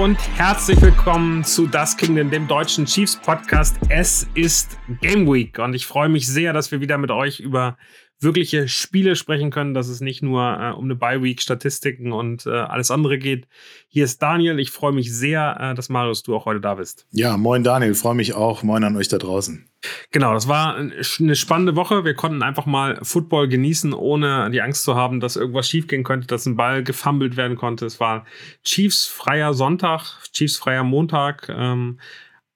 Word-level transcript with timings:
und 0.00 0.16
herzlich 0.38 0.80
willkommen 0.80 1.44
zu 1.44 1.66
Das 1.66 1.94
Kingdom, 1.94 2.30
dem 2.30 2.48
deutschen 2.48 2.86
Chiefs 2.86 3.16
Podcast. 3.16 3.76
Es 3.90 4.26
ist 4.32 4.78
Game 5.02 5.30
Week 5.30 5.58
und 5.58 5.74
ich 5.74 5.86
freue 5.86 6.08
mich 6.08 6.26
sehr, 6.26 6.54
dass 6.54 6.72
wir 6.72 6.80
wieder 6.80 6.96
mit 6.96 7.10
euch 7.10 7.38
über 7.38 7.76
wirkliche 8.20 8.68
Spiele 8.68 9.16
sprechen 9.16 9.50
können, 9.50 9.74
dass 9.74 9.88
es 9.88 10.00
nicht 10.00 10.22
nur 10.22 10.42
äh, 10.42 10.72
um 10.72 10.84
eine 10.84 10.94
Bye-Week, 10.94 11.40
Statistiken 11.40 12.12
und 12.12 12.46
äh, 12.46 12.50
alles 12.50 12.90
andere 12.90 13.18
geht. 13.18 13.48
Hier 13.88 14.04
ist 14.04 14.20
Daniel. 14.20 14.60
Ich 14.60 14.70
freue 14.70 14.92
mich 14.92 15.12
sehr, 15.12 15.56
äh, 15.58 15.74
dass 15.74 15.88
Marius, 15.88 16.22
du 16.22 16.36
auch 16.36 16.44
heute 16.44 16.60
da 16.60 16.74
bist. 16.74 17.06
Ja, 17.12 17.36
moin 17.36 17.64
Daniel, 17.64 17.94
freue 17.94 18.14
mich 18.14 18.34
auch. 18.34 18.62
Moin 18.62 18.84
an 18.84 18.96
euch 18.96 19.08
da 19.08 19.18
draußen. 19.18 19.66
Genau, 20.10 20.34
das 20.34 20.46
war 20.46 20.76
eine 20.76 21.36
spannende 21.36 21.74
Woche. 21.74 22.04
Wir 22.04 22.14
konnten 22.14 22.42
einfach 22.42 22.66
mal 22.66 22.98
Football 23.02 23.48
genießen, 23.48 23.94
ohne 23.94 24.50
die 24.50 24.60
Angst 24.60 24.84
zu 24.84 24.94
haben, 24.94 25.20
dass 25.20 25.36
irgendwas 25.36 25.68
schiefgehen 25.68 26.04
könnte, 26.04 26.26
dass 26.26 26.44
ein 26.44 26.56
Ball 26.56 26.84
gefummelt 26.84 27.38
werden 27.38 27.56
konnte. 27.56 27.86
Es 27.86 27.98
war 27.98 28.26
Chiefs 28.62 29.06
freier 29.06 29.54
Sonntag, 29.54 30.20
Chiefs 30.34 30.58
freier 30.58 30.84
Montag. 30.84 31.48
Ähm, 31.48 31.98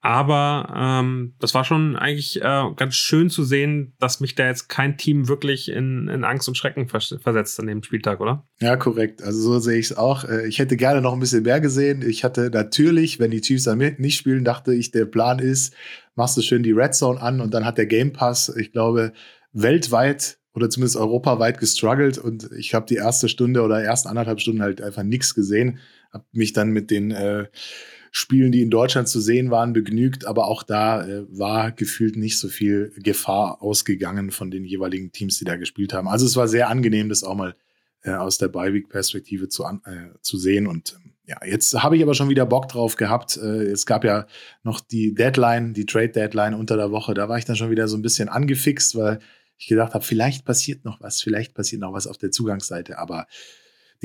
aber 0.05 0.71
ähm, 0.77 1.33
das 1.39 1.55
war 1.55 1.63
schon 1.63 1.95
eigentlich 1.95 2.39
äh, 2.39 2.63
ganz 2.75 2.93
schön 2.93 3.31
zu 3.31 3.43
sehen, 3.43 3.95
dass 3.99 4.19
mich 4.19 4.35
da 4.35 4.45
jetzt 4.45 4.69
kein 4.69 4.99
Team 4.99 5.27
wirklich 5.27 5.67
in, 5.67 6.09
in 6.09 6.23
Angst 6.23 6.47
und 6.47 6.53
Schrecken 6.53 6.87
vers 6.87 7.15
versetzt 7.23 7.59
an 7.59 7.65
dem 7.65 7.81
Spieltag, 7.81 8.19
oder? 8.19 8.47
Ja, 8.59 8.75
korrekt. 8.75 9.23
Also 9.23 9.41
so 9.41 9.57
sehe 9.57 9.79
ich 9.79 9.87
es 9.87 9.97
auch. 9.97 10.23
Äh, 10.23 10.47
ich 10.47 10.59
hätte 10.59 10.77
gerne 10.77 11.01
noch 11.01 11.13
ein 11.13 11.19
bisschen 11.19 11.41
mehr 11.41 11.59
gesehen. 11.59 12.07
Ich 12.07 12.23
hatte 12.23 12.51
natürlich, 12.53 13.19
wenn 13.19 13.31
die 13.31 13.41
Chiefs 13.41 13.63
dann 13.63 13.79
nicht 13.79 14.15
spielen, 14.15 14.45
dachte 14.45 14.75
ich, 14.75 14.91
der 14.91 15.05
Plan 15.05 15.39
ist, 15.39 15.73
machst 16.13 16.37
du 16.37 16.43
schön 16.43 16.61
die 16.61 16.73
Red 16.73 16.93
Zone 16.93 17.19
an 17.19 17.41
und 17.41 17.55
dann 17.55 17.65
hat 17.65 17.79
der 17.79 17.87
Game 17.87 18.13
Pass, 18.13 18.55
ich 18.55 18.73
glaube, 18.73 19.11
weltweit 19.53 20.37
oder 20.53 20.69
zumindest 20.69 20.97
europaweit 20.97 21.59
gestruggelt 21.59 22.19
und 22.19 22.51
ich 22.55 22.75
habe 22.75 22.85
die 22.85 22.97
erste 22.97 23.27
Stunde 23.27 23.63
oder 23.63 23.81
ersten 23.81 24.09
anderthalb 24.09 24.39
Stunden 24.39 24.61
halt 24.61 24.83
einfach 24.83 25.03
nichts 25.03 25.33
gesehen. 25.33 25.79
Habe 26.13 26.25
mich 26.31 26.53
dann 26.53 26.69
mit 26.69 26.91
den 26.91 27.09
äh, 27.09 27.47
Spielen, 28.17 28.53
die 28.53 28.61
in 28.61 28.69
Deutschland 28.69 29.09
zu 29.09 29.19
sehen 29.19 29.51
waren, 29.51 29.73
begnügt. 29.73 30.25
Aber 30.25 30.47
auch 30.47 30.63
da 30.63 31.05
äh, 31.05 31.25
war 31.27 31.73
gefühlt 31.73 32.15
nicht 32.15 32.39
so 32.39 32.47
viel 32.47 32.93
Gefahr 32.95 33.61
ausgegangen 33.61 34.31
von 34.31 34.49
den 34.51 34.63
jeweiligen 34.63 35.11
Teams, 35.11 35.37
die 35.37 35.43
da 35.43 35.57
gespielt 35.57 35.91
haben. 35.91 36.07
Also 36.07 36.25
es 36.25 36.37
war 36.37 36.47
sehr 36.47 36.69
angenehm, 36.69 37.09
das 37.09 37.25
auch 37.25 37.35
mal 37.35 37.55
äh, 38.03 38.11
aus 38.11 38.37
der 38.37 38.47
Beiweek-Perspektive 38.47 39.49
zu, 39.49 39.65
äh, 39.65 40.17
zu 40.21 40.37
sehen. 40.37 40.65
Und 40.65 40.97
ähm, 41.03 41.11
ja, 41.25 41.45
jetzt 41.45 41.73
habe 41.83 41.97
ich 41.97 42.03
aber 42.03 42.13
schon 42.13 42.29
wieder 42.29 42.45
Bock 42.45 42.69
drauf 42.69 42.95
gehabt. 42.95 43.35
Äh, 43.35 43.63
es 43.63 43.85
gab 43.85 44.05
ja 44.05 44.27
noch 44.63 44.79
die 44.79 45.13
Deadline, 45.13 45.73
die 45.73 45.85
Trade-Deadline 45.85 46.53
unter 46.53 46.77
der 46.77 46.91
Woche. 46.91 47.15
Da 47.15 47.27
war 47.27 47.37
ich 47.37 47.43
dann 47.43 47.57
schon 47.57 47.69
wieder 47.69 47.89
so 47.89 47.97
ein 47.97 48.01
bisschen 48.01 48.29
angefixt, 48.29 48.95
weil 48.95 49.19
ich 49.57 49.67
gedacht 49.67 49.93
habe, 49.93 50.05
vielleicht 50.05 50.45
passiert 50.45 50.85
noch 50.85 51.01
was, 51.01 51.21
vielleicht 51.21 51.53
passiert 51.53 51.81
noch 51.81 51.91
was 51.91 52.07
auf 52.07 52.17
der 52.17 52.31
Zugangsseite. 52.31 52.97
Aber 52.97 53.27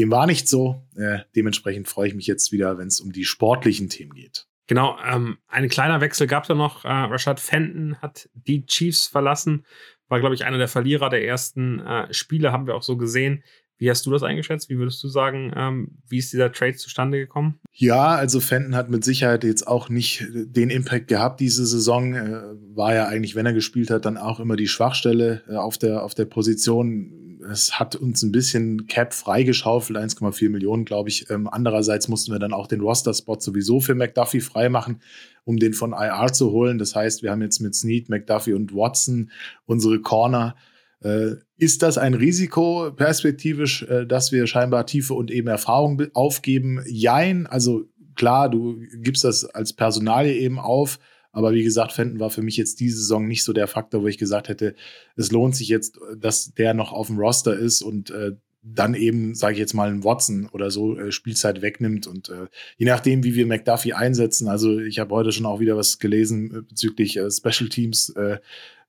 dem 0.00 0.10
war 0.10 0.26
nicht 0.26 0.48
so. 0.48 0.82
Äh, 0.96 1.20
dementsprechend 1.36 1.86
freue 1.86 2.08
ich 2.08 2.14
mich 2.14 2.26
jetzt 2.26 2.52
wieder, 2.52 2.78
wenn 2.78 2.88
es 2.88 3.00
um 3.00 3.12
die 3.12 3.24
sportlichen 3.24 3.90
Themen 3.90 4.14
geht. 4.14 4.46
Genau, 4.66 4.96
ähm, 5.04 5.38
ein 5.46 5.68
kleiner 5.68 6.00
Wechsel 6.00 6.26
gab 6.26 6.44
es 6.44 6.48
ja 6.48 6.54
noch. 6.54 6.84
Äh, 6.84 6.88
Rashad 6.88 7.38
Fenton 7.38 7.96
hat 8.00 8.30
die 8.34 8.64
Chiefs 8.64 9.06
verlassen, 9.06 9.66
war, 10.08 10.20
glaube 10.20 10.34
ich, 10.34 10.44
einer 10.44 10.58
der 10.58 10.68
Verlierer 10.68 11.10
der 11.10 11.26
ersten 11.26 11.80
äh, 11.80 12.12
Spiele, 12.14 12.50
haben 12.50 12.66
wir 12.66 12.76
auch 12.76 12.82
so 12.82 12.96
gesehen. 12.96 13.42
Wie 13.76 13.90
hast 13.90 14.06
du 14.06 14.10
das 14.10 14.22
eingeschätzt? 14.22 14.68
Wie 14.68 14.78
würdest 14.78 15.02
du 15.02 15.08
sagen, 15.08 15.52
ähm, 15.56 15.98
wie 16.08 16.18
ist 16.18 16.32
dieser 16.32 16.52
Trade 16.52 16.76
zustande 16.76 17.18
gekommen? 17.18 17.58
Ja, 17.72 18.08
also 18.08 18.38
Fenton 18.38 18.76
hat 18.76 18.90
mit 18.90 19.04
Sicherheit 19.04 19.42
jetzt 19.42 19.66
auch 19.66 19.88
nicht 19.88 20.26
den 20.30 20.70
Impact 20.70 21.08
gehabt 21.08 21.40
diese 21.40 21.66
Saison. 21.66 22.14
Äh, 22.14 22.42
war 22.74 22.94
ja 22.94 23.06
eigentlich, 23.06 23.34
wenn 23.34 23.46
er 23.46 23.54
gespielt 23.54 23.90
hat, 23.90 24.04
dann 24.04 24.18
auch 24.18 24.38
immer 24.38 24.56
die 24.56 24.68
Schwachstelle 24.68 25.42
äh, 25.48 25.56
auf, 25.56 25.78
der, 25.78 26.04
auf 26.04 26.14
der 26.14 26.26
Position 26.26 27.19
es 27.50 27.78
hat 27.78 27.96
uns 27.96 28.22
ein 28.22 28.32
bisschen 28.32 28.86
Cap 28.86 29.12
freigeschaufelt, 29.12 29.98
1,4 29.98 30.48
Millionen, 30.50 30.84
glaube 30.84 31.08
ich. 31.08 31.28
Ähm, 31.30 31.48
andererseits 31.48 32.08
mussten 32.08 32.32
wir 32.32 32.38
dann 32.38 32.52
auch 32.52 32.66
den 32.66 32.80
Roster-Spot 32.80 33.38
sowieso 33.40 33.80
für 33.80 33.94
McDuffie 33.94 34.40
freimachen, 34.40 35.00
um 35.44 35.58
den 35.58 35.74
von 35.74 35.92
IR 35.92 36.32
zu 36.32 36.50
holen. 36.50 36.78
Das 36.78 36.94
heißt, 36.94 37.22
wir 37.22 37.30
haben 37.30 37.42
jetzt 37.42 37.60
mit 37.60 37.74
Snead, 37.74 38.08
McDuffie 38.08 38.54
und 38.54 38.74
Watson 38.74 39.30
unsere 39.66 40.00
Corner. 40.00 40.56
Äh, 41.02 41.36
ist 41.56 41.82
das 41.82 41.98
ein 41.98 42.14
Risiko 42.14 42.90
perspektivisch, 42.92 43.82
äh, 43.82 44.06
dass 44.06 44.32
wir 44.32 44.46
scheinbar 44.46 44.86
Tiefe 44.86 45.14
und 45.14 45.30
eben 45.30 45.48
Erfahrung 45.48 46.02
aufgeben? 46.14 46.82
Jein, 46.86 47.46
also 47.46 47.84
klar, 48.14 48.50
du 48.50 48.80
gibst 48.96 49.24
das 49.24 49.44
als 49.44 49.72
Personalie 49.72 50.34
eben 50.34 50.58
auf, 50.58 50.98
aber 51.32 51.52
wie 51.52 51.62
gesagt, 51.62 51.92
Fenton 51.92 52.20
war 52.20 52.30
für 52.30 52.42
mich 52.42 52.56
jetzt 52.56 52.80
diese 52.80 52.98
Saison 52.98 53.26
nicht 53.26 53.44
so 53.44 53.52
der 53.52 53.66
Faktor, 53.66 54.02
wo 54.02 54.08
ich 54.08 54.18
gesagt 54.18 54.48
hätte, 54.48 54.74
es 55.16 55.30
lohnt 55.30 55.54
sich 55.54 55.68
jetzt, 55.68 55.98
dass 56.16 56.54
der 56.54 56.74
noch 56.74 56.92
auf 56.92 57.06
dem 57.06 57.18
Roster 57.18 57.56
ist 57.56 57.82
und 57.82 58.10
äh, 58.10 58.32
dann 58.62 58.94
eben, 58.94 59.34
sage 59.34 59.54
ich 59.54 59.58
jetzt 59.58 59.74
mal, 59.74 59.88
ein 59.88 60.04
Watson 60.04 60.48
oder 60.52 60.70
so 60.70 60.98
äh, 60.98 61.12
Spielzeit 61.12 61.62
wegnimmt. 61.62 62.06
Und 62.06 62.28
äh, 62.28 62.46
je 62.76 62.86
nachdem, 62.86 63.24
wie 63.24 63.34
wir 63.34 63.46
McDuffie 63.46 63.94
einsetzen, 63.94 64.48
also 64.48 64.78
ich 64.78 64.98
habe 64.98 65.14
heute 65.14 65.32
schon 65.32 65.46
auch 65.46 65.60
wieder 65.60 65.76
was 65.76 65.98
gelesen 65.98 66.54
äh, 66.54 66.62
bezüglich 66.62 67.16
äh, 67.16 67.30
Special 67.30 67.70
Teams, 67.70 68.10
äh, 68.10 68.38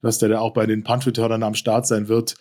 dass 0.02 0.18
der 0.18 0.30
da 0.30 0.40
auch 0.40 0.54
bei 0.54 0.66
den 0.66 0.84
Punt-Returnern 0.84 1.44
am 1.44 1.54
Start 1.54 1.88
sein 1.88 2.08
wird. 2.08 2.36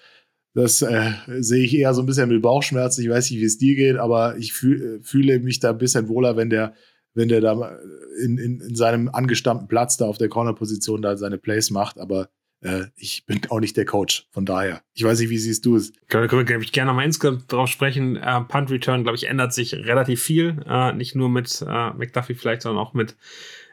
Das 0.54 0.82
äh, 0.82 1.12
sehe 1.38 1.64
ich 1.64 1.76
eher 1.76 1.94
so 1.94 2.02
ein 2.02 2.06
bisschen 2.06 2.28
mit 2.28 2.42
Bauchschmerzen. 2.42 3.02
Ich 3.02 3.10
weiß 3.10 3.30
nicht, 3.30 3.40
wie 3.40 3.44
es 3.44 3.58
dir 3.58 3.76
geht, 3.76 3.96
aber 3.96 4.36
ich 4.36 4.52
fühl, 4.52 4.96
äh, 4.96 5.02
fühle 5.04 5.38
mich 5.38 5.60
da 5.60 5.70
ein 5.70 5.78
bisschen 5.78 6.08
wohler, 6.08 6.36
wenn 6.36 6.50
der 6.50 6.74
wenn 7.14 7.28
der 7.28 7.40
da 7.40 7.78
in, 8.22 8.38
in, 8.38 8.60
in 8.60 8.74
seinem 8.74 9.08
angestammten 9.08 9.68
Platz 9.68 9.96
da 9.96 10.06
auf 10.06 10.18
der 10.18 10.28
Corner-Position 10.28 11.02
da 11.02 11.16
seine 11.16 11.38
Plays 11.38 11.70
macht, 11.70 11.98
aber 11.98 12.28
äh, 12.62 12.86
ich 12.96 13.24
bin 13.26 13.40
auch 13.48 13.60
nicht 13.60 13.76
der 13.76 13.84
Coach, 13.84 14.28
von 14.30 14.44
daher. 14.44 14.82
Ich 14.92 15.02
weiß 15.02 15.20
nicht, 15.20 15.30
wie 15.30 15.38
siehst 15.38 15.64
du 15.64 15.76
es? 15.76 15.92
Können 16.08 16.30
wir, 16.30 16.44
glaube 16.44 16.62
ich, 16.62 16.72
gerne 16.72 16.92
mal 16.92 17.04
insgesamt 17.04 17.50
drauf 17.50 17.68
sprechen. 17.68 18.16
Äh, 18.16 18.40
Punt 18.42 18.70
Return, 18.70 19.02
glaube 19.02 19.16
ich, 19.16 19.28
ändert 19.28 19.54
sich 19.54 19.74
relativ 19.74 20.22
viel. 20.22 20.62
Äh, 20.68 20.92
nicht 20.92 21.14
nur 21.14 21.28
mit 21.28 21.62
äh, 21.66 21.90
McDuffie 21.90 22.34
vielleicht, 22.34 22.62
sondern 22.62 22.84
auch 22.84 22.92
mit 22.92 23.16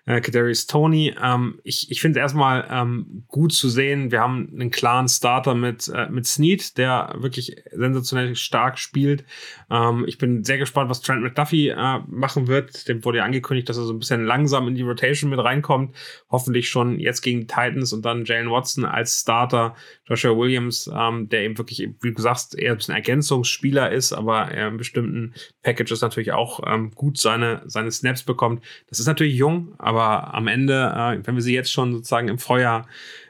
äh, 0.07 0.21
Kadarius 0.21 0.65
Tony. 0.67 1.13
Ähm, 1.21 1.59
ich 1.63 1.91
ich 1.91 2.01
finde 2.01 2.19
es 2.19 2.23
erstmal 2.23 2.65
ähm, 2.71 3.23
gut 3.27 3.53
zu 3.53 3.69
sehen. 3.69 4.09
Wir 4.09 4.21
haben 4.21 4.49
einen 4.53 4.71
klaren 4.71 5.07
Starter 5.09 5.53
mit, 5.53 5.91
äh, 5.93 6.09
mit 6.09 6.25
Snead, 6.25 6.77
der 6.77 7.13
wirklich 7.17 7.55
sensationell 7.71 8.35
stark 8.35 8.79
spielt. 8.79 9.25
Ähm, 9.69 10.05
ich 10.07 10.17
bin 10.17 10.43
sehr 10.45 10.57
gespannt, 10.57 10.89
was 10.89 11.01
Trent 11.01 11.21
McDuffie 11.21 11.69
äh, 11.69 11.99
machen 12.07 12.47
wird. 12.47 12.87
Dem 12.87 13.03
wurde 13.03 13.19
ja 13.19 13.25
angekündigt, 13.25 13.67
dass 13.67 13.77
er 13.77 13.83
so 13.83 13.93
ein 13.93 13.99
bisschen 13.99 14.25
langsam 14.25 14.67
in 14.69 14.75
die 14.75 14.81
Rotation 14.81 15.29
mit 15.29 15.39
reinkommt. 15.39 15.95
Hoffentlich 16.31 16.69
schon 16.69 16.99
jetzt 16.99 17.21
gegen 17.21 17.41
die 17.41 17.47
Titans 17.47 17.91
und 17.91 18.05
dann 18.05 18.23
Jalen 18.23 18.49
Watson 18.49 18.85
als 18.85 19.21
Starter. 19.21 19.75
Joshua 20.05 20.37
Williams, 20.37 20.89
ähm, 20.93 21.27
der 21.27 21.41
eben 21.41 21.57
wirklich, 21.57 21.89
wie 22.01 22.13
du 22.13 22.21
sagst, 22.21 22.57
eher 22.57 22.73
ein 22.73 22.95
Ergänzungsspieler 22.95 23.91
ist, 23.91 24.13
aber 24.13 24.51
er 24.51 24.69
in 24.69 24.77
bestimmten 24.77 25.33
Packages 25.63 26.01
natürlich 26.01 26.31
auch 26.31 26.61
ähm, 26.65 26.91
gut 26.91 27.17
seine, 27.17 27.63
seine 27.65 27.91
Snaps 27.91 28.23
bekommt. 28.23 28.63
Das 28.87 28.99
ist 28.99 29.07
natürlich 29.07 29.35
jung, 29.35 29.75
aber 29.77 29.96
aber 29.99 30.33
am 30.33 30.47
Ende, 30.47 30.93
äh, 30.95 31.25
wenn 31.25 31.35
wir 31.35 31.41
sie 31.41 31.53
jetzt 31.53 31.71
schon 31.71 31.93
sozusagen 31.93 32.27
im 32.27 32.39
Feuer 32.39 32.87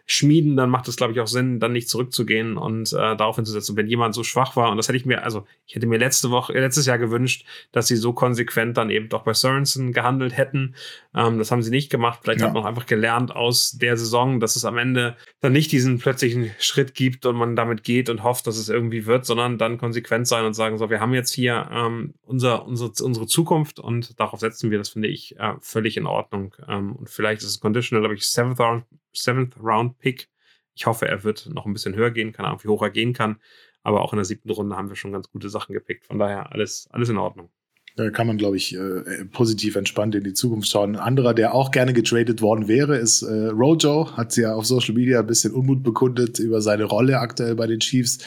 schmieden, 0.10 0.56
dann 0.56 0.70
macht 0.70 0.88
es, 0.88 0.96
glaube 0.96 1.12
ich, 1.12 1.20
auch 1.20 1.28
Sinn, 1.28 1.60
dann 1.60 1.74
nicht 1.74 1.90
zurückzugehen 1.90 2.56
und 2.56 2.94
äh, 2.94 3.18
darauf 3.18 3.36
hinzusetzen. 3.36 3.74
Und 3.74 3.78
wenn 3.78 3.88
jemand 3.88 4.16
so 4.16 4.24
schwach 4.24 4.56
war, 4.56 4.72
und 4.72 4.78
das 4.78 4.88
hätte 4.88 4.98
ich 4.98 5.06
mir, 5.06 5.22
also 5.24 5.46
ich 5.66 5.76
hätte 5.76 5.86
mir 5.86 6.00
letzte 6.00 6.32
Woche, 6.32 6.54
äh, 6.54 6.62
letztes 6.62 6.86
Jahr 6.86 6.98
gewünscht, 6.98 7.46
dass 7.74 7.88
sie 7.88 7.98
so 7.98 8.14
konsequent 8.14 8.78
dann 8.78 8.90
eben 8.90 9.10
doch 9.10 9.24
bei 9.24 9.34
Sorensen 9.34 9.92
gehandelt 9.92 10.38
hätten. 10.38 10.76
Ähm, 11.14 11.38
das 11.38 11.52
haben 11.52 11.62
sie 11.62 11.72
nicht 11.72 11.90
gemacht. 11.90 12.22
Vielleicht 12.24 12.40
ja. 12.40 12.48
hat 12.48 12.54
man 12.54 12.64
auch 12.64 12.68
einfach 12.68 12.86
gelernt 12.86 13.36
aus 13.36 13.72
der 13.72 13.98
Saison, 13.98 14.40
dass 14.40 14.56
es 14.56 14.64
am 14.64 14.78
Ende 14.78 15.18
dann 15.42 15.52
nicht 15.52 15.74
diesen 15.74 16.00
plötzlichen 16.00 16.52
Schritt 16.58 16.96
gibt 16.96 17.26
und 17.26 17.36
man 17.36 17.58
damit 17.58 17.84
geht 17.84 18.10
und 18.10 18.24
hofft, 18.24 18.48
dass 18.48 18.56
es 18.56 18.70
irgendwie 18.70 19.08
wird, 19.08 19.26
sondern 19.26 19.58
dann 19.58 19.78
konsequent 19.78 20.26
sein 20.26 20.46
und 20.46 20.54
sagen, 20.54 20.78
so, 20.78 20.90
wir 20.90 21.02
haben 21.02 21.14
jetzt 21.14 21.34
hier 21.34 21.70
ähm, 21.70 22.14
unser, 22.24 22.66
unsere, 22.66 22.92
unsere 23.04 23.28
Zukunft 23.28 23.78
und 23.78 24.18
darauf 24.22 24.40
setzen 24.40 24.72
wir. 24.72 24.78
Das 24.78 24.88
finde 24.88 25.10
ich 25.10 25.38
äh, 25.38 25.56
völlig 25.60 25.98
in 25.98 26.06
Ordnung. 26.06 26.56
Ähm, 26.66 26.96
und 26.96 27.10
vielleicht 27.10 27.42
ist 27.42 27.50
es 27.50 27.60
conditional, 27.60 28.04
glaube 28.04 28.16
ich, 28.16 28.26
seventh 28.26 28.62
round 28.62 28.86
Seventh 29.18 29.56
Round 29.62 29.98
Pick. 30.00 30.30
Ich 30.76 30.86
hoffe, 30.86 31.08
er 31.08 31.24
wird 31.24 31.50
noch 31.54 31.66
ein 31.66 31.74
bisschen 31.74 31.96
höher 31.96 32.12
gehen, 32.12 32.32
keine 32.32 32.50
Ahnung, 32.50 32.64
wie 32.64 32.68
hoch 32.68 32.84
er 32.84 32.92
gehen 32.92 33.14
kann. 33.14 33.38
Aber 33.84 34.02
auch 34.02 34.14
in 34.14 34.18
der 34.18 34.26
siebten 34.26 34.50
Runde 34.50 34.76
haben 34.76 34.90
wir 34.90 34.96
schon 34.96 35.12
ganz 35.12 35.30
gute 35.30 35.50
Sachen 35.50 35.74
gepickt. 35.74 36.06
Von 36.06 36.20
daher 36.20 36.52
alles, 36.52 36.88
alles 36.92 37.10
in 37.10 37.18
Ordnung. 37.18 37.50
Da 37.96 38.12
kann 38.12 38.28
man, 38.28 38.38
glaube 38.38 38.58
ich, 38.58 38.76
äh, 38.76 39.26
positiv 39.26 39.76
entspannt 39.76 40.14
in 40.14 40.24
die 40.24 40.34
Zukunft 40.34 40.70
schauen. 40.70 40.96
Ein 40.96 41.02
anderer, 41.02 41.34
der 41.34 41.56
auch 41.56 41.72
gerne 41.72 41.94
getradet 41.94 42.44
worden 42.44 42.68
wäre, 42.68 42.96
ist 42.96 43.24
äh, 43.24 43.48
Rojo. 43.48 44.16
Hat 44.16 44.38
ja 44.38 44.54
auf 44.54 44.68
Social 44.68 44.94
Media 44.94 45.20
ein 45.20 45.26
bisschen 45.26 45.52
Unmut 45.52 45.82
bekundet 45.82 46.38
über 46.38 46.62
seine 46.62 46.84
Rolle 46.84 47.20
aktuell 47.20 47.56
bei 47.56 47.66
den 47.66 47.80
Chiefs. 47.80 48.20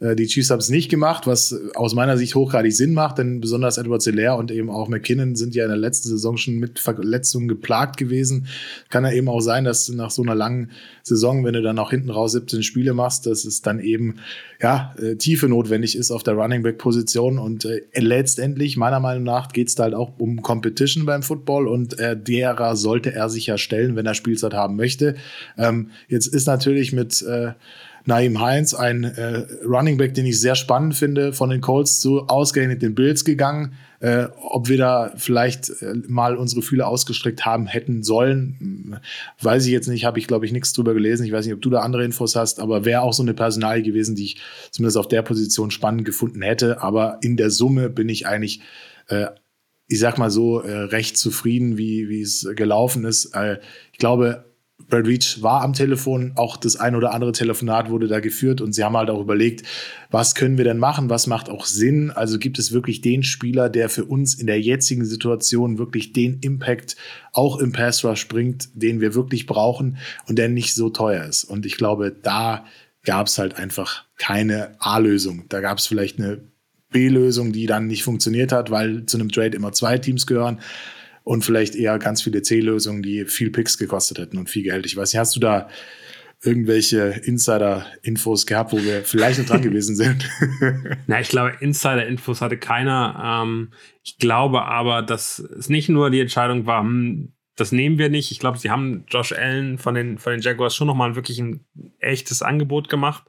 Äh, 0.00 0.16
die 0.16 0.26
Chiefs 0.26 0.50
haben 0.50 0.58
es 0.58 0.68
nicht 0.68 0.88
gemacht, 0.88 1.26
was 1.26 1.54
aus 1.74 1.94
meiner 1.94 2.16
Sicht 2.16 2.34
hochgradig 2.34 2.74
Sinn 2.74 2.94
macht, 2.94 3.18
denn 3.18 3.40
besonders 3.40 3.78
Edward 3.78 4.02
Zeller 4.02 4.36
und 4.36 4.50
eben 4.50 4.70
auch 4.70 4.88
McKinnon 4.88 5.36
sind 5.36 5.54
ja 5.54 5.64
in 5.64 5.70
der 5.70 5.78
letzten 5.78 6.08
Saison 6.08 6.36
schon 6.36 6.56
mit 6.56 6.78
Verletzungen 6.78 7.48
geplagt 7.48 7.96
gewesen. 7.96 8.46
Kann 8.90 9.04
ja 9.04 9.12
eben 9.12 9.28
auch 9.28 9.40
sein, 9.40 9.64
dass 9.64 9.88
nach 9.88 10.10
so 10.10 10.22
einer 10.22 10.34
langen 10.34 10.70
Saison, 11.02 11.44
wenn 11.44 11.54
du 11.54 11.62
dann 11.62 11.78
auch 11.78 11.90
hinten 11.90 12.10
raus 12.10 12.32
17 12.32 12.62
Spiele 12.62 12.94
machst, 12.94 13.26
dass 13.26 13.44
es 13.44 13.62
dann 13.62 13.80
eben 13.80 14.16
ja 14.60 14.94
äh, 14.98 15.16
Tiefe 15.16 15.48
notwendig 15.48 15.96
ist 15.96 16.10
auf 16.10 16.22
der 16.22 16.34
Running 16.34 16.62
Back 16.62 16.78
Position 16.78 17.38
und 17.38 17.64
äh, 17.64 17.82
letztendlich 17.94 18.76
meiner 18.76 19.00
Meinung 19.00 19.24
nach 19.24 19.52
geht 19.52 19.68
es 19.68 19.78
halt 19.78 19.94
auch 19.94 20.12
um 20.18 20.42
Competition 20.42 21.06
beim 21.06 21.22
Football 21.22 21.68
und 21.68 21.98
äh, 21.98 22.16
derer 22.16 22.76
sollte 22.76 23.12
er 23.12 23.28
sich 23.28 23.46
ja 23.46 23.58
stellen, 23.58 23.96
wenn 23.96 24.06
er 24.06 24.14
Spielzeit 24.14 24.54
haben 24.54 24.76
möchte. 24.76 25.14
Ähm, 25.58 25.90
jetzt 26.08 26.26
ist 26.26 26.46
natürlich 26.46 26.92
mit 26.92 27.22
äh, 27.22 27.52
Naim 28.06 28.40
Heinz, 28.40 28.74
ein 28.74 29.04
äh, 29.04 29.46
Running 29.64 29.96
Back, 29.96 30.14
den 30.14 30.26
ich 30.26 30.40
sehr 30.40 30.54
spannend 30.54 30.94
finde, 30.94 31.32
von 31.32 31.48
den 31.48 31.60
Colts 31.60 32.00
zu 32.00 32.26
ausgerechnet 32.28 32.82
den 32.82 32.94
Bills 32.94 33.24
gegangen. 33.24 33.74
Äh, 34.00 34.26
ob 34.36 34.68
wir 34.68 34.76
da 34.76 35.12
vielleicht 35.16 35.70
äh, 35.80 35.94
mal 36.06 36.36
unsere 36.36 36.60
Fühler 36.60 36.88
ausgestreckt 36.88 37.46
haben 37.46 37.66
hätten 37.66 38.02
sollen, 38.02 38.56
hm, 38.58 38.96
weiß 39.40 39.64
ich 39.64 39.72
jetzt 39.72 39.88
nicht, 39.88 40.04
habe 40.04 40.18
ich 40.18 40.26
glaube 40.26 40.44
ich 40.44 40.52
nichts 40.52 40.74
drüber 40.74 40.92
gelesen. 40.92 41.24
Ich 41.24 41.32
weiß 41.32 41.46
nicht, 41.46 41.54
ob 41.54 41.62
du 41.62 41.70
da 41.70 41.80
andere 41.80 42.04
Infos 42.04 42.36
hast, 42.36 42.60
aber 42.60 42.84
wäre 42.84 43.00
auch 43.00 43.14
so 43.14 43.22
eine 43.22 43.32
Personalie 43.32 43.82
gewesen, 43.82 44.16
die 44.16 44.24
ich 44.24 44.36
zumindest 44.70 44.98
auf 44.98 45.08
der 45.08 45.22
Position 45.22 45.70
spannend 45.70 46.04
gefunden 46.04 46.42
hätte. 46.42 46.82
Aber 46.82 47.18
in 47.22 47.38
der 47.38 47.50
Summe 47.50 47.88
bin 47.88 48.10
ich 48.10 48.26
eigentlich 48.26 48.60
äh, 49.08 49.28
ich 49.86 49.98
sag 49.98 50.18
mal 50.18 50.30
so, 50.30 50.60
äh, 50.60 50.72
recht 50.72 51.16
zufrieden, 51.16 51.76
wie, 51.76 52.08
wie 52.08 52.22
es 52.22 52.48
gelaufen 52.56 53.04
ist. 53.04 53.34
Äh, 53.34 53.58
ich 53.92 53.98
glaube, 53.98 54.44
Brad 54.78 55.06
Reach 55.06 55.40
war 55.40 55.62
am 55.62 55.72
Telefon, 55.72 56.32
auch 56.34 56.56
das 56.56 56.76
ein 56.76 56.96
oder 56.96 57.14
andere 57.14 57.32
Telefonat 57.32 57.90
wurde 57.90 58.08
da 58.08 58.20
geführt 58.20 58.60
und 58.60 58.72
sie 58.72 58.82
haben 58.82 58.96
halt 58.96 59.08
auch 59.08 59.20
überlegt, 59.20 59.64
was 60.10 60.34
können 60.34 60.58
wir 60.58 60.64
denn 60.64 60.78
machen, 60.78 61.08
was 61.08 61.26
macht 61.26 61.48
auch 61.48 61.64
Sinn? 61.64 62.10
Also 62.10 62.38
gibt 62.38 62.58
es 62.58 62.72
wirklich 62.72 63.00
den 63.00 63.22
Spieler, 63.22 63.68
der 63.70 63.88
für 63.88 64.04
uns 64.04 64.34
in 64.34 64.46
der 64.46 64.60
jetzigen 64.60 65.04
Situation 65.04 65.78
wirklich 65.78 66.12
den 66.12 66.40
Impact 66.40 66.96
auch 67.32 67.58
im 67.58 67.72
Pass 67.72 68.04
Rush 68.04 68.26
bringt, 68.26 68.68
den 68.74 69.00
wir 69.00 69.14
wirklich 69.14 69.46
brauchen 69.46 69.96
und 70.26 70.36
der 70.36 70.48
nicht 70.48 70.74
so 70.74 70.90
teuer 70.90 71.24
ist. 71.24 71.44
Und 71.44 71.66
ich 71.66 71.76
glaube, 71.76 72.10
da 72.10 72.64
gab 73.04 73.28
es 73.28 73.38
halt 73.38 73.56
einfach 73.56 74.04
keine 74.16 74.76
A-Lösung. 74.80 75.44
Da 75.48 75.60
gab 75.60 75.78
es 75.78 75.86
vielleicht 75.86 76.18
eine 76.18 76.42
B-Lösung, 76.90 77.52
die 77.52 77.66
dann 77.66 77.86
nicht 77.86 78.02
funktioniert 78.02 78.52
hat, 78.52 78.70
weil 78.70 79.06
zu 79.06 79.18
einem 79.18 79.30
Trade 79.30 79.56
immer 79.56 79.72
zwei 79.72 79.98
Teams 79.98 80.26
gehören 80.26 80.60
und 81.24 81.44
vielleicht 81.44 81.74
eher 81.74 81.98
ganz 81.98 82.22
viele 82.22 82.42
C-Lösungen, 82.42 83.02
die 83.02 83.24
viel 83.24 83.50
Picks 83.50 83.78
gekostet 83.78 84.18
hätten 84.18 84.38
und 84.38 84.48
viel 84.48 84.62
Geld. 84.62 84.86
Ich 84.86 84.96
weiß 84.96 85.12
nicht, 85.12 85.18
hast 85.18 85.34
du 85.34 85.40
da 85.40 85.68
irgendwelche 86.42 87.20
Insider-Infos 87.24 88.46
gehabt, 88.46 88.72
wo 88.72 88.76
wir 88.76 89.02
vielleicht 89.02 89.38
noch 89.38 89.46
dran 89.46 89.62
gewesen 89.62 89.96
sind? 89.96 90.28
Na, 91.06 91.20
ich 91.20 91.28
glaube, 91.28 91.56
Insider-Infos 91.60 92.42
hatte 92.42 92.58
keiner. 92.58 93.42
Ähm, 93.42 93.72
ich 94.02 94.18
glaube 94.18 94.62
aber, 94.62 95.02
dass 95.02 95.38
es 95.38 95.70
nicht 95.70 95.88
nur 95.88 96.10
die 96.10 96.20
Entscheidung 96.20 96.66
war, 96.66 96.82
hm, 96.82 97.32
das 97.56 97.72
nehmen 97.72 97.98
wir 97.98 98.08
nicht. 98.08 98.30
Ich 98.30 98.38
glaube, 98.38 98.58
sie 98.58 98.70
haben 98.70 99.04
Josh 99.08 99.32
Allen 99.32 99.78
von 99.78 99.94
den, 99.94 100.18
von 100.18 100.32
den 100.32 100.40
Jaguars 100.40 100.74
schon 100.74 100.86
nochmal 100.86 101.14
wirklich 101.16 101.38
ein 101.38 101.64
echtes 102.00 102.42
Angebot 102.42 102.88
gemacht 102.88 103.24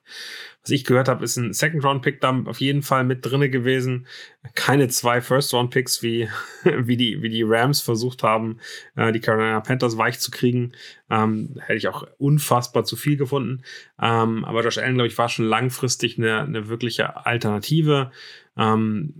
was 0.66 0.72
ich 0.72 0.84
gehört 0.84 1.08
habe, 1.08 1.24
ist 1.24 1.38
ein 1.38 1.54
Second-Round-Pick 1.54 2.22
da 2.22 2.42
auf 2.46 2.60
jeden 2.60 2.82
Fall 2.82 3.04
mit 3.04 3.24
drinne 3.24 3.52
gewesen. 3.52 4.08
Keine 4.56 4.88
zwei 4.88 5.22
First-Round-Picks, 5.22 6.02
wie, 6.02 6.28
wie, 6.64 6.98
die, 6.98 7.22
wie 7.22 7.30
die 7.30 7.44
Rams 7.44 7.82
versucht 7.82 8.24
haben, 8.24 8.58
äh, 8.96 9.12
die 9.12 9.20
Carolina 9.20 9.60
Panthers 9.60 9.96
weich 9.96 10.20
zu 10.20 10.32
kriegen. 10.32 10.72
Ähm, 11.12 11.56
hätte 11.60 11.78
ich 11.78 11.88
auch 11.88 12.08
unfassbar 12.18 12.84
zu 12.84 12.96
viel 12.96 13.16
gefunden. 13.16 13.62
Ähm, 14.02 14.44
aber 14.44 14.64
Josh 14.64 14.80
Allen, 14.80 14.96
glaube 14.96 15.08
ich, 15.08 15.18
war 15.20 15.30
schon 15.30 15.46
langfristig 15.46 16.18
eine, 16.18 16.42
eine 16.42 16.68
wirkliche 16.68 17.28
Alternative. 17.28 18.10
Ähm, 18.58 19.14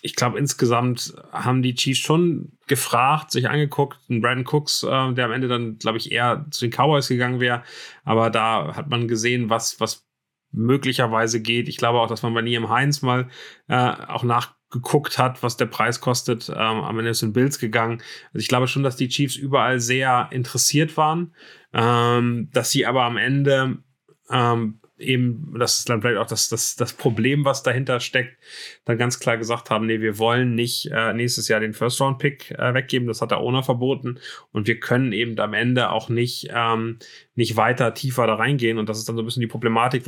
ich 0.00 0.14
glaube, 0.14 0.38
insgesamt 0.38 1.14
haben 1.32 1.62
die 1.62 1.74
Chiefs 1.74 2.00
schon 2.00 2.58
gefragt, 2.66 3.32
sich 3.32 3.48
angeguckt. 3.48 3.98
Ein 4.08 4.20
Brandon 4.20 4.46
Cooks, 4.46 4.84
äh, 4.84 5.12
der 5.12 5.24
am 5.24 5.32
Ende 5.32 5.48
dann, 5.48 5.78
glaube 5.78 5.98
ich, 5.98 6.12
eher 6.12 6.46
zu 6.50 6.66
den 6.66 6.70
Cowboys 6.70 7.08
gegangen 7.08 7.40
wäre. 7.40 7.62
Aber 8.04 8.30
da 8.30 8.76
hat 8.76 8.88
man 8.88 9.08
gesehen, 9.08 9.50
was, 9.50 9.80
was 9.80 10.06
möglicherweise 10.52 11.42
geht. 11.42 11.68
Ich 11.68 11.76
glaube 11.76 11.98
auch, 12.00 12.08
dass 12.08 12.22
man 12.22 12.34
bei 12.34 12.42
Niem 12.42 12.68
Heinz 12.68 13.02
mal 13.02 13.28
äh, 13.68 13.74
auch 13.74 14.22
nachgeguckt 14.22 15.18
hat, 15.18 15.42
was 15.42 15.56
der 15.56 15.66
Preis 15.66 16.00
kostet. 16.00 16.48
Ähm, 16.48 16.56
am 16.56 16.98
Ende 16.98 17.12
sind 17.14 17.32
Bills 17.32 17.58
gegangen. 17.58 18.00
Also 18.32 18.38
ich 18.38 18.48
glaube 18.48 18.68
schon, 18.68 18.82
dass 18.84 18.96
die 18.96 19.08
Chiefs 19.08 19.36
überall 19.36 19.80
sehr 19.80 20.28
interessiert 20.30 20.96
waren, 20.96 21.34
ähm, 21.72 22.50
dass 22.52 22.70
sie 22.70 22.86
aber 22.86 23.02
am 23.02 23.16
Ende 23.16 23.78
ähm, 24.30 24.80
eben, 24.98 25.54
das 25.58 25.78
ist 25.78 25.88
dann 25.88 26.00
vielleicht 26.00 26.18
auch 26.18 26.26
das, 26.26 26.48
das, 26.48 26.76
das 26.76 26.92
Problem, 26.92 27.44
was 27.44 27.62
dahinter 27.62 28.00
steckt, 28.00 28.36
dann 28.84 28.98
ganz 28.98 29.18
klar 29.20 29.36
gesagt 29.36 29.70
haben, 29.70 29.86
nee, 29.86 30.00
wir 30.00 30.18
wollen 30.18 30.54
nicht 30.54 30.90
äh, 30.92 31.12
nächstes 31.12 31.48
Jahr 31.48 31.60
den 31.60 31.74
First-Round-Pick 31.74 32.52
äh, 32.52 32.74
weggeben, 32.74 33.08
das 33.08 33.22
hat 33.22 33.30
der 33.30 33.40
Owner 33.40 33.62
verboten. 33.62 34.18
Und 34.52 34.66
wir 34.66 34.80
können 34.80 35.12
eben 35.12 35.38
am 35.38 35.54
Ende 35.54 35.90
auch 35.90 36.08
nicht, 36.08 36.48
ähm, 36.52 36.98
nicht 37.34 37.56
weiter 37.56 37.94
tiefer 37.94 38.26
da 38.26 38.34
reingehen. 38.34 38.78
Und 38.78 38.88
das 38.88 38.98
ist 38.98 39.08
dann 39.08 39.16
so 39.16 39.22
ein 39.22 39.24
bisschen 39.24 39.40
die 39.40 39.46
Problematik, 39.46 40.04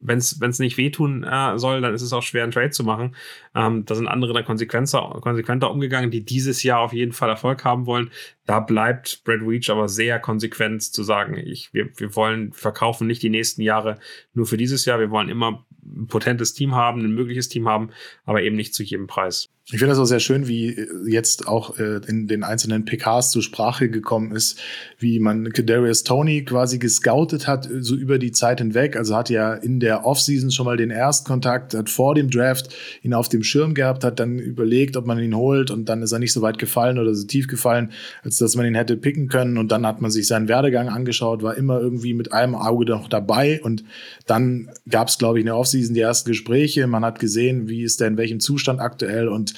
wenn 0.00 0.18
es 0.18 0.58
nicht 0.58 0.76
wehtun 0.76 1.24
äh, 1.24 1.58
soll, 1.58 1.80
dann 1.80 1.94
ist 1.94 2.02
es 2.02 2.12
auch 2.12 2.22
schwer, 2.22 2.44
einen 2.44 2.52
Trade 2.52 2.70
zu 2.70 2.84
machen. 2.84 3.16
Ähm, 3.54 3.84
da 3.84 3.94
sind 3.94 4.06
andere 4.06 4.32
dann 4.32 4.44
konsequenter, 4.44 5.18
konsequenter 5.20 5.70
umgegangen, 5.70 6.10
die 6.10 6.24
dieses 6.24 6.62
Jahr 6.62 6.80
auf 6.80 6.92
jeden 6.92 7.12
Fall 7.12 7.28
Erfolg 7.28 7.64
haben 7.64 7.86
wollen. 7.86 8.10
Da 8.46 8.60
bleibt 8.60 9.24
Brad 9.24 9.40
Reach 9.42 9.70
aber 9.70 9.88
sehr 9.88 10.20
konsequent 10.20 10.82
zu 10.82 11.02
sagen, 11.02 11.36
ich, 11.36 11.74
wir, 11.74 11.88
wir 11.98 12.14
wollen 12.14 12.52
verkaufen 12.52 13.06
nicht 13.06 13.22
die 13.22 13.30
nächsten 13.30 13.62
Jahre 13.62 13.98
nur 14.34 14.46
für 14.46 14.56
dieses 14.56 14.84
Jahr. 14.84 15.00
Wir 15.00 15.10
wollen 15.10 15.28
immer 15.28 15.66
ein 15.84 16.06
potentes 16.06 16.54
Team 16.54 16.74
haben, 16.74 17.00
ein 17.00 17.14
mögliches 17.14 17.48
Team 17.48 17.68
haben, 17.68 17.90
aber 18.24 18.42
eben 18.42 18.56
nicht 18.56 18.74
zu 18.74 18.82
jedem 18.82 19.06
Preis. 19.06 19.50
Ich 19.70 19.80
finde 19.80 19.90
das 19.90 19.98
auch 19.98 20.06
sehr 20.06 20.18
schön, 20.18 20.48
wie 20.48 20.88
jetzt 21.06 21.46
auch 21.46 21.78
äh, 21.78 22.00
in 22.06 22.26
den 22.26 22.42
einzelnen 22.42 22.86
PKs 22.86 23.30
zur 23.30 23.42
Sprache 23.42 23.90
gekommen 23.90 24.32
ist, 24.32 24.58
wie 24.98 25.20
man 25.20 25.52
Kadarius 25.52 26.04
Tony 26.04 26.42
quasi 26.42 26.78
gescoutet 26.78 27.46
hat, 27.46 27.68
so 27.80 27.94
über 27.94 28.18
die 28.18 28.32
Zeit 28.32 28.60
hinweg. 28.60 28.96
Also 28.96 29.14
hat 29.14 29.28
ja 29.28 29.52
in 29.52 29.78
der 29.78 30.06
Offseason 30.06 30.50
schon 30.50 30.64
mal 30.64 30.78
den 30.78 30.88
Erstkontakt, 30.88 31.74
hat 31.74 31.90
vor 31.90 32.14
dem 32.14 32.30
Draft 32.30 32.74
ihn 33.02 33.12
auf 33.12 33.28
dem 33.28 33.42
Schirm 33.42 33.74
gehabt, 33.74 34.04
hat 34.04 34.20
dann 34.20 34.38
überlegt, 34.38 34.96
ob 34.96 35.04
man 35.04 35.18
ihn 35.18 35.36
holt 35.36 35.70
und 35.70 35.90
dann 35.90 36.00
ist 36.00 36.12
er 36.12 36.18
nicht 36.18 36.32
so 36.32 36.40
weit 36.40 36.58
gefallen 36.58 36.98
oder 36.98 37.14
so 37.14 37.26
tief 37.26 37.46
gefallen, 37.46 37.92
als 38.24 38.38
dass 38.38 38.56
man 38.56 38.64
ihn 38.64 38.74
hätte 38.74 38.96
picken 38.96 39.28
können. 39.28 39.58
Und 39.58 39.70
dann 39.70 39.86
hat 39.86 40.00
man 40.00 40.10
sich 40.10 40.28
seinen 40.28 40.48
Werdegang 40.48 40.88
angeschaut, 40.88 41.42
war 41.42 41.58
immer 41.58 41.78
irgendwie 41.78 42.14
mit 42.14 42.32
einem 42.32 42.54
Auge 42.54 42.86
noch 42.86 43.06
dabei. 43.06 43.60
Und 43.62 43.84
dann 44.26 44.70
gab 44.88 45.08
es, 45.08 45.18
glaube 45.18 45.38
ich, 45.38 45.42
in 45.42 45.46
der 45.46 45.58
Offseason 45.58 45.92
die 45.92 46.00
ersten 46.00 46.30
Gespräche. 46.30 46.86
Man 46.86 47.04
hat 47.04 47.18
gesehen, 47.18 47.68
wie 47.68 47.82
ist 47.82 48.00
der 48.00 48.08
in 48.08 48.16
welchem 48.16 48.40
Zustand 48.40 48.80
aktuell 48.80 49.28
und 49.28 49.57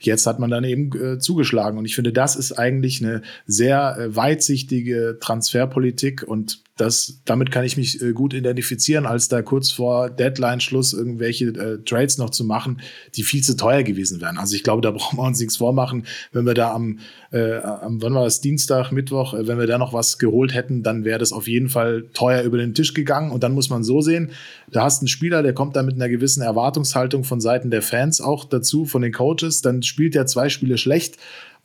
Jetzt 0.00 0.26
hat 0.26 0.38
man 0.38 0.50
dann 0.50 0.64
eben 0.64 0.90
äh, 0.92 1.18
zugeschlagen. 1.18 1.78
Und 1.78 1.84
ich 1.84 1.94
finde, 1.94 2.12
das 2.12 2.36
ist 2.36 2.52
eigentlich 2.52 3.02
eine 3.02 3.22
sehr 3.46 3.96
äh, 3.98 4.16
weitsichtige 4.16 5.18
Transferpolitik 5.20 6.22
und 6.22 6.62
das, 6.78 7.20
damit 7.24 7.50
kann 7.50 7.64
ich 7.64 7.76
mich 7.76 8.00
äh, 8.00 8.12
gut 8.12 8.32
identifizieren, 8.32 9.04
als 9.04 9.28
da 9.28 9.42
kurz 9.42 9.70
vor 9.70 10.10
Deadline-Schluss 10.10 10.92
irgendwelche 10.92 11.46
äh, 11.46 11.78
Trades 11.84 12.18
noch 12.18 12.30
zu 12.30 12.44
machen, 12.44 12.80
die 13.16 13.24
viel 13.24 13.42
zu 13.42 13.56
teuer 13.56 13.82
gewesen 13.82 14.20
wären. 14.20 14.38
Also 14.38 14.54
ich 14.54 14.62
glaube, 14.62 14.80
da 14.80 14.90
brauchen 14.92 15.18
wir 15.18 15.24
uns 15.24 15.40
nichts 15.40 15.56
vormachen. 15.56 16.06
Wenn 16.32 16.46
wir 16.46 16.54
da 16.54 16.72
am, 16.72 17.00
äh, 17.32 17.56
am 17.56 18.00
wann 18.00 18.14
war 18.14 18.24
das, 18.24 18.40
Dienstag, 18.40 18.92
Mittwoch, 18.92 19.34
äh, 19.34 19.46
wenn 19.46 19.58
wir 19.58 19.66
da 19.66 19.76
noch 19.76 19.92
was 19.92 20.18
geholt 20.18 20.54
hätten, 20.54 20.82
dann 20.82 21.04
wäre 21.04 21.18
das 21.18 21.32
auf 21.32 21.48
jeden 21.48 21.68
Fall 21.68 22.04
teuer 22.14 22.42
über 22.42 22.58
den 22.58 22.74
Tisch 22.74 22.94
gegangen. 22.94 23.32
Und 23.32 23.42
dann 23.42 23.52
muss 23.52 23.70
man 23.70 23.82
so 23.82 24.00
sehen, 24.00 24.30
da 24.70 24.84
hast 24.84 25.02
einen 25.02 25.08
Spieler, 25.08 25.42
der 25.42 25.54
kommt 25.54 25.74
da 25.74 25.82
mit 25.82 25.96
einer 25.96 26.08
gewissen 26.08 26.42
Erwartungshaltung 26.42 27.24
von 27.24 27.40
Seiten 27.40 27.70
der 27.70 27.82
Fans 27.82 28.20
auch 28.20 28.44
dazu, 28.44 28.84
von 28.84 29.02
den 29.02 29.12
Coaches, 29.12 29.62
dann 29.62 29.82
spielt 29.88 30.14
er 30.14 30.26
zwei 30.26 30.48
Spiele 30.48 30.78
schlecht 30.78 31.16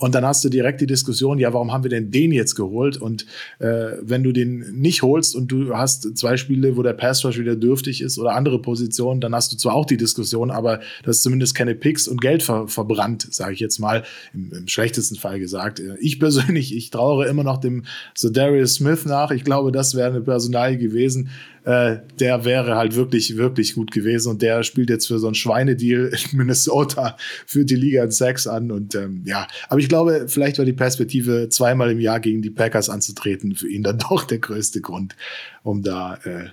und 0.03 0.13
dann 0.13 0.25
hast 0.25 0.43
du 0.43 0.49
direkt 0.49 0.81
die 0.81 0.85
Diskussion, 0.85 1.39
ja, 1.39 1.53
warum 1.53 1.71
haben 1.71 1.83
wir 1.83 1.89
denn 1.89 2.11
den 2.11 2.33
jetzt 2.33 2.55
geholt? 2.55 2.97
Und 2.97 3.25
äh, 3.59 3.93
wenn 4.01 4.21
du 4.21 4.33
den 4.33 4.59
nicht 4.73 5.01
holst 5.01 5.33
und 5.33 5.49
du 5.49 5.77
hast 5.77 6.17
zwei 6.17 6.35
Spiele, 6.35 6.75
wo 6.75 6.83
der 6.83 6.91
Pass 6.91 7.23
Rush 7.23 7.39
wieder 7.39 7.55
dürftig 7.55 8.01
ist 8.01 8.19
oder 8.19 8.35
andere 8.35 8.61
Positionen, 8.61 9.21
dann 9.21 9.33
hast 9.33 9.53
du 9.53 9.55
zwar 9.55 9.75
auch 9.75 9.85
die 9.85 9.95
Diskussion, 9.95 10.51
aber 10.51 10.81
das 11.05 11.15
ist 11.15 11.23
zumindest 11.23 11.55
keine 11.55 11.73
Picks 11.73 12.09
und 12.09 12.19
Geld 12.19 12.43
ver 12.43 12.67
verbrannt, 12.67 13.33
sage 13.33 13.53
ich 13.53 13.61
jetzt 13.61 13.79
mal, 13.79 14.03
im, 14.33 14.51
im, 14.51 14.67
schlechtesten 14.67 15.15
Fall 15.15 15.39
gesagt. 15.39 15.79
Äh, 15.79 15.95
ich 16.01 16.19
persönlich, 16.19 16.75
ich 16.75 16.89
trauere 16.89 17.27
immer 17.27 17.45
noch 17.45 17.61
dem 17.61 17.85
so 18.13 18.29
Darius 18.29 18.73
Smith 18.73 19.05
nach. 19.05 19.31
Ich 19.31 19.45
glaube, 19.45 19.71
das 19.71 19.95
wäre 19.95 20.09
eine 20.09 20.19
Personalie 20.19 20.77
gewesen, 20.79 21.29
äh, 21.65 21.97
der 22.19 22.43
wäre 22.43 22.75
halt 22.75 22.95
wirklich, 22.95 23.37
wirklich 23.37 23.75
gut 23.75 23.91
gewesen. 23.91 24.29
Und 24.29 24.41
der 24.41 24.63
spielt 24.63 24.89
jetzt 24.89 25.07
für 25.07 25.19
so 25.19 25.27
einen 25.27 25.35
Schweinedeal 25.35 26.11
in 26.31 26.37
Minnesota 26.37 27.15
für 27.45 27.65
die 27.65 27.75
Liga 27.75 28.03
in 28.03 28.11
Sacks 28.11 28.47
an. 28.47 28.71
Und 28.71 28.95
ähm, 28.95 29.23
ja, 29.25 29.47
aber 29.69 29.79
ich 29.79 29.87
glaube, 29.93 30.27
vielleicht 30.27 30.57
war 30.57 30.65
die 30.65 30.73
Perspektive, 30.73 31.49
zweimal 31.49 31.91
im 31.91 31.99
Jahr 31.99 32.19
gegen 32.19 32.41
die 32.41 32.49
Packers 32.49 32.89
anzutreten, 32.89 33.53
für 33.53 33.69
ihn 33.69 33.83
dann 33.83 33.99
doch 34.09 34.23
der 34.23 34.39
größte 34.39 34.81
Grund, 34.81 35.15
um 35.61 35.83
da 35.83 36.15
äh, 36.23 36.49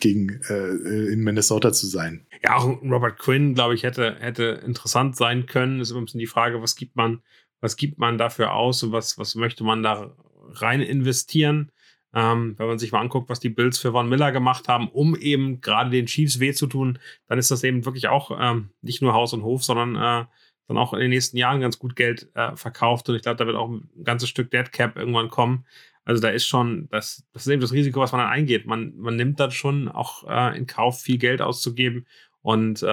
gegen 0.00 0.40
äh, 0.48 1.12
in 1.12 1.20
Minnesota 1.20 1.72
zu 1.72 1.86
sein. 1.86 2.26
Ja, 2.42 2.56
auch 2.56 2.82
Robert 2.82 3.18
Quinn, 3.18 3.54
glaube 3.54 3.74
ich, 3.74 3.84
hätte, 3.84 4.16
hätte 4.18 4.60
interessant 4.66 5.14
sein 5.14 5.46
können. 5.46 5.78
Ist 5.78 5.92
immer 5.92 6.00
ein 6.00 6.06
bisschen 6.06 6.18
die 6.18 6.26
Frage, 6.26 6.62
was 6.62 6.74
gibt 6.74 6.96
man, 6.96 7.20
was 7.60 7.76
gibt 7.76 7.98
man 7.98 8.18
dafür 8.18 8.54
aus 8.54 8.82
und 8.82 8.90
was, 8.90 9.18
was 9.18 9.36
möchte 9.36 9.62
man 9.62 9.84
da 9.84 10.12
rein 10.54 10.80
investieren? 10.80 11.70
Ähm, 12.12 12.56
wenn 12.58 12.66
man 12.66 12.80
sich 12.80 12.90
mal 12.90 13.02
anguckt, 13.02 13.28
was 13.28 13.38
die 13.38 13.50
Bills 13.50 13.78
für 13.78 13.92
Von 13.92 14.08
Miller 14.08 14.32
gemacht 14.32 14.66
haben, 14.66 14.88
um 14.88 15.14
eben 15.14 15.60
gerade 15.60 15.90
den 15.90 16.06
Chiefs 16.06 16.40
weh 16.40 16.54
zu 16.54 16.66
tun, 16.66 16.98
dann 17.28 17.38
ist 17.38 17.52
das 17.52 17.62
eben 17.62 17.84
wirklich 17.84 18.08
auch 18.08 18.36
ähm, 18.36 18.70
nicht 18.82 19.00
nur 19.00 19.12
Haus 19.12 19.32
und 19.32 19.44
Hof, 19.44 19.62
sondern 19.62 19.94
äh, 19.94 20.26
dann 20.68 20.78
auch 20.78 20.92
in 20.92 21.00
den 21.00 21.10
nächsten 21.10 21.36
Jahren 21.36 21.60
ganz 21.60 21.78
gut 21.78 21.96
Geld 21.96 22.28
äh, 22.34 22.56
verkauft. 22.56 23.08
Und 23.08 23.16
ich 23.16 23.22
glaube, 23.22 23.36
da 23.36 23.46
wird 23.46 23.56
auch 23.56 23.68
ein 23.68 23.88
ganzes 24.04 24.28
Stück 24.28 24.50
Dead 24.50 24.70
Cap 24.70 24.96
irgendwann 24.96 25.28
kommen. 25.28 25.66
Also 26.04 26.22
da 26.22 26.28
ist 26.28 26.46
schon, 26.46 26.88
das, 26.90 27.24
das 27.32 27.46
ist 27.46 27.52
eben 27.52 27.60
das 27.60 27.72
Risiko, 27.72 28.00
was 28.00 28.12
man 28.12 28.20
dann 28.20 28.30
eingeht. 28.30 28.66
Man, 28.66 28.96
man 28.96 29.16
nimmt 29.16 29.38
dann 29.38 29.50
schon 29.50 29.88
auch 29.88 30.28
äh, 30.28 30.56
in 30.56 30.66
Kauf, 30.66 31.00
viel 31.00 31.18
Geld 31.18 31.42
auszugeben. 31.42 32.06
Und 32.42 32.82
äh, 32.82 32.86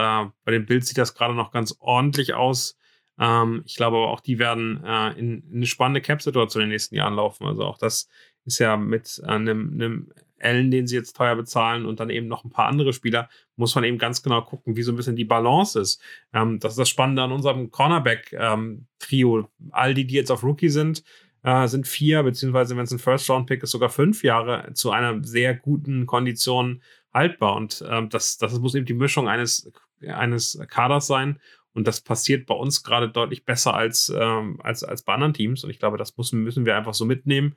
bei 0.43 0.51
den 0.51 0.65
Bills 0.65 0.87
sieht 0.87 0.97
das 0.97 1.13
gerade 1.13 1.33
noch 1.33 1.51
ganz 1.51 1.75
ordentlich 1.79 2.33
aus. 2.33 2.77
Ähm, 3.19 3.63
ich 3.65 3.75
glaube 3.75 3.97
aber 3.97 4.09
auch, 4.09 4.19
die 4.19 4.39
werden 4.39 4.83
äh, 4.83 5.11
in, 5.17 5.43
in 5.49 5.55
eine 5.57 5.65
spannende 5.65 6.01
Cap-Situation 6.01 6.63
in 6.63 6.69
den 6.69 6.73
nächsten 6.73 6.95
Jahren 6.95 7.15
laufen. 7.15 7.45
Also 7.47 7.63
auch 7.63 7.77
das 7.77 8.09
ist 8.45 8.59
ja 8.59 8.77
mit 8.77 9.21
einem, 9.25 9.73
einem 9.73 10.11
Allen, 10.41 10.71
den 10.71 10.87
sie 10.87 10.95
jetzt 10.95 11.15
teuer 11.15 11.35
bezahlen 11.35 11.85
und 11.85 11.99
dann 11.99 12.09
eben 12.09 12.27
noch 12.27 12.43
ein 12.43 12.49
paar 12.49 12.67
andere 12.67 12.93
Spieler, 12.93 13.29
muss 13.55 13.75
man 13.75 13.83
eben 13.83 13.97
ganz 13.97 14.21
genau 14.23 14.41
gucken, 14.41 14.75
wie 14.75 14.83
so 14.83 14.91
ein 14.91 14.95
bisschen 14.95 15.15
die 15.15 15.25
Balance 15.25 15.79
ist. 15.79 16.01
Ähm, 16.33 16.59
das 16.59 16.73
ist 16.73 16.79
das 16.79 16.89
Spannende 16.89 17.23
an 17.23 17.31
unserem 17.31 17.71
Cornerback-Trio. 17.71 19.39
Ähm, 19.39 19.47
All 19.71 19.93
die, 19.93 20.05
die 20.05 20.15
jetzt 20.15 20.31
auf 20.31 20.43
Rookie 20.43 20.69
sind, 20.69 21.03
äh, 21.43 21.67
sind 21.67 21.87
vier, 21.87 22.23
beziehungsweise 22.23 22.75
wenn 22.75 22.83
es 22.83 22.91
ein 22.91 22.99
First-Round-Pick 22.99 23.63
ist, 23.63 23.71
sogar 23.71 23.89
fünf 23.89 24.23
Jahre 24.23 24.73
zu 24.73 24.91
einer 24.91 25.23
sehr 25.23 25.55
guten 25.55 26.05
Kondition 26.05 26.81
haltbar. 27.13 27.55
Und 27.55 27.83
ähm, 27.89 28.09
das, 28.09 28.37
das 28.37 28.59
muss 28.59 28.75
eben 28.75 28.85
die 28.85 28.93
Mischung 28.93 29.27
eines, 29.27 29.71
eines 30.05 30.59
Kaders 30.67 31.07
sein. 31.07 31.39
Und 31.73 31.87
das 31.87 32.01
passiert 32.01 32.47
bei 32.47 32.55
uns 32.55 32.83
gerade 32.83 33.07
deutlich 33.07 33.45
besser 33.45 33.75
als, 33.75 34.11
ähm, 34.15 34.59
als, 34.63 34.83
als 34.83 35.03
bei 35.03 35.13
anderen 35.13 35.33
Teams. 35.33 35.63
Und 35.63 35.69
ich 35.69 35.79
glaube, 35.79 35.97
das 35.97 36.17
müssen, 36.17 36.43
müssen 36.43 36.65
wir 36.65 36.75
einfach 36.75 36.95
so 36.95 37.05
mitnehmen. 37.05 37.55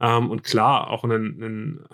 Ähm, 0.00 0.28
und 0.30 0.42
klar, 0.42 0.90
auch 0.90 1.04
ein, 1.04 1.12
ein 1.12 1.86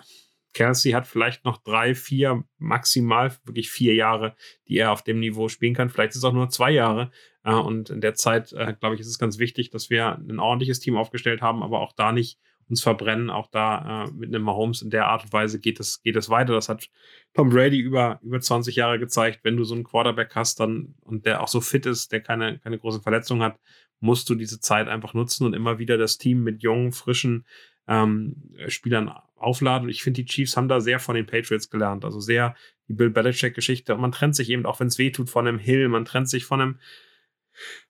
Kelsey 0.53 0.91
hat 0.91 1.07
vielleicht 1.07 1.45
noch 1.45 1.57
drei, 1.57 1.93
vier, 1.93 2.43
maximal 2.57 3.35
wirklich 3.43 3.69
vier 3.69 3.93
Jahre, 3.93 4.35
die 4.67 4.77
er 4.77 4.91
auf 4.91 5.03
dem 5.03 5.19
Niveau 5.19 5.49
spielen 5.49 5.73
kann. 5.73 5.89
Vielleicht 5.89 6.11
ist 6.11 6.17
es 6.17 6.23
auch 6.23 6.33
nur 6.33 6.49
zwei 6.49 6.71
Jahre. 6.71 7.11
Äh, 7.43 7.53
und 7.53 7.89
in 7.89 8.01
der 8.01 8.15
Zeit, 8.15 8.53
äh, 8.53 8.73
glaube 8.79 8.95
ich, 8.95 9.01
ist 9.01 9.07
es 9.07 9.19
ganz 9.19 9.39
wichtig, 9.39 9.69
dass 9.69 9.89
wir 9.89 10.17
ein 10.17 10.39
ordentliches 10.39 10.79
Team 10.79 10.97
aufgestellt 10.97 11.41
haben, 11.41 11.63
aber 11.63 11.81
auch 11.81 11.93
da 11.93 12.11
nicht 12.11 12.39
uns 12.69 12.81
verbrennen. 12.81 13.29
Auch 13.29 13.47
da 13.47 14.05
äh, 14.05 14.11
mit 14.11 14.33
einem 14.33 14.43
Mahomes 14.43 14.81
in 14.81 14.89
der 14.89 15.07
Art 15.07 15.23
und 15.23 15.33
Weise 15.33 15.59
geht 15.59 15.79
es, 15.79 16.01
geht 16.01 16.15
es 16.15 16.29
weiter. 16.29 16.53
Das 16.53 16.69
hat 16.69 16.89
Tom 17.33 17.49
Brady 17.49 17.79
über, 17.79 18.19
über 18.23 18.39
20 18.39 18.75
Jahre 18.75 18.99
gezeigt. 18.99 19.41
Wenn 19.43 19.57
du 19.57 19.63
so 19.63 19.75
einen 19.75 19.83
Quarterback 19.83 20.35
hast 20.35 20.59
dann 20.59 20.95
und 21.01 21.25
der 21.25 21.41
auch 21.41 21.47
so 21.47 21.61
fit 21.61 21.85
ist, 21.85 22.11
der 22.11 22.21
keine, 22.21 22.59
keine 22.59 22.77
großen 22.77 23.01
Verletzungen 23.01 23.43
hat, 23.43 23.59
musst 23.99 24.29
du 24.29 24.35
diese 24.35 24.59
Zeit 24.59 24.87
einfach 24.87 25.13
nutzen 25.13 25.45
und 25.45 25.53
immer 25.53 25.79
wieder 25.79 25.97
das 25.97 26.17
Team 26.17 26.43
mit 26.43 26.61
jungen, 26.61 26.91
frischen 26.91 27.45
ähm, 27.87 28.35
Spielern 28.67 29.11
aufladen. 29.35 29.89
Ich 29.89 30.03
finde, 30.03 30.23
die 30.23 30.25
Chiefs 30.25 30.57
haben 30.57 30.67
da 30.67 30.79
sehr 30.79 30.99
von 30.99 31.15
den 31.15 31.25
Patriots 31.25 31.69
gelernt. 31.69 32.05
Also 32.05 32.19
sehr 32.19 32.55
die 32.87 32.93
Bill 32.93 33.09
Belichick-Geschichte. 33.09 33.93
Und 33.95 34.01
man 34.01 34.11
trennt 34.11 34.35
sich 34.35 34.49
eben, 34.49 34.65
auch 34.65 34.79
wenn 34.79 34.87
es 34.87 34.97
weh 34.97 35.11
tut, 35.11 35.29
von 35.29 35.47
einem 35.47 35.59
Hill, 35.59 35.87
man 35.89 36.05
trennt 36.05 36.29
sich 36.29 36.45
von 36.45 36.61
einem 36.61 36.79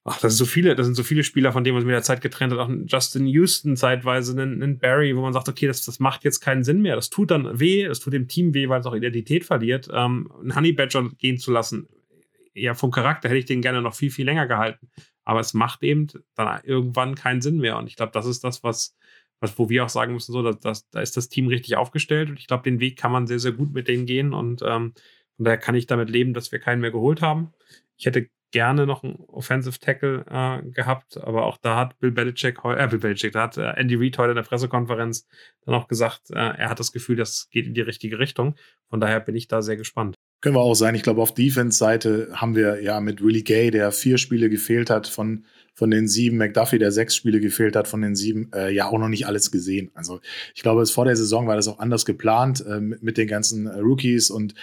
Ach, 0.06 0.20
das 0.22 0.38
sind 0.38 0.38
so 0.38 0.46
viele, 0.46 0.75
das 0.75 0.86
sind 0.86 0.96
so 0.96 1.04
viele 1.04 1.24
Spieler, 1.24 1.51
von 1.51 1.63
denen 1.63 1.74
man 1.74 1.82
sich 1.82 1.88
mit 1.88 1.94
der 1.94 2.04
Zeit 2.04 2.22
getrennt 2.22 2.54
hat. 2.54 2.60
Auch 2.60 2.70
Justin 2.86 3.27
Houston 3.27 3.75
zeitweise, 3.75 4.39
einen, 4.42 4.80
Barry, 4.80 5.16
wo 5.16 5.22
man 5.22 5.34
sagt, 5.34 5.50
okay, 5.50 5.68
das, 5.68 5.84
das 5.84 6.00
macht 6.00 6.24
jetzt 6.24 6.39
keinen 6.39 6.63
Sinn 6.63 6.82
mehr. 6.82 6.96
Das 6.96 7.10
tut 7.10 7.32
dann 7.32 7.60
weh, 7.60 7.86
das 7.86 8.00
tut 8.00 8.13
dem 8.13 8.30
Team 8.30 8.54
weh, 8.54 8.70
weil 8.70 8.80
es 8.80 8.86
auch 8.86 8.96
Identität 8.96 9.44
verliert. 9.44 9.89
Ähm, 9.92 10.32
einen 10.39 10.56
Honey 10.56 10.72
Badger 10.72 11.10
gehen 11.18 11.38
zu 11.38 11.51
lassen, 11.51 11.89
ja, 12.54 12.74
vom 12.74 12.92
Charakter 12.92 13.30
hätte 13.30 13.39
ich 13.39 13.46
den 13.46 13.62
gerne 13.62 13.82
noch 13.82 13.94
viel, 13.94 14.10
viel 14.10 14.25
länger 14.25 14.48
gehalten. 14.48 14.89
Aber 15.25 15.42
es 15.42 15.54
macht 15.54 15.84
eben 15.84 16.08
dann 16.36 16.62
irgendwann 16.63 17.16
keinen 17.16 17.42
Sinn 17.42 17.58
mehr. 17.58 17.77
Und 17.77 17.88
ich 17.88 17.98
glaube, 17.98 18.13
das 18.13 18.25
ist 18.25 18.46
das, 18.46 18.63
was, 18.63 18.96
was, 19.39 19.58
wo 19.60 19.70
wir 19.70 19.86
auch 19.86 19.89
sagen 19.89 20.13
müssen, 20.13 20.32
so, 20.32 20.41
dass, 20.41 20.60
dass, 20.60 20.89
da 20.89 21.01
ist 21.01 21.17
das 21.17 21.29
Team 21.29 21.48
richtig 21.48 21.75
aufgestellt. 21.77 22.29
Und 22.29 22.39
ich 22.39 22.48
glaube, 22.48 22.63
den 22.63 22.79
Weg 22.79 22.98
kann 22.98 23.12
man 23.12 23.27
sehr, 23.27 23.39
sehr 23.39 23.51
gut 23.51 23.74
mit 23.74 23.88
denen 23.88 24.06
gehen. 24.06 24.34
Und 24.34 24.62
ähm, 24.63 24.94
von 25.36 25.46
daher 25.46 25.58
kann 25.58 25.75
ich 25.75 25.88
damit 25.88 26.10
leben, 26.10 26.34
dass 26.34 26.51
wir 26.51 26.60
keinen 26.60 26.82
mehr 26.82 26.91
geholt 26.91 27.22
haben. 27.22 27.53
Ich 27.98 28.06
hätte 28.06 28.29
gerne 28.51 28.86
noch 28.86 29.03
einen 29.03 29.15
Offensive 29.27 29.77
Tackle 29.79 30.25
äh, 30.29 30.70
gehabt, 30.70 31.17
aber 31.17 31.46
auch 31.46 31.58
da 31.58 31.75
hat 31.75 32.00
Bill 32.00 32.12
Belichick, 32.12 32.60
äh, 32.63 32.88
Bill 32.88 33.00
Belichick, 33.00 33.34
da 33.34 33.44
hat 33.44 33.58
äh, 33.58 33.74
Andy 33.75 33.96
Reid 33.96 34.17
heute 34.17 34.32
in 34.32 34.36
der 34.36 34.44
Pressekonferenz 34.44 35.27
dann 35.65 35.75
auch 35.75 35.88
gesagt, 35.88 36.32
äh, 36.32 36.36
er 36.36 36.70
hat 36.70 36.79
das 36.79 36.91
Gefühl, 36.91 37.17
das 37.17 37.50
geht 37.51 37.67
in 37.67 37.74
die 37.74 37.82
richtige 37.82 38.20
Richtung. 38.20 38.56
Von 38.89 39.00
daher 39.01 39.20
bin 39.20 39.36
ich 39.36 39.48
da 39.48 39.62
sehr 39.62 39.75
gespannt. 39.75 40.15
Können 40.41 40.56
wir 40.56 40.62
auch 40.62 40.75
sein. 40.75 40.96
Ich 40.96 41.03
glaube, 41.03 41.22
auf 41.22 41.34
Defense-Seite 41.34 42.29
haben 42.34 42.56
wir 42.56 42.82
ja 42.82 43.01
mit 43.01 43.24
Willie 43.24 43.44
Gay, 43.44 43.72
der 43.72 43.91
vier 43.91 44.17
Spiele 44.17 44.50
gefehlt 44.50 44.89
hat 44.89 45.08
von, 45.08 45.46
von 45.78 45.92
den 45.92 46.08
sieben, 46.08 46.38
McDuffie, 46.38 46.80
der 46.80 46.92
sechs 46.92 47.16
Spiele 47.16 47.40
gefehlt 47.40 47.76
hat 47.76 47.88
von 47.88 48.02
den 48.02 48.16
sieben, 48.16 48.50
äh, 48.52 48.74
ja 48.74 48.88
auch 48.88 48.98
noch 48.98 49.10
nicht 49.10 49.28
alles 49.28 49.52
gesehen. 49.52 49.92
Also 49.94 50.22
ich 50.56 50.64
glaube, 50.64 50.84
vor 50.88 51.06
der 51.06 51.16
Saison 51.16 51.46
war 51.46 51.56
das 51.56 51.68
auch 51.68 51.78
anders 51.78 52.04
geplant 52.04 52.66
äh, 52.68 52.80
mit, 52.80 53.04
mit 53.04 53.18
den 53.18 53.28
ganzen 53.28 53.68
äh, 53.68 53.78
Rookies 53.78 54.32
und 54.32 54.56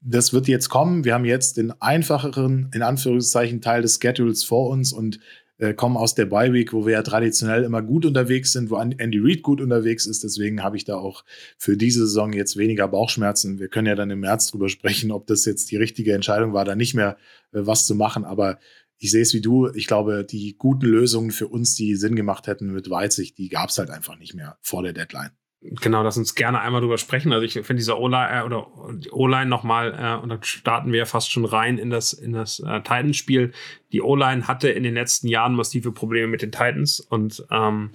das 0.00 0.32
wird 0.32 0.48
jetzt 0.48 0.70
kommen. 0.70 1.04
Wir 1.04 1.12
haben 1.12 1.26
jetzt 1.26 1.58
den 1.58 1.72
einfacheren, 1.82 2.70
in 2.72 2.80
Anführungszeichen, 2.80 3.60
Teil 3.60 3.82
des 3.82 4.00
Schedules 4.02 4.44
vor 4.44 4.70
uns 4.70 4.94
und 4.94 5.20
äh, 5.58 5.74
kommen 5.74 5.98
aus 5.98 6.14
der 6.14 6.24
Bye 6.24 6.54
Week, 6.54 6.72
wo 6.72 6.86
wir 6.86 6.94
ja 6.94 7.02
traditionell 7.02 7.64
immer 7.64 7.82
gut 7.82 8.06
unterwegs 8.06 8.52
sind, 8.52 8.70
wo 8.70 8.76
Andy 8.76 9.18
Reid 9.20 9.42
gut 9.42 9.60
unterwegs 9.60 10.06
ist. 10.06 10.24
Deswegen 10.24 10.62
habe 10.62 10.78
ich 10.78 10.84
da 10.84 10.96
auch 10.96 11.22
für 11.58 11.76
diese 11.76 12.00
Saison 12.00 12.32
jetzt 12.32 12.56
weniger 12.56 12.88
Bauchschmerzen. 12.88 13.60
Wir 13.60 13.68
können 13.68 13.86
ja 13.86 13.94
dann 13.94 14.10
im 14.10 14.20
März 14.20 14.50
drüber 14.50 14.70
sprechen, 14.70 15.12
ob 15.12 15.26
das 15.26 15.44
jetzt 15.44 15.70
die 15.70 15.76
richtige 15.76 16.14
Entscheidung 16.14 16.54
war, 16.54 16.64
da 16.64 16.74
nicht 16.74 16.94
mehr 16.94 17.18
äh, 17.52 17.60
was 17.60 17.86
zu 17.86 17.94
machen. 17.94 18.24
Aber 18.24 18.58
ich 19.02 19.10
sehe 19.10 19.22
es 19.22 19.34
wie 19.34 19.40
du. 19.40 19.68
Ich 19.74 19.88
glaube, 19.88 20.24
die 20.24 20.54
guten 20.56 20.86
Lösungen 20.86 21.32
für 21.32 21.48
uns, 21.48 21.74
die 21.74 21.96
Sinn 21.96 22.14
gemacht 22.14 22.46
hätten 22.46 22.72
mit 22.72 22.88
Weißig, 22.88 23.34
die 23.34 23.48
gab 23.48 23.70
es 23.70 23.78
halt 23.78 23.90
einfach 23.90 24.16
nicht 24.16 24.34
mehr 24.34 24.56
vor 24.60 24.84
der 24.84 24.92
Deadline. 24.92 25.30
Genau, 25.60 26.04
lass 26.04 26.16
uns 26.16 26.36
gerne 26.36 26.60
einmal 26.60 26.80
drüber 26.80 26.98
sprechen. 26.98 27.32
Also 27.32 27.44
ich 27.44 27.54
finde 27.54 27.74
diese 27.74 27.98
O-Line 27.98 28.30
äh, 28.30 28.42
oder 28.42 28.68
O-Line 29.10 29.46
nochmal, 29.46 29.92
äh, 29.92 30.22
und 30.22 30.28
dann 30.28 30.42
starten 30.44 30.92
wir 30.92 31.00
ja 31.00 31.04
fast 31.04 31.32
schon 31.32 31.44
rein 31.44 31.78
in 31.78 31.90
das, 31.90 32.12
in 32.12 32.32
das 32.32 32.60
äh, 32.60 32.80
Titans-Spiel. 32.80 33.50
Die 33.90 34.02
O-Line 34.02 34.46
hatte 34.46 34.70
in 34.70 34.84
den 34.84 34.94
letzten 34.94 35.26
Jahren 35.26 35.56
massive 35.56 35.90
Probleme 35.90 36.28
mit 36.28 36.42
den 36.42 36.52
Titans 36.52 37.00
und 37.00 37.44
ähm, 37.50 37.90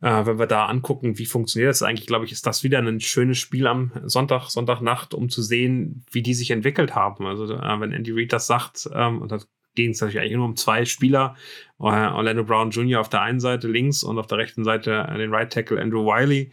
äh, 0.00 0.26
wenn 0.26 0.40
wir 0.40 0.48
da 0.48 0.66
angucken, 0.66 1.18
wie 1.18 1.26
funktioniert 1.26 1.70
das 1.70 1.84
eigentlich, 1.84 2.08
glaube 2.08 2.24
ich, 2.24 2.32
ist 2.32 2.48
das 2.48 2.64
wieder 2.64 2.80
ein 2.80 3.00
schönes 3.00 3.38
Spiel 3.38 3.68
am 3.68 3.92
Sonntag, 4.06 4.50
Sonntagnacht, 4.50 5.14
um 5.14 5.28
zu 5.28 5.40
sehen, 5.40 6.04
wie 6.10 6.22
die 6.22 6.34
sich 6.34 6.50
entwickelt 6.50 6.96
haben. 6.96 7.26
Also 7.26 7.44
äh, 7.44 7.80
wenn 7.80 7.92
Andy 7.92 8.10
Reid 8.10 8.32
das 8.32 8.48
sagt, 8.48 8.90
ähm, 8.92 9.22
und 9.22 9.30
das 9.30 9.48
ging 9.74 9.90
es 9.90 10.00
natürlich 10.00 10.20
eigentlich 10.20 10.36
nur 10.36 10.46
um 10.46 10.56
zwei 10.56 10.84
Spieler, 10.84 11.36
äh, 11.80 11.84
Orlando 11.84 12.44
Brown 12.44 12.70
Jr. 12.70 13.00
auf 13.00 13.08
der 13.08 13.22
einen 13.22 13.40
Seite 13.40 13.68
links 13.68 14.02
und 14.02 14.18
auf 14.18 14.26
der 14.26 14.38
rechten 14.38 14.64
Seite 14.64 15.06
äh, 15.08 15.18
den 15.18 15.32
Right 15.32 15.52
Tackle 15.52 15.80
Andrew 15.80 16.04
Wiley 16.04 16.50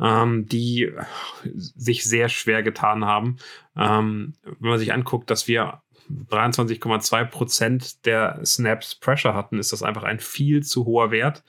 ähm, 0.00 0.46
die 0.46 0.92
sich 1.54 2.04
sehr 2.04 2.28
schwer 2.28 2.62
getan 2.62 3.04
haben. 3.04 3.36
Ähm, 3.76 4.34
wenn 4.44 4.70
man 4.70 4.78
sich 4.78 4.92
anguckt, 4.92 5.30
dass 5.30 5.48
wir 5.48 5.82
23,2 6.30 7.24
Prozent 7.24 8.06
der 8.06 8.40
Snaps 8.44 8.94
Pressure 8.94 9.34
hatten, 9.34 9.58
ist 9.58 9.72
das 9.72 9.82
einfach 9.82 10.04
ein 10.04 10.20
viel 10.20 10.62
zu 10.62 10.86
hoher 10.86 11.10
Wert. 11.10 11.42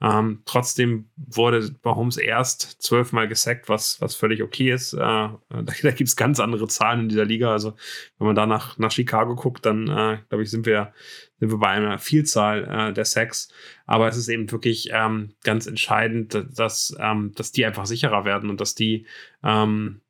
Ähm, 0.00 0.42
trotzdem 0.44 1.08
wurde 1.16 1.74
Mahomes 1.82 2.18
erst 2.18 2.82
zwölfmal 2.82 3.28
gesackt, 3.28 3.68
was, 3.68 4.00
was 4.00 4.14
völlig 4.14 4.42
okay 4.42 4.70
ist. 4.70 4.92
Äh, 4.92 4.98
da, 4.98 5.38
da 5.48 5.90
gibt 5.90 6.08
es 6.08 6.16
ganz 6.16 6.40
andere 6.40 6.68
Zahlen 6.68 7.00
in 7.00 7.08
dieser 7.08 7.24
Liga. 7.24 7.52
Also 7.52 7.74
wenn 8.18 8.26
man 8.26 8.36
da 8.36 8.46
nach, 8.46 8.76
nach 8.78 8.92
Chicago 8.92 9.34
guckt, 9.34 9.64
dann 9.64 9.88
äh, 9.88 10.18
glaube 10.28 10.42
ich, 10.42 10.50
sind 10.50 10.66
wir, 10.66 10.92
sind 11.40 11.50
wir 11.50 11.58
bei 11.58 11.68
einer 11.68 11.98
Vielzahl 11.98 12.64
äh, 12.64 12.92
der 12.92 13.06
Sacks. 13.06 13.48
Aber 13.86 14.08
es 14.08 14.16
ist 14.16 14.28
eben 14.28 14.50
wirklich 14.50 14.90
ähm, 14.92 15.34
ganz 15.42 15.66
entscheidend, 15.66 16.46
dass, 16.54 16.94
ähm, 17.00 17.32
dass 17.34 17.52
die 17.52 17.64
einfach 17.64 17.86
sicherer 17.86 18.24
werden 18.26 18.50
und 18.50 18.60
dass 18.60 18.74
die 18.74 19.06
ähm, 19.42 20.01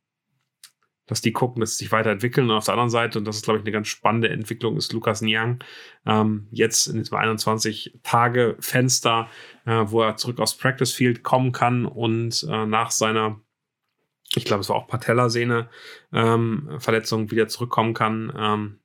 dass 1.12 1.21
die 1.21 1.33
gucken, 1.33 1.61
dass 1.61 1.76
sie 1.76 1.85
sich 1.85 1.92
weiterentwickeln. 1.92 2.49
Und 2.49 2.57
auf 2.57 2.64
der 2.64 2.73
anderen 2.73 2.88
Seite, 2.88 3.19
und 3.19 3.26
das 3.26 3.37
ist, 3.37 3.45
glaube 3.45 3.59
ich, 3.59 3.64
eine 3.64 3.73
ganz 3.73 3.88
spannende 3.88 4.31
Entwicklung, 4.31 4.78
ist 4.78 4.95
Lukas 4.95 5.21
Niang 5.21 5.62
ähm, 6.07 6.49
jetzt 6.50 6.87
in 6.87 6.97
diesem 6.97 7.19
21-Tage-Fenster, 7.19 9.28
äh, 9.66 9.85
wo 9.85 10.00
er 10.00 10.16
zurück 10.16 10.40
aufs 10.40 10.57
Practice 10.57 10.95
Field 10.95 11.23
kommen 11.23 11.52
kann 11.52 11.85
und 11.85 12.47
äh, 12.49 12.64
nach 12.64 12.90
seiner 12.90 13.38
ich 14.35 14.47
glaube, 14.47 14.62
es 14.62 14.71
war 14.71 14.76
auch 14.76 14.88
Patellasehne 14.88 15.69
ähm, 16.11 16.71
Verletzung 16.78 17.31
wieder 17.31 17.49
zurückkommen 17.49 17.92
kann. 17.92 18.33
Ähm, 18.35 18.78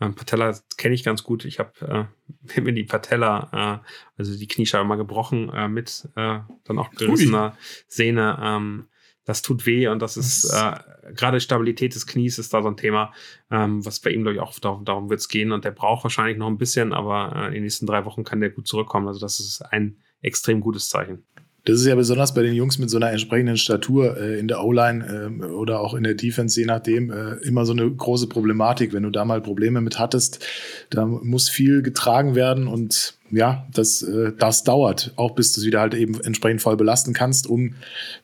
ähm, 0.00 0.14
Patella 0.14 0.58
kenne 0.78 0.94
ich 0.94 1.04
ganz 1.04 1.22
gut. 1.22 1.44
Ich 1.44 1.58
habe 1.58 2.08
äh, 2.54 2.60
mir 2.62 2.72
die 2.72 2.84
Patella, 2.84 3.82
äh, 3.84 3.86
also 4.16 4.38
die 4.38 4.48
Kniescheibe 4.48 4.86
mal 4.86 4.96
gebrochen 4.96 5.50
äh, 5.50 5.68
mit 5.68 6.08
äh, 6.16 6.38
dann 6.64 6.78
auch 6.78 6.92
gerissener 6.92 7.58
Sehne. 7.88 8.38
Ähm, 8.42 8.86
das 9.24 9.42
tut 9.42 9.66
weh 9.66 9.88
und 9.88 10.00
das 10.00 10.16
ist 10.16 10.52
äh, 10.52 10.78
gerade 11.14 11.40
Stabilität 11.40 11.94
des 11.94 12.06
Knies 12.06 12.38
ist 12.38 12.54
da 12.54 12.62
so 12.62 12.68
ein 12.68 12.76
Thema, 12.76 13.12
ähm, 13.50 13.84
was 13.84 14.00
bei 14.00 14.10
ihm, 14.10 14.22
glaube 14.22 14.34
ich, 14.34 14.40
auch 14.40 14.58
darum, 14.58 14.84
darum 14.84 15.10
wird 15.10 15.20
es 15.20 15.28
gehen. 15.28 15.52
Und 15.52 15.64
der 15.64 15.70
braucht 15.70 16.04
wahrscheinlich 16.04 16.38
noch 16.38 16.46
ein 16.46 16.58
bisschen, 16.58 16.92
aber 16.92 17.32
äh, 17.34 17.46
in 17.48 17.54
den 17.54 17.62
nächsten 17.64 17.86
drei 17.86 18.04
Wochen 18.04 18.24
kann 18.24 18.40
der 18.40 18.50
gut 18.50 18.66
zurückkommen. 18.66 19.08
Also, 19.08 19.20
das 19.20 19.40
ist 19.40 19.62
ein 19.62 19.98
extrem 20.22 20.60
gutes 20.60 20.88
Zeichen. 20.88 21.24
Das 21.64 21.78
ist 21.78 21.86
ja 21.86 21.94
besonders 21.94 22.32
bei 22.32 22.42
den 22.42 22.54
Jungs 22.54 22.78
mit 22.78 22.88
so 22.88 22.96
einer 22.96 23.10
entsprechenden 23.10 23.56
Statur 23.56 24.16
äh, 24.16 24.38
in 24.38 24.48
der 24.48 24.64
O-Line 24.64 25.38
äh, 25.40 25.44
oder 25.44 25.80
auch 25.80 25.94
in 25.94 26.04
der 26.04 26.14
Defense, 26.14 26.58
je 26.58 26.66
nachdem, 26.66 27.10
äh, 27.10 27.34
immer 27.42 27.66
so 27.66 27.72
eine 27.72 27.90
große 27.90 28.28
Problematik. 28.28 28.92
Wenn 28.92 29.02
du 29.02 29.10
da 29.10 29.24
mal 29.24 29.42
Probleme 29.42 29.80
mit 29.80 29.98
hattest, 29.98 30.44
da 30.88 31.04
muss 31.04 31.50
viel 31.50 31.82
getragen 31.82 32.34
werden 32.34 32.66
und 32.66 33.14
ja, 33.30 33.66
das, 33.72 34.02
äh, 34.02 34.32
das 34.36 34.64
dauert, 34.64 35.12
auch 35.16 35.32
bis 35.34 35.52
du 35.52 35.60
es 35.60 35.66
wieder 35.66 35.80
halt 35.80 35.94
eben 35.94 36.18
entsprechend 36.20 36.62
voll 36.62 36.76
belasten 36.76 37.12
kannst, 37.12 37.46
um 37.46 37.74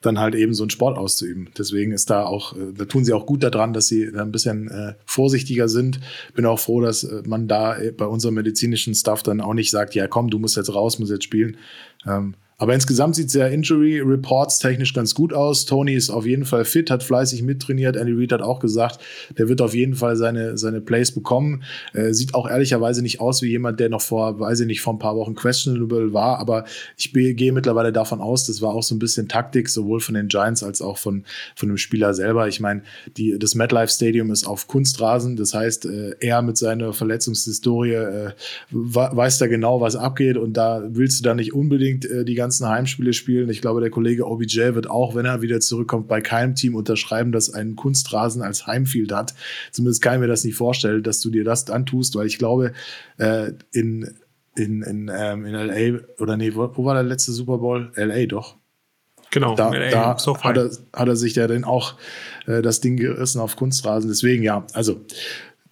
dann 0.01 0.19
halt 0.19 0.35
eben 0.35 0.53
so 0.53 0.63
einen 0.63 0.69
Sport 0.69 0.97
auszuüben. 0.97 1.49
Deswegen 1.57 1.91
ist 1.91 2.09
da 2.09 2.25
auch, 2.25 2.53
äh, 2.57 2.73
da 2.75 2.85
tun 2.85 3.05
sie 3.05 3.13
auch 3.13 3.25
gut 3.25 3.43
daran, 3.43 3.71
dass 3.71 3.87
sie 3.87 4.11
da 4.11 4.23
ein 4.23 4.31
bisschen 4.31 4.69
äh, 4.69 4.93
vorsichtiger 5.05 5.69
sind. 5.69 5.99
Bin 6.33 6.45
auch 6.45 6.59
froh, 6.59 6.81
dass 6.81 7.07
man 7.25 7.47
da 7.47 7.77
bei 7.95 8.05
unserem 8.05 8.35
medizinischen 8.35 8.95
Staff 8.95 9.23
dann 9.23 9.41
auch 9.41 9.53
nicht 9.53 9.71
sagt, 9.71 9.95
ja 9.95 10.07
komm, 10.07 10.29
du 10.29 10.39
musst 10.39 10.57
jetzt 10.57 10.73
raus, 10.73 10.99
musst 10.99 11.11
jetzt 11.11 11.23
spielen. 11.23 11.57
Ähm, 12.05 12.35
Aber 12.59 12.73
insgesamt 12.73 13.15
sieht 13.15 13.31
ja 13.35 13.45
Injury 13.45 13.99
Reports 13.99 14.57
technisch 14.57 14.91
ganz 14.91 15.13
gut 15.13 15.31
aus. 15.31 15.65
Tony 15.65 15.93
ist 15.93 16.09
auf 16.09 16.25
jeden 16.25 16.43
Fall 16.43 16.65
fit, 16.65 16.89
hat 16.89 17.03
fleißig 17.03 17.43
mittrainiert. 17.43 17.95
Andy 17.95 18.13
Reid 18.13 18.31
hat 18.31 18.41
auch 18.41 18.59
gesagt, 18.59 18.99
der 19.37 19.47
wird 19.47 19.61
auf 19.61 19.75
jeden 19.75 19.93
Fall 19.93 20.15
seine, 20.15 20.57
seine 20.57 20.81
Plays 20.81 21.11
bekommen. 21.11 21.61
Äh, 21.93 22.13
sieht 22.13 22.33
auch 22.33 22.49
ehrlicherweise 22.49 23.03
nicht 23.03 23.21
aus 23.21 23.43
wie 23.43 23.49
jemand, 23.49 23.79
der 23.79 23.89
noch 23.89 24.01
vor, 24.01 24.39
weiß 24.39 24.61
ich 24.61 24.65
nicht, 24.65 24.81
vor 24.81 24.93
ein 24.93 24.97
paar 24.97 25.15
Wochen 25.15 25.35
questionable 25.35 26.13
war. 26.13 26.39
Aber 26.39 26.65
ich 26.97 27.13
gehe 27.13 27.51
mittlerweile 27.51 27.93
davon 27.93 28.21
aus, 28.21 28.47
das 28.47 28.59
war 28.59 28.73
auch 28.73 28.81
so 28.81 28.95
ein 28.95 28.99
bisschen 28.99 29.27
Taktik, 29.27 29.69
sowohl 29.69 29.99
von 29.99 30.15
den 30.15 30.27
Giants 30.27 30.63
als 30.63 30.81
auch 30.81 30.97
von, 30.97 31.25
von 31.55 31.69
dem 31.69 31.77
Spieler 31.77 32.15
selber. 32.15 32.47
Ich 32.47 32.59
meine, 32.59 32.81
die, 33.17 33.37
das 33.37 33.53
MetLife 33.53 33.93
Stadium 33.93 34.31
ist 34.31 34.47
auf 34.47 34.65
Kunstrasen. 34.65 35.35
Das 35.35 35.53
heißt, 35.53 35.85
äh, 35.85 36.15
er 36.21 36.41
mit 36.41 36.57
seiner 36.57 36.91
Verletzungshistorie 36.91 37.91
äh, 37.91 38.31
weiß 38.71 39.37
da 39.37 39.45
genau, 39.45 39.79
was 39.79 39.95
abgeht. 39.95 40.37
Und 40.37 40.53
da 40.53 40.83
willst 40.89 41.19
du 41.19 41.23
da 41.23 41.35
nicht 41.35 41.53
unbedingt 41.53 42.03
äh, 42.05 42.25
die 42.25 42.33
ganze 42.33 42.46
ganzen 42.47 42.69
Heimspiele 42.69 43.11
spielen. 43.11 43.49
Ich 43.49 43.59
glaube, 43.59 43.81
der 43.81 43.89
Kollege 43.89 44.25
OBJ 44.25 44.73
wird 44.73 44.89
auch, 44.89 45.15
wenn 45.15 45.25
er 45.25 45.41
wieder 45.41 45.59
zurückkommt, 45.59 46.07
bei 46.07 46.21
keinem 46.21 46.55
Team 46.55 46.75
unterschreiben, 46.75 47.33
das 47.33 47.53
einen 47.53 47.75
Kunstrasen 47.75 48.41
als 48.41 48.65
Heimfield 48.65 49.11
hat. 49.11 49.33
Zumindest 49.71 50.01
kann 50.01 50.15
ich 50.15 50.19
mir 50.21 50.27
das 50.27 50.45
nicht 50.45 50.55
vorstellen, 50.55 51.03
dass 51.03 51.19
du 51.19 51.29
dir 51.29 51.43
das 51.43 51.69
antust, 51.69 52.15
weil 52.15 52.25
ich 52.25 52.37
glaube, 52.37 52.71
äh, 53.17 53.51
in, 53.73 54.15
in, 54.55 54.81
in, 54.81 55.11
ähm, 55.13 55.45
in 55.45 55.53
LA, 55.53 55.99
oder 56.19 56.37
nee, 56.37 56.55
wo, 56.55 56.71
wo 56.73 56.85
war 56.85 56.93
der 56.93 57.03
letzte 57.03 57.33
Super 57.33 57.57
Bowl? 57.57 57.91
LA 57.95 58.27
doch. 58.27 58.55
Genau, 59.29 59.55
da, 59.55 59.71
da 59.71 60.17
so 60.17 60.41
hat, 60.41 60.55
er, 60.55 60.71
hat 60.93 61.07
er 61.09 61.17
sich 61.17 61.35
ja 61.35 61.47
dann 61.47 61.65
auch 61.65 61.95
äh, 62.45 62.61
das 62.61 62.79
Ding 62.79 62.95
gerissen 62.95 63.41
auf 63.41 63.57
Kunstrasen. 63.57 64.09
Deswegen 64.09 64.41
ja, 64.41 64.65
also 64.71 65.01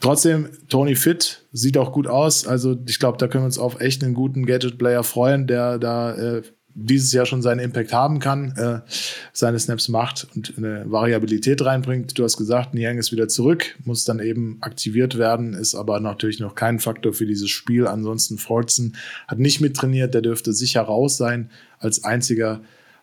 Trotzdem, 0.01 0.50
Tony 0.70 0.96
Fit 0.96 1.46
sieht 1.51 1.77
auch 1.77 1.91
gut 1.91 2.08
aus. 2.08 2.46
Also 2.46 2.75
ich 2.86 3.00
glaube, 3.00 3.17
da 3.17 3.27
können 3.27 3.44
wir 3.44 3.48
uns 3.48 3.58
auf 3.58 3.79
echt 3.79 4.03
einen 4.03 4.13
guten 4.13 4.46
Gadget-Player 4.46 5.03
freuen, 5.03 5.48
der 5.48 5.79
da 5.79 6.13
äh, 6.13 6.41
dieses 6.75 7.13
Jahr 7.13 7.25
schon 7.25 7.41
seinen 7.41 7.60
Impact 7.60 7.94
haben 7.94 8.20
kann, 8.20 8.53
äh, 8.58 8.79
seine 9.32 9.58
Snaps 9.58 9.88
macht 9.88 10.27
und 10.36 10.53
eine 10.58 10.84
Variabilität 10.91 11.63
reinbringt. 11.63 12.17
Du 12.20 12.24
hast 12.24 12.36
gesagt, 12.36 12.74
Niang 12.74 12.98
ist 12.98 13.13
wieder 13.13 13.29
zurück, 13.29 13.75
muss 13.86 14.03
dann 14.03 14.20
eben 14.20 14.58
aktiviert 14.60 15.17
werden, 15.17 15.53
ist 15.53 15.74
aber 15.74 16.01
natürlich 16.01 16.41
noch 16.41 16.53
kein 16.53 16.79
Faktor 16.79 17.13
für 17.13 17.25
dieses 17.25 17.50
Spiel. 17.50 17.88
Ansonsten 17.88 18.38
Forzen 18.38 18.96
hat 19.27 19.39
nicht 19.39 19.62
mittrainiert, 19.62 20.13
der 20.13 20.22
dürfte 20.22 20.51
sicher 20.51 20.82
raus 20.82 21.15
sein. 21.15 21.50
Als 21.79 22.03
einziger 22.03 22.62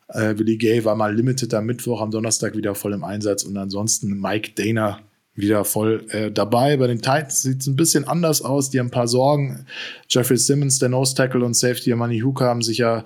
äh, 0.08 0.36
Willie 0.36 0.58
Gay 0.58 0.84
war 0.84 0.94
mal 0.94 1.14
limited 1.14 1.54
am 1.54 1.64
Mittwoch, 1.64 2.02
am 2.02 2.10
Donnerstag 2.10 2.54
wieder 2.54 2.74
voll 2.74 2.92
im 2.92 3.04
Einsatz 3.04 3.42
und 3.42 3.56
ansonsten 3.56 4.20
Mike 4.20 4.52
Dana 4.54 5.00
wieder 5.34 5.64
voll 5.64 6.04
äh, 6.10 6.30
dabei. 6.30 6.76
Bei 6.76 6.86
den 6.86 6.98
Titans 6.98 7.42
sieht 7.42 7.62
es 7.62 7.66
ein 7.66 7.76
bisschen 7.76 8.06
anders 8.06 8.42
aus. 8.42 8.68
Die 8.68 8.78
haben 8.78 8.88
ein 8.88 8.90
paar 8.90 9.08
Sorgen. 9.08 9.66
Jeffrey 10.08 10.36
Simmons, 10.36 10.78
der 10.78 10.90
Nose 10.90 11.14
Tackle 11.14 11.44
und 11.44 11.54
Safety 11.54 11.90
Amani 11.92 12.20
Hooker 12.20 12.44
haben 12.44 12.60
sich 12.60 12.78
ja 12.78 13.02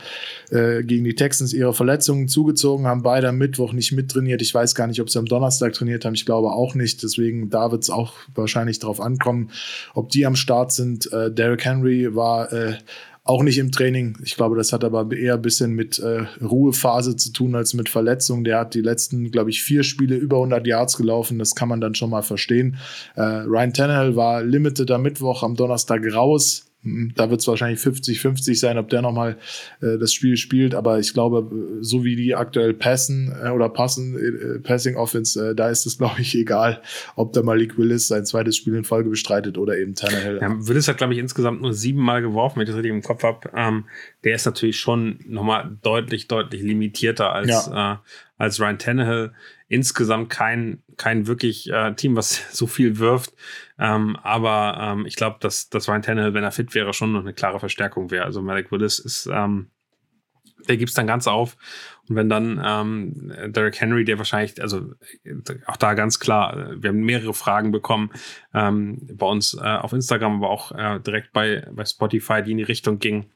äh, 0.51 0.83
gegen 0.83 1.05
die 1.05 1.15
Texans 1.15 1.53
ihre 1.53 1.73
Verletzungen 1.73 2.27
zugezogen, 2.27 2.87
haben 2.87 3.03
beide 3.03 3.29
am 3.29 3.39
Mittwoch 3.39 3.73
nicht 3.73 3.93
mittrainiert. 3.93 4.43
Ich 4.43 4.53
weiß 4.53 4.75
gar 4.75 4.89
nicht, 4.89 5.01
ob 5.01 5.09
sie 5.09 5.21
am 5.21 5.27
Donnerstag 5.27 5.73
trainiert 5.75 6.05
haben. 6.05 6.15
Ich 6.15 6.27
glaube 6.27 6.51
auch 6.51 6.75
nicht. 6.75 7.03
Deswegen 7.05 7.49
da 7.49 7.71
wird 7.71 7.85
es 7.85 7.91
auch 7.91 8.15
wahrscheinlich 8.35 8.81
darauf 8.81 9.01
ankommen, 9.01 9.51
ob 9.95 10.09
die 10.09 10.27
am 10.27 10.35
Start 10.35 10.73
sind. 10.73 11.13
Äh, 11.13 11.31
Derrick 11.31 11.65
Henry 11.65 12.15
war 12.15 12.53
äh, 12.53 12.75
auch 13.27 13.43
nicht 13.43 13.59
im 13.59 13.73
Training. 13.73 14.17
Ich 14.23 14.37
glaube, 14.37 14.57
das 14.57 14.73
hat 14.73 14.85
aber 14.85 15.11
eher 15.13 15.35
ein 15.35 15.43
bisschen 15.43 15.73
mit 15.73 15.99
äh, 15.99 16.27
Ruhephase 16.41 17.17
zu 17.17 17.33
tun 17.33 17.57
als 17.57 17.75
mit 17.75 17.89
Verletzung. 17.89 18.45
Der 18.45 18.61
hat 18.61 18.75
die 18.75 18.81
letzten, 18.81 19.33
glaube 19.33 19.51
ich, 19.51 19.63
vier 19.63 19.83
Spiele 19.83 20.15
über 20.15 20.37
100 20.37 20.65
Yards 20.67 20.97
gelaufen. 20.97 21.39
Das 21.39 21.57
kann 21.57 21.69
man 21.69 21.81
dann 21.81 21.97
schon 21.97 22.11
mal 22.11 22.23
verstehen. 22.23 22.77
Äh, 23.17 23.23
Ryan 23.23 23.73
Tannehill 23.73 24.17
war 24.17 24.43
limited 24.43 24.91
am 24.93 25.03
Mittwoch, 25.03 25.43
am 25.43 25.57
Donnerstag 25.57 26.03
raus. 26.15 26.66
Da 27.15 27.31
wird 27.31 27.41
es 27.41 27.49
wahrscheinlich 27.49 27.81
50-50 27.81 28.59
sein, 28.59 28.79
ob 28.79 28.89
der 28.89 29.03
nochmal 29.03 29.37
äh, 29.81 29.99
das 29.99 30.13
Spiel 30.13 30.37
spielt. 30.37 30.75
Aber 30.75 30.99
ich 30.99 31.13
glaube, 31.13 31.51
so 31.81 32.05
wie 32.05 32.17
die 32.17 32.35
aktuell 32.35 32.75
passen 32.75 33.35
äh, 33.43 33.51
oder 33.51 33.69
passen, 33.69 34.17
äh, 34.17 34.59
Passing 34.61 34.97
Offense, 34.97 35.51
äh, 35.51 35.55
da 35.55 35.69
ist 35.69 35.87
es, 35.87 35.99
glaube 35.99 36.21
ich, 36.21 36.35
egal, 36.35 36.81
ob 37.17 37.33
der 37.33 37.43
Malik 37.43 37.79
Willis 37.79 38.09
sein 38.09 38.25
zweites 38.25 38.57
Spiel 38.57 38.75
in 38.75 38.85
Folge 38.85 39.11
bestreitet 39.11 39.59
oder 39.59 39.79
eben 39.79 39.95
Tannehill. 39.95 40.39
Ja, 40.41 40.55
Willis 40.67 40.89
hat, 40.89 40.99
glaube 40.99 41.15
ich, 41.15 41.19
insgesamt 41.19 41.61
nur 41.61 41.75
siebenmal 41.75 42.23
geworfen, 42.23 42.57
wenn 42.57 42.63
ich 42.63 42.69
das 42.69 42.77
richtig 42.77 42.93
im 42.93 43.03
Kopf 43.03 43.23
habe. 43.23 43.51
Ähm, 43.55 43.85
der 44.25 44.35
ist 44.35 44.47
natürlich 44.47 44.79
schon 44.79 45.19
nochmal 45.27 45.77
deutlich, 45.83 46.29
deutlich 46.29 46.63
limitierter 46.63 47.33
als, 47.33 47.49
ja. 47.49 47.95
äh, 47.95 47.97
als 48.39 48.61
Ryan 48.61 48.79
Tannehill. 48.79 49.33
Insgesamt 49.69 50.31
kein, 50.31 50.83
kein 50.97 51.27
wirklich 51.27 51.71
äh, 51.71 51.95
Team, 51.95 52.17
was 52.17 52.43
so 52.57 52.67
viel 52.67 52.99
wirft. 52.99 53.35
Ähm, 53.79 54.17
aber 54.23 54.79
ähm, 54.81 55.07
ich 55.07 55.17
glaube, 55.17 55.37
dass, 55.41 55.69
dass 55.69 55.89
Ryan 55.89 56.03
Tannehill, 56.03 56.35
wenn 56.35 56.45
er 56.45 56.53
fit 56.53 56.75
wäre, 56.75 56.93
schon 56.93 57.13
noch 57.13 57.21
eine 57.21 57.35
klare 57.35 57.59
Verstärkung 57.59 58.11
wäre. 58.11 58.25
Also 58.25 58.43
Malik 58.43 58.71
Willis 58.71 58.99
ist, 58.99 59.27
ähm, 59.27 59.71
der 60.69 60.77
gibt's 60.77 60.95
dann 60.95 61.07
ganz 61.07 61.27
auf. 61.27 61.57
Und 62.09 62.17
wenn 62.17 62.29
dann 62.29 62.61
ähm, 62.65 63.53
Derrick 63.53 63.81
Henry, 63.81 64.05
der 64.05 64.19
wahrscheinlich, 64.19 64.61
also 64.63 64.93
auch 65.67 65.77
da 65.77 65.95
ganz 65.95 66.21
klar, 66.21 66.71
wir 66.77 66.91
haben 66.91 67.01
mehrere 67.01 67.35
Fragen 67.35 67.73
bekommen 67.73 68.11
ähm, 68.55 68.99
bei 69.13 69.27
uns 69.27 69.55
äh, 69.55 69.61
auf 69.61 69.93
Instagram, 69.93 70.37
aber 70.37 70.51
auch 70.51 70.73
äh, 70.73 71.01
direkt 71.01 71.33
bei, 71.33 71.67
bei 71.73 71.85
Spotify, 71.85 72.43
die 72.43 72.53
in 72.53 72.59
die 72.59 72.65
Richtung 72.65 72.99
ging 72.99 73.27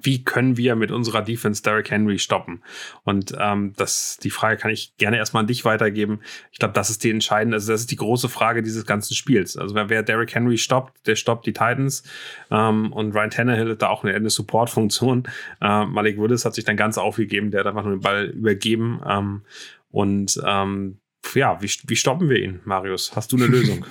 wie 0.00 0.24
können 0.24 0.56
wir 0.56 0.76
mit 0.76 0.90
unserer 0.90 1.22
Defense 1.22 1.62
Derrick 1.62 1.90
Henry 1.90 2.18
stoppen? 2.18 2.62
Und 3.04 3.34
ähm, 3.38 3.72
das, 3.76 4.18
die 4.22 4.30
Frage 4.30 4.56
kann 4.56 4.70
ich 4.70 4.96
gerne 4.96 5.18
erstmal 5.18 5.42
an 5.42 5.46
dich 5.46 5.64
weitergeben. 5.64 6.20
Ich 6.50 6.58
glaube, 6.58 6.74
das 6.74 6.90
ist 6.90 7.04
die 7.04 7.10
entscheidende, 7.10 7.56
also 7.56 7.72
das 7.72 7.82
ist 7.82 7.90
die 7.90 7.96
große 7.96 8.28
Frage 8.28 8.62
dieses 8.62 8.86
ganzen 8.86 9.14
Spiels. 9.14 9.56
Also 9.56 9.74
wer, 9.74 9.88
wer 9.88 10.02
Derrick 10.02 10.34
Henry 10.34 10.58
stoppt, 10.58 11.06
der 11.06 11.16
stoppt 11.16 11.46
die 11.46 11.52
Titans. 11.52 12.02
Ähm, 12.50 12.92
und 12.92 13.14
Ryan 13.14 13.30
Tannehill 13.30 13.70
hat 13.70 13.82
da 13.82 13.88
auch 13.88 14.04
eine, 14.04 14.14
eine 14.14 14.30
Support-Funktion. 14.30 15.24
Äh, 15.60 15.86
Malik 15.86 16.18
Willis 16.18 16.44
hat 16.44 16.54
sich 16.54 16.64
dann 16.64 16.76
ganz 16.76 16.98
aufgegeben, 16.98 17.50
der 17.50 17.60
hat 17.60 17.66
einfach 17.66 17.84
nur 17.84 17.96
den 17.96 18.00
Ball 18.00 18.26
übergeben. 18.26 19.00
Ähm, 19.06 19.42
und 19.90 20.40
ähm, 20.46 20.98
ja, 21.34 21.62
wie, 21.62 21.70
wie 21.86 21.96
stoppen 21.96 22.28
wir 22.28 22.38
ihn, 22.38 22.60
Marius? 22.64 23.14
Hast 23.14 23.32
du 23.32 23.36
eine 23.36 23.46
Lösung? 23.48 23.84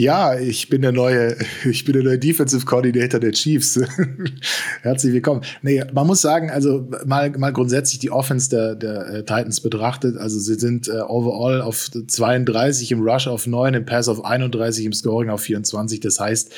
Ja, 0.00 0.38
ich 0.38 0.70
bin 0.70 0.80
der 0.80 0.92
neue, 0.92 1.36
ich 1.70 1.84
bin 1.84 1.92
der 1.92 2.02
neue 2.02 2.18
Defensive 2.18 2.64
Coordinator 2.64 3.20
der 3.20 3.32
Chiefs. 3.32 3.78
Herzlich 4.80 5.12
willkommen. 5.12 5.42
Nee, 5.60 5.84
man 5.92 6.06
muss 6.06 6.22
sagen, 6.22 6.50
also 6.50 6.88
mal, 7.04 7.28
mal 7.36 7.52
grundsätzlich 7.52 7.98
die 7.98 8.10
Offense 8.10 8.48
der, 8.48 8.76
der 8.76 9.06
äh, 9.08 9.18
Titans 9.18 9.60
betrachtet. 9.60 10.16
Also 10.16 10.38
sie 10.38 10.54
sind 10.54 10.88
äh, 10.88 11.02
overall 11.02 11.60
auf 11.60 11.90
32 11.90 12.92
im 12.92 13.02
Rush 13.02 13.26
auf 13.26 13.46
9, 13.46 13.74
im 13.74 13.84
Pass 13.84 14.08
auf 14.08 14.24
31, 14.24 14.86
im 14.86 14.94
Scoring 14.94 15.28
auf 15.28 15.42
24. 15.42 16.00
Das 16.00 16.18
heißt, 16.18 16.50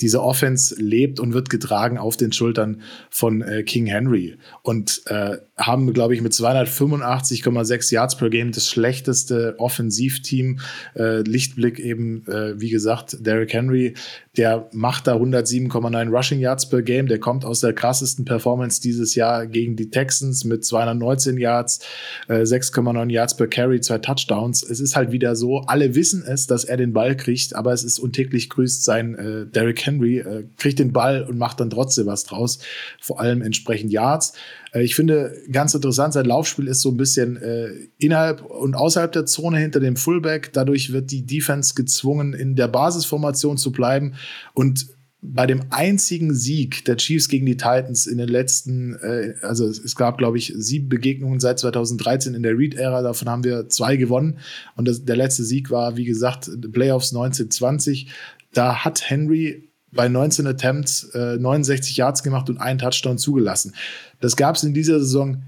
diese 0.00 0.22
Offense 0.22 0.74
lebt 0.78 1.20
und 1.20 1.34
wird 1.34 1.50
getragen 1.50 1.98
auf 1.98 2.16
den 2.16 2.32
Schultern 2.32 2.80
von 3.10 3.42
äh, 3.42 3.62
King 3.62 3.84
Henry. 3.84 4.38
Und 4.62 5.02
äh, 5.04 5.36
haben, 5.58 5.90
glaube 5.94 6.14
ich, 6.14 6.20
mit 6.20 6.32
285,6 6.32 7.92
Yards 7.94 8.16
per 8.16 8.28
Game 8.28 8.52
das 8.52 8.68
schlechteste 8.68 9.54
Offensivteam. 9.58 10.60
Äh, 10.94 11.22
Lichtblick 11.22 11.78
eben, 11.78 12.26
äh, 12.28 12.60
wie 12.60 12.68
gesagt, 12.68 13.16
Derrick 13.20 13.54
Henry, 13.54 13.94
der 14.36 14.68
macht 14.72 15.06
da 15.06 15.14
107,9 15.16 16.10
Rushing 16.10 16.40
Yards 16.40 16.68
per 16.68 16.82
Game. 16.82 17.06
Der 17.06 17.18
kommt 17.18 17.46
aus 17.46 17.60
der 17.60 17.72
krassesten 17.72 18.26
Performance 18.26 18.82
dieses 18.82 19.14
Jahr 19.14 19.46
gegen 19.46 19.76
die 19.76 19.88
Texans 19.88 20.44
mit 20.44 20.62
219 20.62 21.38
Yards, 21.38 21.80
äh, 22.28 22.44
6,9 22.44 23.08
Yards 23.08 23.36
per 23.38 23.46
Carry, 23.46 23.80
zwei 23.80 23.96
Touchdowns. 23.96 24.62
Es 24.62 24.78
ist 24.78 24.94
halt 24.94 25.10
wieder 25.10 25.36
so, 25.36 25.60
alle 25.60 25.94
wissen 25.94 26.22
es, 26.22 26.46
dass 26.46 26.64
er 26.64 26.76
den 26.76 26.92
Ball 26.92 27.16
kriegt, 27.16 27.56
aber 27.56 27.72
es 27.72 27.82
ist 27.82 27.98
untäglich 27.98 28.50
grüßt 28.50 28.84
sein 28.84 29.14
äh, 29.14 29.46
Derrick 29.46 29.86
Henry, 29.86 30.18
äh, 30.18 30.44
kriegt 30.58 30.78
den 30.80 30.92
Ball 30.92 31.22
und 31.22 31.38
macht 31.38 31.60
dann 31.60 31.70
trotzdem 31.70 32.06
was 32.06 32.24
draus. 32.24 32.58
Vor 33.00 33.20
allem 33.20 33.40
entsprechend 33.40 33.90
Yards. 33.90 34.34
Äh, 34.76 34.84
ich 34.84 34.94
finde 34.94 35.34
ganz 35.50 35.74
interessant, 35.74 36.12
sein 36.12 36.26
Laufspiel 36.26 36.68
ist 36.68 36.82
so 36.82 36.90
ein 36.90 36.96
bisschen 36.96 37.36
äh, 37.36 37.70
innerhalb 37.98 38.42
und 38.42 38.74
außerhalb 38.74 39.12
der 39.12 39.26
Zone 39.26 39.58
hinter 39.58 39.80
dem 39.80 39.96
Fullback. 39.96 40.52
Dadurch 40.52 40.92
wird 40.92 41.10
die 41.10 41.26
Defense 41.26 41.74
gezwungen, 41.74 42.34
in 42.34 42.56
der 42.56 42.68
Basisformation 42.68 43.56
zu 43.56 43.72
bleiben. 43.72 44.14
Und 44.54 44.86
bei 45.22 45.46
dem 45.46 45.62
einzigen 45.70 46.34
Sieg 46.34 46.84
der 46.84 46.96
Chiefs 46.98 47.28
gegen 47.28 47.46
die 47.46 47.56
Titans 47.56 48.06
in 48.06 48.18
den 48.18 48.28
letzten, 48.28 48.94
äh, 48.96 49.34
also 49.42 49.66
es 49.66 49.96
gab, 49.96 50.18
glaube 50.18 50.38
ich, 50.38 50.52
sieben 50.56 50.88
Begegnungen 50.88 51.40
seit 51.40 51.58
2013 51.58 52.34
in 52.34 52.42
der 52.42 52.56
Read-Ära, 52.56 53.02
davon 53.02 53.28
haben 53.28 53.44
wir 53.44 53.68
zwei 53.68 53.96
gewonnen. 53.96 54.38
Und 54.76 54.86
das, 54.86 55.04
der 55.04 55.16
letzte 55.16 55.42
Sieg 55.42 55.70
war, 55.70 55.96
wie 55.96 56.04
gesagt, 56.04 56.50
Playoffs 56.72 57.12
1920. 57.12 58.08
Da 58.52 58.84
hat 58.84 59.10
Henry 59.10 59.70
bei 59.96 60.08
19 60.08 60.46
Attempts 60.46 61.04
äh, 61.14 61.36
69 61.38 61.96
Yards 61.96 62.22
gemacht 62.22 62.48
und 62.48 62.58
einen 62.58 62.78
Touchdown 62.78 63.18
zugelassen. 63.18 63.74
Das 64.20 64.36
gab 64.36 64.56
es 64.56 64.62
in 64.62 64.74
dieser 64.74 65.00
Saison 65.00 65.42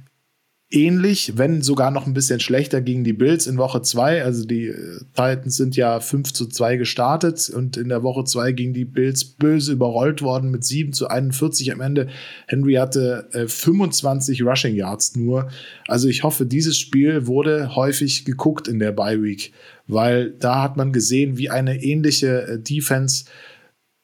ähnlich, 0.71 1.33
wenn 1.37 1.63
sogar 1.63 1.91
noch 1.91 2.07
ein 2.07 2.13
bisschen 2.13 2.41
schlechter 2.41 2.83
gegen 2.83 3.03
die 3.03 3.15
Bills 3.15 3.47
in 3.47 3.57
Woche 3.57 3.81
2. 3.81 4.23
Also 4.23 4.45
die 4.45 4.67
äh, 4.67 4.99
Titans 5.15 5.57
sind 5.57 5.77
ja 5.77 5.99
5 6.01 6.33
zu 6.33 6.47
2 6.47 6.77
gestartet 6.77 7.49
und 7.49 7.77
in 7.79 7.89
der 7.89 8.03
Woche 8.03 8.25
2 8.25 8.53
gegen 8.53 8.75
die 8.75 8.85
Bills 8.85 9.25
böse 9.25 9.73
überrollt 9.73 10.21
worden 10.21 10.51
mit 10.51 10.65
7 10.65 10.93
zu 10.93 11.09
41 11.09 11.73
am 11.73 11.81
Ende. 11.81 12.09
Henry 12.47 12.75
hatte 12.75 13.29
äh, 13.33 13.47
25 13.47 14.43
Rushing 14.43 14.75
Yards 14.75 15.17
nur. 15.17 15.49
Also 15.87 16.09
ich 16.09 16.23
hoffe, 16.23 16.45
dieses 16.45 16.79
Spiel 16.79 17.27
wurde 17.27 17.75
häufig 17.75 18.27
geguckt 18.27 18.69
in 18.69 18.79
der 18.79 18.93
Bye 18.93 19.23
Week, 19.23 19.53
weil 19.87 20.33
da 20.33 20.63
hat 20.63 20.77
man 20.77 20.93
gesehen, 20.93 21.39
wie 21.39 21.49
eine 21.49 21.83
ähnliche 21.83 22.43
äh, 22.47 22.59
Defense 22.59 23.25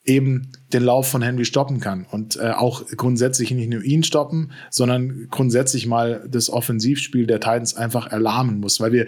eben 0.05 0.53
den 0.73 0.83
Lauf 0.83 1.09
von 1.09 1.23
Henry 1.23 1.45
stoppen 1.45 1.81
kann. 1.81 2.07
Und 2.11 2.37
äh, 2.37 2.51
auch 2.51 2.85
grundsätzlich 2.97 3.51
nicht 3.51 3.71
nur 3.71 3.83
ihn 3.83 4.03
stoppen, 4.03 4.53
sondern 4.71 5.29
grundsätzlich 5.31 5.87
mal 5.87 6.27
das 6.29 6.51
Offensivspiel 6.51 7.27
der 7.27 7.41
Titans 7.41 7.75
einfach 7.75 8.07
erlahmen 8.09 8.61
muss, 8.61 8.81
weil 8.81 8.93
wir 8.93 9.07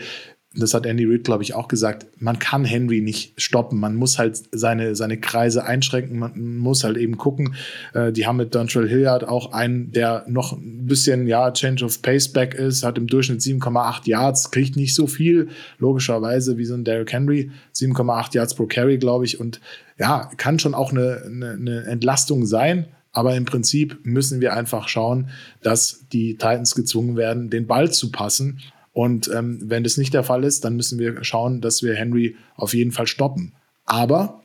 das 0.57 0.75
hat 0.75 0.87
Andy 0.87 1.05
Reid, 1.05 1.25
glaube 1.25 1.43
ich, 1.43 1.55
auch 1.55 1.69
gesagt, 1.69 2.07
man 2.19 2.39
kann 2.39 2.65
Henry 2.65 3.01
nicht 3.01 3.41
stoppen. 3.41 3.79
Man 3.79 3.97
muss 3.97 4.19
halt 4.19 4.41
seine, 4.53 4.97
seine 4.97 5.19
Kreise 5.19 5.65
einschränken. 5.65 6.19
Man 6.19 6.59
muss 6.59 6.85
halt 6.85 6.97
eben 6.97 7.17
gucken. 7.19 7.55
Äh, 7.95 8.13
die 8.13 8.27
haben 8.27 8.37
mit 8.37 8.55
Dontrell 8.55 8.89
Hilliard 8.89 9.29
auch 9.29 9.53
einen, 9.53 9.93
der 9.93 10.25
noch 10.29 10.53
ein 10.53 10.87
bisschen, 10.87 11.27
ja, 11.27 11.51
Change 11.53 11.85
of 11.85 12.01
Pace 12.03 12.33
back 12.33 12.55
ist, 12.55 12.85
hat 12.85 12.99
im 12.99 13.07
Durchschnitt 13.07 13.41
7,8 13.41 14.09
Yards, 14.09 14.51
kriegt 14.51 14.77
nicht 14.77 14.95
so 14.95 15.07
viel, 15.07 15.49
logischerweise, 15.79 16.57
wie 16.59 16.65
so 16.65 16.75
ein 16.75 16.85
Derrick 16.85 17.13
Henry. 17.13 17.51
7,8 17.75 18.35
Yards 18.35 18.55
pro 18.55 18.67
Carry, 18.67 18.99
glaube 18.99 19.25
ich. 19.25 19.39
Und 19.39 19.61
ja, 19.99 20.31
kann 20.37 20.59
schon 20.59 20.75
auch 20.75 20.93
eine, 20.93 21.23
eine, 21.27 21.51
eine 21.53 21.85
Entlastung 21.85 22.47
sein. 22.47 22.87
Aber 23.13 23.35
im 23.35 23.47
Prinzip 23.47 23.99
müssen 24.03 24.43
wir 24.43 24.53
einfach 24.53 24.89
schauen, 24.89 25.31
dass 25.63 26.05
die 26.13 26.35
Titans 26.35 26.75
gezwungen 26.75 27.17
werden, 27.17 27.49
den 27.49 27.67
Ball 27.67 27.91
zu 27.91 28.11
passen. 28.13 28.61
Und 28.97 29.29
ähm, 29.29 29.61
wenn 29.63 29.85
das 29.85 29.99
nicht 29.99 30.15
der 30.15 30.25
Fall 30.25 30.43
ist, 30.43 30.65
dann 30.65 30.75
müssen 30.75 30.99
wir 30.99 31.23
schauen, 31.23 31.61
dass 31.61 31.83
wir 31.83 31.95
Henry 31.95 32.35
auf 32.55 32.73
jeden 32.73 32.93
Fall 32.93 33.07
stoppen. 33.07 33.53
Aber, 33.85 34.43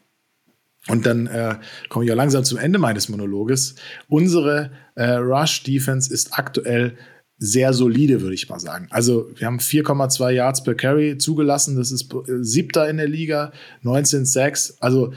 und 0.89 1.05
dann 1.05 1.27
äh, 1.27 1.55
komme 1.87 2.03
ich 2.03 2.09
ja 2.09 2.15
langsam 2.15 2.43
zum 2.43 2.57
Ende 2.57 2.77
meines 2.77 3.07
Monologes, 3.07 3.75
unsere 4.09 4.71
äh, 4.95 5.11
Rush-Defense 5.11 6.13
ist 6.13 6.37
aktuell 6.37 6.97
sehr 7.37 7.71
solide, 7.71 8.19
würde 8.19 8.35
ich 8.35 8.49
mal 8.49 8.59
sagen. 8.59 8.87
Also 8.89 9.29
wir 9.35 9.47
haben 9.47 9.59
4,2 9.59 10.31
Yards 10.31 10.65
per 10.65 10.75
Carry 10.75 11.17
zugelassen, 11.17 11.77
das 11.77 11.93
ist 11.93 12.13
äh, 12.13 12.43
siebter 12.43 12.89
in 12.89 12.97
der 12.97 13.07
Liga, 13.07 13.53
19 13.83 14.25
Sacks. 14.25 14.75
Also 14.81 15.13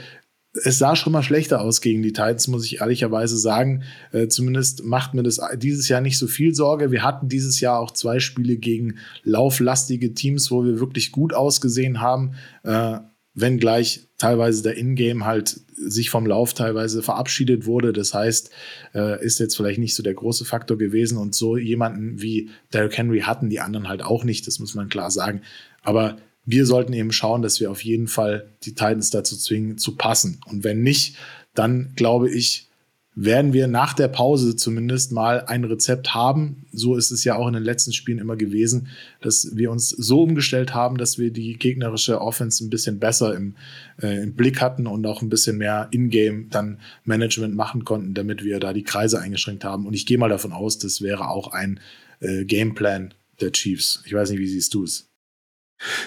es 0.63 0.79
sah 0.79 0.95
schon 0.95 1.13
mal 1.13 1.23
schlechter 1.23 1.61
aus 1.61 1.81
gegen 1.81 2.03
die 2.03 2.13
Titans, 2.13 2.47
muss 2.47 2.65
ich 2.65 2.81
ehrlicherweise 2.81 3.37
sagen. 3.37 3.83
Äh, 4.13 4.29
zumindest 4.29 4.85
macht 4.85 5.15
mir 5.15 5.25
das 5.25 5.41
dieses 5.57 5.89
Jahr 5.89 6.01
nicht 6.01 6.19
so 6.19 6.29
viel 6.29 6.55
Sorge. 6.55 6.93
Wir 6.93 7.03
hatten 7.03 7.29
dieses 7.29 7.61
Jahr 7.61 7.81
auch 7.81 7.91
zwei 7.91 8.21
Spiele 8.21 8.57
gegen 8.57 8.99
lauflastige 9.25 10.15
Teams, 10.15 10.51
wo 10.51 10.65
wir 10.65 10.79
wirklich 10.79 11.11
gut 11.11 11.35
ausgesehen 11.35 12.01
haben, 12.01 12.35
äh, 12.63 12.99
wenngleich 13.35 14.07
teilweise 14.17 14.63
der 14.63 14.77
Ingame 14.77 15.25
halt 15.25 15.61
sich 15.77 16.09
vom 16.09 16.25
Lauf 16.25 16.55
teilweise 16.55 17.03
verabschiedet 17.03 17.67
wurde. 17.67 17.93
Das 17.93 18.15
heißt, 18.15 18.51
äh, 18.95 19.25
ist 19.25 19.41
jetzt 19.41 19.57
vielleicht 19.57 19.81
nicht 19.81 19.97
so 19.97 20.05
der 20.05 20.15
große 20.15 20.45
Faktor 20.45 20.79
gewesen 20.79 21.19
und 21.19 21.35
so 21.35 21.57
jemanden 21.57 22.23
wie 22.23 22.51
Derrick 22.73 22.97
Henry 22.97 23.21
hatten 23.21 23.51
die 23.51 23.59
anderen 23.59 23.89
halt 23.89 24.05
auch 24.05 24.23
nicht, 24.23 24.47
das 24.47 24.61
muss 24.61 24.77
man 24.77 24.89
klar 24.89 25.11
sagen. 25.11 25.43
Aber 25.83 26.17
wir 26.47 26.67
sollten 26.67 26.93
eben 26.93 27.13
schauen, 27.13 27.43
dass 27.43 27.61
wir 27.61 27.71
auf 27.71 27.83
jeden 27.83 28.09
Fall 28.09 28.49
die 28.65 28.73
Titans 28.73 29.11
dazu 29.11 29.37
zwingen, 29.37 29.79
zu 29.79 29.97
passen. 29.97 30.41
Und 30.47 30.65
wenn 30.65 30.83
nicht, 30.83 31.17
dann 31.55 31.93
glaube 31.97 32.31
ich, 32.31 32.69
werden 33.17 33.53
wir 33.53 33.69
nach 33.69 33.95
der 33.95 34.09
Pause 34.09 34.57
zumindest 34.57 35.13
mal 35.13 35.45
ein 35.47 35.65
Rezept 35.65 36.15
haben. 36.15 36.67
So 36.73 36.97
ist 36.97 37.13
es 37.13 37.23
ja 37.23 37.37
auch 37.37 37.47
in 37.47 37.55
den 37.55 37.63
letzten 37.63 37.93
Spielen 37.93 38.19
immer 38.19 38.37
gewesen, 38.37 38.89
dass 39.21 39.55
wir 39.55 39.71
uns 39.71 39.91
so 39.91 40.23
umgestellt 40.23 40.75
haben, 40.75 40.97
dass 40.97 41.17
wir 41.17 41.31
die 41.31 41.57
gegnerische 41.57 42.21
Offense 42.21 42.65
ein 42.65 42.71
bisschen 42.71 42.99
besser 42.99 43.35
im, 43.37 43.55
äh, 44.03 44.23
im 44.25 44.35
Blick 44.35 44.61
hatten 44.61 44.89
und 44.89 45.07
auch 45.07 45.23
ein 45.23 45.29
bisschen 45.29 45.59
mehr 45.59 45.89
in-game 45.93 46.49
dann 46.51 46.79
Management 47.05 47.55
machen 47.55 47.85
konnten, 47.85 48.15
damit 48.15 48.43
wir 48.43 48.59
da 48.59 48.73
die 48.73 48.83
Kreise 48.83 49.21
eingeschränkt 49.21 49.65
haben. 49.65 49.87
Und 49.87 49.95
ich 49.95 50.07
gehe 50.07 50.19
mal 50.19 50.29
davon 50.29 50.53
aus, 50.53 50.79
das 50.79 51.01
wäre 51.01 51.29
auch 51.29 51.53
ein 51.53 51.79
äh, 52.19 52.45
Gameplan 52.45 53.15
der 53.41 53.53
Chiefs. 53.53 54.03
Ich 54.07 54.13
weiß 54.13 54.31
nicht, 54.31 54.41
wie 54.41 54.49
siehst 54.49 54.75
du 54.75 54.83
es? 54.83 55.14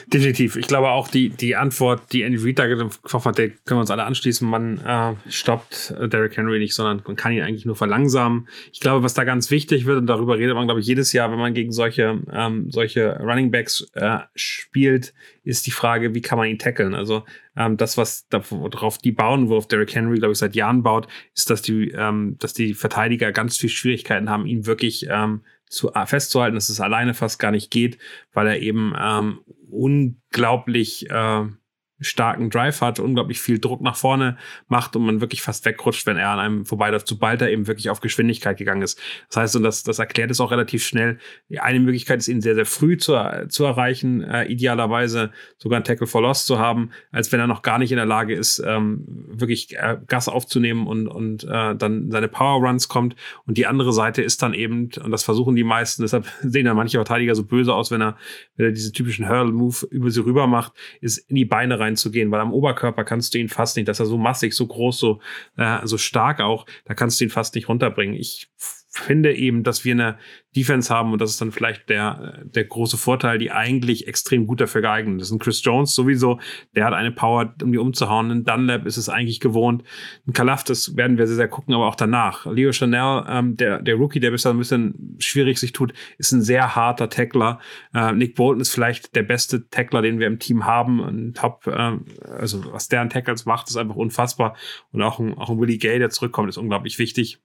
Definitiv. 0.07 0.55
Ich 0.55 0.67
glaube 0.67 0.89
auch 0.89 1.07
die, 1.07 1.29
die 1.29 1.55
Antwort, 1.55 2.11
die 2.11 2.23
Andy 2.23 2.37
Reid 2.41 2.57
da 2.57 2.67
getroffen 2.67 3.29
hat, 3.29 3.37
der 3.37 3.49
können 3.49 3.77
wir 3.77 3.81
uns 3.81 3.91
alle 3.91 4.05
anschließen. 4.05 4.47
Man 4.47 4.79
äh, 4.79 5.13
stoppt 5.29 5.93
äh, 5.99 6.07
Derrick 6.07 6.37
Henry 6.37 6.57
nicht, 6.57 6.73
sondern 6.73 7.01
man 7.05 7.15
kann 7.15 7.33
ihn 7.33 7.43
eigentlich 7.43 7.65
nur 7.65 7.75
verlangsamen. 7.75 8.47
Ich 8.71 8.79
glaube, 8.79 9.03
was 9.03 9.13
da 9.13 9.23
ganz 9.23 9.51
wichtig 9.51 9.85
wird, 9.85 9.97
und 9.97 10.07
darüber 10.07 10.37
redet 10.37 10.55
man, 10.55 10.65
glaube 10.65 10.79
ich, 10.79 10.87
jedes 10.87 11.13
Jahr, 11.13 11.31
wenn 11.31 11.37
man 11.37 11.53
gegen 11.53 11.71
solche, 11.71 12.21
ähm, 12.31 12.71
solche 12.71 13.19
Running 13.19 13.51
Backs 13.51 13.85
äh, 13.93 14.19
spielt, 14.35 15.13
ist 15.43 15.67
die 15.67 15.71
Frage, 15.71 16.15
wie 16.15 16.21
kann 16.21 16.37
man 16.37 16.47
ihn 16.47 16.59
tackeln? 16.59 16.95
Also 16.95 17.23
ähm, 17.55 17.77
das, 17.77 17.97
was 17.97 18.27
darauf 18.29 18.97
die 18.97 19.11
bauen, 19.11 19.49
worauf 19.49 19.67
Derrick 19.67 19.93
Henry, 19.93 20.17
glaube 20.17 20.31
ich, 20.31 20.39
seit 20.39 20.55
Jahren 20.55 20.81
baut, 20.81 21.07
ist, 21.35 21.49
dass 21.49 21.61
die, 21.61 21.91
ähm, 21.91 22.37
dass 22.39 22.53
die 22.53 22.73
Verteidiger 22.73 23.31
ganz 23.31 23.57
viel 23.57 23.69
Schwierigkeiten 23.69 24.29
haben, 24.29 24.45
ihn 24.45 24.65
wirklich 24.65 25.07
ähm, 25.09 25.41
zu, 25.69 25.93
äh, 25.93 26.05
festzuhalten, 26.05 26.55
dass 26.55 26.69
es 26.69 26.79
alleine 26.79 27.13
fast 27.13 27.39
gar 27.39 27.51
nicht 27.51 27.71
geht, 27.71 27.97
weil 28.33 28.47
er 28.47 28.59
eben 28.59 28.93
ähm, 28.99 29.39
unglaublich 29.69 31.09
äh, 31.09 31.45
starken 31.99 32.49
Drive 32.49 32.81
hat, 32.81 32.99
unglaublich 32.99 33.39
viel 33.39 33.59
Druck 33.59 33.81
nach 33.81 33.95
vorne 33.95 34.37
macht 34.67 34.95
und 34.95 35.05
man 35.05 35.21
wirklich 35.21 35.41
fast 35.41 35.65
wegrutscht, 35.65 36.05
wenn 36.05 36.17
er 36.17 36.29
an 36.29 36.39
einem 36.39 36.65
vorbeiläuft, 36.65 37.07
sobald 37.07 37.41
er 37.41 37.49
eben 37.49 37.67
wirklich 37.67 37.89
auf 37.89 38.01
Geschwindigkeit 38.01 38.57
gegangen 38.57 38.83
ist. 38.83 38.99
Das 39.29 39.37
heißt, 39.37 39.55
und 39.55 39.63
das, 39.63 39.83
das 39.83 39.99
erklärt 39.99 40.29
es 40.29 40.39
auch 40.39 40.51
relativ 40.51 40.85
schnell. 40.85 41.17
Eine 41.57 41.79
Möglichkeit 41.79 42.19
ist, 42.19 42.27
ihn 42.27 42.41
sehr, 42.41 42.55
sehr 42.55 42.65
früh 42.65 42.97
zu, 42.97 43.17
zu 43.49 43.65
erreichen, 43.65 44.21
äh, 44.21 44.45
idealerweise 44.45 45.31
sogar 45.57 45.79
ein 45.79 45.83
Tackle 45.83 46.07
for 46.07 46.21
Loss 46.21 46.45
zu 46.45 46.59
haben, 46.59 46.91
als 47.11 47.31
wenn 47.31 47.39
er 47.39 47.47
noch 47.47 47.63
gar 47.63 47.79
nicht 47.79 47.91
in 47.91 47.97
der 47.97 48.05
Lage 48.05 48.35
ist, 48.35 48.61
ähm, 48.65 49.03
wirklich 49.07 49.75
äh, 49.75 49.97
Gas 50.07 50.27
aufzunehmen 50.27 50.85
und, 50.85 51.07
und 51.07 51.43
äh, 51.45 51.75
dann 51.75 52.11
seine 52.11 52.27
Power 52.27 52.65
Runs 52.65 52.87
kommt. 52.87 53.15
Und 53.45 53.57
die 53.57 53.65
andere 53.65 53.91
Seite 53.91 54.21
ist 54.21 54.43
dann 54.43 54.53
eben, 54.53 54.89
und 55.03 55.11
das 55.11 55.23
versuchen 55.23 55.55
die 55.55 55.63
meisten, 55.63 56.01
deshalb 56.03 56.27
sehen 56.41 56.65
dann 56.65 56.75
manche 56.75 56.97
Verteidiger 56.97 57.33
so 57.33 57.43
böse 57.43 57.73
aus, 57.73 57.89
wenn 57.89 58.01
er, 58.01 58.17
wenn 58.55 58.67
er 58.67 58.71
diesen 58.71 58.93
typischen 58.93 59.27
Hurl-Move 59.27 59.87
über 59.89 60.11
sie 60.11 60.23
rüber 60.23 60.45
macht, 60.45 60.73
ist 61.01 61.17
in 61.17 61.35
die 61.35 61.45
Beine 61.45 61.79
rein 61.79 61.86
reinzugehen, 61.87 62.31
weil 62.31 62.41
am 62.41 62.53
Oberkörper 62.53 63.03
kannst 63.03 63.33
du 63.33 63.39
ihn 63.39 63.49
fast 63.49 63.75
nicht, 63.77 63.87
dass 63.87 63.99
er 63.99 64.05
so 64.05 64.17
massig, 64.17 64.53
so 64.53 64.67
groß, 64.67 64.99
so, 64.99 65.19
äh, 65.57 65.79
so 65.85 65.97
stark 65.97 66.39
auch, 66.41 66.65
da 66.85 66.93
kannst 66.93 67.19
du 67.19 67.25
ihn 67.25 67.29
fast 67.29 67.55
nicht 67.55 67.69
runterbringen. 67.69 68.15
Ich 68.15 68.49
finde 68.99 69.33
eben, 69.35 69.63
dass 69.63 69.85
wir 69.85 69.93
eine 69.93 70.17
Defense 70.57 70.93
haben 70.93 71.13
und 71.13 71.21
das 71.21 71.29
ist 71.29 71.41
dann 71.41 71.51
vielleicht 71.51 71.87
der, 71.87 72.43
der 72.45 72.63
große 72.63 72.97
Vorteil, 72.97 73.37
die 73.37 73.51
eigentlich 73.51 74.07
extrem 74.07 74.47
gut 74.47 74.59
dafür 74.59 74.81
geeignet 74.81 75.21
ist. 75.21 75.31
Ein 75.31 75.37
Chris 75.37 75.63
Jones 75.63 75.93
sowieso, 75.93 76.39
der 76.75 76.85
hat 76.85 76.93
eine 76.93 77.11
Power, 77.11 77.53
um 77.61 77.71
die 77.71 77.77
umzuhauen. 77.77 78.31
Ein 78.31 78.43
Dunlap 78.43 78.87
ist 78.87 78.97
es 78.97 79.07
eigentlich 79.07 79.39
gewohnt. 79.39 79.83
Ein 80.25 80.33
Kalaf, 80.33 80.63
das 80.63 80.97
werden 80.97 81.17
wir 81.19 81.27
sehr, 81.27 81.35
sehr 81.35 81.47
gucken, 81.47 81.75
aber 81.75 81.85
auch 81.85 81.95
danach. 81.95 82.47
Leo 82.47 82.71
Chanel, 82.71 83.23
ähm, 83.29 83.55
der, 83.55 83.81
der 83.83 83.95
Rookie, 83.95 84.19
der 84.19 84.31
bisher 84.31 84.51
ein 84.51 84.57
bisschen 84.57 85.15
schwierig 85.19 85.59
sich 85.59 85.73
tut, 85.73 85.93
ist 86.17 86.31
ein 86.31 86.41
sehr 86.41 86.75
harter 86.75 87.09
Tackler. 87.09 87.59
Äh, 87.93 88.13
Nick 88.13 88.35
Bolton 88.35 88.61
ist 88.61 88.71
vielleicht 88.71 89.15
der 89.15 89.23
beste 89.23 89.69
Tackler, 89.69 90.01
den 90.01 90.19
wir 90.19 90.25
im 90.25 90.39
Team 90.39 90.65
haben. 90.65 91.01
Ein 91.01 91.33
Top, 91.35 91.67
äh, 91.67 91.97
also 92.25 92.73
was 92.73 92.87
der 92.87 93.01
an 93.01 93.11
Tackles 93.11 93.45
macht, 93.45 93.69
ist 93.69 93.77
einfach 93.77 93.95
unfassbar. 93.95 94.55
Und 94.91 95.03
auch 95.03 95.19
ein, 95.19 95.35
auch 95.37 95.51
ein 95.51 95.59
Willie 95.59 95.77
Gay, 95.77 95.99
der 95.99 96.09
zurückkommt, 96.09 96.49
ist 96.49 96.57
unglaublich 96.57 96.97
wichtig. 96.97 97.39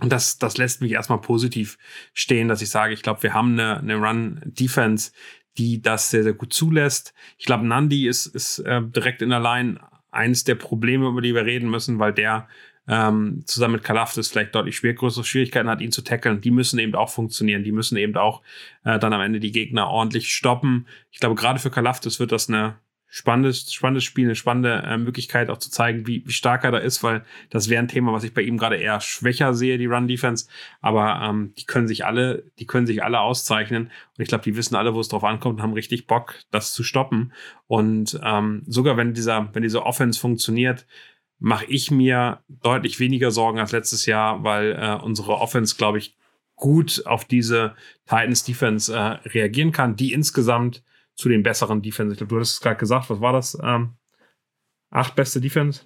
Und 0.00 0.10
das, 0.10 0.38
das 0.38 0.56
lässt 0.56 0.80
mich 0.80 0.92
erstmal 0.92 1.20
positiv 1.20 1.78
stehen, 2.14 2.48
dass 2.48 2.62
ich 2.62 2.70
sage, 2.70 2.94
ich 2.94 3.02
glaube, 3.02 3.22
wir 3.22 3.34
haben 3.34 3.52
eine, 3.52 3.78
eine 3.78 3.96
Run-Defense, 3.96 5.12
die 5.58 5.82
das 5.82 6.10
sehr, 6.10 6.22
sehr 6.22 6.32
gut 6.32 6.52
zulässt. 6.52 7.12
Ich 7.38 7.46
glaube, 7.46 7.66
Nandi 7.66 8.08
ist, 8.08 8.26
ist 8.26 8.60
äh, 8.60 8.80
direkt 8.82 9.20
in 9.22 9.30
der 9.30 9.40
Line 9.40 9.80
eines 10.10 10.44
der 10.44 10.54
Probleme, 10.54 11.08
über 11.08 11.20
die 11.20 11.34
wir 11.34 11.44
reden 11.44 11.70
müssen, 11.70 11.98
weil 11.98 12.12
der 12.12 12.48
ähm, 12.88 13.42
zusammen 13.44 13.74
mit 13.74 13.84
Kalafdis 13.84 14.28
vielleicht 14.28 14.54
deutlich 14.54 14.76
schwer, 14.76 14.94
größere 14.94 15.24
Schwierigkeiten 15.24 15.68
hat, 15.68 15.80
ihn 15.80 15.92
zu 15.92 16.02
tackeln. 16.02 16.40
Die 16.40 16.50
müssen 16.50 16.78
eben 16.78 16.94
auch 16.94 17.10
funktionieren. 17.10 17.62
Die 17.62 17.72
müssen 17.72 17.96
eben 17.96 18.16
auch 18.16 18.42
äh, 18.84 18.98
dann 18.98 19.12
am 19.12 19.20
Ende 19.20 19.38
die 19.38 19.52
Gegner 19.52 19.88
ordentlich 19.88 20.32
stoppen. 20.32 20.88
Ich 21.10 21.20
glaube, 21.20 21.36
gerade 21.36 21.60
für 21.60 21.70
Kalafdis 21.70 22.18
wird 22.18 22.32
das 22.32 22.48
eine 22.48 22.78
spannendes, 23.12 23.72
spannendes 23.72 24.04
Spiel, 24.04 24.26
eine 24.26 24.36
spannende 24.36 24.84
äh, 24.86 24.96
Möglichkeit 24.96 25.50
auch 25.50 25.58
zu 25.58 25.68
zeigen, 25.68 26.06
wie, 26.06 26.22
wie 26.24 26.32
stark 26.32 26.62
er 26.62 26.70
da 26.70 26.78
ist, 26.78 27.02
weil 27.02 27.24
das 27.50 27.68
wäre 27.68 27.82
ein 27.82 27.88
Thema, 27.88 28.12
was 28.12 28.22
ich 28.22 28.32
bei 28.32 28.42
ihm 28.42 28.56
gerade 28.56 28.76
eher 28.76 29.00
schwächer 29.00 29.52
sehe, 29.52 29.78
die 29.78 29.86
Run-Defense. 29.86 30.46
Aber 30.80 31.20
ähm, 31.20 31.52
die 31.58 31.64
können 31.64 31.88
sich 31.88 32.06
alle, 32.06 32.44
die 32.60 32.66
können 32.66 32.86
sich 32.86 33.02
alle 33.02 33.18
auszeichnen. 33.20 33.86
Und 34.16 34.22
ich 34.22 34.28
glaube, 34.28 34.44
die 34.44 34.56
wissen 34.56 34.76
alle, 34.76 34.94
wo 34.94 35.00
es 35.00 35.08
drauf 35.08 35.24
ankommt 35.24 35.56
und 35.56 35.62
haben 35.62 35.72
richtig 35.72 36.06
Bock, 36.06 36.36
das 36.52 36.72
zu 36.72 36.84
stoppen. 36.84 37.32
Und 37.66 38.18
ähm, 38.22 38.62
sogar 38.66 38.96
wenn 38.96 39.12
dieser, 39.12 39.50
wenn 39.52 39.64
diese 39.64 39.84
Offense 39.84 40.20
funktioniert, 40.20 40.86
mache 41.40 41.64
ich 41.66 41.90
mir 41.90 42.44
deutlich 42.48 43.00
weniger 43.00 43.32
Sorgen 43.32 43.58
als 43.58 43.72
letztes 43.72 44.06
Jahr, 44.06 44.44
weil 44.44 44.78
äh, 44.80 45.02
unsere 45.02 45.38
Offense, 45.38 45.74
glaube 45.76 45.98
ich, 45.98 46.16
gut 46.54 47.02
auf 47.06 47.24
diese 47.24 47.74
Titans 48.04 48.44
Defense 48.44 48.94
äh, 48.94 49.28
reagieren 49.28 49.72
kann, 49.72 49.96
die 49.96 50.12
insgesamt 50.12 50.84
zu 51.20 51.28
den 51.28 51.42
besseren 51.42 51.82
Defense. 51.82 52.12
Ich 52.12 52.18
glaube, 52.18 52.34
du 52.34 52.40
hast 52.40 52.54
es 52.54 52.60
gerade 52.60 52.78
gesagt, 52.78 53.10
was 53.10 53.20
war 53.20 53.32
das? 53.32 53.56
Ähm, 53.62 53.94
acht 54.90 55.14
beste 55.14 55.40
Defense? 55.40 55.82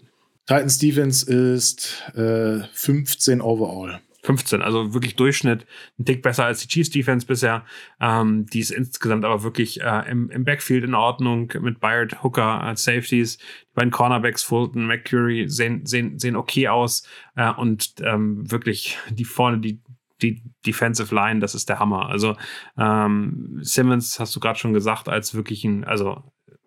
Titans 0.46 0.78
Defense 0.78 1.30
ist 1.30 2.02
äh, 2.14 2.62
15 2.72 3.40
overall. 3.40 4.00
15, 4.24 4.62
also 4.62 4.94
wirklich 4.94 5.16
Durchschnitt, 5.16 5.66
ein 5.98 6.06
Tick 6.06 6.22
besser 6.22 6.46
als 6.46 6.60
die 6.60 6.68
Chiefs 6.68 6.90
Defense 6.90 7.26
bisher. 7.26 7.64
Ähm, 8.00 8.46
die 8.46 8.60
ist 8.60 8.70
insgesamt 8.70 9.24
aber 9.24 9.42
wirklich 9.42 9.82
äh, 9.82 10.10
im, 10.10 10.30
im 10.30 10.44
Backfield 10.44 10.84
in 10.84 10.94
Ordnung 10.94 11.52
mit 11.60 11.80
Byard 11.80 12.22
Hooker 12.22 12.62
als 12.62 12.84
Safeties. 12.84 13.36
Die 13.36 13.74
beiden 13.74 13.90
Cornerbacks, 13.90 14.42
Fulton, 14.42 14.86
McCurry 14.86 15.48
sehen, 15.48 15.84
sehen, 15.84 16.18
sehen 16.18 16.36
okay 16.36 16.68
aus 16.68 17.06
äh, 17.36 17.50
und 17.52 17.94
ähm, 18.02 18.50
wirklich 18.50 18.96
die 19.10 19.26
vorne, 19.26 19.58
die 19.58 19.80
die 20.22 20.42
Defensive 20.66 21.14
Line, 21.14 21.40
das 21.40 21.54
ist 21.54 21.68
der 21.68 21.78
Hammer. 21.78 22.08
Also 22.08 22.36
ähm, 22.78 23.58
Simmons 23.62 24.20
hast 24.20 24.34
du 24.34 24.40
gerade 24.40 24.58
schon 24.58 24.72
gesagt, 24.72 25.08
als 25.08 25.34
wirklich 25.34 25.64
ein, 25.64 25.84
also 25.84 26.22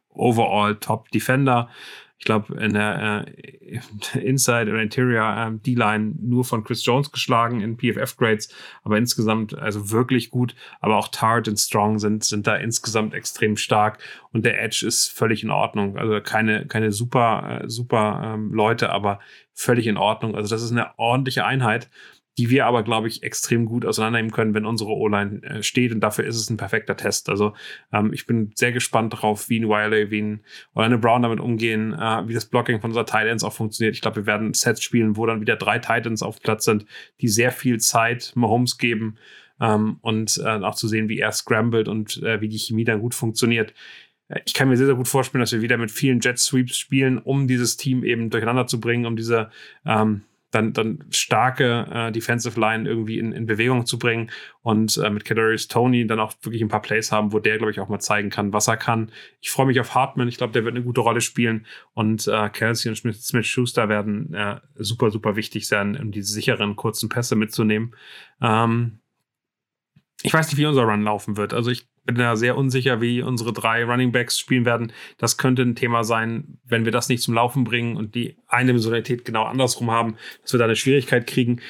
overall 0.10 0.76
Top 0.76 1.10
Defender. 1.12 1.70
ich 2.18 2.26
glaube, 2.26 2.56
in 2.60 2.74
der 2.74 3.26
äh, 3.28 3.80
Inside 4.20 4.72
oder 4.72 4.82
Interior 4.82 5.38
äh, 5.38 5.58
D-Line 5.60 6.16
nur 6.20 6.44
von 6.44 6.64
Chris 6.64 6.84
Jones 6.84 7.12
geschlagen 7.12 7.62
in 7.62 7.78
PFF-Grades, 7.78 8.54
aber 8.84 8.98
insgesamt 8.98 9.58
also 9.58 9.92
wirklich 9.92 10.30
gut. 10.30 10.56
Aber 10.82 10.98
auch 10.98 11.10
Tart 11.10 11.48
und 11.48 11.58
Strong 11.58 12.00
sind, 12.00 12.24
sind 12.24 12.48
da 12.48 12.56
insgesamt 12.56 13.14
extrem 13.14 13.56
stark 13.56 14.00
und 14.34 14.46
der 14.46 14.62
Edge 14.62 14.86
ist 14.86 15.08
völlig 15.08 15.44
in 15.44 15.52
Ordnung. 15.52 15.98
Also 15.98 16.20
keine, 16.22 16.66
keine 16.66 16.92
super, 16.92 17.62
äh, 17.64 17.70
super 17.70 18.34
ähm, 18.34 18.52
Leute, 18.52 18.92
aber 18.92 19.20
völlig 19.54 19.88
in 19.88 19.98
Ordnung. 19.98 20.36
Also 20.36 20.54
das 20.54 20.64
ist 20.64 20.72
eine 20.72 20.98
ordentliche 20.98 21.46
Einheit 21.46 21.90
die 22.38 22.50
wir 22.50 22.66
aber, 22.66 22.84
glaube 22.84 23.08
ich, 23.08 23.24
extrem 23.24 23.66
gut 23.66 23.86
auseinandernehmen 23.86 24.32
können, 24.32 24.54
wenn 24.54 24.66
unsere 24.66 24.92
O-Line 24.92 25.42
äh, 25.44 25.64
steht. 25.64 25.92
Und 25.92 26.02
dafür 26.02 26.26
ist 26.26 26.36
es 26.36 26.50
ein 26.50 26.58
perfekter 26.58 26.96
Test. 26.96 27.30
Also 27.30 27.54
ähm, 27.92 28.14
ich 28.14 28.26
bin 28.26 28.52
sehr 28.56 28.72
gespannt 28.72 29.14
darauf, 29.14 29.50
wie 29.50 29.60
ein 29.60 29.68
Wiley, 29.68 30.12
wie 30.12 30.22
ein 30.22 30.44
Orlando 30.74 31.00
Brown 31.00 31.24
damit 31.24 31.40
umgehen, 31.40 31.94
äh, 31.94 32.28
wie 32.28 32.34
das 32.34 32.46
Blocking 32.46 32.80
von 32.80 32.92
unserer 32.92 33.06
Titans 33.06 33.44
auch 33.44 33.54
funktioniert. 33.54 33.96
Ich 33.96 34.02
glaube, 34.02 34.18
wir 34.18 34.26
werden 34.28 34.54
Sets 34.54 34.84
spielen, 34.84 35.18
wo 35.18 35.26
dann 35.26 35.42
wieder 35.42 35.56
drei 35.56 35.80
Titans 35.80 36.22
auf 36.22 36.40
Platz 36.40 36.66
sind, 36.66 36.86
die 37.22 37.28
sehr 37.28 37.52
viel 37.52 37.80
Zeit 37.80 38.34
Mahomes 38.36 38.78
geben 38.78 39.18
ähm, 39.60 39.98
und 40.02 40.40
äh, 40.44 40.48
auch 40.48 40.76
zu 40.76 40.88
sehen, 40.88 41.10
wie 41.10 41.20
er 41.20 41.32
scrambled 41.32 41.88
und 41.88 42.22
äh, 42.24 42.40
wie 42.42 42.50
die 42.50 42.60
Chemie 42.60 42.84
dann 42.84 43.02
gut 43.02 43.16
funktioniert. 43.16 43.74
Äh, 44.28 44.42
ich 44.46 44.54
kann 44.54 44.70
mir 44.70 44.78
sehr, 44.78 44.86
sehr 44.86 44.96
gut 44.96 45.08
vorstellen, 45.08 45.42
dass 45.42 45.54
wir 45.54 45.62
wieder 45.62 45.78
mit 45.78 45.92
vielen 45.92 46.20
Jet 46.20 46.38
Sweeps 46.38 46.78
spielen, 46.78 47.18
um 47.18 47.48
dieses 47.48 47.78
Team 47.78 48.04
eben 48.04 48.30
durcheinander 48.30 48.68
zu 48.68 48.80
bringen, 48.80 49.08
um 49.08 49.16
diese 49.16 49.50
ähm, 49.86 50.22
dann, 50.52 50.74
dann 50.74 51.04
starke 51.10 51.88
äh, 51.92 52.12
Defensive 52.12 52.60
Line 52.60 52.88
irgendwie 52.88 53.20
in, 53.20 53.32
in 53.32 53.46
Bewegung 53.46 53.86
zu 53.86 54.00
bringen 54.00 54.32
und 54.62 54.98
äh, 54.98 55.10
mit 55.10 55.26
Kadarius 55.26 55.68
Tony 55.68 56.08
dann 56.08 56.20
auch 56.20 56.34
wirklich 56.42 56.62
ein 56.62 56.70
paar 56.70 56.82
Plays 56.82 57.12
haben, 57.12 57.34
wo 57.34 57.40
der, 57.40 57.58
glaube 57.58 57.72
ich, 57.72 57.80
auch 57.80 57.90
mal 57.90 58.00
zeigen 58.00 58.30
kann, 58.30 58.54
was 58.54 58.68
er 58.68 58.78
kann. 58.78 59.12
Ich 59.42 59.50
freue 59.50 59.66
mich 59.66 59.80
auf 59.80 59.94
Hartman. 59.94 60.28
Ich 60.28 60.38
glaube, 60.38 60.54
der 60.54 60.64
wird 60.64 60.76
eine 60.76 60.86
gute 60.86 61.02
Rolle 61.02 61.22
spielen 61.22 61.66
und 61.94 62.28
äh, 62.28 62.50
Kelsey 62.50 62.90
und 62.90 62.96
Smith-Schuster 62.96 63.90
werden 63.90 64.34
äh, 64.34 64.60
super, 64.76 65.12
super 65.12 65.36
wichtig 65.36 65.68
sein, 65.68 65.98
um 65.98 66.12
diese 66.12 66.32
sicheren, 66.32 66.76
kurzen 66.76 67.10
Pässe 67.10 67.36
mitzunehmen. 67.36 67.94
Ähm, 68.42 69.00
ich 70.24 70.34
weiß 70.34 70.48
nicht, 70.48 70.58
wie 70.58 70.66
unser 70.66 70.84
Run 70.84 71.04
laufen 71.04 71.38
wird. 71.38 71.54
Also 71.54 71.70
ich 71.70 71.88
bin 72.16 72.16
da 72.16 72.36
sehr 72.36 72.58
unsicher, 72.58 73.02
wie 73.02 73.22
unsere 73.22 73.54
drei 73.54 73.84
Running 73.84 74.12
Backs 74.12 74.40
spielen 74.40 74.66
werden. 74.66 74.92
Das 75.18 75.38
könnte 75.38 75.62
ein 75.62 75.76
Thema 75.76 76.04
sein, 76.04 76.58
wenn 76.66 76.86
wir 76.86 76.92
das 76.92 77.10
nicht 77.10 77.22
zum 77.22 77.36
Laufen 77.36 77.64
bringen 77.64 77.96
und 77.96 78.16
die 78.16 78.38
eine 78.48 78.68
Dimensionalität 78.68 79.26
genau 79.26 79.44
andersrum 79.44 79.92
haben, 79.92 80.16
dass 80.42 80.54
wir 80.54 80.58
da 80.58 80.66
eine 80.66 80.76
Schwierigkeit 80.76 81.28
kriegen. 81.28 81.62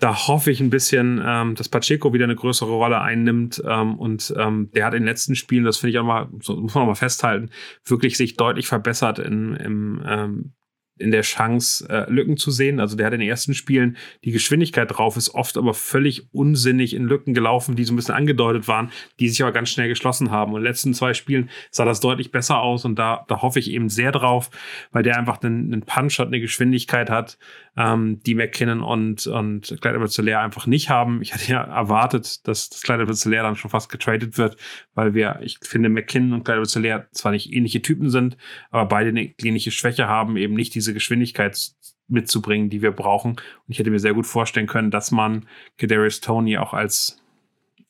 Da 0.00 0.28
hoffe 0.28 0.50
ich 0.50 0.60
ein 0.60 0.70
bisschen, 0.70 1.20
ähm, 1.24 1.54
dass 1.54 1.68
Pacheco 1.68 2.12
wieder 2.12 2.24
eine 2.24 2.36
größere 2.36 2.70
Rolle 2.70 3.00
einnimmt. 3.00 3.62
Ähm, 3.66 3.98
und 3.98 4.32
ähm, 4.36 4.70
der 4.74 4.84
hat 4.84 4.94
in 4.94 5.02
den 5.02 5.08
letzten 5.08 5.34
Spielen, 5.34 5.64
das 5.64 5.78
finde 5.78 5.92
ich 5.92 5.98
auch 5.98 6.04
mal, 6.04 6.28
so 6.40 6.56
muss 6.56 6.74
man 6.74 6.84
auch 6.84 6.88
mal 6.88 6.94
festhalten, 6.94 7.50
wirklich 7.84 8.16
sich 8.16 8.36
deutlich 8.36 8.68
verbessert 8.68 9.18
in, 9.18 9.54
im 9.54 10.02
ähm, 10.06 10.52
in 10.98 11.10
der 11.10 11.22
Chance, 11.22 11.88
äh, 11.88 12.10
Lücken 12.10 12.36
zu 12.36 12.50
sehen. 12.50 12.80
Also 12.80 12.96
der 12.96 13.06
hat 13.06 13.12
in 13.12 13.20
den 13.20 13.28
ersten 13.28 13.54
Spielen 13.54 13.96
die 14.24 14.32
Geschwindigkeit 14.32 14.90
drauf, 14.90 15.16
ist 15.16 15.34
oft 15.34 15.56
aber 15.56 15.74
völlig 15.74 16.28
unsinnig 16.32 16.94
in 16.94 17.04
Lücken 17.04 17.34
gelaufen, 17.34 17.76
die 17.76 17.84
so 17.84 17.92
ein 17.92 17.96
bisschen 17.96 18.14
angedeutet 18.14 18.68
waren, 18.68 18.90
die 19.20 19.28
sich 19.28 19.42
aber 19.42 19.52
ganz 19.52 19.70
schnell 19.70 19.88
geschlossen 19.88 20.30
haben. 20.30 20.52
Und 20.52 20.58
in 20.58 20.64
den 20.64 20.70
letzten 20.70 20.94
zwei 20.94 21.14
Spielen 21.14 21.50
sah 21.70 21.84
das 21.84 22.00
deutlich 22.00 22.30
besser 22.30 22.60
aus 22.60 22.84
und 22.84 22.98
da, 22.98 23.24
da 23.28 23.42
hoffe 23.42 23.58
ich 23.58 23.70
eben 23.70 23.88
sehr 23.88 24.12
drauf, 24.12 24.50
weil 24.92 25.02
der 25.02 25.18
einfach 25.18 25.42
einen, 25.42 25.72
einen 25.72 25.82
Punch 25.82 26.18
hat, 26.18 26.28
eine 26.28 26.40
Geschwindigkeit 26.40 27.10
hat, 27.10 27.38
ähm, 27.76 28.20
die 28.24 28.34
McKinnon 28.34 28.82
und, 28.82 29.26
und 29.26 29.76
Clyde 29.80 29.96
edwards 29.96 30.18
einfach 30.18 30.66
nicht 30.66 30.90
haben. 30.90 31.22
Ich 31.22 31.32
hatte 31.32 31.50
ja 31.50 31.62
erwartet, 31.62 32.46
dass 32.46 32.68
das 32.68 32.82
Clyde 32.82 33.02
edwards 33.02 33.22
dann 33.22 33.56
schon 33.56 33.70
fast 33.70 33.88
getradet 33.88 34.36
wird, 34.36 34.56
weil 34.94 35.14
wir, 35.14 35.38
ich 35.42 35.58
finde, 35.62 35.88
McKinnon 35.88 36.32
und 36.32 36.44
Clyde 36.44 36.62
edwards 36.62 37.12
zwar 37.12 37.32
nicht 37.32 37.52
ähnliche 37.52 37.82
Typen 37.82 38.10
sind, 38.10 38.36
aber 38.70 38.86
beide 38.86 39.10
eine 39.10 39.28
klinische 39.28 39.70
Schwäche 39.70 40.08
haben, 40.08 40.36
eben 40.36 40.54
nicht 40.54 40.74
diese 40.74 40.87
Geschwindigkeit 40.94 41.72
mitzubringen, 42.08 42.70
die 42.70 42.82
wir 42.82 42.92
brauchen. 42.92 43.32
Und 43.32 43.68
ich 43.68 43.78
hätte 43.78 43.90
mir 43.90 44.00
sehr 44.00 44.14
gut 44.14 44.26
vorstellen 44.26 44.66
können, 44.66 44.90
dass 44.90 45.10
man 45.10 45.46
Kadarius 45.76 46.20
Tony 46.20 46.58
auch 46.58 46.72
als, 46.72 47.22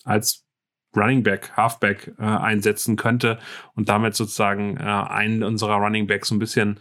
als 0.04 0.44
Running 0.96 1.22
Back, 1.22 1.52
Halfback 1.56 2.12
äh, 2.18 2.22
einsetzen 2.22 2.96
könnte 2.96 3.38
und 3.74 3.88
damit 3.88 4.14
sozusagen 4.14 4.76
äh, 4.76 4.82
einen 4.82 5.42
unserer 5.42 5.76
Running 5.76 6.06
Backs 6.06 6.28
so 6.28 6.34
ein 6.34 6.38
bisschen 6.38 6.80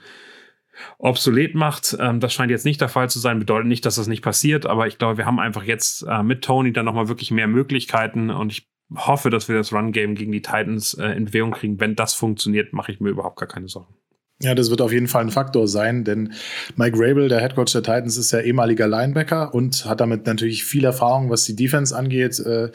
obsolet 0.98 1.56
macht. 1.56 1.96
Ähm, 2.00 2.20
das 2.20 2.34
scheint 2.34 2.52
jetzt 2.52 2.66
nicht 2.66 2.82
der 2.82 2.90
Fall 2.90 3.10
zu 3.10 3.20
sein, 3.20 3.40
bedeutet 3.40 3.68
nicht, 3.68 3.86
dass 3.86 3.96
das 3.96 4.08
nicht 4.08 4.24
passiert, 4.24 4.66
aber 4.66 4.88
ich 4.88 4.98
glaube, 4.98 5.18
wir 5.18 5.26
haben 5.26 5.40
einfach 5.40 5.64
jetzt 5.64 6.04
äh, 6.04 6.24
mit 6.24 6.44
Tony 6.44 6.72
dann 6.74 6.86
nochmal 6.86 7.08
wirklich 7.08 7.32
mehr 7.32 7.48
Möglichkeiten 7.48 8.30
und 8.30 8.52
ich 8.52 8.70
hoffe, 8.96 9.30
dass 9.30 9.50
wir 9.50 9.58
das 9.58 9.74
Run-Game 9.74 10.16
gegen 10.16 10.32
die 10.32 10.42
Titans 10.42 10.94
äh, 10.94 11.10
in 11.10 11.26
Bewegung 11.26 11.52
kriegen. 11.52 11.80
Wenn 11.80 11.96
das 11.96 12.14
funktioniert, 12.14 12.74
mache 12.74 12.92
ich 12.92 13.00
mir 13.00 13.10
überhaupt 13.10 13.38
gar 13.38 13.48
keine 13.50 13.68
Sorgen. 13.68 13.94
Ja, 14.40 14.54
das 14.54 14.70
wird 14.70 14.82
auf 14.82 14.92
jeden 14.92 15.08
Fall 15.08 15.24
ein 15.24 15.32
Faktor 15.32 15.68
sein, 15.68 16.04
denn 16.04 16.34
Mike 16.76 16.96
Rabel, 17.00 17.28
der 17.28 17.40
Headcoach 17.40 17.72
der 17.74 17.82
Titans, 17.82 18.18
ist 18.18 18.32
ja 18.32 18.40
ehemaliger 18.40 18.88
Linebacker 18.88 19.52
und 19.54 19.86
hat 19.86 20.00
damit 20.00 20.28
natürlich 20.28 20.64
viel 20.64 20.86
Erfahrung, 20.86 21.32
was 21.32 21.46
die 21.46 21.56
Defense 21.56 21.96
angeht. 21.96 22.40
Äh, 22.40 22.70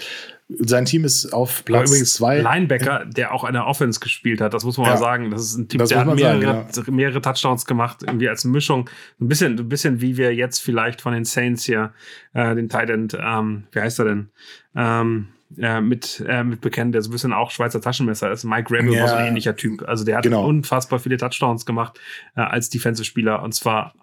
sein 0.58 0.84
Team 0.86 1.04
ist 1.04 1.32
auf 1.32 1.64
Platz 1.64 1.88
übrigens 1.88 2.14
zwei. 2.14 2.40
Linebacker, 2.40 3.04
der 3.06 3.32
auch 3.32 3.44
eine 3.44 3.64
Offense 3.64 4.00
gespielt 4.00 4.40
hat, 4.40 4.54
das 4.54 4.64
muss 4.64 4.76
man 4.76 4.86
ja, 4.86 4.94
mal 4.94 4.98
sagen. 4.98 5.30
Das 5.30 5.42
ist 5.42 5.56
ein 5.56 5.68
Typ, 5.68 5.84
der 5.84 6.00
hat 6.00 6.06
mehrere, 6.14 6.66
sagen, 6.70 6.86
ja. 6.88 6.92
mehrere, 6.92 7.20
Touchdowns 7.20 7.64
gemacht, 7.64 8.02
irgendwie 8.02 8.28
als 8.28 8.44
Mischung. 8.44 8.90
Ein 9.20 9.28
bisschen, 9.28 9.58
ein 9.58 9.68
bisschen 9.68 10.00
wie 10.00 10.16
wir 10.16 10.34
jetzt 10.34 10.58
vielleicht 10.58 11.00
von 11.00 11.12
den 11.12 11.24
Saints 11.24 11.64
hier, 11.64 11.92
äh, 12.34 12.56
den 12.56 12.68
Titan, 12.68 13.08
ähm, 13.18 13.64
wie 13.70 13.80
heißt 13.80 14.00
er 14.00 14.04
denn? 14.06 14.30
Ähm, 14.74 15.28
äh, 15.58 15.80
mit, 15.80 16.24
äh, 16.26 16.44
mit 16.44 16.60
bekennen, 16.60 16.92
der 16.92 17.02
so 17.02 17.10
ein 17.10 17.12
bisschen 17.12 17.32
auch 17.32 17.50
Schweizer 17.50 17.80
Taschenmesser 17.80 18.30
ist. 18.30 18.44
Mike 18.44 18.74
Rabel 18.74 18.94
ja, 18.94 19.02
war 19.02 19.08
so 19.08 19.14
ein 19.16 19.28
ähnlicher 19.28 19.56
Typ. 19.56 19.82
Also 19.88 20.04
der 20.04 20.16
hat 20.16 20.24
genau. 20.24 20.46
unfassbar 20.46 20.98
viele 20.98 21.16
Touchdowns 21.16 21.66
gemacht 21.66 21.98
äh, 22.36 22.40
als 22.40 22.70
Defensive-Spieler 22.70 23.42
und 23.42 23.52
zwar 23.52 23.94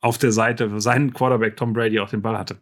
auf 0.00 0.18
der 0.18 0.32
Seite, 0.32 0.72
wo 0.72 0.78
sein 0.78 1.12
Quarterback 1.12 1.56
Tom 1.56 1.72
Brady 1.72 2.00
auch 2.00 2.10
den 2.10 2.22
Ball 2.22 2.38
hatte. 2.38 2.60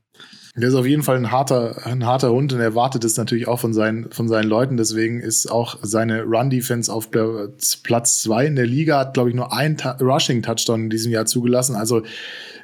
Der 0.58 0.68
ist 0.68 0.74
auf 0.74 0.86
jeden 0.86 1.02
Fall 1.02 1.16
ein 1.16 1.30
harter, 1.30 1.86
ein 1.86 2.06
harter 2.06 2.30
Hund 2.32 2.54
und 2.54 2.60
er 2.60 2.74
wartet 2.74 3.04
es 3.04 3.18
natürlich 3.18 3.46
auch 3.46 3.60
von 3.60 3.74
seinen, 3.74 4.10
von 4.10 4.26
seinen 4.26 4.48
Leuten. 4.48 4.78
Deswegen 4.78 5.20
ist 5.20 5.50
auch 5.52 5.78
seine 5.82 6.22
Run-Defense 6.22 6.90
auf 6.90 7.10
Platz 7.10 8.20
zwei 8.22 8.46
in 8.46 8.56
der 8.56 8.66
Liga, 8.66 8.98
hat, 8.98 9.12
glaube 9.14 9.28
ich, 9.28 9.36
nur 9.36 9.52
ein 9.52 9.76
Rushing-Touchdown 10.00 10.84
in 10.84 10.90
diesem 10.90 11.12
Jahr 11.12 11.26
zugelassen. 11.26 11.76
Also 11.76 12.02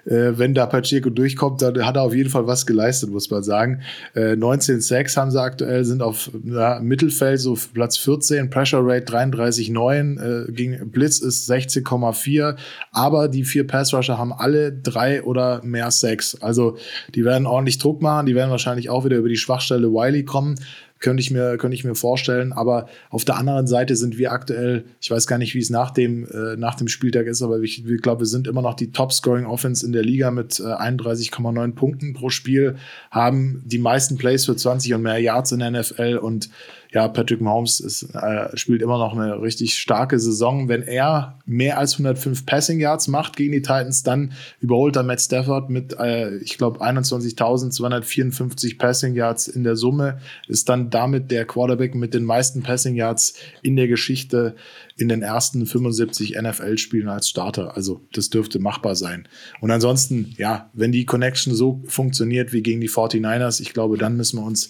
äh, 0.05 0.37
wenn 0.37 0.55
da 0.55 0.67
Pacheco 0.67 1.11
durchkommt, 1.11 1.63
dann 1.63 1.85
hat 1.87 1.97
er 1.97 2.03
auf 2.03 2.15
jeden 2.15 2.31
Fall 2.31 2.47
was 2.47 2.67
geleistet, 2.67 3.11
muss 3.11 3.31
man 3.31 3.43
sagen. 3.43 3.83
Äh, 4.15 4.37
19 4.37 4.81
Sacks 4.81 5.17
haben 5.17 5.31
sie 5.31 5.41
aktuell, 5.41 5.85
sind 5.85 6.03
auf 6.03 6.31
ja, 6.45 6.81
Mittelfeld, 6.81 7.41
so 7.41 7.57
Platz 7.73 7.97
14, 7.99 8.51
Pressure 8.51 8.81
Rate 8.83 9.13
33,9, 9.13 10.49
äh, 10.49 10.53
gegen 10.53 10.91
Blitz 10.91 11.21
ist 11.21 11.51
16,4, 11.51 12.57
aber 12.91 13.29
die 13.29 13.45
vier 13.45 13.67
Pass-Rusher 13.67 14.19
haben 14.19 14.33
alle 14.33 14.73
drei 14.73 15.23
oder 15.23 15.63
mehr 15.63 15.91
Sacks. 15.91 16.37
Also 16.41 16.77
die 17.15 17.25
werden 17.25 17.47
ordentlich 17.47 17.79
Druck 17.83 18.03
machen, 18.03 18.27
die 18.27 18.35
werden 18.35 18.51
wahrscheinlich 18.51 18.91
auch 18.91 19.05
wieder 19.05 19.17
über 19.17 19.29
die 19.29 19.37
Schwachstelle 19.37 19.93
Wiley 19.93 20.25
kommen 20.25 20.57
könnte 21.03 21.21
ich 21.21 21.31
mir, 21.31 21.59
könnte 21.59 21.75
ich 21.75 21.85
mir 21.85 21.95
vorstellen. 21.95 22.53
Aber 22.53 22.87
auf 23.11 23.25
der 23.25 23.37
anderen 23.37 23.67
Seite 23.67 23.97
sind 23.97 24.17
wir 24.17 24.33
aktuell, 24.33 24.85
ich 25.01 25.11
weiß 25.11 25.27
gar 25.27 25.39
nicht, 25.39 25.55
wie 25.55 25.59
es 25.59 25.69
nach 25.69 25.91
dem, 25.91 26.27
äh, 26.27 26.57
nach 26.57 26.77
dem 26.77 26.89
Spieltag 26.89 27.27
ist, 27.27 27.43
aber 27.43 27.61
ich, 27.61 27.85
ich 27.87 28.03
glaube, 28.03 28.21
wir 28.21 28.27
sind 28.27 28.47
immer 28.47 28.63
noch 28.63 28.75
die 28.75 28.93
Top-Scoring-Offense 28.93 29.85
in 29.85 29.93
der 29.93 30.03
Liga 30.03 30.31
mit 30.31 30.61
äh, 30.61 30.63
31,9 30.63 31.75
Punkten 31.75 32.15
pro 32.15 32.31
Spiel, 32.31 32.77
haben 33.11 33.63
die 33.67 33.79
meisten 33.79 34.17
Plays 34.17 34.47
für 34.47 34.57
20 34.57 34.95
und 34.95 35.03
mehr 35.03 35.19
Yards 35.19 35.53
in 35.53 35.59
der 35.59 35.71
NFL 35.71 36.19
und 36.23 36.49
ja, 36.93 37.09
Patrick 37.09 37.41
Mahomes 37.41 37.81
ist, 37.81 38.15
äh, 38.15 38.55
spielt 38.57 38.83
immer 38.83 38.99
noch 38.99 39.15
eine 39.15 39.41
richtig 39.41 39.79
starke 39.79 40.21
Saison. 40.21 40.69
Wenn 40.69 40.83
er 40.83 41.39
mehr 41.47 41.79
als 41.79 41.95
105 41.95 42.45
Passing 42.45 42.81
Yards 42.81 43.09
macht 43.09 43.37
gegen 43.37 43.53
die 43.53 43.63
Titans, 43.63 44.03
dann 44.03 44.33
überholt 44.61 44.97
er 44.97 45.03
Matt 45.03 45.23
Stafford 45.23 45.71
mit, 45.71 45.99
äh, 45.99 46.37
ich 46.37 46.59
glaube, 46.59 46.83
21.254 46.83 48.79
Passing 48.79 49.15
Yards 49.15 49.49
in 49.49 49.65
der 49.65 49.77
Summe, 49.77 50.19
ist 50.49 50.69
dann 50.69 50.91
damit 50.95 51.31
der 51.31 51.45
Quarterback 51.45 51.95
mit 51.95 52.15
den 52.15 52.25
meisten 52.25 52.63
Passing 52.63 52.95
Yards 52.95 53.35
in 53.63 53.77
der 53.77 53.89
Geschichte 53.89 54.55
in 54.97 55.09
den 55.09 55.23
ersten 55.23 55.67
75 55.67 56.37
NFL-Spielen 56.41 57.09
als 57.09 57.29
Starter. 57.29 57.77
Also 57.77 58.03
das 58.13 58.31
dürfte 58.31 58.59
machbar 58.59 58.95
sein. 58.95 59.29
Und 59.61 59.71
ansonsten, 59.71 60.35
ja, 60.39 60.71
wenn 60.73 60.93
die 60.93 61.07
Connection 61.07 61.55
so 61.55 61.83
funktioniert 61.87 62.53
wie 62.53 62.63
gegen 62.63 62.81
die 62.81 62.91
49ers, 62.91 63.61
ich 63.61 63.73
glaube, 63.73 63.99
dann 63.99 64.17
müssen 64.17 64.39
wir 64.39 64.45
uns 64.45 64.69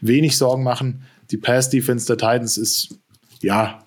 wenig 0.00 0.36
Sorgen 0.36 0.62
machen. 0.62 1.02
Die 1.30 1.38
Pass-Defense 1.38 2.06
der 2.06 2.18
Titans 2.18 2.56
ist, 2.56 2.98
ja, 3.40 3.81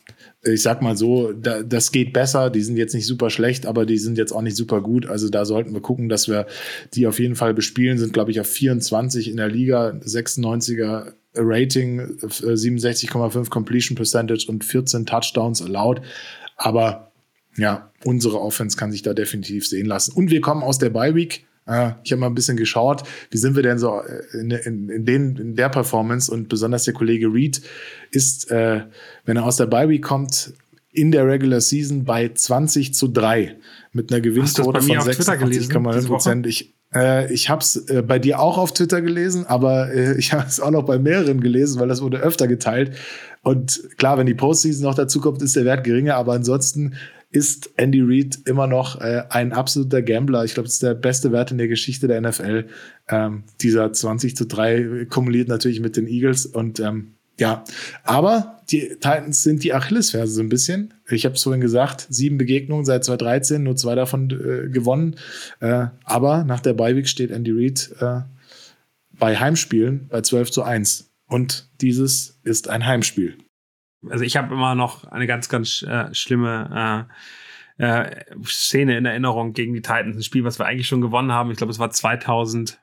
ich 0.46 0.62
sag 0.62 0.82
mal 0.82 0.96
so, 0.96 1.32
da, 1.34 1.64
das 1.64 1.92
geht 1.92 2.14
besser. 2.14 2.50
Die 2.50 2.62
sind 2.62 2.78
jetzt 2.78 2.94
nicht 2.94 3.06
super 3.06 3.30
schlecht, 3.30 3.66
aber 3.66 3.86
die 3.86 3.98
sind 3.98 4.18
jetzt 4.18 4.32
auch 4.32 4.42
nicht 4.42 4.56
super 4.56 4.82
gut. 4.82 5.08
Also 5.08 5.30
da 5.30 5.44
sollten 5.46 5.74
wir 5.74 5.82
gucken, 5.82 6.08
dass 6.08 6.28
wir 6.28 6.46
die 6.94 7.08
auf 7.08 7.20
jeden 7.20 7.36
Fall 7.36 7.54
bespielen. 7.54 7.98
Sind, 7.98 8.14
glaube 8.14 8.32
ich, 8.32 8.40
auf 8.40 8.48
24 8.48 9.30
in 9.30 9.38
der 9.38 9.48
Liga, 9.48 9.90
96er 10.04 11.14
Rating, 11.34 12.00
67,5 12.22 13.50
Completion 13.50 13.96
Percentage 13.96 14.46
und 14.48 14.64
14 14.64 15.06
Touchdowns 15.06 15.62
allowed. 15.62 16.02
Aber 16.58 17.12
ja, 17.58 17.92
unsere 18.04 18.40
Offense 18.40 18.78
kann 18.78 18.92
sich 18.92 19.02
da 19.02 19.14
definitiv 19.14 19.68
sehen 19.68 19.88
lassen. 19.88 20.14
Und 20.14 20.30
wir 20.30 20.42
kommen 20.42 20.64
aus 20.64 20.78
der 20.78 20.90
Bye 20.90 21.16
Week. 21.16 21.48
Äh, 21.68 21.92
ich 22.04 22.12
habe 22.12 22.22
mal 22.22 22.28
ein 22.28 22.36
bisschen 22.36 22.58
geschaut, 22.58 23.04
wie 23.32 23.38
sind 23.38 23.56
wir 23.56 23.64
denn 23.64 23.80
so 23.80 24.02
äh, 24.02 24.40
in, 24.40 24.52
in, 24.52 24.90
in, 24.90 25.06
den, 25.06 25.36
in 25.38 25.56
der 25.56 25.70
Performance 25.70 26.32
und 26.32 26.50
besonders 26.50 26.84
der 26.84 26.94
Kollege 26.94 27.28
Reed 27.28 27.62
ist, 28.12 28.52
äh, 28.52 28.82
wenn 29.26 29.38
er 29.38 29.46
aus 29.46 29.58
der 29.58 29.66
Bye 29.66 29.90
Week 29.90 30.04
kommt, 30.04 30.54
in 30.96 31.12
der 31.12 31.28
Regular 31.28 31.62
Season 31.62 32.06
bei 32.06 32.30
20 32.30 32.94
zu 32.94 33.10
3 33.10 33.58
mit 33.92 34.12
einer 34.12 34.22
Gewinnquote 34.22 34.82
von 34.82 34.98
86,9 34.98 36.08
Prozent. 36.08 36.48
Ich, 36.48 36.74
äh, 36.94 37.32
ich 37.34 37.50
habe 37.50 37.62
es 37.62 37.76
äh, 37.90 38.02
bei 38.02 38.18
dir 38.18 38.40
auch 38.40 38.58
auf 38.58 38.74
Twitter 38.74 39.02
gelesen, 39.02 39.46
aber 39.46 39.94
äh, 39.94 40.18
ich 40.18 40.34
habe 40.34 40.48
es 40.48 40.60
auch 40.60 40.72
noch 40.72 40.84
bei 40.84 40.98
mehreren 40.98 41.42
gelesen, 41.42 41.80
weil 41.80 41.90
das 41.90 42.02
wurde 42.02 42.20
öfter 42.20 42.48
geteilt. 42.48 42.96
Und 43.44 43.84
klar, 43.98 44.18
wenn 44.18 44.26
die 44.26 44.34
Postseason 44.34 44.84
noch 44.84 44.96
dazu 44.96 45.20
kommt, 45.20 45.42
ist 45.42 45.56
der 45.56 45.66
Wert 45.66 45.84
geringer, 45.84 46.16
aber 46.16 46.34
ansonsten 46.34 46.96
ist 47.36 47.72
Andy 47.76 48.02
Reid 48.02 48.40
immer 48.46 48.66
noch 48.66 49.02
äh, 49.02 49.24
ein 49.30 49.52
absoluter 49.52 50.02
Gambler. 50.02 50.46
Ich 50.46 50.54
glaube, 50.54 50.68
das 50.68 50.76
ist 50.76 50.84
der 50.84 50.94
beste 50.94 51.34
Wert 51.34 51.52
in 51.52 51.58
der 51.58 51.68
Geschichte 51.68 52.08
der 52.08 52.22
NFL. 52.22 52.68
Ähm, 53.10 53.44
dieser 53.62 53.92
20 53.92 54.38
zu 54.38 54.46
3 54.46 55.06
kumuliert 55.10 55.50
natürlich 55.50 55.82
mit 55.82 55.98
den 55.98 56.08
Eagles 56.08 56.46
und 56.46 56.80
ähm, 56.80 57.12
ja, 57.38 57.66
aber 58.06 58.62
die 58.72 58.88
Titans 58.88 59.44
sind 59.44 59.66
die 59.66 59.74
Achillesferse 59.74 60.34
so 60.34 60.42
ein 60.42 60.48
bisschen. 60.48 60.94
Ich 61.10 61.26
habe 61.26 61.36
es 61.36 61.44
vorhin 61.44 61.60
gesagt, 61.60 62.08
sieben 62.10 62.38
Begegnungen 62.38 62.86
seit 62.86 63.04
2013, 63.04 63.62
nur 63.62 63.76
zwei 63.76 63.96
davon 63.96 64.30
äh, 64.30 64.70
gewonnen. 64.70 65.18
Äh, 65.60 65.88
aber 66.06 66.46
nach 66.46 66.62
der 66.62 66.74
Beiweg 66.74 67.10
steht 67.10 67.32
Andy 67.32 67.52
Reid 67.52 67.90
äh, 68.00 68.22
bei 69.12 69.38
Heimspielen 69.38 70.08
bei 70.08 70.22
12 70.22 70.52
zu 70.52 70.64
1. 70.64 71.12
Und 71.28 71.68
dieses 71.82 72.40
ist 72.44 72.70
ein 72.70 72.86
Heimspiel 72.86 73.36
also 74.10 74.24
ich 74.24 74.38
habe 74.38 74.54
immer 74.54 74.76
noch 74.76 75.06
eine 75.06 75.28
ganz, 75.28 75.50
ganz 75.50 75.82
äh, 75.84 76.14
schlimme 76.14 77.08
äh, 77.78 77.84
äh, 77.84 78.26
Szene 78.46 78.98
in 78.98 79.06
Erinnerung 79.06 79.54
gegen 79.54 79.74
die 79.74 79.82
Titans. 79.82 80.16
Ein 80.16 80.24
Spiel, 80.24 80.44
was 80.44 80.60
wir 80.60 80.66
eigentlich 80.66 80.88
schon 80.88 81.02
gewonnen 81.02 81.32
haben. 81.32 81.52
Ich 81.52 81.58
glaube, 81.58 81.72
es 81.72 81.80
war 81.80 81.92
2018 81.92 82.78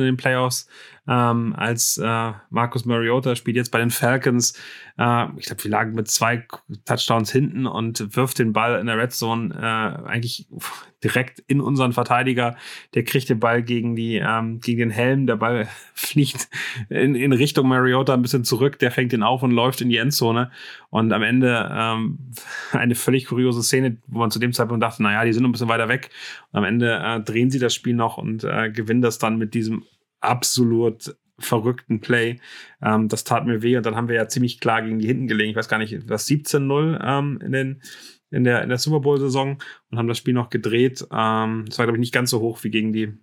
in 0.00 0.06
den 0.06 0.16
Playoffs 0.16 0.68
ähm, 1.08 1.54
als 1.56 1.98
äh, 1.98 2.32
Marcus 2.50 2.84
Mariota 2.84 3.36
spielt 3.36 3.56
jetzt 3.56 3.70
bei 3.70 3.78
den 3.78 3.90
Falcons. 3.90 4.54
Äh, 4.98 5.26
ich 5.36 5.46
glaube, 5.46 5.62
wir 5.62 5.70
lagen 5.70 5.94
mit 5.94 6.08
zwei 6.08 6.46
Touchdowns 6.84 7.30
hinten 7.30 7.66
und 7.66 8.16
wirft 8.16 8.38
den 8.38 8.52
Ball 8.52 8.80
in 8.80 8.86
der 8.86 8.98
Red 8.98 9.12
Zone 9.12 9.54
äh, 9.54 10.08
eigentlich 10.08 10.48
direkt 11.04 11.40
in 11.46 11.60
unseren 11.60 11.92
Verteidiger. 11.92 12.56
Der 12.94 13.04
kriegt 13.04 13.28
den 13.28 13.38
Ball 13.38 13.62
gegen 13.62 13.94
die 13.94 14.16
ähm, 14.16 14.58
gegen 14.58 14.78
den 14.80 14.90
Helm. 14.90 15.26
Der 15.26 15.36
Ball 15.36 15.68
fliegt 15.94 16.48
in, 16.88 17.14
in 17.14 17.32
Richtung 17.32 17.68
Mariota 17.68 18.14
ein 18.14 18.22
bisschen 18.22 18.44
zurück. 18.44 18.78
Der 18.80 18.90
fängt 18.90 19.12
ihn 19.12 19.22
auf 19.22 19.42
und 19.44 19.52
läuft 19.52 19.80
in 19.80 19.88
die 19.88 19.98
Endzone. 19.98 20.50
Und 20.90 21.12
am 21.12 21.22
Ende 21.22 21.70
ähm, 21.72 22.18
eine 22.72 22.96
völlig 22.96 23.26
kuriose 23.26 23.62
Szene, 23.62 23.98
wo 24.08 24.18
man 24.18 24.32
zu 24.32 24.40
dem 24.40 24.52
Zeitpunkt 24.52 24.82
dachte, 24.82 25.04
naja, 25.04 25.24
die 25.24 25.32
sind 25.32 25.44
ein 25.44 25.52
bisschen 25.52 25.68
weiter 25.68 25.88
weg. 25.88 26.10
Und 26.50 26.58
am 26.58 26.64
Ende 26.64 27.00
äh, 27.04 27.20
drehen 27.20 27.50
sie 27.50 27.60
das 27.60 27.74
Spiel 27.74 27.94
noch 27.94 28.18
und 28.18 28.42
äh, 28.42 28.70
gewinnen 28.70 29.02
das 29.02 29.18
dann 29.18 29.38
mit 29.38 29.54
diesem 29.54 29.84
absolut 30.20 31.16
verrückten 31.38 32.00
Play. 32.00 32.40
Ähm, 32.82 33.08
das 33.08 33.24
tat 33.24 33.46
mir 33.46 33.62
weh 33.62 33.76
und 33.76 33.84
dann 33.84 33.96
haben 33.96 34.08
wir 34.08 34.16
ja 34.16 34.28
ziemlich 34.28 34.60
klar 34.60 34.82
gegen 34.82 34.98
die 34.98 35.06
hinten 35.06 35.28
gelegen. 35.28 35.50
Ich 35.50 35.56
weiß 35.56 35.68
gar 35.68 35.78
nicht, 35.78 36.08
was 36.08 36.26
17-0 36.26 37.00
ähm, 37.02 37.38
in 37.42 37.52
den 37.52 37.82
in 38.30 38.44
der, 38.44 38.62
in 38.62 38.68
der 38.68 38.78
Super 38.78 39.00
Bowl-Saison 39.00 39.62
und 39.90 39.98
haben 39.98 40.08
das 40.08 40.18
Spiel 40.18 40.34
noch 40.34 40.50
gedreht. 40.50 41.06
Ähm, 41.12 41.64
das 41.68 41.78
war, 41.78 41.86
glaube 41.86 41.96
ich, 41.96 42.00
nicht 42.00 42.14
ganz 42.14 42.30
so 42.30 42.40
hoch 42.40 42.64
wie 42.64 42.70
gegen 42.70 42.92
die, 42.92 43.16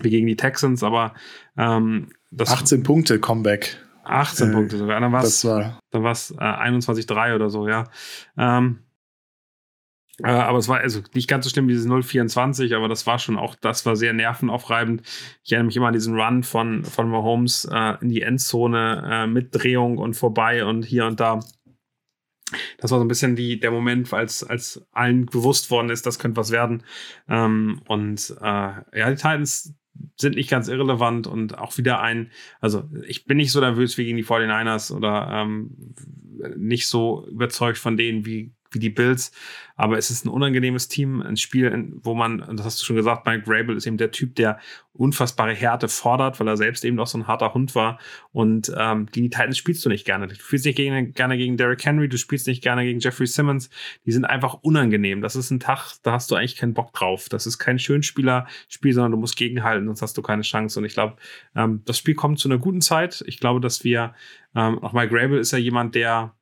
wie 0.00 0.10
gegen 0.10 0.26
die 0.26 0.36
Texans, 0.36 0.82
aber 0.82 1.14
ähm, 1.56 2.10
das 2.30 2.50
18 2.50 2.82
Punkte 2.84 3.18
Comeback. 3.18 3.76
18 4.04 4.50
äh, 4.50 4.52
Punkte 4.52 4.78
sogar. 4.78 5.00
Dann 5.90 6.02
war 6.02 6.12
es 6.12 6.30
äh, 6.30 6.34
21-3 6.34 7.34
oder 7.34 7.50
so, 7.50 7.68
ja. 7.68 7.84
Ähm, 8.36 8.83
äh, 10.22 10.28
aber 10.28 10.58
es 10.58 10.68
war 10.68 10.78
also 10.78 11.00
nicht 11.14 11.28
ganz 11.28 11.44
so 11.44 11.50
schlimm 11.50 11.66
wie 11.66 11.72
dieses 11.72 11.88
024, 11.88 12.74
aber 12.74 12.88
das 12.88 13.06
war 13.06 13.18
schon 13.18 13.36
auch, 13.36 13.56
das 13.56 13.84
war 13.84 13.96
sehr 13.96 14.12
nervenaufreibend. 14.12 15.02
Ich 15.42 15.52
erinnere 15.52 15.66
mich 15.66 15.76
immer 15.76 15.88
an 15.88 15.92
diesen 15.92 16.18
Run 16.18 16.42
von, 16.42 16.84
von 16.84 17.08
Mahomes 17.08 17.64
äh, 17.70 17.96
in 18.00 18.08
die 18.10 18.22
Endzone 18.22 19.02
äh, 19.10 19.26
mit 19.26 19.48
Drehung 19.52 19.98
und 19.98 20.14
vorbei 20.14 20.64
und 20.64 20.84
hier 20.84 21.06
und 21.06 21.18
da. 21.18 21.40
Das 22.78 22.92
war 22.92 22.98
so 22.98 23.04
ein 23.04 23.08
bisschen 23.08 23.34
die, 23.34 23.58
der 23.58 23.72
Moment, 23.72 24.12
als, 24.12 24.44
als 24.44 24.86
allen 24.92 25.26
bewusst 25.26 25.70
worden 25.70 25.90
ist, 25.90 26.06
das 26.06 26.20
könnte 26.20 26.36
was 26.36 26.52
werden. 26.52 26.84
Ähm, 27.28 27.80
und 27.88 28.36
äh, 28.40 28.44
ja, 28.44 29.10
die 29.10 29.16
Titans 29.16 29.74
sind 30.16 30.36
nicht 30.36 30.50
ganz 30.50 30.68
irrelevant 30.68 31.26
und 31.26 31.58
auch 31.58 31.76
wieder 31.78 32.00
ein, 32.00 32.30
also 32.60 32.84
ich 33.06 33.24
bin 33.24 33.36
nicht 33.36 33.52
so 33.52 33.60
nervös 33.60 33.96
wie 33.98 34.04
gegen 34.04 34.16
die 34.16 34.24
49ers 34.24 34.92
oder 34.92 35.28
ähm, 35.32 35.94
nicht 36.56 36.88
so 36.88 37.26
überzeugt 37.28 37.78
von 37.78 37.96
denen 37.96 38.26
wie 38.26 38.52
wie 38.74 38.78
die 38.78 38.90
Bills. 38.90 39.32
Aber 39.76 39.98
es 39.98 40.10
ist 40.10 40.24
ein 40.24 40.28
unangenehmes 40.28 40.86
Team, 40.86 41.20
ein 41.20 41.36
Spiel, 41.36 41.92
wo 42.02 42.14
man, 42.14 42.38
das 42.56 42.64
hast 42.64 42.80
du 42.80 42.84
schon 42.84 42.96
gesagt, 42.96 43.26
Mike 43.26 43.42
Grable 43.42 43.74
ist 43.74 43.86
eben 43.86 43.96
der 43.96 44.12
Typ, 44.12 44.36
der 44.36 44.60
unfassbare 44.92 45.52
Härte 45.52 45.88
fordert, 45.88 46.38
weil 46.38 46.46
er 46.46 46.56
selbst 46.56 46.84
eben 46.84 47.00
auch 47.00 47.08
so 47.08 47.18
ein 47.18 47.26
harter 47.26 47.54
Hund 47.54 47.74
war. 47.74 47.98
Und 48.30 48.72
ähm, 48.78 49.06
gegen 49.06 49.24
die 49.24 49.30
Titans 49.30 49.58
spielst 49.58 49.84
du 49.84 49.88
nicht 49.88 50.04
gerne. 50.04 50.28
Du 50.28 50.36
spielst 50.36 50.64
nicht 50.64 50.76
gegen, 50.76 51.12
gerne 51.12 51.36
gegen 51.36 51.56
Derrick 51.56 51.84
Henry, 51.84 52.08
du 52.08 52.16
spielst 52.16 52.46
nicht 52.46 52.62
gerne 52.62 52.84
gegen 52.84 53.00
Jeffrey 53.00 53.26
Simmons. 53.26 53.68
Die 54.06 54.12
sind 54.12 54.24
einfach 54.24 54.54
unangenehm. 54.62 55.20
Das 55.20 55.34
ist 55.34 55.50
ein 55.50 55.58
Tag, 55.58 55.94
da 56.04 56.12
hast 56.12 56.30
du 56.30 56.36
eigentlich 56.36 56.56
keinen 56.56 56.74
Bock 56.74 56.92
drauf. 56.92 57.28
Das 57.28 57.44
ist 57.46 57.58
kein 57.58 57.80
Schönspieler-Spiel, 57.80 58.92
sondern 58.92 59.12
du 59.12 59.18
musst 59.18 59.36
gegenhalten, 59.36 59.86
sonst 59.86 60.02
hast 60.02 60.16
du 60.16 60.22
keine 60.22 60.42
Chance. 60.42 60.78
Und 60.78 60.84
ich 60.84 60.94
glaube, 60.94 61.16
ähm, 61.56 61.82
das 61.84 61.98
Spiel 61.98 62.14
kommt 62.14 62.38
zu 62.38 62.48
einer 62.48 62.58
guten 62.58 62.80
Zeit. 62.80 63.24
Ich 63.26 63.40
glaube, 63.40 63.60
dass 63.60 63.82
wir, 63.82 64.14
ähm, 64.54 64.78
auch 64.78 64.92
Mike 64.92 65.12
Grable 65.12 65.40
ist 65.40 65.50
ja 65.50 65.58
jemand, 65.58 65.96
der 65.96 66.32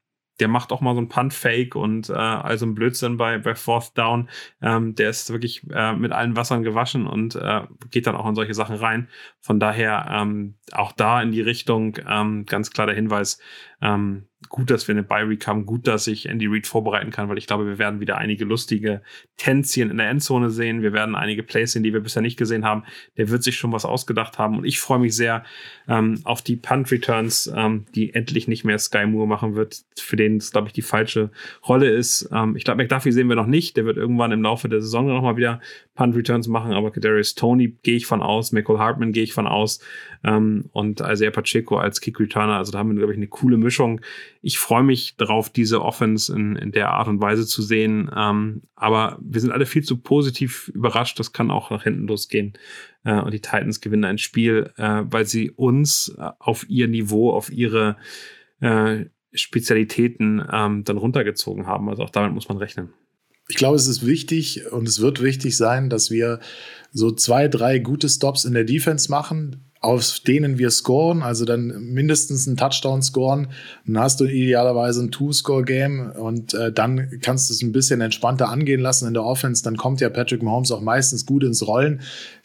der 0.41 0.49
macht 0.49 0.73
auch 0.73 0.81
mal 0.81 0.95
so 0.95 1.01
ein 1.01 1.09
Punt-Fake 1.09 1.75
und 1.75 2.09
äh, 2.11 2.15
also 2.15 2.67
ein 2.67 2.75
Blödsinn 2.75 3.17
bei, 3.17 3.39
bei 3.39 3.55
Fourth 3.55 3.97
Down. 3.97 4.29
Ähm, 4.61 4.95
der 4.95 5.11
ist 5.11 5.31
wirklich 5.31 5.63
äh, 5.71 5.93
mit 5.95 6.13
allen 6.13 6.37
Wassern 6.37 6.63
gewaschen 6.63 7.07
und 7.07 7.35
äh, 7.37 7.63
geht 7.91 8.07
dann 8.07 8.17
auch 8.17 8.27
in 8.27 8.35
solche 8.35 8.55
Sachen 8.55 8.77
rein. 8.77 9.09
Von 9.41 9.61
daher 9.61 10.07
ähm, 10.11 10.55
auch 10.73 10.93
da 10.93 11.23
in 11.23 11.33
die 11.33 11.43
Richtung 11.43 11.99
ähm, 12.09 12.47
ganz 12.47 12.71
klar 12.71 12.87
der 12.87 12.97
Hinweis, 12.97 13.39
ähm, 13.83 14.27
gut, 14.49 14.71
dass 14.71 14.89
wir 14.89 14.95
eine 14.95 15.03
Bye-Week 15.03 15.47
haben, 15.47 15.67
gut, 15.67 15.87
dass 15.87 16.07
ich 16.07 16.29
Andy 16.29 16.47
Reid 16.47 16.67
vorbereiten 16.67 17.11
kann, 17.11 17.29
weil 17.29 17.39
ich 17.39 17.47
glaube, 17.47 17.67
wir 17.67 17.79
werden 17.79 18.01
wieder 18.01 18.19
einige 18.19 18.45
lustige 18.45 19.03
Tänzchen 19.37 19.91
in 19.91 19.97
der 19.97 20.09
Endzone 20.09 20.51
sehen. 20.51 20.83
Wir 20.83 20.93
werden 20.93 21.15
einige 21.15 21.43
Plays 21.43 21.73
sehen, 21.73 21.83
die 21.83 21.93
wir 21.93 22.01
bisher 22.01 22.23
nicht 22.23 22.37
gesehen 22.37 22.65
haben. 22.65 22.85
Der 23.17 23.31
wird 23.31 23.43
sich 23.43 23.57
schon 23.57 23.73
was 23.73 23.85
ausgedacht 23.85 24.39
haben 24.39 24.59
und 24.59 24.65
ich 24.65 24.79
freue 24.79 24.99
mich 24.99 25.17
sehr 25.17 25.45
ähm, 25.89 26.21
auf 26.25 26.43
die 26.43 26.57
Punt-Returns, 26.57 27.53
ähm, 27.55 27.87
die 27.95 28.15
endlich 28.15 28.49
nicht 28.49 28.65
mehr 28.65 28.79
Sky 28.79 29.07
Moore 29.07 29.27
machen 29.27 29.55
wird, 29.55 29.83
für 29.97 30.17
den 30.17 30.37
es, 30.37 30.53
glaube 30.53 30.69
ich, 30.69 30.73
die 30.73 30.83
falsche 30.83 31.31
Rolle 31.67 31.91
ist. 31.91 32.29
Ähm, 32.33 32.57
ich 32.57 32.65
glaube, 32.65 32.83
McDuffie 32.83 33.13
sehen 33.13 33.29
wir 33.29 33.37
noch 33.37 33.47
nicht. 33.47 33.77
Der 33.77 33.85
wird 33.85 33.97
irgendwann 33.97 34.33
im 34.33 34.43
Laufe 34.43 34.69
der 34.69 34.81
Saison 34.81 35.07
nochmal 35.07 35.37
wieder 35.37 35.61
Punt-Returns 35.95 36.49
machen, 36.49 36.73
aber 36.73 36.91
Kadarius 36.91 37.35
Tony 37.35 37.77
gehe 37.83 37.97
ich 37.97 38.07
von 38.07 38.23
aus, 38.23 38.53
Michael 38.53 38.79
Hartman 38.79 39.13
gehe 39.13 39.23
ich 39.23 39.33
von 39.33 39.47
aus 39.47 39.81
ähm, 40.25 40.69
und 40.73 41.01
Isaiah 41.01 41.31
Pacheco 41.31 41.77
als 41.77 42.01
Kick-Returner. 42.01 42.57
Also 42.57 42.73
da 42.73 42.79
haben 42.79 42.91
wir, 42.91 42.97
glaube 42.97 43.13
ich, 43.13 43.19
eine 43.19 43.29
coole 43.29 43.57
Mischung. 43.57 43.72
Ich 44.43 44.59
freue 44.59 44.83
mich 44.83 45.17
darauf, 45.17 45.51
diese 45.51 45.83
Offense 45.83 46.35
in, 46.35 46.57
in 46.57 46.73
der 46.73 46.91
Art 46.91 47.09
und 47.09 47.21
Weise 47.21 47.47
zu 47.47 47.63
sehen. 47.63 48.11
Ähm, 48.15 48.63
aber 48.75 49.19
wir 49.21 49.41
sind 49.41 49.53
alle 49.53 49.67
viel 49.67 49.83
zu 49.83 49.99
positiv 49.99 50.69
überrascht. 50.69 51.19
Das 51.19 51.33
kann 51.33 51.51
auch 51.51 51.71
nach 51.71 51.83
hinten 51.83 52.07
losgehen. 52.07 52.53
Äh, 53.05 53.21
und 53.21 53.33
die 53.33 53.41
Titans 53.41 53.81
gewinnen 53.81 54.05
ein 54.05 54.19
Spiel, 54.19 54.73
äh, 54.77 55.03
weil 55.05 55.27
sie 55.27 55.51
uns 55.51 56.15
äh, 56.19 56.31
auf 56.39 56.69
ihr 56.69 56.89
Niveau, 56.89 57.33
auf 57.33 57.51
ihre 57.51 57.97
äh, 58.61 59.07
Spezialitäten 59.33 60.45
ähm, 60.53 60.85
dann 60.85 60.97
runtergezogen 60.99 61.67
haben. 61.67 61.89
Also 61.89 62.03
auch 62.03 62.11
damit 62.11 62.33
muss 62.33 62.49
man 62.49 62.59
rechnen. 62.59 62.93
Ich 63.49 63.57
glaube, 63.57 63.77
es 63.77 63.87
ist 63.87 64.07
wichtig 64.07 64.71
und 64.71 64.89
es 64.89 65.01
wird 65.01 65.23
wichtig 65.23 65.57
sein, 65.57 65.91
dass 65.91 66.11
wir 66.11 66.41
so 66.93 67.11
zwei, 67.11 67.49
drei 67.49 67.79
gute 67.79 68.09
Stops 68.09 68.45
in 68.45 68.55
der 68.55 68.65
Defense 68.65 69.11
machen, 69.11 69.72
auf 69.83 70.21
denen 70.21 70.59
wir 70.59 70.71
scoren, 70.71 71.23
also 71.23 71.45
dann 71.45 71.67
mindestens 71.93 72.47
einen 72.47 72.57
Touchdown 72.57 73.03
scoren. 73.03 73.49
Dann 73.85 73.99
hast 73.99 74.21
du 74.21 74.25
idealerweise 74.25 75.03
ein 75.03 75.11
Two-Score-Game 75.11 76.13
und 76.13 76.55
äh, 76.55 76.73
dann 76.73 77.19
kannst 77.21 77.51
du 77.51 77.55
es 77.55 77.63
ein 77.63 77.73
bisschen 77.73 78.01
entspannter 78.01 78.49
angehen 78.49 78.81
lassen 78.81 79.09
in 79.09 79.15
der 79.15 79.25
Offense. 79.25 79.65
Dann 79.65 79.77
kommt 79.77 80.01
ja 80.01 80.09
Patrick 80.09 80.43
Mahomes 80.43 80.71
auch 80.71 80.81
meistens 80.81 81.27
gut 81.27 81.43
ins 81.43 81.67
Rollen 81.67 82.01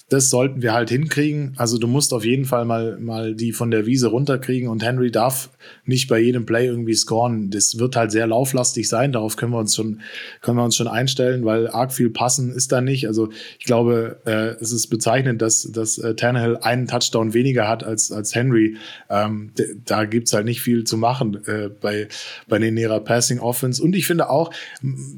das 0.10 0.30
sollten 0.30 0.62
wir 0.62 0.74
halt 0.74 0.90
hinkriegen. 0.90 1.54
Also 1.58 1.78
du 1.78 1.86
musst 1.86 2.14
auf 2.14 2.24
jeden 2.24 2.46
Fall 2.46 2.64
mal, 2.64 2.98
mal 2.98 3.36
die 3.36 3.52
von 3.52 3.72
der 3.72 3.86
Wiese 3.86 4.08
runterkriegen 4.08 4.70
und 4.70 4.82
Henry 4.82 5.12
darf 5.12 5.50
nicht 5.84 6.08
bei 6.08 6.18
jedem 6.18 6.46
Play 6.46 6.68
irgendwie 6.68 6.94
scoren. 6.94 7.50
Das 7.50 7.78
wird 7.78 7.98
halt 7.98 8.14
sehr 8.14 8.26
lauflastig 8.26 8.88
sein. 8.88 9.12
Darauf 9.12 9.36
können 9.36 9.52
wir 9.52 9.60
uns 9.60 9.76
schon, 9.76 10.00
können 10.42 10.58
wir 10.58 10.64
uns 10.64 10.78
schon 10.78 10.88
einstellen, 10.88 11.44
weil 11.44 11.68
arg 11.68 11.92
viel 11.92 12.10
passen 12.10 12.54
ist 12.54 12.72
da 12.72 12.80
nicht. 12.80 13.06
Also 13.08 13.30
ich 13.60 13.66
glaube, 13.66 14.22
äh, 14.26 14.56
es 14.62 14.72
ist 14.72 14.88
bezeichnend, 14.88 15.42
dass, 15.42 15.64
dass 15.74 15.98
äh, 15.98 16.16
Tannehill 16.16 16.56
einen 16.62 16.88
Touchdown 16.88 17.34
weniger 17.34 17.68
hat 17.68 17.84
als, 17.84 18.10
als 18.10 18.34
Henry. 18.34 18.78
Ähm, 19.10 19.52
da 19.84 20.06
gibt's 20.06 20.32
halt 20.32 20.46
nicht 20.46 20.62
viel 20.62 20.86
zu 20.86 20.96
machen 20.96 21.46
äh, 21.48 21.70
bei, 21.82 22.08
bei 22.48 22.60
den 22.60 22.76
Nera 22.76 23.02
Passing 23.02 23.40
Offense. 23.40 23.84
Und 23.84 23.94
ich 23.94 24.08
finde 24.08 24.30
auch, 24.30 24.54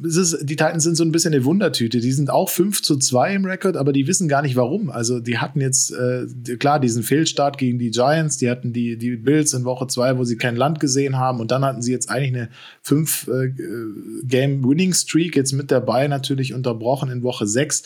es 0.03 0.15
ist, 0.15 0.37
die 0.41 0.55
Titans 0.55 0.83
sind 0.83 0.95
so 0.95 1.03
ein 1.03 1.11
bisschen 1.11 1.35
eine 1.35 1.45
Wundertüte. 1.45 1.99
Die 1.99 2.11
sind 2.11 2.31
auch 2.31 2.49
5 2.49 2.81
zu 2.81 2.97
2 2.97 3.35
im 3.35 3.45
Rekord, 3.45 3.77
aber 3.77 3.93
die 3.93 4.07
wissen 4.07 4.27
gar 4.27 4.41
nicht 4.41 4.55
warum 4.55 4.78
warum. 4.79 4.89
Also 4.89 5.19
die 5.19 5.37
hatten 5.37 5.61
jetzt, 5.61 5.91
äh, 5.91 6.25
klar, 6.57 6.79
diesen 6.79 7.03
Fehlstart 7.03 7.57
gegen 7.57 7.79
die 7.79 7.91
Giants, 7.91 8.37
die 8.37 8.49
hatten 8.49 8.73
die, 8.73 8.97
die 8.97 9.15
Bills 9.17 9.53
in 9.53 9.65
Woche 9.65 9.87
zwei, 9.87 10.17
wo 10.17 10.23
sie 10.23 10.37
kein 10.37 10.55
Land 10.55 10.79
gesehen 10.79 11.17
haben 11.17 11.39
und 11.39 11.51
dann 11.51 11.63
hatten 11.65 11.81
sie 11.81 11.91
jetzt 11.91 12.09
eigentlich 12.09 12.35
eine 12.35 12.49
fünf 12.81 13.27
äh, 13.27 13.51
Game 14.23 14.63
Winning 14.63 14.93
Streak 14.93 15.35
jetzt 15.35 15.53
mit 15.53 15.71
dabei 15.71 16.07
natürlich 16.07 16.53
unterbrochen 16.53 17.09
in 17.09 17.23
Woche 17.23 17.47
sechs. 17.47 17.83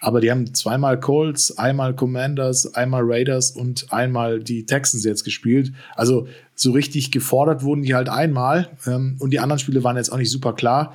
Aber 0.00 0.20
die 0.20 0.30
haben 0.30 0.54
zweimal 0.54 1.00
Colts, 1.00 1.56
einmal 1.58 1.94
Commanders, 1.94 2.74
einmal 2.74 3.02
Raiders 3.04 3.50
und 3.50 3.92
einmal 3.92 4.40
die 4.40 4.66
Texans 4.66 5.04
jetzt 5.04 5.24
gespielt. 5.24 5.72
Also 5.94 6.26
so 6.54 6.72
richtig 6.72 7.10
gefordert 7.10 7.62
wurden 7.62 7.82
die 7.82 7.94
halt 7.94 8.08
einmal 8.08 8.68
ähm, 8.86 9.16
und 9.18 9.30
die 9.30 9.40
anderen 9.40 9.58
Spiele 9.58 9.82
waren 9.82 9.96
jetzt 9.96 10.12
auch 10.12 10.18
nicht 10.18 10.30
super 10.30 10.54
klar. 10.54 10.94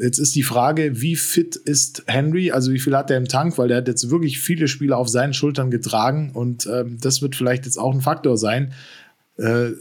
Jetzt 0.00 0.18
ist 0.18 0.34
die 0.34 0.42
Frage, 0.42 1.00
wie 1.00 1.14
fit 1.14 1.56
ist 1.56 2.04
Henry? 2.06 2.52
Also 2.52 2.72
wie 2.72 2.78
viel 2.78 2.96
hat 2.96 3.10
er 3.10 3.18
im 3.18 3.28
Tank? 3.28 3.58
Weil 3.58 3.68
der 3.68 3.78
hat 3.78 3.88
jetzt 3.88 4.10
wirklich 4.10 4.40
viele 4.40 4.66
Spiele 4.66 4.96
auf 4.96 5.08
seinen 5.08 5.34
Schultern 5.34 5.70
getragen 5.70 6.30
und 6.32 6.66
ähm, 6.66 6.98
das 7.00 7.20
wird 7.20 7.36
vielleicht 7.36 7.66
jetzt 7.66 7.76
auch 7.76 7.92
ein 7.92 8.00
Faktor 8.00 8.38
sein. 8.38 8.72
Äh, 9.40 9.72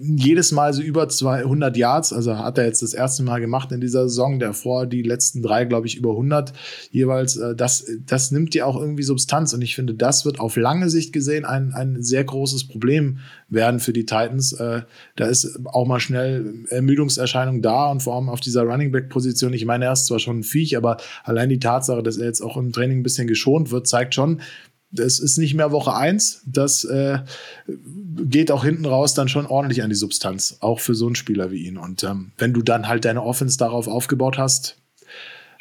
jedes 0.00 0.52
Mal 0.52 0.74
so 0.74 0.82
über 0.82 1.08
200 1.08 1.76
Yards, 1.78 2.12
also 2.12 2.36
hat 2.36 2.58
er 2.58 2.66
jetzt 2.66 2.82
das 2.82 2.92
erste 2.92 3.22
Mal 3.22 3.40
gemacht 3.40 3.72
in 3.72 3.80
dieser 3.80 4.02
Saison, 4.02 4.38
davor 4.38 4.84
die 4.86 5.02
letzten 5.02 5.42
drei, 5.42 5.64
glaube 5.64 5.86
ich, 5.86 5.96
über 5.96 6.10
100 6.10 6.52
jeweils. 6.90 7.38
Äh, 7.38 7.54
das, 7.54 7.86
das 8.06 8.32
nimmt 8.32 8.54
ja 8.54 8.66
auch 8.66 8.78
irgendwie 8.78 9.02
Substanz 9.02 9.54
und 9.54 9.62
ich 9.62 9.74
finde, 9.74 9.94
das 9.94 10.26
wird 10.26 10.40
auf 10.40 10.56
lange 10.56 10.90
Sicht 10.90 11.14
gesehen 11.14 11.46
ein, 11.46 11.72
ein 11.72 12.02
sehr 12.02 12.22
großes 12.22 12.68
Problem 12.68 13.18
werden 13.48 13.80
für 13.80 13.94
die 13.94 14.04
Titans. 14.04 14.52
Äh, 14.52 14.82
da 15.16 15.26
ist 15.26 15.58
auch 15.64 15.86
mal 15.86 16.00
schnell 16.00 16.66
Ermüdungserscheinung 16.68 17.62
da 17.62 17.90
und 17.90 18.02
vor 18.02 18.14
allem 18.14 18.28
auf 18.28 18.40
dieser 18.40 18.64
Running 18.64 18.92
Back 18.92 19.08
Position. 19.08 19.54
Ich 19.54 19.64
meine, 19.64 19.86
er 19.86 19.92
ist 19.92 20.04
zwar 20.04 20.18
schon 20.18 20.40
ein 20.40 20.44
Viech, 20.44 20.76
aber 20.76 20.98
allein 21.24 21.48
die 21.48 21.60
Tatsache, 21.60 22.02
dass 22.02 22.18
er 22.18 22.26
jetzt 22.26 22.42
auch 22.42 22.58
im 22.58 22.72
Training 22.72 22.98
ein 22.98 23.04
bisschen 23.04 23.26
geschont 23.26 23.70
wird, 23.70 23.86
zeigt 23.86 24.14
schon, 24.14 24.42
das 24.90 25.18
ist 25.18 25.38
nicht 25.38 25.54
mehr 25.54 25.70
Woche 25.70 25.94
eins. 25.94 26.42
Das 26.46 26.84
äh, 26.84 27.18
geht 27.66 28.50
auch 28.50 28.64
hinten 28.64 28.86
raus 28.86 29.14
dann 29.14 29.28
schon 29.28 29.46
ordentlich 29.46 29.82
an 29.82 29.90
die 29.90 29.96
Substanz, 29.96 30.56
auch 30.60 30.80
für 30.80 30.94
so 30.94 31.06
einen 31.06 31.14
Spieler 31.14 31.50
wie 31.50 31.66
ihn. 31.66 31.76
Und 31.76 32.04
ähm, 32.04 32.32
wenn 32.38 32.52
du 32.52 32.62
dann 32.62 32.88
halt 32.88 33.04
deine 33.04 33.22
Offense 33.22 33.58
darauf 33.58 33.86
aufgebaut 33.86 34.38
hast, 34.38 34.78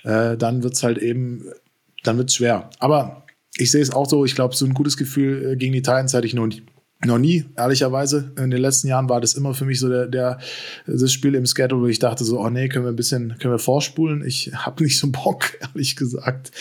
äh, 0.03 0.37
dann 0.37 0.63
wird 0.63 0.73
es 0.73 0.83
halt 0.83 0.97
eben, 0.97 1.45
dann 2.03 2.17
wird 2.17 2.29
es 2.29 2.35
schwer. 2.35 2.69
Aber 2.79 3.23
ich 3.57 3.71
sehe 3.71 3.81
es 3.81 3.91
auch 3.91 4.07
so, 4.07 4.23
ich 4.23 4.35
glaube, 4.35 4.55
so 4.55 4.65
ein 4.65 4.73
gutes 4.73 4.97
Gefühl 4.97 5.53
äh, 5.53 5.55
gegen 5.57 5.73
die 5.73 5.81
Titans 5.81 6.13
hatte 6.13 6.27
ich 6.27 6.33
noch 6.33 6.47
nicht 6.47 6.63
noch 7.05 7.19
nie, 7.19 7.45
ehrlicherweise. 7.55 8.31
In 8.37 8.49
den 8.49 8.59
letzten 8.59 8.87
Jahren 8.87 9.07
war 9.07 9.21
das 9.21 9.35
immer 9.35 9.53
für 9.53 9.65
mich 9.65 9.79
so 9.79 9.87
der, 9.87 10.07
der 10.07 10.39
das 10.87 11.13
Spiel 11.13 11.35
im 11.35 11.45
Schedule, 11.45 11.83
wo 11.83 11.87
ich 11.87 11.99
dachte 11.99 12.23
so, 12.23 12.39
oh 12.39 12.49
nee, 12.49 12.69
können 12.69 12.85
wir 12.85 12.89
ein 12.89 12.95
bisschen, 12.95 13.37
können 13.37 13.53
wir 13.53 13.59
vorspulen? 13.59 14.25
Ich 14.25 14.51
habe 14.55 14.83
nicht 14.83 14.97
so 14.97 15.11
Bock, 15.11 15.57
ehrlich 15.61 15.95
gesagt. 15.95 16.51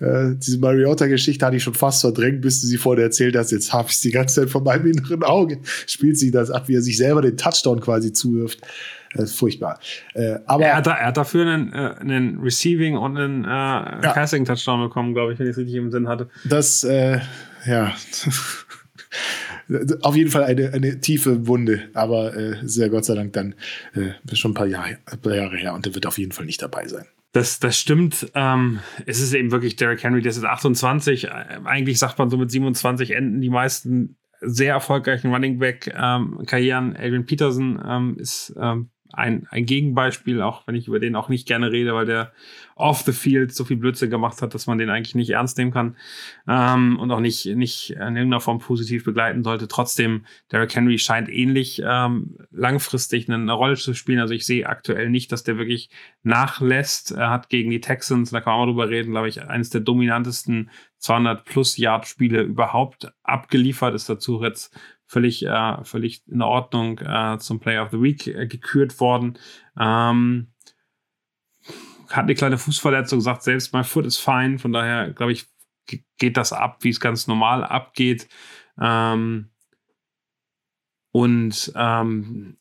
Äh, 0.00 0.34
diese 0.34 0.58
Mariota-Geschichte 0.58 1.46
hatte 1.46 1.56
ich 1.56 1.62
schon 1.62 1.74
fast 1.74 2.00
verdrängt, 2.00 2.40
bis 2.40 2.60
du 2.60 2.66
sie 2.66 2.76
vorher 2.76 3.04
erzählt 3.04 3.36
hast. 3.36 3.52
Jetzt 3.52 3.72
habe 3.72 3.88
ich 3.88 4.00
die 4.00 4.10
ganze 4.10 4.40
Zeit 4.40 4.50
vor 4.50 4.62
meinem 4.62 4.86
inneren 4.86 5.22
Auge. 5.22 5.58
Spielt 5.86 6.18
sie 6.18 6.32
das 6.32 6.50
ab, 6.50 6.68
wie 6.68 6.74
er 6.74 6.82
sich 6.82 6.96
selber 6.96 7.22
den 7.22 7.36
Touchdown 7.36 7.80
quasi 7.80 8.12
zuwirft. 8.12 8.60
Das 9.14 9.30
ist 9.30 9.38
furchtbar. 9.38 9.78
Äh, 10.14 10.38
aber 10.46 10.64
er 10.64 10.76
hat, 10.76 10.88
er 10.88 11.06
hat 11.06 11.16
dafür 11.16 11.46
einen, 11.46 11.72
äh, 11.72 11.94
einen 12.00 12.40
Receiving 12.40 12.96
und 12.96 13.16
einen 13.16 13.44
äh, 13.44 13.48
ja. 13.48 14.12
Passing-Touchdown 14.12 14.88
bekommen, 14.88 15.14
glaube 15.14 15.32
ich, 15.32 15.38
wenn 15.38 15.46
ich 15.46 15.52
es 15.52 15.58
richtig 15.58 15.76
im 15.76 15.92
Sinn 15.92 16.08
hatte. 16.08 16.28
Das, 16.44 16.82
äh, 16.82 17.20
ja. 17.64 17.94
Auf 20.02 20.16
jeden 20.16 20.30
Fall 20.30 20.44
eine, 20.44 20.72
eine 20.72 21.00
tiefe 21.00 21.46
Wunde, 21.46 21.88
aber 21.94 22.36
äh, 22.36 22.56
sehr 22.62 22.88
Gott 22.88 23.04
sei 23.04 23.14
Dank 23.14 23.32
dann 23.32 23.54
äh, 23.94 24.12
schon 24.34 24.52
ein 24.52 24.54
paar 24.54 24.66
Jahre, 24.66 24.98
ein 25.06 25.18
paar 25.18 25.34
Jahre 25.34 25.56
her 25.56 25.74
und 25.74 25.86
der 25.86 25.94
wird 25.94 26.06
auf 26.06 26.18
jeden 26.18 26.32
Fall 26.32 26.46
nicht 26.46 26.62
dabei 26.62 26.86
sein. 26.86 27.06
Das, 27.32 27.58
das 27.58 27.76
stimmt. 27.76 28.30
Ähm, 28.34 28.78
es 29.06 29.20
ist 29.20 29.34
eben 29.34 29.50
wirklich 29.50 29.74
Derrick 29.74 30.04
Henry, 30.04 30.22
der 30.22 30.30
ist 30.30 30.44
28. 30.44 31.24
Äh, 31.24 31.28
eigentlich 31.64 31.98
sagt 31.98 32.18
man 32.18 32.30
so 32.30 32.36
mit 32.36 32.50
27 32.50 33.10
enden 33.10 33.40
die 33.40 33.50
meisten 33.50 34.16
sehr 34.40 34.74
erfolgreichen 34.74 35.32
Running 35.32 35.58
Back-Karrieren. 35.58 36.90
Ähm, 36.90 36.96
Adrian 36.96 37.26
Peterson 37.26 37.82
ähm, 37.84 38.16
ist 38.18 38.54
ähm, 38.60 38.90
ein, 39.16 39.46
ein 39.50 39.66
Gegenbeispiel, 39.66 40.42
auch 40.42 40.66
wenn 40.66 40.74
ich 40.74 40.88
über 40.88 41.00
den 41.00 41.16
auch 41.16 41.28
nicht 41.28 41.46
gerne 41.46 41.70
rede, 41.70 41.94
weil 41.94 42.06
der 42.06 42.32
off 42.76 43.02
the 43.02 43.12
field 43.12 43.54
so 43.54 43.64
viel 43.64 43.76
Blödsinn 43.76 44.10
gemacht 44.10 44.42
hat, 44.42 44.54
dass 44.54 44.66
man 44.66 44.78
den 44.78 44.90
eigentlich 44.90 45.14
nicht 45.14 45.30
ernst 45.30 45.58
nehmen 45.58 45.70
kann 45.70 45.96
ähm, 46.48 46.98
und 46.98 47.10
auch 47.10 47.20
nicht, 47.20 47.46
nicht 47.46 47.90
in 47.90 48.16
irgendeiner 48.16 48.40
Form 48.40 48.58
positiv 48.58 49.04
begleiten 49.04 49.44
sollte. 49.44 49.68
Trotzdem, 49.68 50.26
Derrick 50.50 50.74
Henry 50.74 50.98
scheint 50.98 51.28
ähnlich 51.28 51.82
ähm, 51.84 52.36
langfristig 52.50 53.28
eine, 53.28 53.36
eine 53.36 53.52
Rolle 53.52 53.76
zu 53.76 53.94
spielen. 53.94 54.20
Also 54.20 54.34
ich 54.34 54.46
sehe 54.46 54.68
aktuell 54.68 55.10
nicht, 55.10 55.30
dass 55.30 55.44
der 55.44 55.56
wirklich 55.56 55.90
nachlässt. 56.22 57.12
Er 57.12 57.30
hat 57.30 57.48
gegen 57.48 57.70
die 57.70 57.80
Texans, 57.80 58.30
da 58.30 58.40
kann 58.40 58.54
man 58.54 58.62
auch 58.62 58.66
drüber 58.66 58.88
reden, 58.88 59.12
glaube 59.12 59.28
ich, 59.28 59.42
eines 59.42 59.70
der 59.70 59.80
dominantesten 59.80 60.70
200 60.98 61.44
plus 61.44 61.76
Yard 61.76 62.06
Spiele 62.06 62.42
überhaupt 62.42 63.12
abgeliefert, 63.22 63.94
ist 63.94 64.08
dazu 64.08 64.42
jetzt 64.42 64.74
völlig, 65.14 65.46
äh, 65.46 65.84
völlig 65.84 66.26
in 66.26 66.42
Ordnung 66.42 66.98
äh, 66.98 67.38
zum 67.38 67.60
Player 67.60 67.84
of 67.84 67.92
the 67.92 68.02
Week 68.02 68.26
äh, 68.26 68.48
gekürt 68.48 68.98
worden. 68.98 69.38
Ähm, 69.78 70.48
hat 72.10 72.24
eine 72.24 72.34
kleine 72.34 72.58
Fußverletzung, 72.58 73.20
sagt 73.20 73.44
selbst, 73.44 73.72
mein 73.72 73.84
Foot 73.84 74.06
ist 74.06 74.18
fein. 74.18 74.58
Von 74.58 74.72
daher, 74.72 75.12
glaube 75.12 75.30
ich, 75.30 75.46
geht 76.18 76.36
das 76.36 76.52
ab, 76.52 76.78
wie 76.80 76.88
es 76.88 76.98
ganz 76.98 77.28
normal 77.28 77.62
abgeht. 77.62 78.28
Ähm, 78.80 79.50
und 81.12 81.72
ähm, 81.76 82.56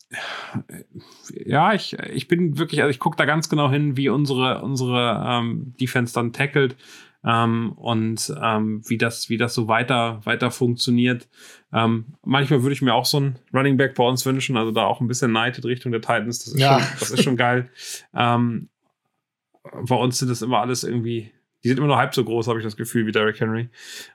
ja, 1.45 1.73
ich, 1.73 1.93
ich 1.93 2.27
bin 2.27 2.59
wirklich, 2.59 2.81
also 2.81 2.91
ich 2.91 2.99
gucke 2.99 3.17
da 3.17 3.25
ganz 3.25 3.49
genau 3.49 3.71
hin, 3.71 3.97
wie 3.97 4.09
unsere, 4.09 4.61
unsere 4.61 5.23
ähm, 5.27 5.73
Defense 5.79 6.13
dann 6.13 6.33
tackelt 6.33 6.75
ähm, 7.25 7.71
und 7.73 8.33
ähm, 8.41 8.81
wie 8.87 8.97
das, 8.97 9.29
wie 9.29 9.37
das 9.37 9.53
so 9.53 9.67
weiter, 9.67 10.21
weiter 10.25 10.51
funktioniert. 10.51 11.27
Ähm, 11.71 12.05
manchmal 12.23 12.63
würde 12.63 12.73
ich 12.73 12.81
mir 12.81 12.93
auch 12.93 13.05
so 13.05 13.19
ein 13.19 13.39
Running 13.53 13.77
Back 13.77 13.95
bei 13.95 14.03
uns 14.03 14.25
wünschen, 14.25 14.57
also 14.57 14.71
da 14.71 14.85
auch 14.85 15.01
ein 15.01 15.07
bisschen 15.07 15.31
neidet 15.31 15.65
Richtung 15.65 15.91
der 15.91 16.01
Titans. 16.01 16.39
Das 16.39 16.53
ist, 16.53 16.59
ja. 16.59 16.79
schon, 16.79 16.99
das 16.99 17.11
ist 17.11 17.23
schon 17.23 17.37
geil. 17.37 17.69
Ähm, 18.13 18.69
bei 19.63 19.95
uns 19.95 20.17
sind 20.19 20.29
das 20.29 20.41
immer 20.41 20.59
alles 20.59 20.83
irgendwie, 20.83 21.31
die 21.63 21.69
sind 21.69 21.77
immer 21.77 21.87
nur 21.87 21.97
halb 21.97 22.13
so 22.13 22.25
groß, 22.25 22.47
habe 22.47 22.59
ich 22.59 22.65
das 22.65 22.75
Gefühl, 22.75 23.05
wie 23.07 23.11
Derrick 23.11 23.39
Henry. 23.39 23.69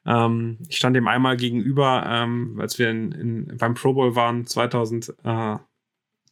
Ähm, 0.04 0.58
ich 0.68 0.76
stand 0.76 0.94
dem 0.94 1.08
einmal 1.08 1.36
gegenüber, 1.36 2.04
ähm, 2.06 2.58
als 2.60 2.78
wir 2.78 2.90
in, 2.90 3.12
in, 3.12 3.56
beim 3.56 3.74
Pro 3.74 3.94
Bowl 3.94 4.14
waren, 4.14 4.46
2000, 4.46 5.14
äh, 5.24 5.56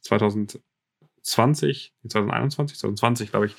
2020, 0.01 1.93
2021, 2.07 2.77
2020, 2.77 3.31
glaube 3.31 3.47
ich. 3.47 3.55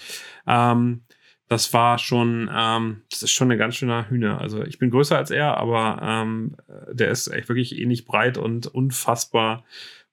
Ähm, 0.47 1.03
das 1.49 1.73
war 1.73 1.99
schon, 1.99 2.51
ähm, 2.55 3.03
das 3.11 3.23
ist 3.23 3.33
schon 3.33 3.51
eine 3.51 3.59
ganz 3.59 3.77
schöne 3.77 4.09
Hühner. 4.11 4.41
Also 4.41 4.63
ich 4.65 4.79
bin 4.79 4.91
größer 4.91 5.17
als 5.17 5.31
er, 5.31 5.57
aber 5.57 5.99
ähm, 6.03 6.57
der 6.93 7.11
ist 7.11 7.29
echt 7.29 7.49
wirklich 7.49 7.79
ähnlich 7.79 8.05
breit 8.05 8.37
und 8.37 8.67
unfassbar 8.67 9.65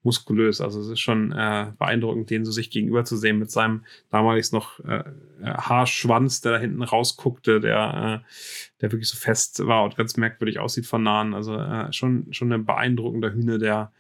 muskulös. 0.06 0.62
Also 0.62 0.80
es 0.80 0.88
ist 0.88 1.00
schon 1.00 1.34
äh, 1.34 1.74
beeindruckend, 1.78 2.30
den 2.30 2.46
so 2.46 2.52
sich 2.52 2.70
gegenüber 2.70 3.04
zu 3.04 3.18
sehen 3.18 3.40
mit 3.40 3.52
seinem 3.52 3.84
damals 4.12 4.52
noch 4.54 4.80
äh, 4.82 5.00
äh, 5.00 5.04
Haarschwanz, 5.44 6.40
der 6.42 6.54
da 6.54 6.58
hinten 6.60 6.84
rausguckte, 6.84 7.60
der, 7.60 8.24
äh, 8.24 8.80
der 8.82 8.92
wirklich 8.92 9.10
so 9.10 9.18
fest 9.18 9.66
war 9.66 9.84
und 9.84 9.98
ganz 9.98 10.16
merkwürdig 10.16 10.60
aussieht 10.60 10.86
von 10.86 11.04
nahen. 11.04 11.34
Also 11.34 11.58
äh, 11.58 11.92
schon, 11.92 12.32
schon 12.32 12.54
ein 12.54 12.66
beeindruckender 12.66 13.34
Hühner, 13.34 13.58
der, 13.58 13.92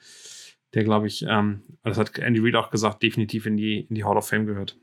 der 0.73 0.83
glaube 0.83 1.07
ich, 1.07 1.25
ähm, 1.27 1.63
das 1.83 1.97
hat 1.97 2.17
Andy 2.19 2.39
Reid 2.39 2.55
auch 2.55 2.69
gesagt, 2.69 3.03
definitiv 3.03 3.45
in 3.45 3.57
die, 3.57 3.81
in 3.81 3.95
die 3.95 4.05
Hall 4.05 4.15
of 4.15 4.29
Fame 4.29 4.45
gehört. 4.45 4.77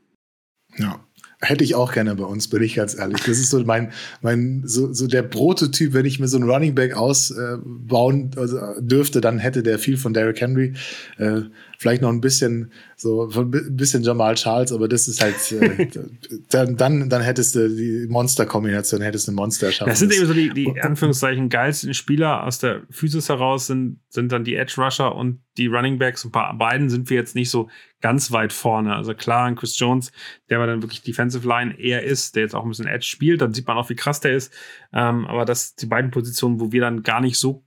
Ja, 0.77 1.03
Hätte 1.43 1.63
ich 1.63 1.75
auch 1.75 1.91
gerne 1.91 2.15
bei 2.15 2.23
uns, 2.23 2.47
bin 2.47 2.63
ich 2.63 2.75
ganz 2.75 2.97
ehrlich. 2.97 3.19
Das 3.19 3.37
ist 3.37 3.49
so 3.49 3.59
mein, 3.63 3.91
mein 4.21 4.63
so, 4.65 4.93
so 4.93 5.07
der 5.07 5.23
Prototyp, 5.23 5.93
wenn 5.93 6.05
ich 6.05 6.19
mir 6.19 6.27
so 6.27 6.37
einen 6.37 6.49
Running 6.49 6.73
Back 6.73 6.95
ausbauen 6.95 8.31
also, 8.37 8.59
dürfte, 8.79 9.19
dann 9.19 9.39
hätte 9.39 9.61
der 9.61 9.77
viel 9.77 9.97
von 9.97 10.13
Derrick 10.13 10.39
Henry. 10.39 10.73
Äh, 11.17 11.41
vielleicht 11.77 12.01
noch 12.01 12.09
ein 12.09 12.21
bisschen 12.21 12.71
so 13.03 13.29
ein 13.29 13.75
bisschen 13.75 14.01
Jamal 14.01 14.35
Charles, 14.35 14.71
aber 14.71 14.87
das 14.87 15.07
ist 15.07 15.21
halt 15.21 15.51
äh, 15.51 15.87
dann, 16.49 16.77
dann, 16.77 17.09
dann 17.09 17.21
hättest 17.21 17.53
du 17.55 17.69
die 17.69 18.07
Monster-Kombination, 18.09 19.01
hättest 19.01 19.27
du 19.27 19.33
ein 19.33 19.35
Monster 19.35 19.71
schaffen. 19.71 19.89
Das 19.89 19.99
sind 19.99 20.13
eben 20.13 20.25
so 20.25 20.33
die, 20.33 20.49
die 20.49 20.81
Anführungszeichen 20.81 21.49
geilsten 21.49 21.93
Spieler 21.93 22.43
aus 22.43 22.59
der 22.59 22.83
Physis 22.89 23.29
heraus, 23.29 23.67
sind, 23.67 23.99
sind 24.09 24.31
dann 24.31 24.43
die 24.43 24.55
Edge 24.55 24.75
Rusher 24.77 25.13
und 25.13 25.41
die 25.57 25.67
Running 25.67 25.99
Backs. 25.99 26.23
Und 26.23 26.31
bei 26.31 26.51
beiden 26.53 26.89
sind 26.89 27.09
wir 27.09 27.17
jetzt 27.17 27.35
nicht 27.35 27.49
so 27.49 27.69
ganz 28.01 28.31
weit 28.31 28.53
vorne. 28.53 28.95
Also 28.95 29.13
klar, 29.13 29.45
ein 29.45 29.55
Chris 29.55 29.77
Jones, 29.77 30.11
der 30.49 30.57
aber 30.57 30.67
dann 30.67 30.81
wirklich 30.81 31.01
Defensive 31.01 31.47
Line 31.47 31.77
eher 31.77 32.03
ist, 32.03 32.35
der 32.35 32.43
jetzt 32.43 32.55
auch 32.55 32.63
ein 32.63 32.69
bisschen 32.69 32.87
Edge 32.87 33.05
spielt, 33.05 33.41
dann 33.41 33.53
sieht 33.53 33.67
man 33.67 33.77
auch, 33.77 33.89
wie 33.89 33.95
krass 33.95 34.21
der 34.21 34.33
ist. 34.33 34.53
Ähm, 34.93 35.27
aber 35.27 35.45
das 35.45 35.75
die 35.75 35.85
beiden 35.87 36.11
Positionen, 36.11 36.59
wo 36.59 36.71
wir 36.71 36.81
dann 36.81 37.03
gar 37.03 37.21
nicht 37.21 37.37
so 37.37 37.63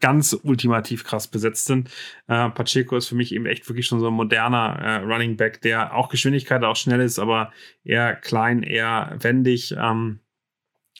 ganz 0.00 0.38
ultimativ 0.42 1.04
krass 1.04 1.28
besetzt 1.28 1.66
sind. 1.66 1.88
Äh, 2.26 2.50
Pacheco 2.50 2.96
ist 2.96 3.08
für 3.08 3.14
mich 3.14 3.34
eben 3.34 3.46
echt 3.46 3.68
wirklich 3.68 3.86
schon 3.86 4.00
so 4.00 4.08
ein 4.08 4.14
moderner 4.14 4.78
äh, 4.80 4.96
Running 4.96 5.36
Back, 5.36 5.60
der 5.62 5.94
auch 5.94 6.08
Geschwindigkeit, 6.08 6.62
auch 6.62 6.76
schnell 6.76 7.00
ist, 7.00 7.18
aber 7.18 7.52
eher 7.84 8.14
klein, 8.14 8.62
eher 8.62 9.16
wendig. 9.20 9.74
Ähm, 9.78 10.20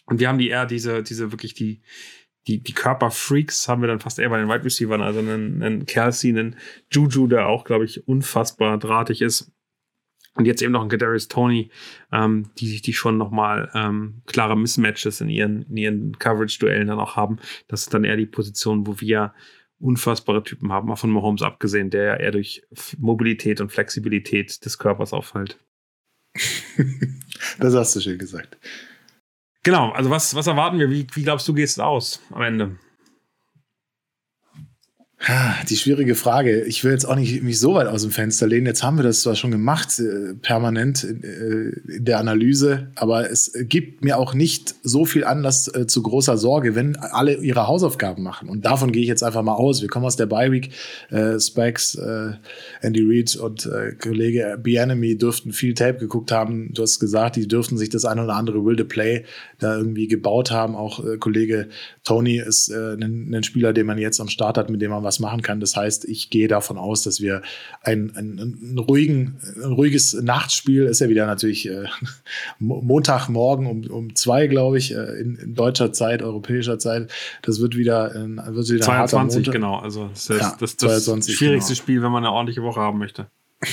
und 0.06 0.20
wir 0.20 0.28
haben 0.28 0.38
die 0.38 0.48
eher 0.48 0.66
diese, 0.66 1.02
diese 1.02 1.32
wirklich 1.32 1.54
die, 1.54 1.82
die, 2.46 2.62
die 2.62 2.72
Körperfreaks 2.72 3.68
haben 3.68 3.80
wir 3.80 3.88
dann 3.88 4.00
fast 4.00 4.18
eher 4.18 4.28
bei 4.28 4.38
den 4.38 4.48
Wide 4.48 4.64
Receivers, 4.64 5.00
also 5.00 5.20
einen, 5.20 5.62
einen 5.62 5.86
Kelsey, 5.86 6.30
einen 6.30 6.56
Juju, 6.90 7.26
der 7.26 7.46
auch, 7.46 7.64
glaube 7.64 7.86
ich, 7.86 8.06
unfassbar 8.06 8.78
drahtig 8.78 9.22
ist. 9.22 9.53
Und 10.36 10.46
jetzt 10.46 10.62
eben 10.62 10.72
noch 10.72 10.82
ein 10.82 10.88
Kadarius 10.88 11.28
Tony, 11.28 11.70
ähm, 12.12 12.50
die 12.58 12.66
sich 12.66 12.82
die 12.82 12.92
schon 12.92 13.16
nochmal 13.16 13.70
ähm, 13.74 14.22
klare 14.26 14.56
Mismatches 14.56 15.20
in 15.20 15.28
ihren, 15.28 15.62
in 15.62 15.76
ihren 15.76 16.18
Coverage-Duellen 16.18 16.88
dann 16.88 16.98
auch 16.98 17.16
haben. 17.16 17.38
Das 17.68 17.82
ist 17.82 17.94
dann 17.94 18.04
eher 18.04 18.16
die 18.16 18.26
Position, 18.26 18.86
wo 18.86 19.00
wir 19.00 19.32
unfassbare 19.78 20.42
Typen 20.42 20.72
haben, 20.72 20.90
auch 20.90 20.98
von 20.98 21.10
Mahomes 21.10 21.42
abgesehen, 21.42 21.90
der 21.90 22.04
ja 22.04 22.16
eher 22.16 22.32
durch 22.32 22.66
Mobilität 22.98 23.60
und 23.60 23.70
Flexibilität 23.70 24.64
des 24.64 24.78
Körpers 24.78 25.12
auffällt. 25.12 25.58
das 27.58 27.74
hast 27.74 27.94
du 27.94 28.00
schön 28.00 28.18
gesagt. 28.18 28.58
Genau, 29.62 29.90
also 29.90 30.10
was, 30.10 30.34
was 30.34 30.46
erwarten 30.46 30.78
wir? 30.78 30.90
Wie, 30.90 31.06
wie 31.14 31.22
glaubst 31.22 31.46
du, 31.48 31.54
geht 31.54 31.66
es 31.66 31.78
aus 31.78 32.20
am 32.30 32.42
Ende? 32.42 32.78
Die 35.68 35.76
schwierige 35.76 36.16
Frage. 36.16 36.64
Ich 36.64 36.84
will 36.84 36.92
jetzt 36.92 37.06
auch 37.06 37.16
nicht 37.16 37.42
mich 37.42 37.58
so 37.58 37.74
weit 37.74 37.86
aus 37.86 38.02
dem 38.02 38.10
Fenster 38.10 38.46
lehnen. 38.46 38.66
Jetzt 38.66 38.82
haben 38.82 38.98
wir 38.98 39.04
das 39.04 39.20
zwar 39.20 39.36
schon 39.36 39.52
gemacht, 39.52 39.98
äh, 39.98 40.34
permanent 40.34 41.02
äh, 41.02 41.70
in 41.96 42.04
der 42.04 42.18
Analyse, 42.18 42.88
aber 42.96 43.30
es 43.30 43.52
gibt 43.60 44.04
mir 44.04 44.18
auch 44.18 44.34
nicht 44.34 44.74
so 44.82 45.06
viel 45.06 45.24
Anlass 45.24 45.68
äh, 45.68 45.86
zu 45.86 46.02
großer 46.02 46.36
Sorge, 46.36 46.74
wenn 46.74 46.96
alle 46.96 47.36
ihre 47.36 47.66
Hausaufgaben 47.66 48.22
machen. 48.22 48.50
Und 48.50 48.66
davon 48.66 48.92
gehe 48.92 49.02
ich 49.02 49.08
jetzt 49.08 49.22
einfach 49.22 49.42
mal 49.42 49.54
aus. 49.54 49.80
Wir 49.80 49.88
kommen 49.88 50.04
aus 50.04 50.16
der 50.16 50.26
Bye 50.26 50.52
Week. 50.52 50.70
Äh, 51.10 51.40
Specs, 51.40 51.94
äh, 51.94 52.32
Andy 52.82 53.02
Reid 53.02 53.36
und 53.36 53.64
äh, 53.64 53.92
Kollege 53.92 54.58
Bienemy 54.62 55.16
dürften 55.16 55.52
viel 55.52 55.72
Tape 55.72 56.00
geguckt 56.00 56.32
haben. 56.32 56.74
Du 56.74 56.82
hast 56.82 56.98
gesagt, 56.98 57.36
die 57.36 57.48
dürften 57.48 57.78
sich 57.78 57.88
das 57.88 58.04
ein 58.04 58.18
oder 58.18 58.34
andere 58.34 58.64
Wilde 58.66 58.84
Play 58.84 59.24
da 59.58 59.76
irgendwie 59.76 60.08
gebaut 60.08 60.50
haben. 60.50 60.76
Auch 60.76 61.02
Kollege 61.18 61.68
Tony 62.02 62.38
ist 62.38 62.70
ein, 62.70 63.32
ein 63.32 63.42
Spieler, 63.42 63.72
den 63.72 63.86
man 63.86 63.96
jetzt 63.96 64.20
am 64.20 64.28
Start 64.28 64.58
hat, 64.58 64.68
mit 64.68 64.82
dem 64.82 64.90
man 64.90 65.02
was 65.02 65.13
was 65.14 65.20
machen 65.20 65.42
kann. 65.42 65.60
Das 65.60 65.76
heißt, 65.76 66.06
ich 66.06 66.30
gehe 66.30 66.48
davon 66.48 66.76
aus, 66.76 67.02
dass 67.02 67.20
wir 67.20 67.42
ein, 67.82 68.12
ein, 68.16 68.38
ein, 68.38 68.78
ruhigen, 68.78 69.38
ein 69.56 69.72
ruhiges 69.72 70.14
Nachtspiel 70.14 70.84
ist 70.84 71.00
ja 71.00 71.08
wieder 71.08 71.26
natürlich 71.26 71.68
äh, 71.68 71.84
Montagmorgen 72.58 73.66
um, 73.66 73.84
um 73.90 74.14
zwei, 74.14 74.46
glaube 74.46 74.78
ich, 74.78 74.94
äh, 74.94 75.20
in, 75.20 75.34
in, 75.36 75.54
deutscher 75.54 75.92
Zeit, 75.92 76.22
europäischer 76.22 76.78
Zeit. 76.78 77.10
Das 77.42 77.60
wird 77.60 77.76
wieder, 77.76 78.14
äh, 78.14 78.54
wird 78.54 78.68
wieder 78.68 78.84
22, 78.84 79.50
genau. 79.50 79.76
Also 79.76 80.08
das, 80.08 80.30
ist 80.30 80.40
ja, 80.40 80.56
das, 80.58 80.76
das, 80.76 81.04
das 81.04 81.30
schwierigste 81.30 81.72
genau. 81.72 81.82
Spiel, 81.82 82.02
wenn 82.02 82.10
man 82.10 82.24
eine 82.24 82.32
ordentliche 82.32 82.62
Woche 82.62 82.80
haben 82.80 82.98
möchte. 82.98 83.26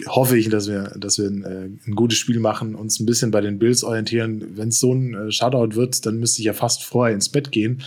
hoffe 0.06 0.36
ich, 0.36 0.48
dass 0.48 0.68
wir, 0.68 0.94
dass 0.96 1.18
wir 1.18 1.26
ein, 1.26 1.44
äh, 1.44 1.88
ein, 1.88 1.94
gutes 1.94 2.18
Spiel 2.18 2.38
machen, 2.38 2.74
uns 2.74 3.00
ein 3.00 3.06
bisschen 3.06 3.30
bei 3.30 3.40
den 3.40 3.58
Bills 3.58 3.84
orientieren. 3.84 4.56
Wenn 4.56 4.68
es 4.68 4.80
so 4.80 4.92
ein 4.92 5.14
äh, 5.14 5.30
Shutout 5.30 5.74
wird, 5.74 6.04
dann 6.06 6.18
müsste 6.18 6.40
ich 6.40 6.46
ja 6.46 6.52
fast 6.52 6.84
vorher 6.84 7.14
ins 7.14 7.28
Bett 7.28 7.52
gehen. 7.52 7.82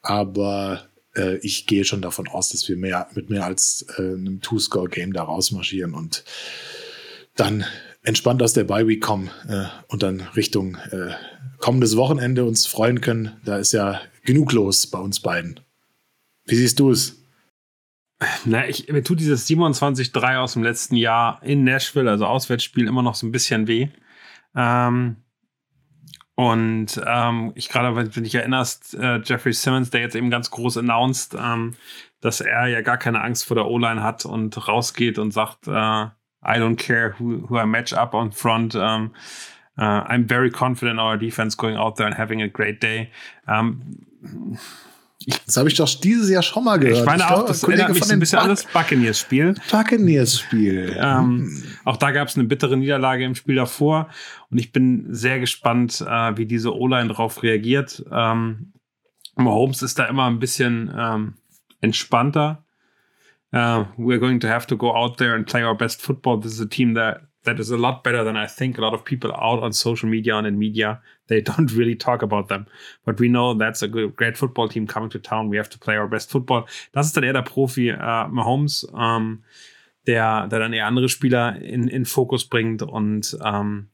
Aber 0.00 0.82
äh, 1.14 1.36
ich 1.38 1.66
gehe 1.66 1.84
schon 1.84 2.02
davon 2.02 2.28
aus, 2.28 2.50
dass 2.50 2.68
wir 2.68 2.76
mehr 2.76 3.08
mit 3.14 3.30
mehr 3.30 3.44
als 3.44 3.86
äh, 3.98 4.02
einem 4.02 4.40
Two-Score-Game 4.40 5.12
da 5.12 5.22
rausmarschieren 5.22 5.94
und 5.94 6.24
dann 7.36 7.64
entspannt 8.02 8.42
aus 8.42 8.52
der 8.52 8.64
Bye-Week 8.64 9.00
kommen 9.00 9.30
äh, 9.48 9.64
und 9.88 10.02
dann 10.02 10.20
Richtung 10.34 10.76
äh, 10.90 11.12
kommendes 11.58 11.96
Wochenende 11.96 12.44
uns 12.44 12.66
freuen 12.66 13.00
können. 13.00 13.36
Da 13.44 13.58
ist 13.58 13.72
ja 13.72 14.00
genug 14.24 14.52
los 14.52 14.86
bei 14.86 14.98
uns 14.98 15.20
beiden. 15.20 15.60
Wie 16.44 16.56
siehst 16.56 16.80
du 16.80 16.90
es? 16.90 17.21
Na, 18.44 18.68
ich, 18.68 18.88
mir 18.88 19.02
tut 19.02 19.20
dieses 19.20 19.48
27-3 19.48 20.36
aus 20.38 20.54
dem 20.54 20.62
letzten 20.62 20.96
Jahr 20.96 21.40
in 21.42 21.64
Nashville, 21.64 22.10
also 22.10 22.26
Auswärtsspiel, 22.26 22.86
immer 22.86 23.02
noch 23.02 23.14
so 23.14 23.26
ein 23.26 23.32
bisschen 23.32 23.66
weh. 23.66 23.88
Ähm, 24.54 25.16
und 26.34 27.00
ähm, 27.06 27.52
ich 27.54 27.68
gerade, 27.68 27.94
wenn 27.94 28.10
du 28.10 28.20
dich 28.20 28.34
erinnerst, 28.34 28.94
äh, 28.94 29.20
Jeffrey 29.22 29.52
Simmons, 29.52 29.90
der 29.90 30.00
jetzt 30.00 30.16
eben 30.16 30.30
ganz 30.30 30.50
groß 30.50 30.78
announced, 30.78 31.36
ähm, 31.38 31.74
dass 32.20 32.40
er 32.40 32.66
ja 32.68 32.80
gar 32.80 32.96
keine 32.96 33.22
Angst 33.22 33.44
vor 33.44 33.54
der 33.54 33.66
O-Line 33.66 34.02
hat 34.02 34.24
und 34.24 34.68
rausgeht 34.68 35.18
und 35.18 35.32
sagt, 35.32 35.66
äh, 35.68 36.06
I 36.44 36.58
don't 36.58 36.76
care 36.76 37.14
who, 37.18 37.48
who 37.48 37.58
I 37.58 37.66
match 37.66 37.92
up 37.92 38.14
on 38.14 38.32
front. 38.32 38.74
Um, 38.74 39.12
uh, 39.78 40.02
I'm 40.08 40.26
very 40.26 40.50
confident 40.50 40.98
in 40.98 41.00
our 41.00 41.16
defense 41.16 41.56
going 41.56 41.76
out 41.76 41.96
there 41.96 42.06
and 42.06 42.16
having 42.16 42.42
a 42.42 42.48
great 42.48 42.82
day. 42.82 43.10
Um, 43.46 43.98
das 45.46 45.56
habe 45.56 45.68
ich 45.68 45.76
doch 45.76 45.88
dieses 45.88 46.30
Jahr 46.30 46.42
schon 46.42 46.64
mal 46.64 46.78
gehört. 46.78 46.98
Ich 46.98 47.04
meine 47.04 47.22
ich 47.22 47.28
auch, 47.28 47.46
das 47.46 47.62
erinnert 47.62 47.92
mich 47.92 48.10
ein 48.10 48.18
bisschen 48.18 48.38
an 48.38 48.48
das 48.48 48.64
Buccaneers-Spiel. 48.64 49.54
Buccaneers-Spiel. 49.70 50.96
Ähm, 50.98 51.62
auch 51.84 51.96
da 51.96 52.10
gab 52.10 52.28
es 52.28 52.36
eine 52.36 52.44
bittere 52.44 52.76
Niederlage 52.76 53.24
im 53.24 53.34
Spiel 53.34 53.56
davor. 53.56 54.08
Und 54.50 54.58
ich 54.58 54.72
bin 54.72 55.06
sehr 55.10 55.40
gespannt, 55.40 56.00
äh, 56.00 56.36
wie 56.36 56.46
diese 56.46 56.74
O-Line 56.74 57.08
darauf 57.08 57.42
reagiert. 57.42 58.04
Ähm, 58.10 58.72
Mahomes 59.36 59.82
ist 59.82 59.98
da 59.98 60.06
immer 60.06 60.26
ein 60.26 60.38
bisschen 60.38 60.92
ähm, 60.96 61.34
entspannter. 61.80 62.64
Uh, 63.54 63.84
we're 63.98 64.18
going 64.18 64.40
to 64.40 64.48
have 64.48 64.66
to 64.66 64.78
go 64.78 64.94
out 64.94 65.18
there 65.18 65.34
and 65.34 65.46
play 65.46 65.62
our 65.62 65.76
best 65.76 66.00
football. 66.00 66.40
This 66.40 66.52
is 66.52 66.60
a 66.60 66.66
team 66.66 66.94
that 66.94 67.20
that 67.44 67.58
is 67.58 67.70
a 67.70 67.76
lot 67.76 68.04
better 68.04 68.24
than 68.24 68.36
I 68.36 68.46
think 68.46 68.78
a 68.78 68.80
lot 68.80 68.94
of 68.94 69.04
people 69.04 69.32
out 69.32 69.62
on 69.62 69.72
social 69.72 70.08
media 70.08 70.36
and 70.36 70.46
in 70.46 70.58
media. 70.58 71.00
They 71.28 71.40
don't 71.50 71.72
really 71.72 71.96
talk 71.96 72.22
about 72.22 72.48
them. 72.48 72.66
But 73.04 73.18
we 73.20 73.28
know 73.28 73.54
that's 73.54 73.82
a 73.82 73.88
good, 73.88 74.16
great 74.16 74.36
football 74.36 74.68
team 74.68 74.86
coming 74.86 75.10
to 75.10 75.18
town. 75.18 75.48
We 75.48 75.56
have 75.56 75.70
to 75.70 75.78
play 75.78 75.96
our 75.96 76.08
best 76.08 76.30
football. 76.30 76.66
Das 76.92 77.06
ist 77.06 77.16
dann 77.16 77.24
eher 77.24 77.32
der 77.32 77.42
Profi 77.42 77.90
äh, 77.90 78.28
Mahomes, 78.28 78.86
ähm, 78.96 79.42
der, 80.06 80.46
der 80.48 80.58
dann 80.58 80.72
eher 80.72 80.86
andere 80.86 81.08
Spieler 81.08 81.60
in, 81.60 81.88
in 81.88 82.04
Fokus 82.04 82.48
bringt. 82.48 82.82
Und 82.82 83.36
ähm, 83.44 83.88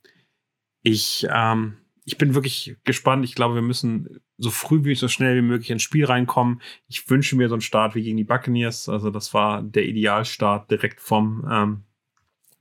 ich, 0.83 1.27
ähm, 1.31 1.79
ich 2.05 2.19
bin 2.19 2.35
wirklich 2.35 2.77
gespannt. 2.85 3.25
Ich 3.25 3.35
glaube, 3.35 3.55
wir 3.55 3.63
müssen 3.63 4.21
so 4.39 4.51
früh 4.51 4.85
wie 4.85 4.95
so 4.95 5.09
schnell 5.09 5.37
wie 5.37 5.47
möglich 5.47 5.71
ins 5.71 5.83
Spiel 5.83 6.05
reinkommen. 6.05 6.63
Ich 6.87 7.09
wünsche 7.11 7.37
mir 7.37 7.49
so 7.49 7.55
einen 7.55 7.61
Start 7.61 7.95
wie 7.95 8.03
gegen 8.03 8.17
die 8.17 8.25
Buccaneers. 8.25 8.89
Also 8.89 9.11
das 9.11 9.35
war 9.35 9.63
der 9.63 9.85
Idealstart 9.85 10.71
direkt 10.71 11.01
vom 11.01 11.47
ähm, 11.51 11.83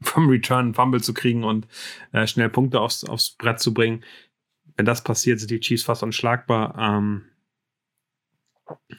vom 0.02 0.30
Return 0.30 0.74
Fumble 0.74 1.02
zu 1.02 1.14
kriegen 1.14 1.44
und 1.44 1.68
äh, 2.12 2.28
schnell 2.28 2.50
Punkte 2.50 2.82
aufs, 2.82 3.04
aufs 3.04 3.32
Brett 3.32 3.60
zu 3.60 3.74
bringen. 3.74 4.04
Wenn 4.76 4.86
das 4.86 5.04
passiert, 5.04 5.40
sind 5.40 5.52
die 5.52 5.60
Chiefs 5.60 5.84
fast 5.84 6.04
unschlagbar. 6.04 6.76
Ähm, 6.78 7.24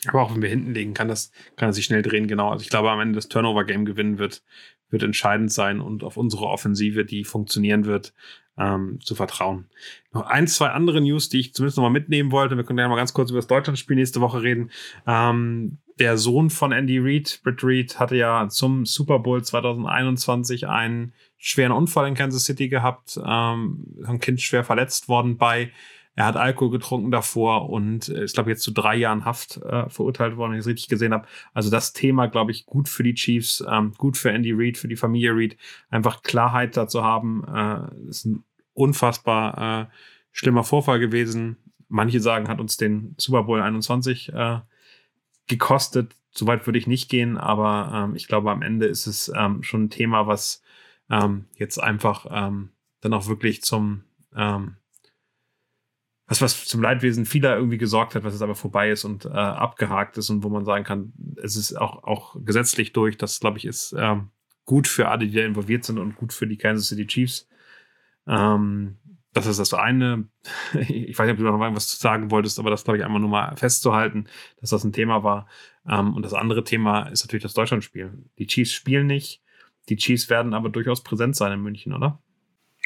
aber 0.09 0.23
auch 0.23 0.35
wenn 0.35 0.43
wir 0.43 0.49
hinten 0.49 0.75
liegen, 0.75 0.95
kann 0.95 1.09
das, 1.09 1.31
kann 1.57 1.69
das 1.69 1.77
sich 1.77 1.85
schnell 1.85 2.03
drehen, 2.03 2.27
genau. 2.27 2.51
Also 2.51 2.63
ich 2.63 2.71
glaube, 2.71 2.91
am 2.91 3.01
Ende 3.01 3.17
das 3.17 3.29
Turnover-Game 3.29 3.85
gewinnen 3.85 4.19
wird, 4.19 4.43
wird 4.91 5.03
entscheidend 5.03 5.53
sein 5.53 5.81
und 5.81 6.05
auf 6.05 6.17
unsere 6.17 6.47
Offensive, 6.47 7.05
die 7.05 7.25
funktionieren 7.25 7.85
wird, 7.85 8.15
ähm, 8.57 8.99
zu 9.03 9.15
vertrauen. 9.15 9.69
Noch 10.13 10.23
ein, 10.23 10.47
zwei 10.47 10.71
andere 10.71 11.01
News, 11.01 11.29
die 11.29 11.41
ich 11.41 11.55
zumindest 11.55 11.77
noch 11.77 11.85
mal 11.85 11.91
mitnehmen 11.91 12.33
wollte. 12.33 12.57
Wir 12.57 12.65
können 12.65 12.79
ja 12.79 12.89
mal 12.89 12.97
ganz 12.97 13.13
kurz 13.13 13.31
über 13.31 13.39
das 13.39 13.47
Deutschlandspiel 13.47 13.97
nächste 13.97 14.21
Woche 14.21 14.43
reden. 14.43 14.71
Ähm, 15.07 15.79
der 15.99 16.19
Sohn 16.19 16.51
von 16.51 16.73
Andy 16.73 16.99
Reid, 16.99 17.41
Britt 17.43 17.63
Reid, 17.63 17.99
hatte 17.99 18.17
ja 18.17 18.49
zum 18.49 18.87
Super 18.87 19.19
Bowl 19.19 19.43
2021 19.43 20.69
einen 20.69 21.13
schweren 21.37 21.73
Unfall 21.73 22.09
in 22.09 22.15
Kansas 22.15 22.45
City 22.45 22.69
gehabt, 22.69 23.19
ähm, 23.25 23.85
ein 24.05 24.21
Kind 24.21 24.41
schwer 24.41 24.65
verletzt 24.65 25.09
worden 25.09 25.37
bei. 25.39 25.71
Er 26.15 26.27
hat 26.27 26.37
Alkohol 26.37 26.71
getrunken 26.71 27.13
davor 27.13 27.71
und 27.71 28.09
ist, 28.09 28.35
glaube 28.35 28.51
ich, 28.51 28.55
jetzt 28.55 28.65
zu 28.65 28.73
drei 28.73 28.97
Jahren 28.97 29.25
Haft 29.25 29.59
äh, 29.59 29.89
verurteilt 29.89 30.37
worden, 30.37 30.51
wenn 30.51 30.59
ich 30.59 30.65
es 30.65 30.69
richtig 30.69 30.89
gesehen 30.89 31.13
habe. 31.13 31.29
Also 31.55 31.71
das 31.71 31.93
Thema, 31.93 32.27
glaube 32.27 32.51
ich, 32.51 32.67
gut 32.67 32.89
für 32.89 33.05
die 33.05 33.15
Chiefs, 33.15 33.65
ähm, 33.71 33.93
gut 33.97 34.17
für 34.17 34.33
Andy 34.33 34.53
Reid, 34.53 34.79
für 34.79 34.89
die 34.89 34.97
Familie 34.97 35.37
Reid, 35.37 35.57
einfach 35.91 36.25
Klarheit 36.25 36.77
dazu 36.77 37.05
haben. 37.05 37.45
Äh, 37.45 38.09
ist 38.09 38.25
ein 38.25 38.43
unfassbar 38.75 39.83
äh, 39.83 39.95
schlimmer 40.33 40.65
Vorfall 40.65 40.99
gewesen. 40.99 41.57
Manche 41.87 42.19
sagen, 42.19 42.49
hat 42.49 42.59
uns 42.59 42.77
den 42.77 43.15
Super 43.17 43.45
Bowl 43.45 43.63
21 43.63 44.33
äh, 44.35 44.59
gekostet. 45.49 46.15
Soweit 46.31 46.67
würde 46.67 46.79
ich 46.79 46.87
nicht 46.87 47.09
gehen, 47.09 47.37
aber 47.37 47.91
ähm, 47.93 48.15
ich 48.15 48.29
glaube, 48.29 48.51
am 48.51 48.63
Ende 48.63 48.87
ist 48.87 49.07
es 49.07 49.33
ähm, 49.35 49.63
schon 49.63 49.85
ein 49.85 49.91
Thema, 49.91 50.27
was 50.27 50.63
ähm, 51.11 51.47
jetzt 51.57 51.83
einfach 51.83 52.27
ähm, 52.31 52.71
dann 53.01 53.15
auch 53.15 53.29
wirklich 53.29 53.63
zum 53.63 54.05
ähm, 54.37 54.77
was, 56.29 56.43
was 56.43 56.67
zum 56.67 56.83
Leidwesen 56.83 57.25
vieler 57.25 57.57
irgendwie 57.57 57.79
gesorgt 57.79 58.15
hat, 58.15 58.23
was 58.23 58.35
jetzt 58.35 58.43
aber 58.43 58.55
vorbei 58.55 58.91
ist 58.91 59.05
und 59.05 59.25
äh, 59.25 59.31
abgehakt 59.31 60.19
ist 60.19 60.29
und 60.29 60.43
wo 60.43 60.51
man 60.51 60.67
sagen 60.67 60.85
kann, 60.85 61.13
es 61.43 61.57
ist 61.57 61.75
auch, 61.75 62.05
auch 62.05 62.37
gesetzlich 62.45 62.93
durch. 62.93 63.17
Das, 63.17 63.41
glaube 63.41 63.57
ich, 63.57 63.65
ist 63.65 63.95
ähm, 63.99 64.29
gut 64.67 64.87
für 64.87 65.09
alle, 65.09 65.27
die 65.27 65.35
da 65.35 65.43
involviert 65.43 65.85
sind 65.85 65.99
und 65.99 66.17
gut 66.17 66.35
für 66.35 66.47
die 66.47 66.59
Kansas 66.59 66.89
City 66.89 67.07
Chiefs. 67.07 67.49
Ähm, 68.27 68.99
das 69.39 69.59
ist 69.59 69.73
das 69.73 69.75
eine. 69.75 70.29
Ich 70.75 71.19
weiß 71.19 71.27
nicht, 71.27 71.33
ob 71.33 71.39
du 71.39 71.45
noch 71.45 71.59
was 71.75 71.99
sagen 71.99 72.31
wolltest, 72.31 72.59
aber 72.59 72.71
das 72.71 72.85
glaube 72.85 72.99
ich 72.99 73.05
einmal 73.05 73.21
nur 73.21 73.31
mal 73.31 73.57
festzuhalten, 73.57 74.27
dass 74.61 74.71
das 74.71 74.85
ein 74.85 74.93
Thema 74.93 75.23
war. 75.23 75.47
Ähm, 75.89 76.15
und 76.15 76.25
das 76.25 76.35
andere 76.35 76.65
Thema 76.65 77.09
ist 77.09 77.25
natürlich 77.25 77.43
das 77.43 77.55
Deutschlandspiel. 77.55 78.25
Die 78.39 78.47
Chiefs 78.47 78.73
spielen 78.73 79.07
nicht. 79.07 79.43
Die 79.89 79.97
Chiefs 79.97 80.29
werden 80.29 80.55
aber 80.55 80.69
durchaus 80.69 81.03
präsent 81.03 81.37
sein 81.37 81.53
in 81.53 81.61
München, 81.61 81.95
oder? 81.95 82.21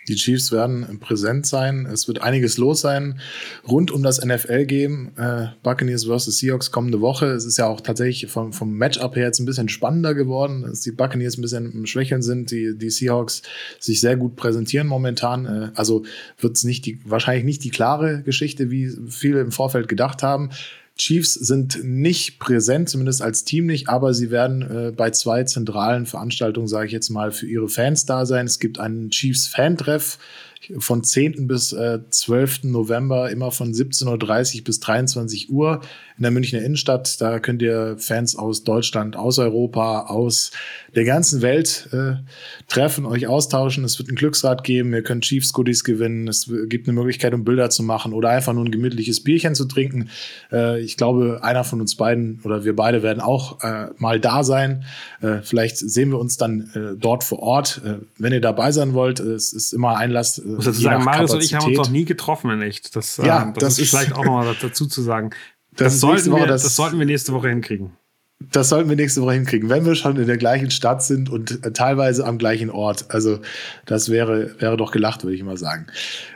Die 0.09 0.17
Chiefs 0.17 0.51
werden 0.51 0.99
präsent 0.99 1.47
sein. 1.47 1.87
Es 1.87 2.09
wird 2.09 2.23
einiges 2.23 2.59
los 2.59 2.81
sein 2.81 3.21
rund 3.69 3.91
um 3.93 4.03
das 4.03 4.25
NFL-Game. 4.25 5.13
Äh, 5.17 5.47
Buccaneers 5.63 6.07
vs. 6.07 6.39
Seahawks 6.39 6.73
kommende 6.73 7.01
Woche. 7.01 7.27
Es 7.27 7.45
ist 7.45 7.57
ja 7.57 7.69
auch 7.69 7.81
tatsächlich 7.81 8.31
vom, 8.31 8.53
vom 8.53 8.77
Matchup 8.77 9.15
her 9.15 9.27
jetzt 9.27 9.39
ein 9.39 9.47
bisschen 9.47 9.69
spannender 9.69 10.15
geworden, 10.15 10.63
dass 10.63 10.81
die 10.81 10.91
Buccaneers 10.91 11.39
ein 11.39 11.43
bisschen 11.43 11.73
im 11.73 11.87
Schwächeln 11.87 12.23
sind, 12.23 12.51
die, 12.51 12.77
die 12.77 12.91
Seahawks 12.91 13.43
sich 13.79 14.01
sehr 14.01 14.17
gut 14.17 14.35
präsentieren 14.35 14.89
momentan. 14.89 15.47
Äh, 15.47 15.71
also 15.77 16.05
wird 16.41 16.57
es 16.57 16.65
nicht 16.65 16.85
die, 16.87 16.99
wahrscheinlich 17.05 17.45
nicht 17.45 17.63
die 17.63 17.71
klare 17.71 18.23
Geschichte, 18.23 18.71
wie 18.71 18.91
viele 19.09 19.41
im 19.41 19.53
Vorfeld 19.53 19.89
gedacht 19.89 20.25
haben. 20.25 20.51
Chiefs 20.97 21.35
sind 21.35 21.83
nicht 21.83 22.39
präsent, 22.39 22.89
zumindest 22.89 23.23
als 23.23 23.45
Team 23.45 23.67
nicht, 23.67 23.89
aber 23.89 24.15
sie 24.15 24.31
werden 24.31 24.63
äh, 24.63 24.93
bei 24.93 25.11
zwei 25.11 25.45
zentralen 25.45 26.07
Veranstaltungen, 26.07 26.69
sage 26.69 26.87
ich 26.87 26.93
jetzt 26.93 27.11
mal, 27.11 27.33
für 27.33 27.47
ihre 27.47 27.69
Fans 27.69 28.05
da 28.07 28.27
sein. 28.27 28.47
Es 28.47 28.59
gibt 28.61 28.79
einen 28.79 29.11
Chiefs-Fan-Treff 29.11 30.19
von 30.79 31.03
10. 31.03 31.47
bis 31.49 31.73
äh, 31.73 32.01
12. 32.09 32.65
November, 32.65 33.31
immer 33.31 33.51
von 33.51 33.73
17.30 33.73 34.59
Uhr 34.59 34.65
bis 34.65 34.81
23 34.81 35.51
Uhr 35.51 35.81
in 36.17 36.23
der 36.23 36.31
Münchner 36.31 36.63
Innenstadt. 36.63 37.21
Da 37.21 37.39
könnt 37.39 37.63
ihr 37.63 37.97
Fans 37.99 38.37
aus 38.37 38.65
Deutschland, 38.65 39.17
aus 39.17 39.39
Europa, 39.39 40.07
aus 40.07 40.51
der 40.95 41.05
ganzen 41.05 41.43
Welt 41.43 41.89
äh, 41.93 42.15
treffen, 42.69 43.07
euch 43.07 43.27
austauschen. 43.27 43.85
Es 43.85 43.99
wird 43.99 44.09
ein 44.09 44.17
Glücksrad 44.17 44.65
geben, 44.65 44.93
ihr 44.93 45.03
könnt 45.03 45.25
Chiefs 45.25 45.53
Goodies 45.53 45.85
gewinnen. 45.85 46.29
Es 46.29 46.51
gibt 46.67 46.87
eine 46.87 46.95
Möglichkeit, 46.95 47.35
um 47.35 47.45
Bilder 47.45 47.71
zu 47.71 47.83
machen 47.83 48.13
oder 48.13 48.31
einfach 48.31 48.53
nur 48.53 48.65
ein 48.65 48.71
gemütliches 48.71 49.23
Bierchen 49.23 49.55
zu 49.55 49.65
trinken. 49.65 50.11
Äh, 50.51 50.81
ich 50.81 50.97
glaube, 50.97 51.41
einer 51.43 51.65
von 51.65 51.81
uns 51.81 51.97
beiden 51.97 52.41
oder 52.45 52.65
wir 52.65 52.77
beide 52.77 53.03
werden 53.03 53.21
auch 53.21 53.63
äh, 53.63 53.87
mal 53.99 54.21
da 54.21 54.45
sein. 54.45 54.85
Äh, 55.21 55.39
vielleicht 55.43 55.79
sehen 55.79 56.11
wir 56.11 56.19
uns 56.19 56.37
dann 56.37 56.71
äh, 56.75 56.97
dort 56.99 57.25
vor 57.25 57.41
Ort. 57.41 57.81
Äh, 57.85 57.99
wenn 58.19 58.33
ihr 58.33 58.41
dabei 58.41 58.73
sein 58.73 58.95
wollt, 58.95 59.21
es 59.21 59.53
ist 59.53 59.73
immer 59.73 59.97
Einlass. 59.97 60.39
Äh, 60.39 60.47
muss 60.47 60.65
dazu 60.65 60.81
sagen, 60.81 61.05
Marius 61.05 61.33
und 61.33 61.43
ich 61.43 61.55
haben 61.55 61.67
uns 61.67 61.79
noch 61.79 61.91
nie 61.91 62.05
getroffen 62.05 62.51
in 62.51 62.63
echt. 62.63 62.95
Das, 62.97 63.17
ja, 63.17 63.51
das, 63.55 63.63
das 63.63 63.79
ist 63.79 63.91
vielleicht 63.91 64.13
auch 64.13 64.25
noch 64.25 64.33
mal 64.33 64.57
dazu 64.61 64.87
zu 64.87 65.03
sagen. 65.03 65.31
Das, 65.77 65.95
das, 65.95 66.01
sollten 66.01 66.33
Woche, 66.33 66.41
wir, 66.41 66.47
das, 66.47 66.63
das 66.63 66.77
sollten 66.77 66.99
wir 66.99 67.07
nächste 67.07 67.33
Woche 67.33 67.49
hinkriegen. 67.49 67.93
Das 68.51 68.69
sollten 68.69 68.89
wir 68.89 68.97
nächste 68.97 69.23
Woche 69.23 69.35
hinkriegen, 69.35 69.69
wenn 69.71 69.85
wir 69.85 69.95
schon 69.95 70.17
in 70.17 70.27
der 70.27 70.37
gleichen 70.37 70.71
Stadt 70.71 71.03
sind 71.03 71.31
und 71.31 71.65
äh, 71.65 71.73
teilweise 71.73 72.27
am 72.27 72.39
gleichen 72.39 72.71
Ort. 72.71 73.07
Also 73.09 73.39
das 73.87 74.11
wäre, 74.11 74.61
wäre 74.61 74.77
doch 74.77 74.91
gelacht, 74.91 75.23
würde 75.23 75.37
ich 75.37 75.43
mal 75.43 75.57
sagen. 75.57 75.87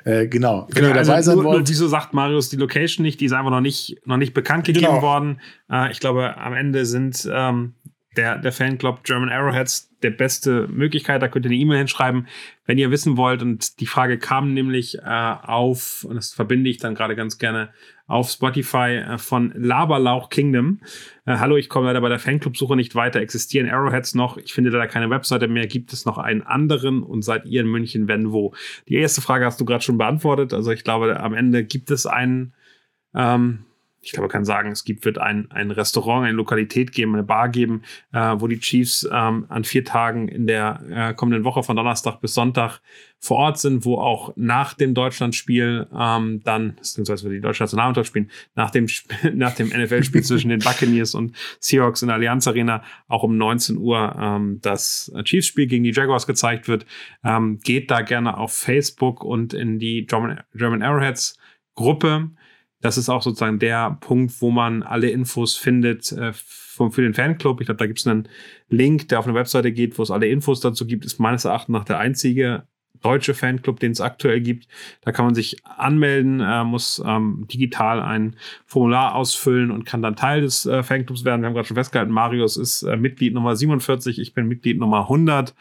Äh, 0.05 0.29
genau. 0.29 0.69
Wenn 0.71 0.85
ihr 0.85 0.95
also 0.95 1.11
dabei 1.11 1.23
sein 1.23 1.35
nur, 1.37 1.45
wollt. 1.45 1.59
Nur, 1.59 1.69
wieso 1.69 1.89
sagt 1.89 2.15
Marius 2.15 2.49
die 2.49 2.57
Location 2.57 3.03
nicht? 3.03 3.21
Die 3.21 3.25
ist 3.25 3.33
einfach 3.33 3.51
noch 3.51 3.61
nicht, 3.61 4.01
noch 4.05 4.19
nicht 4.19 4.35
bekannt 4.35 4.65
gegeben 4.65 4.87
genau. 4.87 5.03
worden. 5.03 5.41
Äh, 5.71 5.91
ich 5.91 6.01
glaube, 6.01 6.37
am 6.37 6.55
Ende 6.55 6.87
sind 6.87 7.29
ähm, 7.31 7.75
der, 8.17 8.39
der 8.39 8.53
Fanclub 8.53 9.05
German 9.05 9.29
Arrowheads 9.29 9.91
der 10.03 10.11
beste 10.11 10.69
Möglichkeit. 10.69 11.23
Da 11.23 11.29
könnt 11.29 11.45
ihr 11.47 11.51
eine 11.51 11.59
E-Mail 11.59 11.79
hinschreiben, 11.79 12.27
wenn 12.65 12.79
ihr 12.79 12.91
wissen 12.91 13.17
wollt. 13.17 13.43
Und 13.43 13.81
die 13.81 13.87
Frage 13.87 14.19
kam 14.19 14.55
nämlich 14.55 14.99
äh, 14.99 15.03
auf, 15.03 16.05
und 16.05 16.17
das 16.17 16.33
verbinde 16.33 16.71
ich 16.71 16.79
dann 16.79 16.95
gerade 16.95 17.17
ganz 17.17 17.39
gerne 17.39 17.71
auf 18.07 18.31
Spotify 18.31 18.97
äh, 18.97 19.19
von 19.19 19.53
Laberlauch 19.57 20.29
Kingdom. 20.29 20.81
Äh, 21.25 21.37
Hallo, 21.39 21.57
ich 21.57 21.69
komme 21.69 21.87
leider 21.87 22.01
bei 22.01 22.09
der 22.09 22.19
Fanclub-Suche 22.19 22.77
nicht 22.77 22.95
weiter. 22.95 23.21
Existieren 23.21 23.69
Arrowheads 23.69 24.15
noch? 24.15 24.37
Ich 24.37 24.53
finde 24.53 24.71
leider 24.71 24.87
keine 24.87 25.11
Webseite 25.11 25.49
mehr. 25.49 25.67
Gibt 25.67 25.93
es 25.93 26.05
noch 26.05 26.19
einen 26.19 26.43
anderen? 26.43 27.03
Und 27.03 27.23
seid 27.23 27.47
ihr 27.47 27.63
in 27.63 27.69
München, 27.69 28.09
wenn 28.09 28.33
wo? 28.33 28.55
Die 28.89 28.95
erste 28.95 29.21
Frage 29.21 29.45
hast 29.45 29.61
du 29.61 29.65
gerade 29.65 29.83
schon 29.83 29.99
beantwortet. 29.99 30.55
Also 30.55 30.71
ich 30.71 30.85
glaube, 30.85 31.19
am 31.19 31.35
Ende 31.35 31.65
gibt 31.65 31.91
es 31.91 32.07
einen 32.07 32.55
ähm, 33.15 33.65
ich 34.07 34.13
glaube, 34.13 34.27
man 34.27 34.31
kann 34.31 34.45
sagen, 34.45 34.71
es 34.71 34.85
gibt, 34.85 35.05
wird 35.05 35.19
ein, 35.19 35.51
ein 35.51 35.73
Restaurant, 35.73 36.27
eine 36.27 36.37
Lokalität 36.37 36.93
geben, 36.93 37.15
eine 37.15 37.25
Bar 37.25 37.49
geben, 37.49 37.83
äh, 38.13 38.35
wo 38.37 38.47
die 38.47 38.61
Chiefs 38.61 39.07
ähm, 39.11 39.47
an 39.49 39.65
vier 39.65 39.85
Tagen 39.85 40.29
in 40.29 40.47
der 40.47 40.81
äh, 40.89 41.15
kommenden 41.15 41.43
Woche 41.43 41.65
von 41.65 41.75
Donnerstag 41.75 42.21
bis 42.21 42.33
Sonntag 42.33 42.81
vor 43.19 43.39
Ort 43.39 43.59
sind, 43.59 43.85
wo 43.85 43.99
auch 43.99 44.33
nach 44.37 44.75
dem 44.75 44.95
Deutschlandspiel 44.95 45.89
ähm, 45.93 46.41
dann, 46.45 46.77
beziehungsweise 46.77 47.29
die 47.29 47.41
Deutsche 47.41 47.65
Nationalmannschaft 47.65 48.07
spielen, 48.07 48.31
nach 48.55 48.71
dem, 48.71 48.87
nach 49.35 49.57
dem 49.57 49.69
NFL-Spiel 49.71 50.23
zwischen 50.23 50.51
den 50.51 50.61
Buccaneers 50.61 51.17
und 51.17 51.37
Seahawks 51.59 52.03
in 52.03 52.07
der 52.07 52.15
Allianz 52.17 52.47
Arena 52.47 52.85
auch 53.09 53.25
um 53.25 53.37
19 53.37 53.77
Uhr 53.77 54.17
ähm, 54.17 54.61
das 54.63 55.13
Chiefs-Spiel 55.25 55.67
gegen 55.67 55.83
die 55.83 55.93
Jaguars 55.93 56.29
gezeigt 56.29 56.69
wird. 56.69 56.87
Ähm, 57.25 57.59
geht 57.59 57.91
da 57.91 58.03
gerne 58.03 58.39
auf 58.39 58.55
Facebook 58.55 59.25
und 59.25 59.53
in 59.53 59.81
die 59.81 60.07
German, 60.07 60.43
German 60.55 60.83
Arrowheads 60.83 61.37
Gruppe 61.75 62.31
das 62.87 62.99
ist 62.99 63.09
auch 63.09 63.23
sozusagen 63.23 63.59
der 63.59 63.99
Punkt, 64.01 64.41
wo 64.41 64.51
man 64.51 64.85
alle 64.85 65.11
Infos 65.11 65.57
findet 65.57 66.13
äh, 66.13 66.33
für, 66.33 66.93
für 66.93 67.03
den 67.03 67.15
Fanclub. 67.15 67.61
Ich 67.61 67.67
glaube, 67.67 67.79
da 67.79 67.87
gibt 67.87 67.99
es 67.99 68.07
einen 68.07 68.29
Link, 68.69 69.09
der 69.09 69.19
auf 69.19 69.27
eine 69.27 69.35
Webseite 69.35 69.73
geht, 69.73 69.99
wo 69.99 70.05
es 70.05 70.11
alle 70.13 70.29
Infos 70.29 70.61
dazu 70.61 70.87
gibt. 70.87 71.05
Ist 71.05 71.19
meines 71.19 71.45
Erachtens 71.45 71.73
nach 71.73 71.85
der 71.85 71.99
einzige 71.99 72.63
deutsche 73.03 73.35
Fanclub, 73.35 73.81
den 73.81 73.91
es 73.91 74.01
aktuell 74.01 74.41
gibt. 74.41 74.69
Da 75.03 75.11
kann 75.11 75.25
man 75.25 75.35
sich 75.35 75.57
anmelden, 75.65 76.41
äh, 76.41 76.63
muss 76.63 77.03
ähm, 77.05 77.47
digital 77.53 78.01
ein 78.01 78.37
Formular 78.67 79.17
ausfüllen 79.17 79.73
und 79.73 79.85
kann 79.85 80.01
dann 80.01 80.15
Teil 80.15 80.43
des 80.43 80.65
äh, 80.65 80.85
Fanclubs 80.85 81.25
werden. 81.25 81.43
Wir 81.43 81.49
haben 81.49 81.55
gerade 81.55 81.67
schon 81.67 81.77
festgehalten, 81.77 82.13
Marius 82.13 82.57
ist 82.57 82.83
äh, 82.83 82.97
Mitglied 82.97 83.35
Nummer 83.35 83.57
47, 83.57 84.21
ich 84.21 84.33
bin 84.33 84.47
Mitglied 84.47 84.79
Nummer 84.79 85.03
100. 85.03 85.55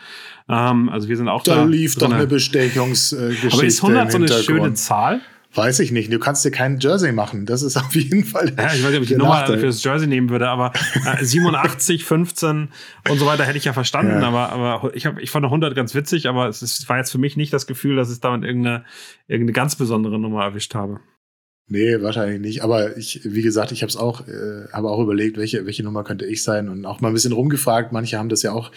Ähm, 0.47 0.89
also 0.89 1.09
wir 1.09 1.17
sind 1.17 1.27
auch 1.27 1.43
da. 1.43 1.55
Da 1.55 1.63
lief 1.65 1.95
doch 1.95 2.11
eine 2.11 2.27
Bestechungsgeschichte. 2.27 3.51
Aber 3.51 3.63
ist 3.63 3.83
100 3.83 4.11
so 4.11 4.17
eine 4.17 4.27
schöne 4.27 4.73
Zahl? 4.75 5.21
Weiß 5.55 5.79
ich 5.79 5.91
nicht. 5.91 6.11
Du 6.11 6.19
kannst 6.19 6.43
dir 6.43 6.51
keinen 6.51 6.79
Jersey 6.79 7.13
machen. 7.13 7.45
Das 7.45 7.61
ist 7.61 7.77
auf 7.77 7.95
jeden 7.95 8.25
Fall. 8.25 8.53
Ja, 8.57 8.73
ich 8.73 8.83
weiß 8.83 8.89
nicht, 8.89 8.97
ob 8.97 9.03
ich 9.03 9.07
die 9.07 9.15
Nummer 9.15 9.45
für 9.45 9.57
das 9.57 9.83
Jersey 9.83 10.07
nehmen 10.07 10.29
würde, 10.29 10.49
aber 10.49 10.73
äh, 11.05 11.23
87, 11.23 12.03
15 12.03 12.69
und 13.09 13.17
so 13.17 13.25
weiter 13.25 13.45
hätte 13.45 13.57
ich 13.57 13.65
ja 13.65 13.73
verstanden. 13.73 14.21
Ja. 14.21 14.27
Aber, 14.27 14.51
aber 14.51 14.95
ich, 14.95 15.05
hab, 15.05 15.17
ich 15.19 15.31
fand 15.31 15.45
100 15.45 15.73
ganz 15.75 15.95
witzig, 15.95 16.27
aber 16.27 16.47
es 16.47 16.61
ist, 16.61 16.87
war 16.89 16.97
jetzt 16.97 17.11
für 17.11 17.17
mich 17.17 17.37
nicht 17.37 17.53
das 17.53 17.67
Gefühl, 17.67 17.95
dass 17.95 18.11
ich 18.11 18.19
damit 18.19 18.43
irgendeine, 18.43 18.83
irgendeine 19.27 19.53
ganz 19.53 19.75
besondere 19.75 20.19
Nummer 20.19 20.43
erwischt 20.43 20.75
habe. 20.75 20.99
Nee, 21.67 21.99
wahrscheinlich 22.03 22.39
nicht. 22.39 22.63
Aber 22.63 22.95
ich, 22.95 23.21
wie 23.23 23.41
gesagt, 23.41 23.71
ich 23.71 23.81
habe 23.81 23.89
es 23.89 23.97
auch, 23.97 24.27
äh, 24.27 24.67
habe 24.71 24.91
auch 24.91 25.01
überlegt, 25.01 25.37
welche, 25.37 25.65
welche 25.65 25.81
Nummer 25.81 26.03
könnte 26.03 26.23
ich 26.23 26.43
sein 26.43 26.69
und 26.69 26.85
auch 26.85 27.01
mal 27.01 27.07
ein 27.07 27.13
bisschen 27.15 27.31
rumgefragt. 27.31 27.91
Manche 27.91 28.19
haben 28.19 28.29
das 28.29 28.43
ja 28.43 28.51
auch 28.51 28.71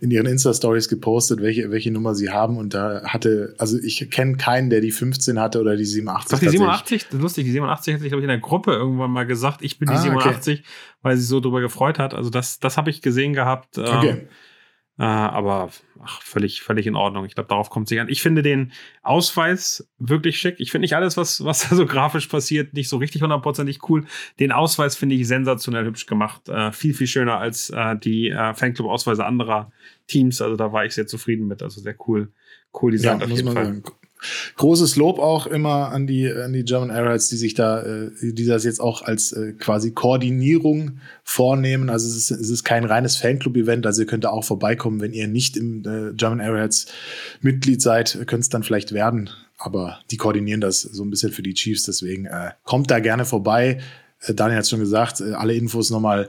in 0.00 0.10
ihren 0.10 0.24
Insta-Stories 0.24 0.88
gepostet, 0.88 1.42
welche, 1.42 1.70
welche 1.70 1.90
Nummer 1.90 2.14
sie 2.14 2.30
haben. 2.30 2.56
Und 2.56 2.72
da 2.72 3.02
hatte, 3.04 3.54
also 3.58 3.76
ich 3.78 4.10
kenne 4.10 4.38
keinen, 4.38 4.70
der 4.70 4.80
die 4.80 4.90
15 4.90 5.38
hatte 5.38 5.60
oder 5.60 5.76
die 5.76 5.84
87. 5.84 6.30
Doch, 6.30 6.38
die 6.38 6.48
87, 6.48 7.04
das 7.04 7.14
ist 7.14 7.20
lustig, 7.20 7.44
die 7.44 7.52
87 7.52 7.94
hätte 7.94 8.04
ich, 8.06 8.10
glaube 8.10 8.22
ich, 8.22 8.24
in 8.24 8.28
der 8.28 8.38
Gruppe 8.38 8.72
irgendwann 8.72 9.10
mal 9.10 9.26
gesagt, 9.26 9.60
ich 9.60 9.78
bin 9.78 9.88
die 9.88 9.96
ah, 9.96 10.02
87, 10.02 10.60
okay. 10.60 10.68
weil 11.02 11.18
sie 11.18 11.24
so 11.24 11.40
drüber 11.40 11.60
gefreut 11.60 11.98
hat. 11.98 12.14
Also 12.14 12.30
das, 12.30 12.58
das 12.58 12.78
habe 12.78 12.88
ich 12.88 13.02
gesehen 13.02 13.34
gehabt. 13.34 13.76
Ähm, 13.76 13.84
okay. 13.84 14.28
Äh, 15.00 15.04
aber 15.04 15.70
ach, 16.04 16.20
völlig, 16.20 16.60
völlig 16.60 16.86
in 16.86 16.94
Ordnung. 16.94 17.24
Ich 17.24 17.34
glaube, 17.34 17.48
darauf 17.48 17.70
kommt 17.70 17.86
es 17.86 17.90
nicht 17.90 18.00
an. 18.02 18.10
Ich 18.10 18.20
finde 18.20 18.42
den 18.42 18.72
Ausweis 19.02 19.88
wirklich 19.98 20.38
schick. 20.38 20.56
Ich 20.58 20.70
finde 20.70 20.84
nicht 20.84 20.94
alles, 20.94 21.16
was, 21.16 21.42
was 21.42 21.66
da 21.66 21.74
so 21.74 21.86
grafisch 21.86 22.26
passiert, 22.26 22.74
nicht 22.74 22.90
so 22.90 22.98
richtig 22.98 23.22
hundertprozentig 23.22 23.78
cool. 23.88 24.04
Den 24.40 24.52
Ausweis 24.52 24.96
finde 24.96 25.14
ich 25.14 25.26
sensationell 25.26 25.86
hübsch 25.86 26.04
gemacht. 26.04 26.50
Äh, 26.50 26.70
viel, 26.72 26.92
viel 26.92 27.06
schöner 27.06 27.38
als 27.38 27.70
äh, 27.70 27.96
die 27.96 28.28
äh, 28.28 28.52
Fanclub-Ausweise 28.52 29.24
anderer 29.24 29.72
Teams. 30.06 30.42
Also 30.42 30.56
da 30.56 30.70
war 30.70 30.84
ich 30.84 30.92
sehr 30.92 31.06
zufrieden 31.06 31.46
mit. 31.46 31.62
Also 31.62 31.80
sehr 31.80 31.96
cool, 32.06 32.30
cool 32.82 32.92
designt 32.92 33.22
ja, 33.22 33.26
auf 33.26 33.32
jeden 33.32 33.52
Fall. 33.54 33.64
Sagen. 33.64 33.82
Großes 34.56 34.96
Lob 34.96 35.18
auch 35.18 35.46
immer 35.46 35.90
an 35.92 36.06
die, 36.06 36.30
an 36.30 36.52
die 36.52 36.64
German 36.64 36.90
Airlines, 36.90 37.28
die 37.28 37.36
sich 37.36 37.54
da, 37.54 37.82
äh, 37.82 38.10
die 38.20 38.46
das 38.46 38.64
jetzt 38.64 38.80
auch 38.80 39.02
als 39.02 39.32
äh, 39.32 39.52
quasi 39.52 39.92
Koordinierung 39.92 40.98
vornehmen. 41.24 41.90
Also 41.90 42.08
es 42.08 42.16
ist, 42.16 42.30
es 42.30 42.50
ist 42.50 42.64
kein 42.64 42.84
reines 42.84 43.16
Fanclub-Event, 43.16 43.86
also 43.86 44.02
ihr 44.02 44.06
könnt 44.06 44.24
da 44.24 44.30
auch 44.30 44.44
vorbeikommen, 44.44 45.00
wenn 45.00 45.12
ihr 45.12 45.28
nicht 45.28 45.56
im 45.56 45.84
äh, 45.84 46.14
German 46.14 46.40
Airheads 46.40 46.86
Mitglied 47.40 47.80
seid, 47.80 48.18
könnt 48.26 48.42
es 48.42 48.48
dann 48.48 48.62
vielleicht 48.62 48.92
werden. 48.92 49.30
Aber 49.58 50.00
die 50.10 50.16
koordinieren 50.16 50.60
das 50.60 50.80
so 50.80 51.04
ein 51.04 51.10
bisschen 51.10 51.32
für 51.32 51.42
die 51.42 51.54
Chiefs, 51.54 51.84
deswegen 51.84 52.26
äh, 52.26 52.50
kommt 52.64 52.90
da 52.90 52.98
gerne 52.98 53.24
vorbei. 53.24 53.78
Äh, 54.22 54.34
Daniel 54.34 54.58
hat 54.58 54.68
schon 54.68 54.80
gesagt, 54.80 55.20
äh, 55.20 55.32
alle 55.32 55.54
Infos 55.54 55.90
nochmal 55.90 56.28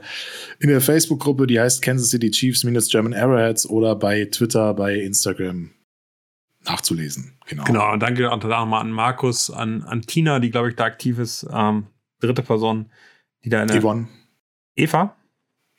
in 0.60 0.68
der 0.68 0.80
Facebook-Gruppe, 0.80 1.46
die 1.46 1.60
heißt 1.60 1.82
Kansas 1.82 2.10
City 2.10 2.30
Chiefs 2.30 2.64
minus 2.64 2.88
German 2.88 3.14
Arrowheads 3.14 3.68
oder 3.68 3.96
bei 3.96 4.26
Twitter, 4.26 4.74
bei 4.74 4.96
Instagram 4.96 5.70
nachzulesen. 6.64 7.32
Genau. 7.46 7.64
Genau, 7.64 7.92
und 7.92 8.00
danke 8.00 8.30
auch 8.30 8.42
nochmal 8.42 8.80
an 8.80 8.90
Markus, 8.90 9.50
an, 9.50 9.82
an 9.82 10.02
Tina, 10.02 10.38
die, 10.38 10.50
glaube 10.50 10.70
ich, 10.70 10.76
da 10.76 10.84
aktiv 10.84 11.18
ist. 11.18 11.46
Ähm, 11.52 11.86
dritte 12.20 12.42
Person, 12.42 12.90
die 13.44 13.50
da 13.50 13.62
in 13.62 13.68
der. 13.68 13.80
Yvonne. 13.80 14.08
Eva? 14.76 15.16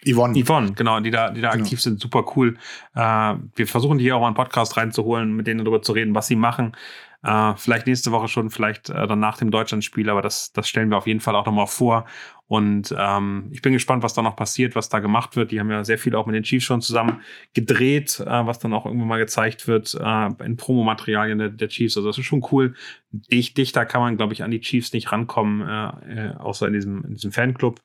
Yvonne. 0.06 0.38
Yvonne, 0.38 0.74
genau, 0.74 1.00
die 1.00 1.12
da, 1.12 1.30
die 1.32 1.42
da 1.42 1.52
genau. 1.52 1.64
aktiv 1.64 1.82
sind, 1.82 2.00
super 2.00 2.26
cool. 2.36 2.58
Äh, 2.94 3.36
wir 3.56 3.68
versuchen 3.68 3.98
die 3.98 4.04
hier 4.04 4.18
auch 4.18 4.22
mal 4.22 4.28
einen 4.28 4.36
Podcast 4.36 4.76
reinzuholen, 4.78 5.34
mit 5.36 5.48
denen 5.48 5.60
darüber 5.60 5.82
zu 5.82 5.94
reden, 5.94 6.14
was 6.14 6.28
sie 6.28 6.36
machen. 6.36 6.76
Äh, 7.24 7.54
vielleicht 7.56 7.88
nächste 7.88 8.12
Woche 8.12 8.28
schon, 8.28 8.50
vielleicht 8.50 8.90
äh, 8.90 9.08
dann 9.08 9.20
nach 9.20 9.38
dem 9.38 9.50
Deutschlandspiel, 9.50 10.10
aber 10.10 10.22
das, 10.22 10.52
das 10.52 10.68
stellen 10.68 10.90
wir 10.90 10.98
auf 10.98 11.08
jeden 11.08 11.22
Fall 11.22 11.36
auch 11.36 11.46
nochmal 11.46 11.68
vor. 11.68 12.06
Und 12.48 12.94
ähm, 12.98 13.48
ich 13.52 13.62
bin 13.62 13.74
gespannt, 13.74 14.04
was 14.04 14.14
da 14.14 14.22
noch 14.22 14.36
passiert, 14.36 14.76
was 14.76 14.90
da 14.90 15.00
gemacht 15.00 15.36
wird. 15.36 15.52
Die 15.52 15.60
haben 15.60 15.72
ja 15.72 15.84
sehr 15.84 15.98
viel 15.98 16.16
auch 16.16 16.26
mit 16.26 16.36
den 16.36 16.44
Chiefs 16.44 16.66
schon 16.66 16.82
zusammen 16.82 17.22
gedreht, 17.54 18.20
äh, 18.20 18.46
was 18.46 18.60
dann 18.60 18.74
auch 18.74 18.86
irgendwann 18.86 19.08
mal 19.08 19.18
gezeigt 19.18 19.68
wird 19.68 19.98
äh, 20.00 20.30
in 20.44 20.58
Promomaterialien 20.58 21.40
der, 21.40 21.50
der 21.50 21.70
Chiefs. 21.70 21.98
Also 21.98 22.10
das 22.10 22.18
ist 22.18 22.26
schon 22.26 22.46
cool. 22.52 22.76
Dicht, 23.12 23.58
dichter 23.58 23.86
kann 23.86 24.02
man, 24.02 24.18
glaube 24.18 24.34
ich, 24.34 24.44
an 24.44 24.52
die 24.52 24.60
Chiefs 24.60 24.94
nicht 24.94 25.12
rankommen, 25.12 25.68
äh, 25.68 26.28
äh, 26.28 26.36
außer 26.36 26.68
in 26.68 26.74
diesem, 26.74 27.04
in 27.06 27.14
diesem 27.14 27.32
Fanclub. 27.32 27.82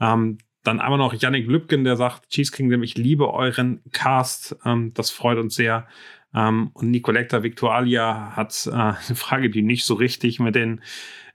Ähm, 0.00 0.38
dann 0.64 0.80
einmal 0.80 0.98
noch 0.98 1.14
Yannick 1.14 1.46
Lübken, 1.46 1.84
der 1.84 1.96
sagt, 1.96 2.28
Chiefs 2.30 2.52
Kingdom, 2.52 2.82
ich 2.82 2.96
liebe 2.96 3.32
euren 3.32 3.80
Cast. 3.92 4.56
Ähm, 4.64 4.92
das 4.94 5.10
freut 5.10 5.38
uns 5.38 5.54
sehr. 5.54 5.86
Ähm, 6.34 6.70
und 6.74 6.90
Nicoletta 6.90 7.42
Victualia 7.42 8.36
hat 8.36 8.66
äh, 8.66 8.72
eine 8.72 8.94
Frage, 9.14 9.50
die 9.50 9.62
nicht 9.62 9.84
so 9.84 9.94
richtig 9.94 10.40
mit 10.40 10.54
den 10.54 10.82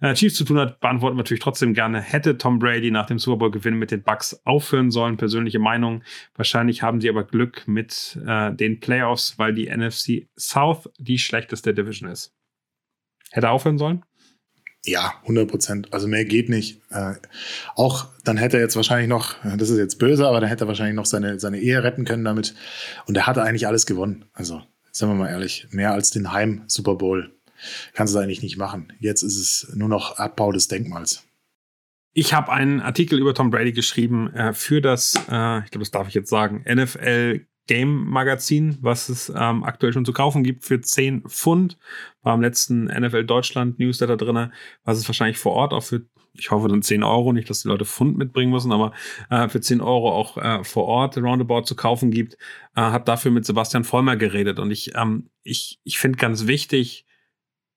äh, 0.01 0.13
Chiefs 0.13 0.35
zu 0.35 0.43
tun 0.43 0.59
hat, 0.59 0.79
beantworten 0.79 1.15
wir 1.15 1.23
natürlich 1.23 1.41
trotzdem 1.41 1.73
gerne. 1.73 2.01
Hätte 2.01 2.37
Tom 2.37 2.59
Brady 2.59 2.91
nach 2.91 3.05
dem 3.05 3.19
Super 3.19 3.37
Bowl-Gewinn 3.37 3.75
mit 3.75 3.91
den 3.91 4.03
Bucks 4.03 4.39
aufhören 4.43 4.91
sollen? 4.91 5.17
Persönliche 5.17 5.59
Meinung. 5.59 6.03
Wahrscheinlich 6.35 6.83
haben 6.83 7.01
sie 7.01 7.09
aber 7.09 7.23
Glück 7.23 7.67
mit 7.67 8.19
äh, 8.25 8.53
den 8.53 8.79
Playoffs, 8.79 9.39
weil 9.39 9.53
die 9.53 9.69
NFC 9.69 10.27
South 10.37 10.89
die 10.99 11.17
schlechteste 11.17 11.73
Division 11.73 12.09
ist. 12.09 12.35
Hätte 13.31 13.49
aufhören 13.49 13.77
sollen? 13.77 14.03
Ja, 14.85 15.13
100 15.21 15.49
Prozent. 15.49 15.93
Also 15.93 16.07
mehr 16.07 16.25
geht 16.25 16.49
nicht. 16.49 16.81
Äh, 16.91 17.13
auch 17.75 18.07
dann 18.25 18.37
hätte 18.37 18.57
er 18.57 18.63
jetzt 18.63 18.75
wahrscheinlich 18.75 19.07
noch, 19.07 19.35
das 19.43 19.69
ist 19.69 19.77
jetzt 19.77 19.97
böse, 19.97 20.27
aber 20.27 20.41
dann 20.41 20.49
hätte 20.49 20.65
er 20.65 20.67
wahrscheinlich 20.67 20.95
noch 20.95 21.05
seine, 21.05 21.39
seine 21.39 21.59
Ehe 21.59 21.83
retten 21.83 22.03
können 22.03 22.25
damit. 22.25 22.53
Und 23.05 23.15
er 23.15 23.25
hatte 23.25 23.41
eigentlich 23.41 23.65
alles 23.65 23.85
gewonnen. 23.85 24.25
Also, 24.33 24.61
sagen 24.93 25.11
wir 25.11 25.23
mal 25.23 25.29
ehrlich, 25.29 25.67
mehr 25.71 25.91
als 25.91 26.11
den 26.11 26.31
Heim 26.31 26.63
Super 26.67 26.95
Bowl 26.95 27.33
kannst 27.93 28.13
du 28.13 28.19
eigentlich 28.19 28.41
nicht 28.41 28.57
machen. 28.57 28.93
Jetzt 28.99 29.23
ist 29.23 29.37
es 29.37 29.73
nur 29.75 29.89
noch 29.89 30.17
Abbau 30.17 30.51
des 30.51 30.67
Denkmals. 30.67 31.23
Ich 32.13 32.33
habe 32.33 32.51
einen 32.51 32.79
Artikel 32.79 33.17
über 33.19 33.33
Tom 33.33 33.49
Brady 33.49 33.71
geschrieben 33.71 34.31
äh, 34.33 34.53
für 34.53 34.81
das, 34.81 35.15
äh, 35.29 35.63
ich 35.63 35.71
glaube, 35.71 35.79
das 35.79 35.91
darf 35.91 36.07
ich 36.07 36.13
jetzt 36.13 36.29
sagen, 36.29 36.63
NFL 36.71 37.45
Game 37.65 38.09
Magazin, 38.09 38.77
was 38.81 39.09
es 39.09 39.31
ähm, 39.35 39.63
aktuell 39.63 39.93
schon 39.93 40.05
zu 40.05 40.13
kaufen 40.13 40.43
gibt 40.43 40.65
für 40.65 40.81
10 40.81 41.23
Pfund. 41.29 41.77
War 42.21 42.33
am 42.33 42.41
letzten 42.41 42.85
NFL 42.85 43.23
Deutschland 43.23 43.79
Newsletter 43.79 44.17
drin, 44.17 44.51
was 44.83 44.97
es 44.97 45.07
wahrscheinlich 45.07 45.37
vor 45.37 45.53
Ort 45.53 45.73
auch 45.73 45.83
für, 45.83 46.05
ich 46.35 46.51
hoffe 46.51 46.67
dann 46.67 46.81
10 46.81 47.03
Euro, 47.03 47.31
nicht, 47.31 47.49
dass 47.49 47.61
die 47.61 47.67
Leute 47.67 47.85
Pfund 47.85 48.17
mitbringen 48.17 48.51
müssen, 48.51 48.71
aber 48.71 48.93
äh, 49.29 49.47
für 49.49 49.61
10 49.61 49.81
Euro 49.81 50.11
auch 50.11 50.37
äh, 50.37 50.63
vor 50.63 50.85
Ort 50.85 51.17
Roundabout 51.17 51.63
zu 51.63 51.75
kaufen 51.75 52.11
gibt. 52.11 52.35
Äh, 52.75 52.81
habe 52.81 53.05
dafür 53.05 53.31
mit 53.31 53.45
Sebastian 53.45 53.83
Vollmer 53.83 54.15
geredet 54.15 54.59
und 54.59 54.71
ich, 54.71 54.95
ähm, 54.95 55.29
ich, 55.43 55.79
ich 55.83 55.99
finde 55.99 56.17
ganz 56.17 56.47
wichtig, 56.47 57.05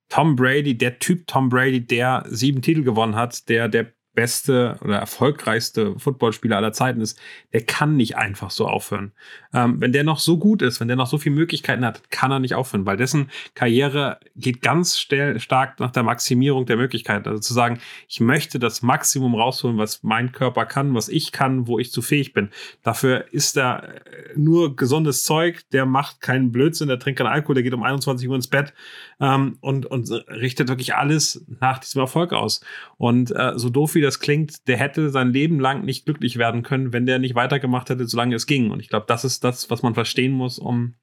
Tom 0.08 0.36
Brady, 0.36 0.78
der 0.78 0.98
Typ 0.98 1.26
Tom 1.26 1.48
Brady, 1.48 1.84
der 1.84 2.24
sieben 2.28 2.62
Titel 2.62 2.82
gewonnen 2.82 3.16
hat, 3.16 3.48
der 3.48 3.68
der 3.68 3.92
beste 4.16 4.78
oder 4.80 4.96
erfolgreichste 4.98 5.96
Footballspieler 5.98 6.56
aller 6.56 6.72
Zeiten 6.72 7.00
ist, 7.00 7.20
der 7.52 7.64
kann 7.64 7.96
nicht 7.96 8.16
einfach 8.16 8.50
so 8.50 8.66
aufhören. 8.66 9.12
Ähm, 9.56 9.80
wenn 9.80 9.92
der 9.92 10.04
noch 10.04 10.18
so 10.18 10.36
gut 10.36 10.60
ist, 10.60 10.80
wenn 10.80 10.88
der 10.88 10.98
noch 10.98 11.06
so 11.06 11.16
viele 11.16 11.34
Möglichkeiten 11.34 11.82
hat, 11.82 12.10
kann 12.10 12.30
er 12.30 12.40
nicht 12.40 12.54
aufhören, 12.54 12.84
weil 12.84 12.98
dessen 12.98 13.30
Karriere 13.54 14.20
geht 14.36 14.60
ganz 14.60 14.98
stark 14.98 15.80
nach 15.80 15.90
der 15.92 16.02
Maximierung 16.02 16.66
der 16.66 16.76
Möglichkeiten. 16.76 17.26
Also 17.26 17.40
zu 17.40 17.54
sagen, 17.54 17.78
ich 18.06 18.20
möchte 18.20 18.58
das 18.58 18.82
Maximum 18.82 19.34
rausholen, 19.34 19.78
was 19.78 20.02
mein 20.02 20.32
Körper 20.32 20.66
kann, 20.66 20.94
was 20.94 21.08
ich 21.08 21.32
kann, 21.32 21.66
wo 21.66 21.78
ich 21.78 21.90
zu 21.90 22.02
fähig 22.02 22.34
bin. 22.34 22.50
Dafür 22.82 23.24
ist 23.32 23.56
er 23.56 23.84
äh, 23.84 23.98
nur 24.36 24.76
gesundes 24.76 25.22
Zeug, 25.22 25.62
der 25.72 25.86
macht 25.86 26.20
keinen 26.20 26.52
Blödsinn, 26.52 26.88
der 26.88 26.98
trinkt 26.98 27.18
keinen 27.18 27.28
Alkohol, 27.28 27.54
der 27.54 27.64
geht 27.64 27.72
um 27.72 27.82
21 27.82 28.28
Uhr 28.28 28.36
ins 28.36 28.48
Bett 28.48 28.74
ähm, 29.20 29.56
und, 29.62 29.86
und 29.86 30.10
richtet 30.28 30.68
wirklich 30.68 30.94
alles 30.94 31.46
nach 31.60 31.78
diesem 31.78 32.02
Erfolg 32.02 32.34
aus. 32.34 32.60
Und 32.98 33.30
äh, 33.34 33.52
so 33.56 33.70
doof 33.70 33.94
wie 33.94 34.02
das 34.02 34.20
klingt, 34.20 34.68
der 34.68 34.76
hätte 34.76 35.08
sein 35.08 35.32
Leben 35.32 35.60
lang 35.60 35.86
nicht 35.86 36.04
glücklich 36.04 36.36
werden 36.36 36.62
können, 36.62 36.92
wenn 36.92 37.06
der 37.06 37.18
nicht 37.18 37.34
weitergemacht 37.34 37.88
hätte, 37.88 38.06
solange 38.06 38.34
es 38.34 38.46
ging. 38.46 38.70
Und 38.70 38.80
ich 38.80 38.90
glaube, 38.90 39.06
das 39.08 39.24
ist 39.24 39.45
das, 39.46 39.70
was 39.70 39.82
man 39.82 39.94
verstehen 39.94 40.32
muss, 40.32 40.58
um 40.58 40.94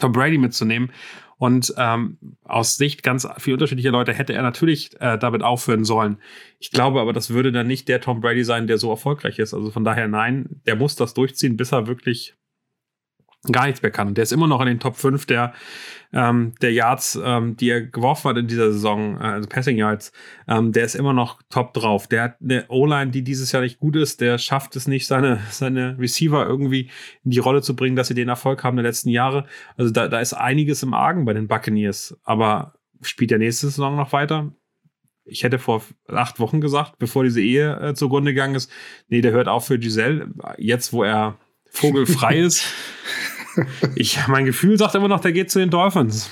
Tom 0.00 0.12
Brady 0.12 0.38
mitzunehmen. 0.38 0.90
Und 1.38 1.72
ähm, 1.76 2.18
aus 2.42 2.76
Sicht 2.76 3.04
ganz 3.04 3.26
viel 3.38 3.54
unterschiedlicher 3.54 3.92
Leute 3.92 4.12
hätte 4.12 4.32
er 4.32 4.42
natürlich 4.42 5.00
äh, 5.00 5.16
damit 5.18 5.44
aufhören 5.44 5.84
sollen. 5.84 6.18
Ich 6.58 6.72
glaube 6.72 7.00
aber, 7.00 7.12
das 7.12 7.30
würde 7.30 7.52
dann 7.52 7.68
nicht 7.68 7.88
der 7.88 8.00
Tom 8.00 8.20
Brady 8.20 8.42
sein, 8.42 8.66
der 8.66 8.78
so 8.78 8.90
erfolgreich 8.90 9.38
ist. 9.38 9.54
Also 9.54 9.70
von 9.70 9.84
daher 9.84 10.08
nein, 10.08 10.60
der 10.66 10.74
muss 10.74 10.96
das 10.96 11.14
durchziehen, 11.14 11.56
bis 11.56 11.70
er 11.70 11.86
wirklich 11.86 12.34
gar 13.50 13.66
nichts 13.66 13.82
mehr 13.82 13.90
kann. 13.90 14.08
Und 14.08 14.16
der 14.16 14.22
ist 14.22 14.32
immer 14.32 14.46
noch 14.46 14.60
in 14.60 14.66
den 14.66 14.80
Top 14.80 14.96
5 14.96 15.26
der 15.26 15.52
ähm, 16.12 16.54
der 16.62 16.72
Yards, 16.72 17.18
ähm, 17.22 17.56
die 17.56 17.68
er 17.68 17.82
geworfen 17.82 18.30
hat 18.30 18.38
in 18.38 18.46
dieser 18.46 18.72
Saison, 18.72 19.16
äh, 19.16 19.24
also 19.24 19.48
Passing 19.48 19.76
Yards, 19.76 20.12
ähm, 20.46 20.72
der 20.72 20.84
ist 20.84 20.94
immer 20.94 21.12
noch 21.12 21.42
top 21.50 21.74
drauf. 21.74 22.06
Der 22.06 22.22
hat 22.22 22.36
eine 22.40 22.64
O-Line, 22.68 23.10
die 23.10 23.22
dieses 23.22 23.52
Jahr 23.52 23.62
nicht 23.62 23.78
gut 23.78 23.96
ist. 23.96 24.20
Der 24.20 24.38
schafft 24.38 24.74
es 24.76 24.88
nicht, 24.88 25.06
seine, 25.06 25.40
seine 25.50 25.98
Receiver 25.98 26.46
irgendwie 26.46 26.90
in 27.24 27.30
die 27.30 27.38
Rolle 27.38 27.62
zu 27.62 27.76
bringen, 27.76 27.96
dass 27.96 28.08
sie 28.08 28.14
den 28.14 28.28
Erfolg 28.28 28.64
haben 28.64 28.76
der 28.76 28.84
letzten 28.84 29.10
Jahre. 29.10 29.46
Also 29.76 29.92
da, 29.92 30.08
da 30.08 30.20
ist 30.20 30.32
einiges 30.32 30.82
im 30.82 30.94
Argen 30.94 31.24
bei 31.24 31.34
den 31.34 31.48
Buccaneers. 31.48 32.18
Aber 32.24 32.74
spielt 33.02 33.30
der 33.30 33.38
nächste 33.38 33.66
Saison 33.66 33.96
noch 33.96 34.12
weiter? 34.12 34.52
ich 35.30 35.44
hätte 35.44 35.58
vor 35.58 35.82
acht 36.08 36.40
Wochen 36.40 36.62
gesagt, 36.62 36.98
bevor 36.98 37.22
diese 37.22 37.42
Ehe 37.42 37.78
äh, 37.80 37.94
zugrunde 37.94 38.32
gegangen 38.32 38.54
ist, 38.54 38.70
nee, 39.08 39.20
der 39.20 39.32
hört 39.32 39.46
auf 39.46 39.66
für 39.66 39.78
Giselle. 39.78 40.32
Jetzt, 40.56 40.94
wo 40.94 41.02
er 41.04 41.36
vogelfrei 41.70 42.40
ist, 42.40 42.64
ich, 43.94 44.18
mein 44.28 44.44
Gefühl 44.44 44.78
sagt 44.78 44.94
immer 44.94 45.08
noch, 45.08 45.20
der 45.20 45.32
geht 45.32 45.50
zu 45.50 45.58
den 45.58 45.70
Dolphins. 45.70 46.30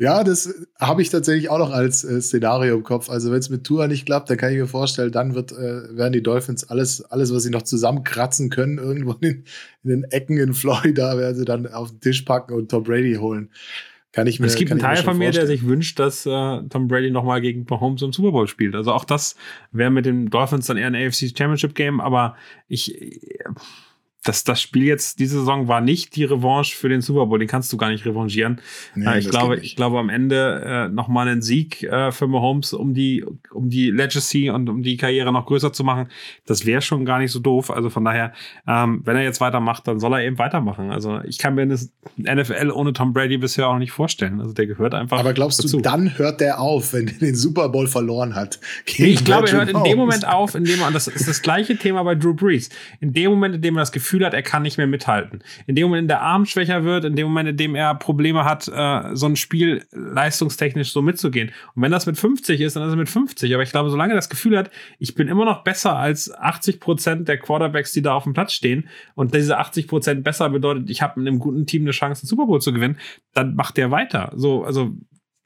Ja, 0.00 0.22
das 0.22 0.54
habe 0.78 1.02
ich 1.02 1.10
tatsächlich 1.10 1.50
auch 1.50 1.58
noch 1.58 1.72
als 1.72 2.04
äh, 2.04 2.20
Szenario 2.20 2.76
im 2.76 2.84
Kopf. 2.84 3.10
Also 3.10 3.32
wenn 3.32 3.40
es 3.40 3.50
mit 3.50 3.64
Tour 3.64 3.88
nicht 3.88 4.06
klappt, 4.06 4.30
dann 4.30 4.36
kann 4.36 4.52
ich 4.52 4.58
mir 4.58 4.68
vorstellen, 4.68 5.10
dann 5.10 5.34
wird, 5.34 5.50
äh, 5.50 5.96
werden 5.96 6.12
die 6.12 6.22
Dolphins 6.22 6.70
alles, 6.70 7.02
alles, 7.02 7.34
was 7.34 7.42
sie 7.42 7.50
noch 7.50 7.62
zusammenkratzen 7.62 8.48
können, 8.48 8.78
irgendwo 8.78 9.14
in, 9.20 9.44
in, 9.82 9.90
den 9.90 10.04
Ecken 10.04 10.38
in 10.38 10.54
Florida, 10.54 11.18
werden 11.18 11.36
sie 11.36 11.44
dann 11.44 11.66
auf 11.66 11.90
den 11.90 12.00
Tisch 12.00 12.22
packen 12.22 12.54
und 12.54 12.70
Tom 12.70 12.84
Brady 12.84 13.14
holen. 13.14 13.50
Kann 14.12 14.28
ich 14.28 14.38
mir, 14.38 14.46
es 14.46 14.54
gibt 14.54 14.70
einen 14.70 14.80
Teil 14.80 14.98
von 14.98 15.18
mir, 15.18 15.26
vorstellen. 15.26 15.48
der 15.48 15.56
sich 15.56 15.66
wünscht, 15.66 15.98
dass 15.98 16.24
äh, 16.26 16.62
Tom 16.68 16.86
Brady 16.86 17.10
nochmal 17.10 17.40
gegen 17.40 17.66
Mahomes 17.68 18.00
im 18.02 18.12
Super 18.12 18.30
Bowl 18.30 18.46
spielt. 18.46 18.76
Also 18.76 18.92
auch 18.92 19.04
das 19.04 19.34
wäre 19.72 19.90
mit 19.90 20.06
den 20.06 20.30
Dolphins 20.30 20.66
dann 20.66 20.76
eher 20.76 20.86
ein 20.86 20.94
AFC 20.94 21.36
Championship 21.36 21.74
Game, 21.74 22.00
aber 22.00 22.36
ich 22.68 22.94
das, 24.28 24.44
das 24.44 24.60
Spiel 24.60 24.84
jetzt, 24.84 25.18
diese 25.18 25.38
Saison 25.38 25.68
war 25.68 25.80
nicht 25.80 26.14
die 26.14 26.24
Revanche 26.24 26.76
für 26.76 26.90
den 26.90 27.00
Super 27.00 27.26
Bowl, 27.26 27.38
den 27.38 27.48
kannst 27.48 27.72
du 27.72 27.78
gar 27.78 27.88
nicht 27.88 28.04
revanchieren. 28.04 28.60
Nee, 28.94 29.06
äh, 29.06 29.18
ich 29.18 29.30
glaube, 29.30 29.56
ich 29.56 29.74
glaube 29.74 29.98
am 29.98 30.10
Ende 30.10 30.62
äh, 30.64 30.88
nochmal 30.88 31.28
einen 31.28 31.40
Sieg 31.40 31.82
äh, 31.82 32.12
für 32.12 32.26
Mahomes, 32.26 32.74
um 32.74 32.92
die, 32.92 33.24
um 33.50 33.70
die 33.70 33.90
Legacy 33.90 34.50
und 34.50 34.68
um 34.68 34.82
die 34.82 34.98
Karriere 34.98 35.32
noch 35.32 35.46
größer 35.46 35.72
zu 35.72 35.82
machen, 35.82 36.08
das 36.44 36.66
wäre 36.66 36.82
schon 36.82 37.06
gar 37.06 37.18
nicht 37.18 37.32
so 37.32 37.40
doof. 37.40 37.70
Also 37.70 37.88
von 37.88 38.04
daher, 38.04 38.34
ähm, 38.66 39.00
wenn 39.04 39.16
er 39.16 39.22
jetzt 39.22 39.40
weitermacht, 39.40 39.88
dann 39.88 39.98
soll 39.98 40.12
er 40.12 40.22
eben 40.22 40.38
weitermachen. 40.38 40.90
Also 40.90 41.20
ich 41.24 41.38
kann 41.38 41.54
mir 41.54 41.66
das 41.66 41.90
NFL 42.18 42.70
ohne 42.70 42.92
Tom 42.92 43.14
Brady 43.14 43.38
bisher 43.38 43.68
auch 43.68 43.78
nicht 43.78 43.92
vorstellen. 43.92 44.40
Also 44.40 44.52
der 44.52 44.66
gehört 44.66 44.94
einfach. 44.94 45.18
Aber 45.18 45.32
glaubst 45.32 45.64
dazu. 45.64 45.78
du, 45.78 45.82
dann 45.82 46.18
hört 46.18 46.40
der 46.40 46.60
auf, 46.60 46.92
wenn 46.92 47.08
er 47.08 47.14
den 47.14 47.34
Super 47.34 47.70
Bowl 47.70 47.86
verloren 47.86 48.34
hat? 48.34 48.60
Nee, 48.98 49.06
ich 49.06 49.24
glaube, 49.24 49.48
er 49.48 49.58
hört 49.58 49.70
in 49.70 49.82
dem 49.84 49.96
Moment 49.96 50.28
auf, 50.28 50.54
in 50.54 50.64
dem, 50.64 50.82
und 50.82 50.94
das 50.94 51.08
ist 51.08 51.26
das 51.26 51.40
gleiche 51.40 51.76
Thema 51.76 52.02
bei 52.02 52.14
Drew 52.14 52.34
Brees. 52.34 52.68
In 53.00 53.12
dem 53.12 53.30
Moment, 53.30 53.54
in 53.54 53.62
dem 53.62 53.76
er 53.76 53.80
das 53.80 53.92
Gefühl 53.92 54.17
Gefühl 54.18 54.26
hat, 54.26 54.34
er 54.34 54.42
kann 54.42 54.62
nicht 54.62 54.78
mehr 54.78 54.86
mithalten. 54.86 55.42
In 55.66 55.76
dem 55.76 55.84
Moment, 55.84 56.02
in 56.02 56.08
der 56.08 56.22
Arm 56.22 56.44
schwächer 56.44 56.84
wird, 56.84 57.04
in 57.04 57.14
dem 57.14 57.26
Moment, 57.28 57.48
in 57.48 57.56
dem 57.56 57.74
er 57.74 57.94
Probleme 57.94 58.44
hat, 58.44 58.68
äh, 58.68 59.14
so 59.14 59.26
ein 59.26 59.36
Spiel 59.36 59.86
leistungstechnisch 59.92 60.92
so 60.92 61.02
mitzugehen. 61.02 61.52
Und 61.74 61.82
wenn 61.82 61.92
das 61.92 62.06
mit 62.06 62.18
50 62.18 62.60
ist, 62.60 62.74
dann 62.74 62.82
ist 62.84 62.92
er 62.92 62.96
mit 62.96 63.08
50. 63.08 63.54
Aber 63.54 63.62
ich 63.62 63.70
glaube, 63.70 63.90
solange 63.90 64.12
er 64.12 64.16
das 64.16 64.28
Gefühl 64.28 64.58
hat, 64.58 64.70
ich 64.98 65.14
bin 65.14 65.28
immer 65.28 65.44
noch 65.44 65.62
besser 65.62 65.96
als 65.96 66.34
80 66.34 66.80
Prozent 66.80 67.28
der 67.28 67.38
Quarterbacks, 67.38 67.92
die 67.92 68.02
da 68.02 68.14
auf 68.14 68.24
dem 68.24 68.32
Platz 68.32 68.52
stehen, 68.52 68.88
und 69.14 69.34
diese 69.34 69.58
80 69.58 69.86
Prozent 69.86 70.24
besser 70.24 70.50
bedeutet, 70.50 70.90
ich 70.90 71.00
habe 71.00 71.20
in 71.20 71.28
einem 71.28 71.38
guten 71.38 71.66
Team 71.66 71.82
eine 71.82 71.92
Chance, 71.92 72.22
einen 72.22 72.28
Super 72.28 72.46
Bowl 72.46 72.60
zu 72.60 72.72
gewinnen, 72.72 72.98
dann 73.34 73.54
macht 73.54 73.76
der 73.76 73.90
weiter. 73.90 74.32
So, 74.34 74.64
also 74.64 74.96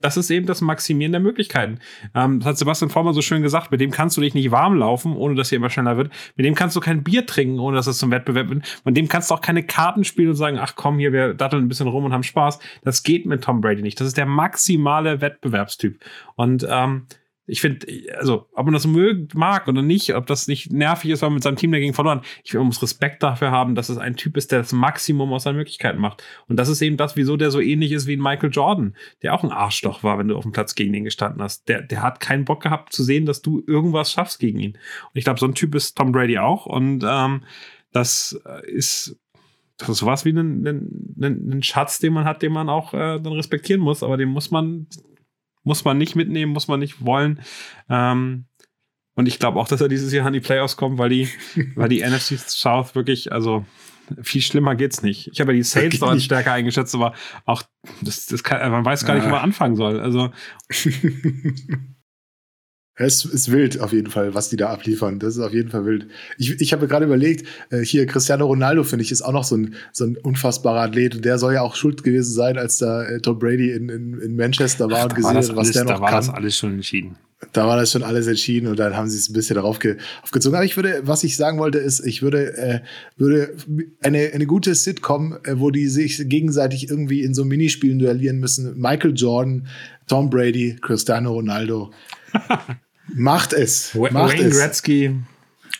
das 0.02 0.16
ist 0.16 0.30
eben 0.30 0.46
das 0.46 0.60
Maximieren 0.60 1.12
der 1.12 1.20
Möglichkeiten. 1.20 1.78
Ähm, 2.14 2.40
das 2.40 2.48
hat 2.48 2.58
Sebastian 2.58 2.90
Vormann 2.90 3.14
so 3.14 3.22
schön 3.22 3.42
gesagt, 3.42 3.70
mit 3.70 3.80
dem 3.80 3.90
kannst 3.90 4.16
du 4.16 4.20
dich 4.20 4.34
nicht 4.34 4.50
warm 4.50 4.76
laufen, 4.76 5.16
ohne 5.16 5.34
dass 5.34 5.52
er 5.52 5.56
immer 5.56 5.70
schneller 5.70 5.96
wird. 5.96 6.12
Mit 6.36 6.44
dem 6.44 6.54
kannst 6.54 6.76
du 6.76 6.80
kein 6.80 7.02
Bier 7.02 7.26
trinken, 7.26 7.58
ohne 7.58 7.76
dass 7.76 7.86
es 7.86 7.98
zum 7.98 8.10
Wettbewerb 8.10 8.50
wird. 8.50 8.80
Mit 8.84 8.96
dem 8.96 9.08
kannst 9.08 9.30
du 9.30 9.34
auch 9.34 9.40
keine 9.40 9.62
Karten 9.62 10.04
spielen 10.04 10.30
und 10.30 10.36
sagen, 10.36 10.58
ach 10.58 10.74
komm, 10.76 10.98
hier, 10.98 11.12
wir 11.12 11.34
datteln 11.34 11.64
ein 11.64 11.68
bisschen 11.68 11.88
rum 11.88 12.04
und 12.04 12.12
haben 12.12 12.22
Spaß. 12.22 12.58
Das 12.82 13.02
geht 13.02 13.26
mit 13.26 13.42
Tom 13.42 13.60
Brady 13.60 13.82
nicht. 13.82 14.00
Das 14.00 14.06
ist 14.06 14.16
der 14.16 14.26
maximale 14.26 15.20
Wettbewerbstyp. 15.20 15.98
Und 16.34 16.66
ähm, 16.68 17.06
ich 17.52 17.60
finde, 17.60 17.86
also, 18.16 18.46
ob 18.54 18.64
man 18.64 18.72
das 18.72 18.86
mag 18.86 19.68
oder 19.68 19.82
nicht, 19.82 20.14
ob 20.14 20.26
das 20.26 20.48
nicht 20.48 20.72
nervig 20.72 21.10
ist, 21.10 21.20
weil 21.20 21.28
man 21.28 21.34
mit 21.34 21.42
seinem 21.42 21.56
Team 21.56 21.70
dagegen 21.70 21.92
verloren, 21.92 22.22
ich 22.42 22.50
finde, 22.50 22.60
man 22.60 22.68
muss 22.68 22.82
Respekt 22.82 23.22
dafür 23.22 23.50
haben, 23.50 23.74
dass 23.74 23.90
es 23.90 23.98
ein 23.98 24.16
Typ 24.16 24.38
ist, 24.38 24.52
der 24.52 24.60
das 24.60 24.72
Maximum 24.72 25.30
aus 25.34 25.42
seinen 25.42 25.56
Möglichkeiten 25.56 26.00
macht. 26.00 26.24
Und 26.48 26.56
das 26.56 26.70
ist 26.70 26.80
eben 26.80 26.96
das, 26.96 27.14
wieso 27.14 27.36
der 27.36 27.50
so 27.50 27.60
ähnlich 27.60 27.92
ist 27.92 28.06
wie 28.06 28.16
ein 28.16 28.22
Michael 28.22 28.48
Jordan, 28.50 28.96
der 29.20 29.34
auch 29.34 29.44
ein 29.44 29.52
Arschloch 29.52 30.02
war, 30.02 30.18
wenn 30.18 30.28
du 30.28 30.36
auf 30.38 30.44
dem 30.44 30.52
Platz 30.52 30.74
gegen 30.74 30.94
ihn 30.94 31.04
gestanden 31.04 31.42
hast. 31.42 31.68
Der, 31.68 31.82
der 31.82 32.00
hat 32.00 32.20
keinen 32.20 32.46
Bock 32.46 32.62
gehabt 32.62 32.94
zu 32.94 33.04
sehen, 33.04 33.26
dass 33.26 33.42
du 33.42 33.62
irgendwas 33.66 34.10
schaffst 34.10 34.38
gegen 34.38 34.58
ihn. 34.58 34.72
Und 34.72 35.18
ich 35.18 35.24
glaube, 35.24 35.38
so 35.38 35.44
ein 35.44 35.54
Typ 35.54 35.74
ist 35.74 35.94
Tom 35.94 36.10
Brady 36.10 36.38
auch. 36.38 36.64
Und 36.64 37.04
ähm, 37.06 37.42
das 37.92 38.40
ist 38.64 39.18
das 39.76 39.90
ist 39.90 39.98
sowas 39.98 40.24
wie 40.24 40.30
ein, 40.30 40.66
ein, 40.66 41.50
ein, 41.50 41.62
Schatz, 41.62 41.98
den 41.98 42.14
man 42.14 42.24
hat, 42.24 42.40
den 42.40 42.52
man 42.52 42.70
auch 42.70 42.94
äh, 42.94 43.20
dann 43.20 43.32
respektieren 43.32 43.82
muss, 43.82 44.02
aber 44.02 44.16
den 44.16 44.28
muss 44.28 44.50
man, 44.50 44.86
muss 45.64 45.84
man 45.84 45.98
nicht 45.98 46.16
mitnehmen, 46.16 46.52
muss 46.52 46.68
man 46.68 46.80
nicht 46.80 47.04
wollen. 47.04 47.40
Ähm, 47.88 48.46
und 49.14 49.26
ich 49.28 49.38
glaube 49.38 49.60
auch, 49.60 49.68
dass 49.68 49.80
er 49.80 49.88
dieses 49.88 50.12
Jahr 50.12 50.26
an 50.26 50.32
die 50.32 50.40
Playoffs 50.40 50.76
kommt, 50.76 50.98
weil 50.98 51.10
die, 51.10 51.28
weil 51.74 51.88
die 51.88 52.02
NFC 52.02 52.38
South 52.38 52.94
wirklich, 52.94 53.32
also 53.32 53.64
viel 54.20 54.42
schlimmer 54.42 54.74
geht's 54.74 55.02
nicht. 55.02 55.28
Ich 55.32 55.40
habe 55.40 55.52
ja 55.52 55.56
die 55.56 55.62
Sales 55.62 56.00
noch 56.00 56.08
als 56.08 56.24
stärker 56.24 56.52
eingeschätzt, 56.52 56.94
aber 56.94 57.14
auch 57.44 57.62
das, 58.00 58.26
das 58.26 58.42
kann, 58.42 58.70
man 58.70 58.84
weiß 58.84 59.06
gar 59.06 59.14
nicht, 59.14 59.24
wo 59.24 59.30
man 59.30 59.40
anfangen 59.40 59.76
soll. 59.76 60.00
Also 60.00 60.30
Es 62.94 63.24
ist 63.24 63.50
wild 63.50 63.80
auf 63.80 63.92
jeden 63.92 64.10
Fall, 64.10 64.34
was 64.34 64.50
die 64.50 64.56
da 64.56 64.68
abliefern. 64.68 65.18
Das 65.18 65.36
ist 65.36 65.40
auf 65.40 65.54
jeden 65.54 65.70
Fall 65.70 65.86
wild. 65.86 66.08
Ich, 66.36 66.60
ich 66.60 66.72
habe 66.74 66.86
gerade 66.86 67.06
überlegt, 67.06 67.46
äh, 67.70 67.80
hier 67.80 68.04
Cristiano 68.04 68.44
Ronaldo, 68.44 68.84
finde 68.84 69.02
ich, 69.04 69.10
ist 69.10 69.22
auch 69.22 69.32
noch 69.32 69.44
so 69.44 69.56
ein, 69.56 69.74
so 69.92 70.04
ein 70.04 70.18
unfassbarer 70.18 70.82
Athlet. 70.82 71.16
Und 71.16 71.24
der 71.24 71.38
soll 71.38 71.54
ja 71.54 71.62
auch 71.62 71.74
schuld 71.74 72.04
gewesen 72.04 72.34
sein, 72.34 72.58
als 72.58 72.76
da 72.76 73.02
äh, 73.04 73.20
Tom 73.20 73.38
Brady 73.38 73.70
in, 73.70 73.88
in, 73.88 74.20
in 74.20 74.36
Manchester 74.36 74.90
war 74.90 74.98
Ach, 74.98 75.04
und 75.04 75.14
gesehen 75.14 75.36
hat, 75.36 75.56
was 75.56 75.70
der 75.70 75.84
noch 75.84 75.94
da 75.94 76.00
war 76.00 76.10
kann. 76.10 76.18
das 76.18 76.28
alles 76.28 76.56
schon 76.58 76.74
entschieden. 76.74 77.16
Da 77.52 77.66
war 77.66 77.76
das 77.76 77.90
schon 77.90 78.02
alles 78.02 78.28
entschieden 78.28 78.68
und 78.68 78.78
dann 78.78 78.96
haben 78.96 79.08
sie 79.08 79.16
es 79.16 79.28
ein 79.28 79.32
bisschen 79.32 79.56
darauf 79.56 79.80
ge 79.80 79.96
aufgezogen. 80.22 80.54
Aber 80.54 80.64
ich 80.64 80.76
würde, 80.76 81.00
was 81.04 81.24
ich 81.24 81.36
sagen 81.36 81.58
wollte, 81.58 81.78
ist, 81.78 82.06
ich 82.06 82.22
würde, 82.22 82.56
äh, 82.56 82.80
würde 83.16 83.54
eine, 84.00 84.30
eine 84.32 84.46
gute 84.46 84.74
Sitcom, 84.74 85.38
äh, 85.44 85.54
wo 85.56 85.70
die 85.70 85.88
sich 85.88 86.22
gegenseitig 86.28 86.88
irgendwie 86.88 87.22
in 87.22 87.34
so 87.34 87.44
Minispielen 87.44 87.98
duellieren 87.98 88.38
müssen. 88.38 88.78
Michael 88.78 89.14
Jordan, 89.16 89.66
Tom 90.06 90.30
Brady, 90.30 90.76
Cristiano 90.80 91.32
Ronaldo. 91.32 91.90
Macht 93.14 93.52
es. 93.52 93.94
Macht 93.94 94.14
Wayne 94.14 94.48
es. 94.48 94.58
Gretzky 94.58 95.14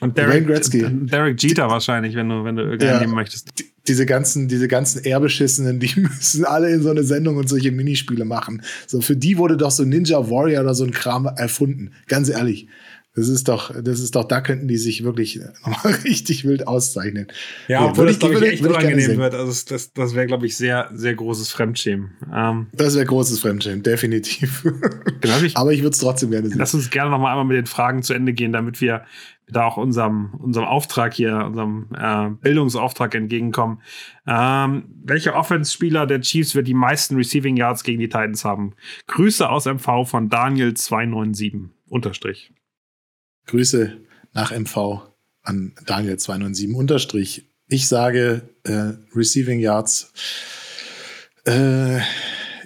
und 0.03 0.19
Derek, 0.19 0.49
Gretzky. 0.49 0.85
Derek 0.91 1.41
Jeter 1.41 1.69
wahrscheinlich, 1.69 2.17
wenn 2.17 2.29
du, 2.29 2.43
wenn 2.43 2.57
du 2.57 2.63
irgendeinen 2.63 3.03
ja, 3.03 3.15
möchtest. 3.15 3.57
Die, 3.57 3.73
diese 3.87 4.05
ganzen, 4.05 4.49
diese 4.49 4.67
ganzen 4.67 5.05
Ehrbeschissenen, 5.05 5.79
die 5.79 5.93
müssen 6.01 6.45
alle 6.45 6.71
in 6.71 6.83
so 6.83 6.91
eine 6.91 7.05
Sendung 7.05 7.37
und 7.37 7.49
solche 7.49 7.71
Minispiele 7.71 8.25
machen. 8.25 8.63
So, 8.89 9.01
für 9.01 9.17
die 9.17 9.39
wurde 9.39 9.57
doch 9.57 9.71
so 9.71 9.85
Ninja 9.85 10.29
Warrior 10.29 10.63
oder 10.63 10.75
so 10.75 10.85
ein 10.85 10.91
Kram 10.91 11.27
erfunden. 11.27 11.93
Ganz 12.09 12.29
ehrlich. 12.29 12.67
Das 13.15 13.29
ist 13.29 13.49
doch, 13.49 13.75
das 13.83 14.01
ist 14.01 14.15
doch, 14.15 14.25
da 14.25 14.41
könnten 14.41 14.69
die 14.69 14.79
sich 14.79 15.05
wirklich 15.05 15.41
nochmal 15.67 15.95
richtig 16.05 16.45
wild 16.45 16.67
auszeichnen. 16.67 17.27
Ja, 17.69 17.85
obwohl 17.85 18.07
das, 18.07 18.19
glaube 18.19 18.37
ich, 18.37 18.43
echt 18.55 18.67
unangenehm 18.67 19.19
wird. 19.19 19.35
Also 19.35 19.65
das, 19.69 19.93
das 19.93 20.15
wäre, 20.15 20.27
glaube 20.27 20.47
ich, 20.47 20.57
sehr, 20.57 20.91
sehr 20.95 21.15
großes 21.15 21.51
Fremdschämen. 21.51 22.13
Ähm, 22.35 22.69
das 22.73 22.95
wäre 22.95 23.05
großes 23.05 23.41
Fremdschämen, 23.41 23.83
definitiv. 23.83 24.67
Ich, 25.45 25.57
Aber 25.57 25.73
ich 25.73 25.83
würde 25.83 25.93
es 25.93 25.99
trotzdem 25.99 26.31
gerne 26.31 26.49
sehen. 26.49 26.59
Lass 26.59 26.75
uns 26.75 26.91
gerne 26.91 27.11
nochmal 27.11 27.31
einmal 27.31 27.45
mit 27.45 27.57
den 27.57 27.67
Fragen 27.67 28.03
zu 28.03 28.13
Ende 28.13 28.33
gehen, 28.33 28.53
damit 28.53 28.81
wir 28.81 29.05
da 29.49 29.65
auch 29.65 29.77
unserem, 29.77 30.35
unserem 30.35 30.67
Auftrag 30.67 31.15
hier, 31.15 31.45
unserem 31.47 31.89
äh, 31.97 32.31
Bildungsauftrag 32.41 33.15
entgegenkommen. 33.15 33.81
Ähm, 34.27 34.85
welcher 35.05 35.35
Offense-Spieler 35.37 36.07
der 36.07 36.21
Chiefs 36.21 36.55
wird 36.55 36.67
die 36.67 36.75
meisten 36.75 37.17
Receiving 37.17 37.57
Yards 37.57 37.85
gegen 37.85 38.01
die 38.01 38.09
Titans 38.09 38.45
haben? 38.45 38.75
Grüße 39.07 39.49
aus 39.49 39.67
MV 39.67 40.09
von 40.09 40.29
Daniel297 40.29 41.69
Unterstrich. 41.89 42.53
Grüße 43.47 43.99
nach 44.33 44.53
MV 44.53 45.03
an 45.43 45.75
Daniel297 45.87 46.75
Unterstrich. 46.75 47.49
Ich 47.69 47.89
sage 47.89 48.43
äh, 48.65 48.93
Receiving 49.15 49.61
Yards. 49.61 50.13
Äh, 51.47 52.01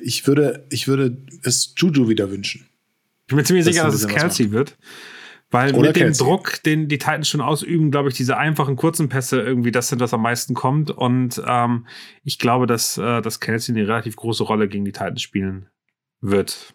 ich, 0.03 0.27
würde, 0.27 0.67
ich 0.71 0.89
würde 0.89 1.17
es 1.43 1.75
Juju 1.77 2.09
wieder 2.09 2.31
wünschen. 2.31 2.67
Ich 3.23 3.29
bin 3.29 3.37
mir 3.37 3.45
ziemlich 3.45 3.65
sicher, 3.65 3.85
dass 3.85 3.95
es 3.95 4.09
Kelsey 4.09 4.53
wird. 4.53 4.77
Weil 5.51 5.75
Oder 5.75 5.89
mit 5.89 5.97
dem 5.97 6.13
Druck, 6.13 6.63
den 6.65 6.89
die 6.89 6.99
Titans 6.99 7.29
schon 7.29 7.41
ausüben, 7.41 7.93
glaube 7.93 8.09
ich, 8.09 8.17
diese 8.17 8.37
einfachen 8.37 8.75
kurzen 8.75 9.09
Pässe 9.09 9.41
irgendwie 9.41 9.71
das 9.71 9.89
sind, 9.89 10.01
was 10.01 10.13
am 10.13 10.23
meisten 10.23 10.55
kommt. 10.55 10.91
Und 10.91 11.41
ähm, 11.47 11.87
ich 12.25 12.39
glaube, 12.39 12.67
dass, 12.67 12.99
äh, 12.99 13.23
dass 13.23 13.39
Kelsey 13.39 13.75
eine 13.75 13.87
relativ 13.87 14.17
große 14.17 14.43
Rolle 14.43 14.69
gegen 14.69 14.85
die 14.85 14.93
Titans 14.93 15.23
spielen 15.23 15.69
wird. 16.21 16.75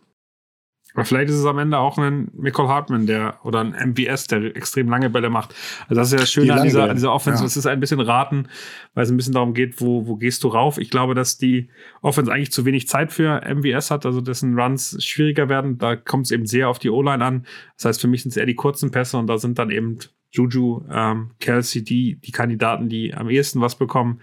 Aber 0.93 1.05
vielleicht 1.05 1.29
ist 1.29 1.37
es 1.37 1.45
am 1.45 1.57
Ende 1.57 1.77
auch 1.77 1.97
ein 1.97 2.29
Michael 2.33 2.67
Hartman, 2.67 3.07
der 3.07 3.39
oder 3.43 3.61
ein 3.61 3.91
MVS, 3.91 4.27
der 4.27 4.55
extrem 4.55 4.89
lange 4.89 5.09
Bälle 5.09 5.29
macht. 5.29 5.55
Also 5.87 5.95
das 5.95 6.07
ist 6.07 6.13
ja 6.13 6.19
das 6.19 6.31
Schöne 6.31 6.45
die 6.47 6.51
an, 6.51 6.63
dieser, 6.63 6.89
an 6.89 6.95
dieser 6.95 7.13
Offense. 7.13 7.41
Ja. 7.41 7.45
Es 7.45 7.55
ist 7.55 7.65
ein 7.65 7.79
bisschen 7.79 8.01
raten, 8.01 8.47
weil 8.93 9.03
es 9.03 9.11
ein 9.11 9.17
bisschen 9.17 9.33
darum 9.33 9.53
geht, 9.53 9.79
wo, 9.79 10.07
wo 10.07 10.17
gehst 10.17 10.43
du 10.43 10.49
rauf. 10.49 10.77
Ich 10.77 10.89
glaube, 10.89 11.15
dass 11.15 11.37
die 11.37 11.69
Offense 12.01 12.31
eigentlich 12.31 12.51
zu 12.51 12.65
wenig 12.65 12.87
Zeit 12.87 13.13
für 13.13 13.41
MVS 13.41 13.91
hat, 13.91 14.05
also 14.05 14.19
dessen 14.19 14.59
Runs 14.59 14.97
schwieriger 15.03 15.47
werden. 15.47 15.77
Da 15.77 15.95
kommt 15.95 16.25
es 16.25 16.31
eben 16.31 16.45
sehr 16.45 16.67
auf 16.67 16.79
die 16.79 16.89
O-Line 16.89 17.23
an. 17.23 17.45
Das 17.77 17.85
heißt, 17.85 18.01
für 18.01 18.07
mich 18.07 18.23
sind 18.23 18.31
es 18.31 18.37
eher 18.37 18.45
die 18.45 18.55
kurzen 18.55 18.91
Pässe 18.91 19.17
und 19.17 19.27
da 19.27 19.37
sind 19.37 19.59
dann 19.59 19.69
eben 19.71 19.99
Juju, 20.31 20.83
ähm, 20.89 21.31
Kelsey, 21.39 21.83
die, 21.83 22.15
die 22.15 22.31
Kandidaten, 22.31 22.89
die 22.89 23.13
am 23.13 23.29
ehesten 23.29 23.61
was 23.61 23.75
bekommen. 23.77 24.21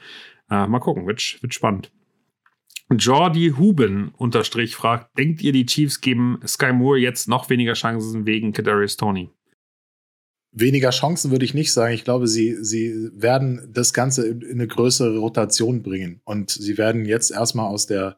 Äh, 0.51 0.67
mal 0.67 0.81
gucken, 0.81 1.07
wird, 1.07 1.39
wird 1.43 1.55
spannend. 1.55 1.91
Jordi 2.91 3.55
Huben 3.59 4.13
unterstrich 4.17 4.75
fragt, 4.75 5.17
denkt 5.19 5.43
ihr, 5.43 5.53
die 5.53 5.67
Chiefs 5.67 6.01
geben 6.01 6.41
Sky 6.47 6.73
Moore 6.73 6.99
jetzt 6.99 7.29
noch 7.29 7.51
weniger 7.51 7.75
Chancen 7.75 8.25
wegen 8.25 8.53
Kadarius 8.53 8.97
Tony? 8.97 9.31
Weniger 10.53 10.91
Chancen 10.91 11.31
würde 11.31 11.45
ich 11.45 11.53
nicht 11.53 11.73
sagen. 11.73 11.95
Ich 11.95 12.05
glaube, 12.05 12.27
sie, 12.27 12.57
sie 12.65 13.11
werden 13.13 13.69
das 13.71 13.93
Ganze 13.93 14.27
in 14.27 14.43
eine 14.51 14.67
größere 14.67 15.19
Rotation 15.19 15.83
bringen. 15.83 16.23
Und 16.25 16.51
sie 16.51 16.79
werden 16.79 17.05
jetzt 17.05 17.31
erstmal 17.31 17.67
aus, 17.67 17.87
der, 17.87 18.17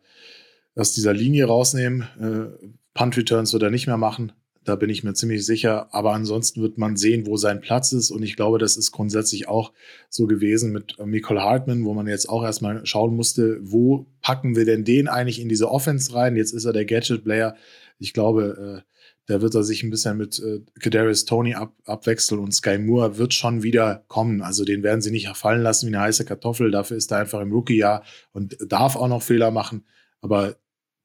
aus 0.77 0.93
dieser 0.93 1.13
Linie 1.13 1.47
rausnehmen. 1.47 2.03
Äh, 2.21 2.69
Punt 2.95 3.17
Returns 3.17 3.53
wird 3.53 3.65
er 3.65 3.71
nicht 3.71 3.89
mehr 3.89 3.97
machen. 3.97 4.33
Da 4.65 4.77
bin 4.77 4.91
ich 4.91 5.05
mir 5.05 5.15
ziemlich 5.15 5.47
sicher. 5.47 5.89
Aber 5.95 6.13
ansonsten 6.13 6.61
wird 6.61 6.77
man 6.77 6.97
sehen, 6.97 7.27
wo 7.27 7.37
sein 7.37 7.61
Platz 7.61 7.93
ist. 7.93 8.11
Und 8.11 8.23
ich 8.23 8.37
glaube, 8.37 8.59
das 8.59 8.77
ist 8.77 8.93
grundsätzlich 8.93 9.49
auch 9.49 9.73
so 10.09 10.27
gewesen 10.27 10.73
mit 10.73 10.97
Michael 11.05 11.41
Hartman, 11.41 11.85
wo 11.85 11.95
man 11.95 12.07
jetzt 12.07 12.29
auch 12.29 12.45
erstmal 12.45 12.85
schauen 12.85 13.17
musste, 13.17 13.59
wo 13.63 14.07
packen 14.21 14.57
wir 14.57 14.65
denn 14.65 14.85
den 14.85 15.09
eigentlich 15.09 15.41
in 15.41 15.49
diese 15.49 15.71
Offense 15.71 16.15
rein? 16.15 16.37
Jetzt 16.37 16.53
ist 16.53 16.67
er 16.67 16.73
der 16.73 16.85
Gadget-Player. 16.85 17.57
Ich 17.99 18.13
glaube, 18.13 18.85
äh, 18.85 18.91
da 19.31 19.41
wird 19.41 19.55
er 19.55 19.63
sich 19.63 19.83
ein 19.83 19.91
bisschen 19.91 20.17
mit 20.17 20.41
äh, 20.41 20.61
Kadarius 20.81 21.25
Tony 21.25 21.55
ab, 21.55 21.73
abwechseln 21.85 22.41
und 22.41 22.53
Sky 22.53 22.79
Moore 22.79 23.17
wird 23.17 23.33
schon 23.33 23.63
wieder 23.63 24.05
kommen. 24.09 24.43
Also 24.43 24.65
den 24.65 24.83
werden 24.83 25.03
sie 25.03 25.13
nicht 25.13 25.29
fallen 25.37 25.63
lassen 25.63 25.87
wie 25.87 25.95
eine 25.95 26.05
heiße 26.05 26.25
Kartoffel. 26.25 26.71
Dafür 26.71 26.97
ist 26.97 27.13
er 27.13 27.19
einfach 27.19 27.41
im 27.41 27.53
Rookie-Jahr 27.53 28.03
und 28.33 28.57
darf 28.67 28.97
auch 28.97 29.09
noch 29.09 29.23
Fehler 29.23 29.53
machen. 29.53 29.85
Aber 30.21 30.57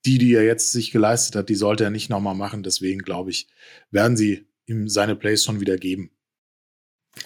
die, 0.05 0.17
die 0.17 0.33
er 0.33 0.43
jetzt 0.43 0.71
sich 0.71 0.91
geleistet 0.91 1.35
hat, 1.35 1.49
die 1.49 1.55
sollte 1.55 1.83
er 1.83 1.89
nicht 1.89 2.09
nochmal 2.09 2.35
machen. 2.35 2.63
Deswegen 2.63 2.99
glaube 2.99 3.31
ich, 3.31 3.47
werden 3.91 4.17
sie 4.17 4.45
ihm 4.65 4.87
seine 4.87 5.15
Plays 5.15 5.43
schon 5.43 5.59
wieder 5.59 5.77
geben. 5.77 6.11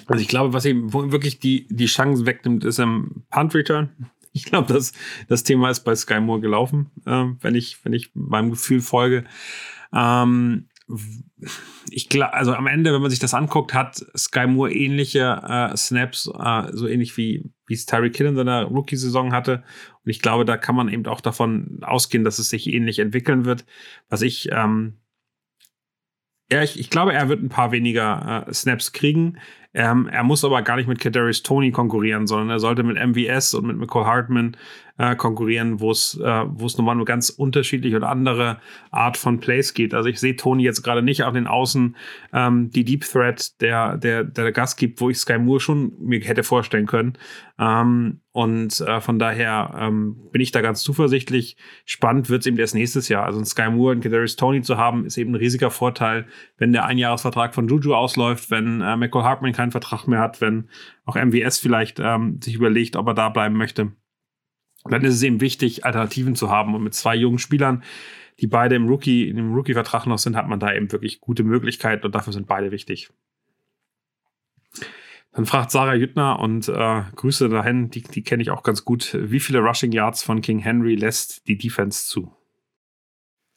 Also 0.05 0.21
ich 0.21 0.27
glaube, 0.27 0.53
was 0.53 0.65
ihm 0.65 0.93
wirklich 0.93 1.39
die, 1.39 1.67
die 1.69 1.87
Chancen 1.87 2.25
wegnimmt, 2.25 2.63
ist 2.63 2.79
im 2.79 3.23
Punt 3.29 3.55
Return. 3.55 3.89
Ich 4.31 4.45
glaube, 4.45 4.71
das, 4.71 4.93
das 5.27 5.43
Thema 5.43 5.71
ist 5.71 5.79
bei 5.79 5.95
Sky 5.95 6.19
Moore 6.19 6.39
gelaufen, 6.39 6.91
äh, 7.07 7.25
wenn, 7.41 7.55
ich, 7.55 7.83
wenn 7.83 7.93
ich 7.93 8.11
meinem 8.13 8.51
Gefühl 8.51 8.79
folge. 8.79 9.25
Ähm, 9.91 10.68
ich 11.91 12.09
glaube, 12.09 12.33
also 12.33 12.53
am 12.53 12.67
Ende, 12.67 12.93
wenn 12.93 13.01
man 13.01 13.11
sich 13.11 13.19
das 13.19 13.33
anguckt, 13.33 13.73
hat 13.73 14.03
Sky 14.17 14.47
Moore 14.47 14.73
ähnliche 14.73 15.41
äh, 15.47 15.77
Snaps, 15.77 16.27
äh, 16.27 16.71
so 16.73 16.87
ähnlich 16.87 17.15
wie 17.17 17.51
es 17.69 17.85
Tyreek 17.85 18.17
Hill 18.17 18.27
in 18.27 18.35
seiner 18.35 18.63
Rookie-Saison 18.63 19.31
hatte. 19.31 19.63
Und 20.03 20.09
ich 20.09 20.21
glaube, 20.21 20.45
da 20.45 20.57
kann 20.57 20.75
man 20.75 20.89
eben 20.89 21.05
auch 21.05 21.21
davon 21.21 21.79
ausgehen, 21.81 22.23
dass 22.23 22.39
es 22.39 22.49
sich 22.49 22.67
ähnlich 22.67 22.99
entwickeln 22.99 23.45
wird. 23.45 23.65
Was 24.09 24.21
ich, 24.21 24.49
ähm, 24.51 24.97
ja, 26.51 26.63
ich, 26.63 26.79
ich 26.79 26.89
glaube, 26.89 27.13
er 27.13 27.29
wird 27.29 27.43
ein 27.43 27.49
paar 27.49 27.71
weniger 27.71 28.47
äh, 28.47 28.53
Snaps 28.53 28.91
kriegen. 28.91 29.37
Ähm, 29.73 30.07
er 30.11 30.23
muss 30.23 30.43
aber 30.43 30.61
gar 30.63 30.77
nicht 30.77 30.87
mit 30.87 30.99
Kadarius 30.99 31.43
Tony 31.43 31.71
konkurrieren, 31.71 32.25
sondern 32.25 32.49
er 32.49 32.59
sollte 32.59 32.83
mit 32.83 32.97
MVS 32.97 33.53
und 33.53 33.67
mit 33.67 33.77
Nicole 33.77 34.05
Hartman 34.05 34.57
äh, 34.99 35.15
konkurrieren, 35.15 35.79
wo 35.79 35.91
es 35.91 36.19
äh, 36.21 36.43
nochmal 36.45 36.95
eine 36.95 37.05
ganz 37.05 37.29
unterschiedliche 37.29 37.95
und 37.95 38.03
andere 38.03 38.59
Art 38.91 39.15
von 39.15 39.39
Plays 39.39 39.73
geht. 39.73 39.93
Also 39.93 40.09
ich 40.09 40.19
sehe 40.19 40.35
Tony 40.35 40.63
jetzt 40.63 40.83
gerade 40.83 41.01
nicht 41.01 41.23
auf 41.23 41.33
den 41.33 41.47
Außen 41.47 41.95
ähm, 42.33 42.69
die 42.71 42.83
Deep 42.83 43.05
Threat, 43.05 43.61
der 43.61 43.97
der 43.97 44.25
der 44.25 44.51
Gas 44.51 44.75
gibt, 44.75 44.99
wo 44.99 45.09
ich 45.09 45.17
Sky 45.17 45.37
Moore 45.37 45.61
schon 45.61 45.93
mir 45.99 46.19
hätte 46.19 46.43
vorstellen 46.43 46.85
können. 46.85 47.13
Ähm, 47.57 48.19
und 48.31 48.79
äh, 48.81 49.01
von 49.01 49.19
daher 49.19 49.75
ähm, 49.79 50.17
bin 50.31 50.41
ich 50.41 50.51
da 50.51 50.61
ganz 50.61 50.81
zuversichtlich. 50.81 51.57
Spannend 51.85 52.29
wird 52.29 52.41
es 52.41 52.47
eben 52.47 52.57
erst 52.57 52.75
nächstes 52.75 53.09
Jahr. 53.09 53.25
Also 53.25 53.39
ein 53.39 53.45
Sky 53.45 53.69
Moore 53.69 53.95
und 53.95 54.01
Kadarius 54.01 54.35
Tony 54.35 54.61
zu 54.61 54.77
haben, 54.77 55.05
ist 55.05 55.17
eben 55.17 55.31
ein 55.31 55.35
riesiger 55.35 55.71
Vorteil, 55.71 56.25
wenn 56.57 56.71
der 56.71 56.85
Einjahresvertrag 56.85 57.55
von 57.55 57.67
Juju 57.67 57.95
ausläuft, 57.95 58.51
wenn 58.51 58.81
äh, 58.81 58.97
Michael 58.97 59.23
Hartman 59.23 59.53
keinen 59.59 59.71
Vertrag 59.71 60.07
mehr 60.07 60.19
hat, 60.19 60.39
wenn 60.39 60.69
auch 61.03 61.15
MWS 61.15 61.59
vielleicht 61.59 61.99
ähm, 61.99 62.39
sich 62.41 62.55
überlegt, 62.55 62.95
ob 62.95 63.07
er 63.07 63.13
da 63.13 63.27
bleiben 63.27 63.57
möchte. 63.57 63.91
Dann 64.85 65.03
ist 65.03 65.15
es 65.15 65.23
eben 65.23 65.41
wichtig, 65.41 65.83
Alternativen 65.83 66.35
zu 66.35 66.49
haben. 66.49 66.73
Und 66.75 66.83
mit 66.83 66.93
zwei 66.93 67.13
jungen 67.13 67.39
Spielern, 67.39 67.83
die 68.39 68.47
beide 68.47 68.75
im 68.75 68.87
Rookie, 68.87 69.33
dem 69.33 69.53
Rookie-Vertrag 69.53 70.05
noch 70.05 70.17
sind, 70.17 70.37
hat 70.37 70.47
man 70.47 70.61
da 70.61 70.73
eben 70.73 70.89
wirklich 70.93 71.19
gute 71.19 71.43
Möglichkeiten 71.43 72.05
und 72.05 72.15
dafür 72.15 72.31
sind 72.31 72.47
beide 72.47 72.71
wichtig. 72.71 73.11
Dann 75.33 75.45
fragt 75.45 75.71
Sarah 75.71 75.95
Jüttner 75.95 76.39
und 76.39 76.69
äh, 76.69 77.03
Grüße 77.17 77.49
dahin, 77.49 77.89
die, 77.89 78.01
die 78.01 78.23
kenne 78.23 78.41
ich 78.41 78.51
auch 78.51 78.63
ganz 78.63 78.85
gut. 78.85 79.17
Wie 79.19 79.41
viele 79.41 79.59
Rushing 79.59 79.91
Yards 79.91 80.23
von 80.23 80.41
King 80.41 80.59
Henry 80.59 80.95
lässt 80.95 81.45
die 81.49 81.57
Defense 81.57 82.07
zu? 82.07 82.33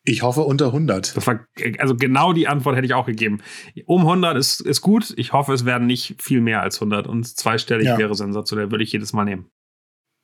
Ich 0.04 0.22
hoffe 0.22 0.40
unter 0.40 0.66
100. 0.66 1.16
Das 1.16 1.26
war, 1.26 1.46
also 1.78 1.94
genau 1.94 2.32
die 2.32 2.48
Antwort 2.48 2.74
hätte 2.74 2.86
ich 2.86 2.94
auch 2.94 3.06
gegeben. 3.06 3.40
Um 3.86 4.02
100 4.02 4.36
ist, 4.36 4.60
ist 4.60 4.80
gut. 4.80 5.14
Ich 5.16 5.32
hoffe, 5.32 5.52
es 5.52 5.64
werden 5.64 5.86
nicht 5.86 6.20
viel 6.20 6.40
mehr 6.40 6.60
als 6.60 6.76
100 6.76 7.06
und 7.06 7.24
zweistellig 7.24 7.86
ja. 7.86 7.98
wäre 7.98 8.14
sensationell, 8.14 8.70
würde 8.72 8.82
ich 8.82 8.92
jedes 8.92 9.12
Mal 9.12 9.24
nehmen. 9.24 9.50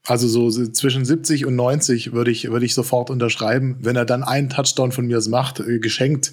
Also 0.07 0.27
so 0.27 0.51
zwischen 0.51 1.05
70 1.05 1.45
und 1.45 1.55
90 1.55 2.13
würde 2.13 2.31
ich, 2.31 2.51
würde 2.51 2.65
ich 2.65 2.75
sofort 2.75 3.11
unterschreiben. 3.11 3.77
Wenn 3.81 3.95
er 3.95 4.07
dann 4.07 4.23
einen 4.25 4.49
Touchdown 4.49 4.91
von 4.91 5.07
mir 5.07 5.21
macht, 5.29 5.61
äh, 5.61 5.79
geschenkt 5.81 6.33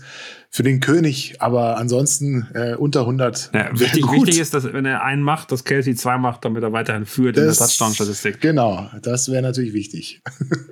für 0.49 0.63
den 0.63 0.79
König. 0.79 1.41
Aber 1.41 1.77
ansonsten 1.77 2.47
äh, 2.53 2.75
unter 2.75 3.01
100. 3.01 3.51
Ja, 3.53 3.77
wichtig, 3.77 4.09
wichtig, 4.11 4.39
ist, 4.39 4.53
dass 4.53 4.71
wenn 4.71 4.85
er 4.85 5.03
einen 5.03 5.21
macht, 5.21 5.51
dass 5.51 5.65
Kelsey 5.65 5.93
zwei 5.95 6.17
macht, 6.17 6.45
damit 6.45 6.63
er 6.63 6.71
weiterhin 6.71 7.05
führt 7.05 7.35
das, 7.35 7.43
in 7.43 7.49
der 7.49 7.67
Touchdown-Statistik. 7.67 8.39
Genau, 8.39 8.89
das 9.01 9.29
wäre 9.29 9.41
natürlich 9.41 9.73
wichtig. 9.73 10.21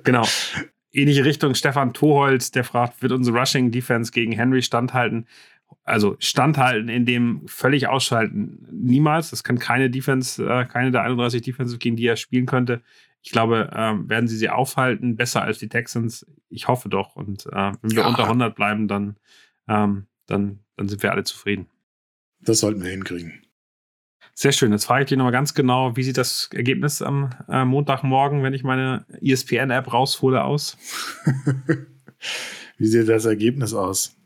genau. 0.02 0.26
Ähnliche 0.94 1.24
Richtung 1.24 1.54
Stefan 1.54 1.92
Toholt, 1.92 2.54
der 2.54 2.64
fragt, 2.64 3.02
wird 3.02 3.12
unsere 3.12 3.38
Rushing 3.38 3.70
Defense 3.70 4.12
gegen 4.12 4.32
Henry 4.32 4.62
standhalten? 4.62 5.26
also 5.82 6.16
standhalten 6.18 6.88
in 6.88 7.04
dem 7.04 7.42
völlig 7.46 7.88
ausschalten 7.88 8.66
niemals. 8.70 9.30
Das 9.30 9.44
kann 9.44 9.58
keine 9.58 9.90
Defense, 9.90 10.42
äh, 10.44 10.66
keine 10.66 10.90
der 10.90 11.02
31 11.02 11.42
Defensive, 11.42 11.78
gegen 11.78 11.96
die 11.96 12.06
er 12.06 12.16
spielen 12.16 12.46
könnte. 12.46 12.82
Ich 13.22 13.30
glaube, 13.30 13.70
ähm, 13.74 14.08
werden 14.08 14.28
sie 14.28 14.36
sie 14.36 14.50
aufhalten, 14.50 15.16
besser 15.16 15.42
als 15.42 15.58
die 15.58 15.68
Texans. 15.68 16.26
Ich 16.48 16.68
hoffe 16.68 16.88
doch. 16.88 17.16
Und 17.16 17.46
äh, 17.46 17.72
wenn 17.80 17.90
wir 17.90 18.02
ja. 18.02 18.06
unter 18.06 18.24
100 18.24 18.54
bleiben, 18.54 18.86
dann, 18.86 19.16
ähm, 19.66 20.06
dann, 20.26 20.60
dann 20.76 20.88
sind 20.88 21.02
wir 21.02 21.12
alle 21.12 21.24
zufrieden. 21.24 21.66
Das 22.40 22.60
sollten 22.60 22.82
wir 22.82 22.90
hinkriegen. 22.90 23.43
Sehr 24.34 24.50
schön. 24.50 24.72
Jetzt 24.72 24.86
frage 24.86 25.04
ich 25.04 25.08
dich 25.08 25.16
nochmal 25.16 25.32
ganz 25.32 25.54
genau, 25.54 25.96
wie 25.96 26.02
sieht 26.02 26.18
das 26.18 26.48
Ergebnis 26.52 27.02
am 27.02 27.30
äh, 27.48 27.64
Montagmorgen, 27.64 28.42
wenn 28.42 28.52
ich 28.52 28.64
meine 28.64 29.06
ESPN-App 29.20 29.92
raushole, 29.92 30.42
aus? 30.42 30.76
wie 32.78 32.86
sieht 32.86 33.08
das 33.08 33.26
Ergebnis 33.26 33.74
aus? 33.74 34.16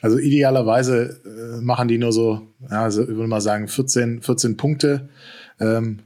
Also 0.00 0.18
idealerweise 0.18 1.20
äh, 1.24 1.60
machen 1.60 1.88
die 1.88 1.98
nur 1.98 2.12
so, 2.12 2.40
ja, 2.70 2.84
also 2.84 3.02
ich 3.02 3.08
würde 3.08 3.28
mal 3.28 3.42
sagen, 3.42 3.68
14, 3.68 4.22
14 4.22 4.56
Punkte. 4.56 5.10
Ähm, 5.60 6.00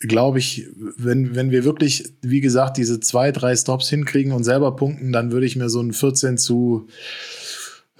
Glaube 0.00 0.38
ich, 0.38 0.68
wenn, 0.96 1.34
wenn 1.34 1.50
wir 1.50 1.64
wirklich, 1.64 2.12
wie 2.22 2.40
gesagt, 2.40 2.76
diese 2.76 3.00
zwei, 3.00 3.32
drei 3.32 3.56
Stops 3.56 3.88
hinkriegen 3.88 4.30
und 4.30 4.44
selber 4.44 4.76
punkten, 4.76 5.10
dann 5.10 5.32
würde 5.32 5.44
ich 5.44 5.56
mir 5.56 5.68
so 5.68 5.80
ein 5.80 5.92
14 5.92 6.38
zu 6.38 6.86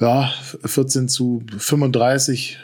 ja, 0.00 0.30
14 0.64 1.08
zu 1.08 1.42
35, 1.56 2.58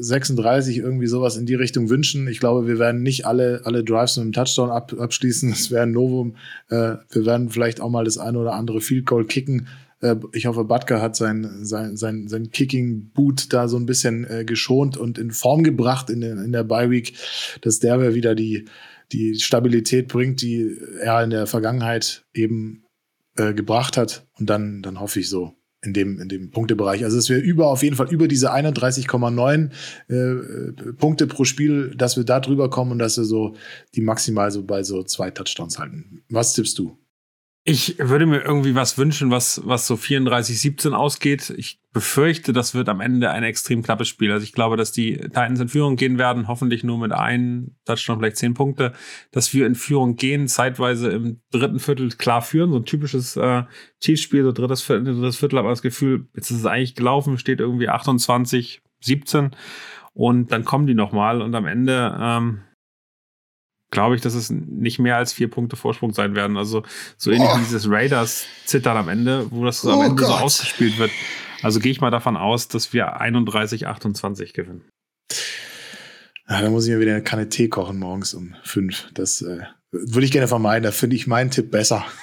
36, 0.00 0.78
irgendwie 0.78 1.06
sowas 1.06 1.36
in 1.36 1.44
die 1.44 1.54
Richtung 1.54 1.90
wünschen. 1.90 2.26
Ich 2.28 2.40
glaube, 2.40 2.66
wir 2.66 2.78
werden 2.78 3.02
nicht 3.02 3.26
alle, 3.26 3.60
alle 3.64 3.84
Drives 3.84 4.16
mit 4.16 4.22
einem 4.22 4.32
Touchdown 4.32 4.70
ab, 4.70 4.94
abschließen. 4.98 5.50
Das 5.50 5.70
wäre 5.70 5.82
ein 5.82 5.92
Novum. 5.92 6.36
Äh, 6.70 6.96
wir 7.10 7.26
werden 7.26 7.50
vielleicht 7.50 7.80
auch 7.80 7.90
mal 7.90 8.04
das 8.04 8.16
eine 8.16 8.38
oder 8.38 8.54
andere 8.54 8.80
Field 8.80 9.04
Goal 9.04 9.26
kicken. 9.26 9.68
Äh, 10.00 10.16
ich 10.32 10.46
hoffe, 10.46 10.64
Butker 10.64 11.02
hat 11.02 11.14
sein, 11.14 11.58
sein, 11.62 11.98
sein, 11.98 12.28
sein 12.28 12.50
Kicking-Boot 12.50 13.52
da 13.52 13.68
so 13.68 13.76
ein 13.76 13.86
bisschen 13.86 14.24
äh, 14.24 14.46
geschont 14.46 14.96
und 14.96 15.18
in 15.18 15.30
Form 15.30 15.64
gebracht 15.64 16.08
in, 16.08 16.22
der 16.22 16.42
in 16.42 16.52
der 16.52 16.64
Bye-Week, 16.64 17.14
dass 17.60 17.80
der 17.80 18.14
wieder 18.14 18.34
die, 18.34 18.64
die 19.12 19.34
Stabilität 19.34 20.08
bringt, 20.08 20.40
die 20.40 20.74
er 21.00 21.22
in 21.22 21.30
der 21.30 21.46
Vergangenheit 21.46 22.24
eben 22.32 22.84
äh, 23.36 23.52
gebracht 23.52 23.98
hat. 23.98 24.26
Und 24.38 24.48
dann, 24.48 24.80
dann 24.80 25.00
hoffe 25.00 25.20
ich 25.20 25.28
so, 25.28 25.54
in 25.84 25.92
dem, 25.92 26.20
in 26.20 26.28
dem 26.28 26.50
Punktebereich. 26.50 27.04
Also 27.04 27.16
dass 27.16 27.28
wir 27.28 27.38
über 27.38 27.66
auf 27.66 27.82
jeden 27.82 27.96
Fall 27.96 28.10
über 28.10 28.28
diese 28.28 28.52
31,9 28.52 29.70
äh, 30.08 30.92
Punkte 30.92 31.26
pro 31.26 31.44
Spiel, 31.44 31.94
dass 31.96 32.16
wir 32.16 32.24
da 32.24 32.40
drüber 32.40 32.70
kommen 32.70 32.92
und 32.92 32.98
dass 32.98 33.16
wir 33.16 33.24
so 33.24 33.56
die 33.94 34.00
maximal 34.00 34.50
so 34.50 34.62
bei 34.62 34.84
so 34.84 35.02
zwei 35.02 35.30
Touchdowns 35.30 35.78
halten. 35.78 36.22
Was 36.28 36.54
tippst 36.54 36.78
du? 36.78 36.96
Ich 37.64 37.96
würde 38.00 38.26
mir 38.26 38.40
irgendwie 38.40 38.74
was 38.74 38.98
wünschen, 38.98 39.30
was, 39.30 39.60
was 39.64 39.86
so 39.86 39.94
34-17 39.94 40.92
ausgeht. 40.94 41.54
Ich 41.56 41.80
befürchte, 41.92 42.52
das 42.52 42.74
wird 42.74 42.88
am 42.88 43.00
Ende 43.00 43.30
ein 43.30 43.44
extrem 43.44 43.84
knappes 43.84 44.08
Spiel. 44.08 44.32
Also 44.32 44.42
ich 44.42 44.52
glaube, 44.52 44.76
dass 44.76 44.90
die 44.90 45.16
Titans 45.16 45.60
in 45.60 45.68
Führung 45.68 45.94
gehen 45.94 46.18
werden, 46.18 46.48
hoffentlich 46.48 46.82
nur 46.82 46.98
mit 46.98 47.12
einem 47.12 47.76
Touchdown, 47.84 48.18
vielleicht 48.18 48.38
zehn 48.38 48.54
Punkte. 48.54 48.94
Dass 49.30 49.54
wir 49.54 49.64
in 49.64 49.76
Führung 49.76 50.16
gehen, 50.16 50.48
zeitweise 50.48 51.10
im 51.10 51.40
dritten 51.52 51.78
Viertel 51.78 52.08
klar 52.08 52.42
führen. 52.42 52.72
So 52.72 52.78
ein 52.78 52.84
typisches 52.84 53.36
äh, 53.36 53.62
Chiefs-Spiel, 54.00 54.42
so 54.42 54.50
drittes 54.50 54.82
Viertel, 54.82 55.14
drittes 55.14 55.36
Viertel, 55.36 55.58
aber 55.58 55.70
das 55.70 55.82
Gefühl, 55.82 56.26
jetzt 56.34 56.50
ist 56.50 56.58
es 56.58 56.66
eigentlich 56.66 56.96
gelaufen, 56.96 57.38
steht 57.38 57.60
irgendwie 57.60 57.88
28, 57.88 58.82
17 59.02 59.54
und 60.14 60.52
dann 60.52 60.64
kommen 60.64 60.86
die 60.86 60.94
nochmal 60.94 61.40
und 61.40 61.54
am 61.54 61.66
Ende 61.66 62.16
ähm, 62.20 62.62
glaube 63.92 64.16
ich, 64.16 64.20
dass 64.22 64.34
es 64.34 64.50
nicht 64.50 64.98
mehr 64.98 65.16
als 65.16 65.32
vier 65.32 65.48
Punkte 65.48 65.76
Vorsprung 65.76 66.12
sein 66.12 66.34
werden. 66.34 66.56
Also 66.56 66.82
so 67.16 67.30
ähnlich 67.30 67.48
oh. 67.52 67.56
wie 67.56 67.62
dieses 67.62 67.88
Raiders-Zittern 67.88 68.96
am 68.96 69.08
Ende, 69.08 69.46
wo 69.52 69.64
das 69.64 69.84
oh 69.84 69.92
am 69.92 70.00
Ende 70.00 70.22
Gott. 70.22 70.26
so 70.26 70.34
ausgespielt 70.34 70.98
wird. 70.98 71.12
Also 71.62 71.78
gehe 71.78 71.92
ich 71.92 72.00
mal 72.00 72.10
davon 72.10 72.36
aus, 72.36 72.66
dass 72.66 72.92
wir 72.92 73.20
31, 73.20 73.86
28 73.86 74.52
gewinnen. 74.54 74.82
Ja, 76.48 76.60
da 76.60 76.70
muss 76.70 76.86
ich 76.86 76.92
mir 76.92 76.98
wieder 76.98 77.12
eine 77.12 77.22
Kanne 77.22 77.48
Tee 77.48 77.68
kochen 77.68 77.98
morgens 77.98 78.34
um 78.34 78.56
fünf. 78.64 79.08
Das 79.14 79.42
äh, 79.42 79.60
würde 79.92 80.24
ich 80.24 80.32
gerne 80.32 80.48
vermeiden. 80.48 80.82
Da 80.82 80.90
finde 80.90 81.14
ich 81.14 81.28
meinen 81.28 81.52
Tipp 81.52 81.70
besser. 81.70 82.04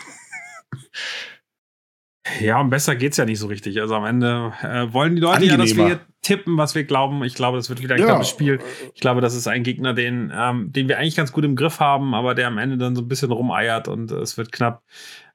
Ja, 2.40 2.60
und 2.60 2.70
besser 2.70 2.96
geht's 2.96 3.18
ja 3.18 3.26
nicht 3.26 3.40
so 3.40 3.48
richtig. 3.48 3.82
Also 3.82 3.96
am 3.96 4.06
Ende 4.06 4.54
äh, 4.62 4.94
wollen 4.94 5.16
die 5.16 5.22
Leute 5.22 5.46
ja, 5.46 5.58
dass 5.58 5.76
wir 5.76 6.00
tippen, 6.22 6.58
was 6.58 6.76
wir 6.76 6.84
glauben. 6.84 7.24
Ich 7.24 7.34
glaube, 7.34 7.58
das 7.58 7.70
wird 7.70 7.82
wieder 7.82 7.96
ein 7.96 8.02
ja. 8.02 8.08
knappes 8.08 8.30
Spiel. 8.30 8.60
Ich 8.94 9.02
glaube, 9.02 9.22
das 9.22 9.36
ist 9.36 9.48
ein 9.48 9.64
Gegner, 9.64 9.94
den, 9.94 10.32
ähm, 10.36 10.72
den 10.72 10.88
wir 10.88 10.98
eigentlich 10.98 11.16
ganz 11.16 11.32
gut 11.32 11.46
im 11.46 11.56
Griff 11.56 11.80
haben, 11.80 12.14
aber 12.14 12.36
der 12.36 12.48
am 12.48 12.58
Ende 12.58 12.78
dann 12.78 12.96
so 12.96 13.02
ein 13.02 13.08
bisschen 13.08 13.32
rumeiert 13.32 13.88
und 13.88 14.12
äh, 14.12 14.16
es 14.16 14.38
wird 14.38 14.52
knapp. 14.52 14.84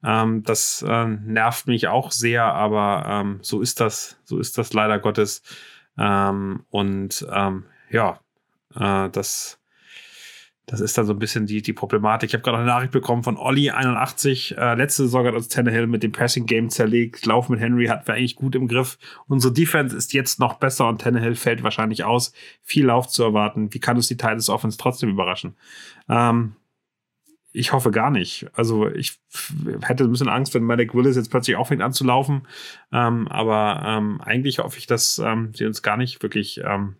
Ähm, 0.04 0.42
das 0.42 0.84
äh, 0.86 1.06
nervt 1.06 1.66
mich 1.66 1.88
auch 1.88 2.12
sehr, 2.12 2.44
aber 2.44 3.04
ähm, 3.08 3.38
so 3.42 3.60
ist 3.60 3.80
das. 3.80 4.20
So 4.24 4.38
ist 4.38 4.58
das 4.58 4.72
leider 4.72 4.98
Gottes. 4.98 5.42
Ähm, 5.98 6.64
und 6.70 7.26
ähm, 7.32 7.64
ja, 7.90 8.20
äh, 8.74 9.08
das 9.10 9.58
das 10.66 10.80
ist 10.80 10.96
dann 10.96 11.04
so 11.04 11.12
ein 11.12 11.18
bisschen 11.18 11.46
die, 11.46 11.60
die 11.60 11.74
Problematik. 11.74 12.30
Ich 12.30 12.34
habe 12.34 12.42
gerade 12.42 12.58
eine 12.58 12.66
Nachricht 12.66 12.92
bekommen 12.92 13.22
von 13.22 13.36
Olli81. 13.36 14.56
Äh, 14.56 14.74
letzte 14.76 15.02
Saison 15.02 15.26
hat 15.26 15.34
uns 15.34 15.48
Tannehill 15.48 15.86
mit 15.86 16.02
dem 16.02 16.12
Passing-Game 16.12 16.70
zerlegt. 16.70 17.26
Lauf 17.26 17.50
mit 17.50 17.60
Henry 17.60 17.86
hatten 17.86 18.06
wir 18.06 18.14
eigentlich 18.14 18.36
gut 18.36 18.54
im 18.54 18.66
Griff. 18.66 18.98
Unsere 19.28 19.52
Defense 19.52 19.94
ist 19.94 20.14
jetzt 20.14 20.40
noch 20.40 20.54
besser 20.54 20.88
und 20.88 21.02
Tannehill 21.02 21.34
fällt 21.34 21.62
wahrscheinlich 21.62 22.04
aus. 22.04 22.32
Viel 22.62 22.86
Lauf 22.86 23.08
zu 23.08 23.22
erwarten. 23.22 23.74
Wie 23.74 23.78
kann 23.78 23.96
uns 23.96 24.08
die 24.08 24.16
Titans 24.16 24.48
Offense 24.48 24.78
trotzdem 24.78 25.10
überraschen? 25.10 25.54
Ähm, 26.08 26.56
ich 27.52 27.72
hoffe 27.72 27.90
gar 27.90 28.10
nicht. 28.10 28.46
Also 28.54 28.88
ich 28.88 29.20
hätte 29.82 30.04
ein 30.04 30.10
bisschen 30.10 30.28
Angst, 30.30 30.54
wenn 30.54 30.64
Malik 30.64 30.94
Willis 30.94 31.16
jetzt 31.16 31.30
plötzlich 31.30 31.56
aufhängt 31.56 31.82
anzulaufen. 31.82 32.48
Ähm, 32.90 33.28
aber 33.28 33.82
ähm, 33.84 34.20
eigentlich 34.22 34.60
hoffe 34.60 34.78
ich, 34.78 34.86
dass 34.86 35.18
ähm, 35.18 35.52
sie 35.54 35.66
uns 35.66 35.82
gar 35.82 35.98
nicht 35.98 36.22
wirklich 36.22 36.62
ähm, 36.64 36.96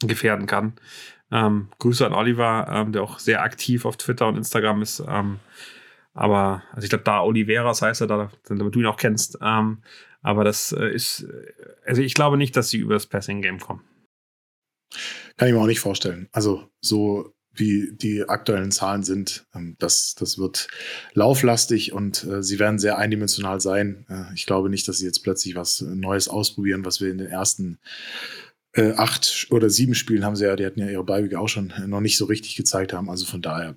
gefährden 0.00 0.46
kann. 0.46 0.74
Ähm, 1.32 1.68
Grüße 1.78 2.06
an 2.06 2.12
Oliver, 2.12 2.68
ähm, 2.70 2.92
der 2.92 3.02
auch 3.02 3.18
sehr 3.18 3.42
aktiv 3.42 3.84
auf 3.84 3.96
Twitter 3.96 4.28
und 4.28 4.36
Instagram 4.36 4.82
ist. 4.82 5.02
Ähm, 5.08 5.40
aber, 6.14 6.62
also 6.72 6.84
ich 6.84 6.90
glaube, 6.90 7.04
da 7.04 7.22
Oliveras 7.22 7.82
heißt 7.82 8.02
er, 8.02 8.06
da, 8.06 8.30
damit 8.46 8.74
du 8.74 8.80
ihn 8.80 8.86
auch 8.86 8.98
kennst. 8.98 9.38
Ähm, 9.40 9.78
aber 10.20 10.44
das 10.44 10.72
äh, 10.72 10.92
ist, 10.92 11.26
also 11.86 12.02
ich 12.02 12.14
glaube 12.14 12.36
nicht, 12.36 12.56
dass 12.56 12.68
sie 12.68 12.78
über 12.78 12.94
das 12.94 13.06
Passing-Game 13.06 13.60
kommen. 13.60 13.82
Kann 15.36 15.48
ich 15.48 15.54
mir 15.54 15.60
auch 15.60 15.66
nicht 15.66 15.80
vorstellen. 15.80 16.28
Also 16.32 16.68
so 16.80 17.34
wie 17.54 17.92
die 17.92 18.28
aktuellen 18.28 18.70
Zahlen 18.70 19.02
sind, 19.02 19.46
ähm, 19.54 19.76
das, 19.78 20.14
das 20.14 20.38
wird 20.38 20.68
lauflastig 21.14 21.92
und 21.92 22.24
äh, 22.24 22.42
sie 22.42 22.58
werden 22.58 22.78
sehr 22.78 22.98
eindimensional 22.98 23.60
sein. 23.60 24.06
Äh, 24.08 24.34
ich 24.34 24.46
glaube 24.46 24.70
nicht, 24.70 24.88
dass 24.88 24.98
sie 24.98 25.06
jetzt 25.06 25.22
plötzlich 25.22 25.54
was 25.54 25.80
Neues 25.80 26.28
ausprobieren, 26.28 26.84
was 26.84 27.00
wir 27.00 27.10
in 27.10 27.18
den 27.18 27.28
ersten 27.28 27.78
äh, 28.74 28.92
acht 28.92 29.46
oder 29.50 29.68
sieben 29.70 29.94
Spielen 29.94 30.24
haben 30.24 30.36
sie 30.36 30.46
ja, 30.46 30.56
die 30.56 30.64
hatten 30.64 30.80
ja 30.80 30.88
ihre 30.88 31.04
Beibige 31.04 31.38
auch 31.38 31.48
schon 31.48 31.72
noch 31.86 32.00
nicht 32.00 32.16
so 32.16 32.24
richtig 32.24 32.56
gezeigt 32.56 32.92
haben. 32.92 33.10
Also 33.10 33.26
von 33.26 33.42
daher, 33.42 33.76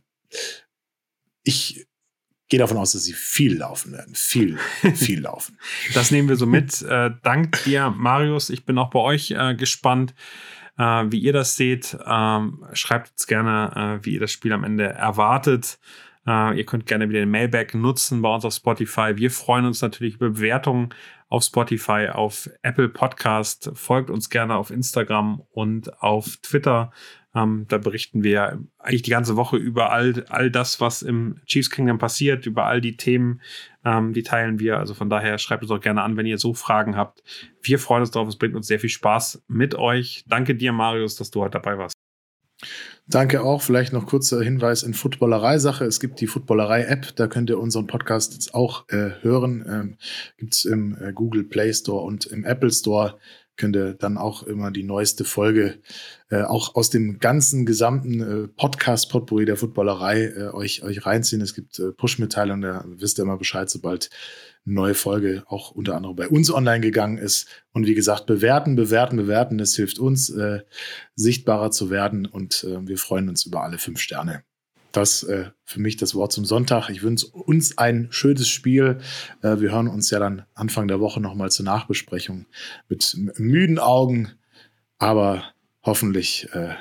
ich 1.43 1.86
gehe 2.48 2.60
davon 2.60 2.78
aus, 2.78 2.91
dass 2.93 3.04
sie 3.04 3.14
viel 3.14 3.58
laufen 3.58 3.91
werden. 3.91 4.16
Viel, 4.16 4.58
viel 4.96 5.22
laufen. 5.22 5.58
Das 5.93 6.12
nehmen 6.12 6.30
wir 6.30 6.36
so 6.36 6.46
mit. 6.46 6.82
Äh, 6.82 7.12
dank 7.24 7.64
dir, 7.64 7.89
Marius. 7.89 8.50
Ich 8.50 8.66
bin 8.66 8.78
auch 8.78 8.89
bei 8.89 9.00
euch 9.00 9.32
äh, 9.32 9.56
gespannt, 9.56 10.14
äh, 10.78 10.84
wie 10.84 11.20
ihr 11.20 11.34
das 11.34 11.56
seht. 11.56 11.98
Ähm, 12.06 12.66
schreibt 12.74 13.12
uns 13.12 13.28
gerne, 13.28 14.00
äh, 14.02 14.06
wie 14.06 14.14
ihr 14.14 14.20
das 14.20 14.32
Spiel 14.32 14.54
am 14.54 14.64
Ende 14.64 14.86
erwartet. 14.86 15.80
Äh, 16.28 16.57
ihr 16.57 16.65
könnt 16.65 16.86
gerne 16.86 17.09
wieder 17.09 17.19
den 17.19 17.32
Mailback 17.32 17.73
nutzen 17.73 18.21
bei 18.21 18.34
uns 18.34 18.45
auf 18.45 18.53
Spotify. 18.53 19.13
Wir 19.15 19.32
freuen 19.32 19.65
uns 19.65 19.82
natürlich 19.82 20.15
über 20.15 20.30
Bewertungen 20.30 20.89
auf 21.30 21.43
Spotify, 21.43 22.09
auf 22.11 22.49
Apple 22.61 22.89
Podcast. 22.89 23.71
Folgt 23.73 24.09
uns 24.09 24.30
gerne 24.30 24.55
auf 24.55 24.71
Instagram 24.71 25.41
und 25.51 26.01
auf 26.01 26.38
Twitter. 26.38 26.91
Ähm, 27.36 27.65
da 27.67 27.78
berichten 27.78 28.23
wir 28.23 28.59
eigentlich 28.80 29.01
die 29.01 29.11
ganze 29.11 29.36
Woche 29.36 29.57
über 29.57 29.91
all, 29.91 30.26
all 30.30 30.49
das, 30.49 30.80
was 30.80 31.01
im 31.01 31.41
Chiefs 31.45 31.69
Kingdom 31.69 31.97
passiert, 31.97 32.45
über 32.45 32.65
all 32.65 32.80
die 32.80 32.95
Themen, 32.95 33.41
ähm, 33.84 34.13
die 34.13 34.23
teilen 34.23 34.59
wir. 34.59 34.80
Also 34.80 34.93
von 34.93 35.09
daher 35.09 35.38
schreibt 35.38 35.63
uns 35.63 35.71
auch 35.71 35.82
gerne 35.82 36.01
an, 36.01 36.15
wenn 36.15 36.26
ihr 36.26 36.38
so 36.38 36.53
Fragen 36.53 36.95
habt. 36.95 37.23
Wir 37.61 37.78
freuen 37.78 38.01
uns 38.01 38.11
darauf. 38.11 38.30
Es 38.30 38.38
bringt 38.38 38.55
uns 38.55 38.67
sehr 38.67 38.80
viel 38.80 38.89
Spaß 38.89 39.43
mit 39.47 39.76
euch. 39.76 40.23
Danke 40.28 40.55
dir, 40.55 40.71
Marius, 40.71 41.17
dass 41.17 41.30
du 41.30 41.41
heute 41.41 41.59
dabei 41.59 41.78
warst. 41.78 41.95
Danke 43.08 43.43
auch. 43.43 43.62
Vielleicht 43.62 43.93
noch 43.93 44.08
kurzer 44.08 44.41
Hinweis 44.41 44.82
in 44.82 44.95
Footballerei-Sache. 44.95 45.86
Es 45.86 45.99
gibt 45.99 46.20
die 46.22 46.28
Footballerei-App, 46.28 47.16
da 47.16 47.28
könnt 47.28 47.51
ihr 47.51 47.60
unseren 47.60 47.86
Podcast 47.86 48.34
jetzt 48.34 48.56
auch 48.56 48.89
äh, 48.89 49.12
hören. 49.22 49.64
Ähm, 49.68 49.97
gibt 50.38 50.56
es 50.56 50.66
im 50.66 50.97
äh, 50.99 51.14
Google 51.14 51.43
Play 51.43 51.72
Store 51.72 52.03
und 52.03 52.26
im 52.26 52.43
Apple 52.45 52.72
Store. 52.72 53.20
Könnt 53.58 53.76
ihr 53.76 53.93
dann 53.93 54.18
auch 54.18 54.43
immer 54.43 54.72
die 54.72 54.84
neueste 54.84 55.24
Folge 55.24 55.78
äh, 56.30 56.41
auch 56.41 56.76
aus 56.76 56.89
dem 56.89 57.20
ganzen 57.20 57.68
gesamten 57.68 58.22
äh, 58.22 58.47
Podcast-Potpourri 58.47 59.45
der 59.45 59.56
Footballerei 59.56 60.26
äh, 60.26 60.47
euch, 60.47 60.84
euch 60.84 61.06
reinziehen. 61.06 61.41
Es 61.41 61.53
gibt 61.53 61.78
äh, 61.80 61.91
Push-Mitteilungen, 61.91 62.64
da 62.64 62.84
wisst 62.88 63.20
ihr 63.20 63.24
immer 63.24 63.38
Bescheid, 63.38 63.70
sobald 63.70 64.10
neue 64.66 64.95
Folge 64.95 65.43
auch 65.47 65.72
unter 65.72 65.95
anderem 65.95 66.16
bei 66.16 66.28
uns 66.28 66.51
online 66.51 66.82
gegangen 66.82 67.18
ist. 67.18 67.47
Und 67.72 67.86
wie 67.86 67.93
gesagt, 67.93 68.26
bewerten, 68.26 68.76
bewerten, 68.76 69.16
bewerten. 69.18 69.57
Das 69.57 69.76
hilft 69.76 69.99
uns, 69.99 70.30
äh, 70.30 70.61
sichtbarer 71.16 71.72
zu 71.72 71.89
werden. 71.89 72.26
Und 72.26 72.63
äh, 72.63 72.86
wir 72.88 72.97
freuen 72.97 73.30
uns 73.30 73.45
über 73.45 73.63
alle 73.63 73.78
fünf 73.78 73.99
Sterne. 73.99 74.43
das 74.91 75.24
äh, 75.24 75.51
für 75.66 75.80
mich 75.80 75.97
das 75.97 76.16
Wort 76.16 76.32
zum 76.32 76.45
Sonntag. 76.45 76.89
Ich 76.89 77.03
wünsche 77.03 77.28
uns 77.28 77.78
ein 77.78 78.07
schönes 78.09 78.47
Spiel. 78.47 78.99
Äh, 79.41 79.59
wir 79.59 79.72
hören 79.72 79.88
uns 79.88 80.09
ja 80.09 80.20
dann 80.20 80.45
Anfang 80.53 80.88
der 80.88 80.99
Woche 80.99 81.22
nochmal 81.22 81.51
zur 81.51 81.66
Nachbesprechung 81.66 82.45
mit 82.89 83.16
müden 83.38 83.78
Augen, 83.78 84.32
aber 84.97 85.43
hoffentlich 85.84 86.49
äh, 86.53 86.76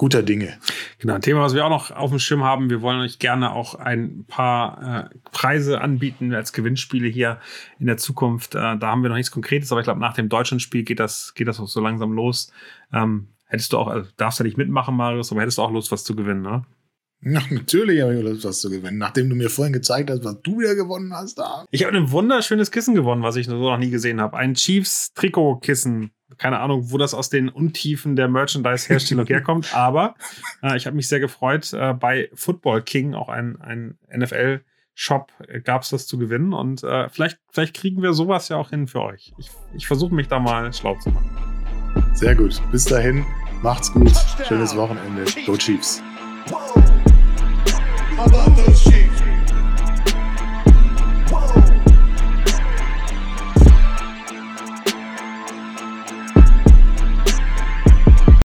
guter 0.00 0.22
Dinge. 0.22 0.56
Genau, 0.98 1.12
ein 1.12 1.20
Thema, 1.20 1.42
was 1.42 1.52
wir 1.52 1.62
auch 1.62 1.68
noch 1.68 1.90
auf 1.90 2.08
dem 2.08 2.18
Schirm 2.18 2.42
haben. 2.42 2.70
Wir 2.70 2.80
wollen 2.80 3.00
euch 3.00 3.18
gerne 3.18 3.52
auch 3.52 3.74
ein 3.74 4.24
paar 4.26 5.10
äh, 5.12 5.18
Preise 5.30 5.82
anbieten 5.82 6.32
als 6.32 6.54
Gewinnspiele 6.54 7.06
hier 7.06 7.38
in 7.78 7.84
der 7.84 7.98
Zukunft. 7.98 8.54
Äh, 8.54 8.78
da 8.78 8.80
haben 8.80 9.02
wir 9.02 9.10
noch 9.10 9.16
nichts 9.16 9.30
Konkretes, 9.30 9.70
aber 9.70 9.82
ich 9.82 9.84
glaube, 9.84 10.00
nach 10.00 10.14
dem 10.14 10.30
deutschen 10.30 10.58
Spiel 10.58 10.84
geht 10.84 11.00
das, 11.00 11.34
geht 11.34 11.48
das 11.48 11.60
auch 11.60 11.68
so 11.68 11.82
langsam 11.82 12.12
los. 12.12 12.50
Ähm, 12.94 13.28
hättest 13.44 13.74
du 13.74 13.76
auch, 13.76 13.88
also 13.88 14.08
darfst 14.16 14.38
ja 14.38 14.44
nicht 14.44 14.56
mitmachen, 14.56 14.96
Marius, 14.96 15.32
aber 15.32 15.42
hättest 15.42 15.58
du 15.58 15.62
auch 15.62 15.70
Lust, 15.70 15.92
was 15.92 16.02
zu 16.02 16.16
gewinnen, 16.16 16.40
ne? 16.40 16.64
Ja, 17.20 17.42
natürlich 17.50 18.00
habe 18.00 18.16
ich 18.16 18.22
Lust, 18.22 18.46
was 18.46 18.62
zu 18.62 18.70
gewinnen. 18.70 18.96
Nachdem 18.96 19.28
du 19.28 19.36
mir 19.36 19.50
vorhin 19.50 19.74
gezeigt 19.74 20.08
hast, 20.08 20.24
was 20.24 20.40
du 20.40 20.60
wieder 20.60 20.76
gewonnen 20.76 21.12
hast. 21.12 21.34
Da. 21.34 21.66
Ich 21.70 21.84
habe 21.84 21.94
ein 21.94 22.10
wunderschönes 22.10 22.70
Kissen 22.70 22.94
gewonnen, 22.94 23.22
was 23.22 23.36
ich 23.36 23.44
so 23.44 23.54
noch 23.54 23.76
nie 23.76 23.90
gesehen 23.90 24.18
habe. 24.18 24.38
Ein 24.38 24.54
Chiefs-Trikot-Kissen 24.54 26.10
keine 26.40 26.58
Ahnung, 26.58 26.90
wo 26.90 26.98
das 26.98 27.12
aus 27.12 27.28
den 27.28 27.50
Untiefen 27.50 28.16
der 28.16 28.26
Merchandise-Herstellung 28.26 29.26
herkommt, 29.28 29.76
aber 29.76 30.14
äh, 30.62 30.76
ich 30.76 30.86
habe 30.86 30.96
mich 30.96 31.06
sehr 31.06 31.20
gefreut. 31.20 31.72
Äh, 31.72 31.92
bei 31.92 32.30
Football 32.34 32.82
King, 32.82 33.14
auch 33.14 33.28
ein, 33.28 33.60
ein 33.60 33.98
NFL-Shop, 34.12 35.30
äh, 35.46 35.60
gab 35.60 35.82
es 35.82 35.90
das 35.90 36.06
zu 36.06 36.18
gewinnen 36.18 36.54
und 36.54 36.82
äh, 36.82 37.10
vielleicht, 37.10 37.38
vielleicht 37.50 37.76
kriegen 37.76 38.02
wir 38.02 38.14
sowas 38.14 38.48
ja 38.48 38.56
auch 38.56 38.70
hin 38.70 38.86
für 38.86 39.02
euch. 39.02 39.34
Ich, 39.38 39.50
ich 39.74 39.86
versuche 39.86 40.14
mich 40.14 40.28
da 40.28 40.38
mal 40.40 40.72
schlau 40.72 40.96
zu 40.96 41.10
machen. 41.10 41.30
Sehr 42.14 42.34
gut. 42.34 42.60
Bis 42.72 42.86
dahin, 42.86 43.26
macht's 43.62 43.92
gut. 43.92 44.12
Schönes 44.48 44.74
Wochenende. 44.74 45.24
Go 45.44 45.56
Chiefs. 45.56 46.02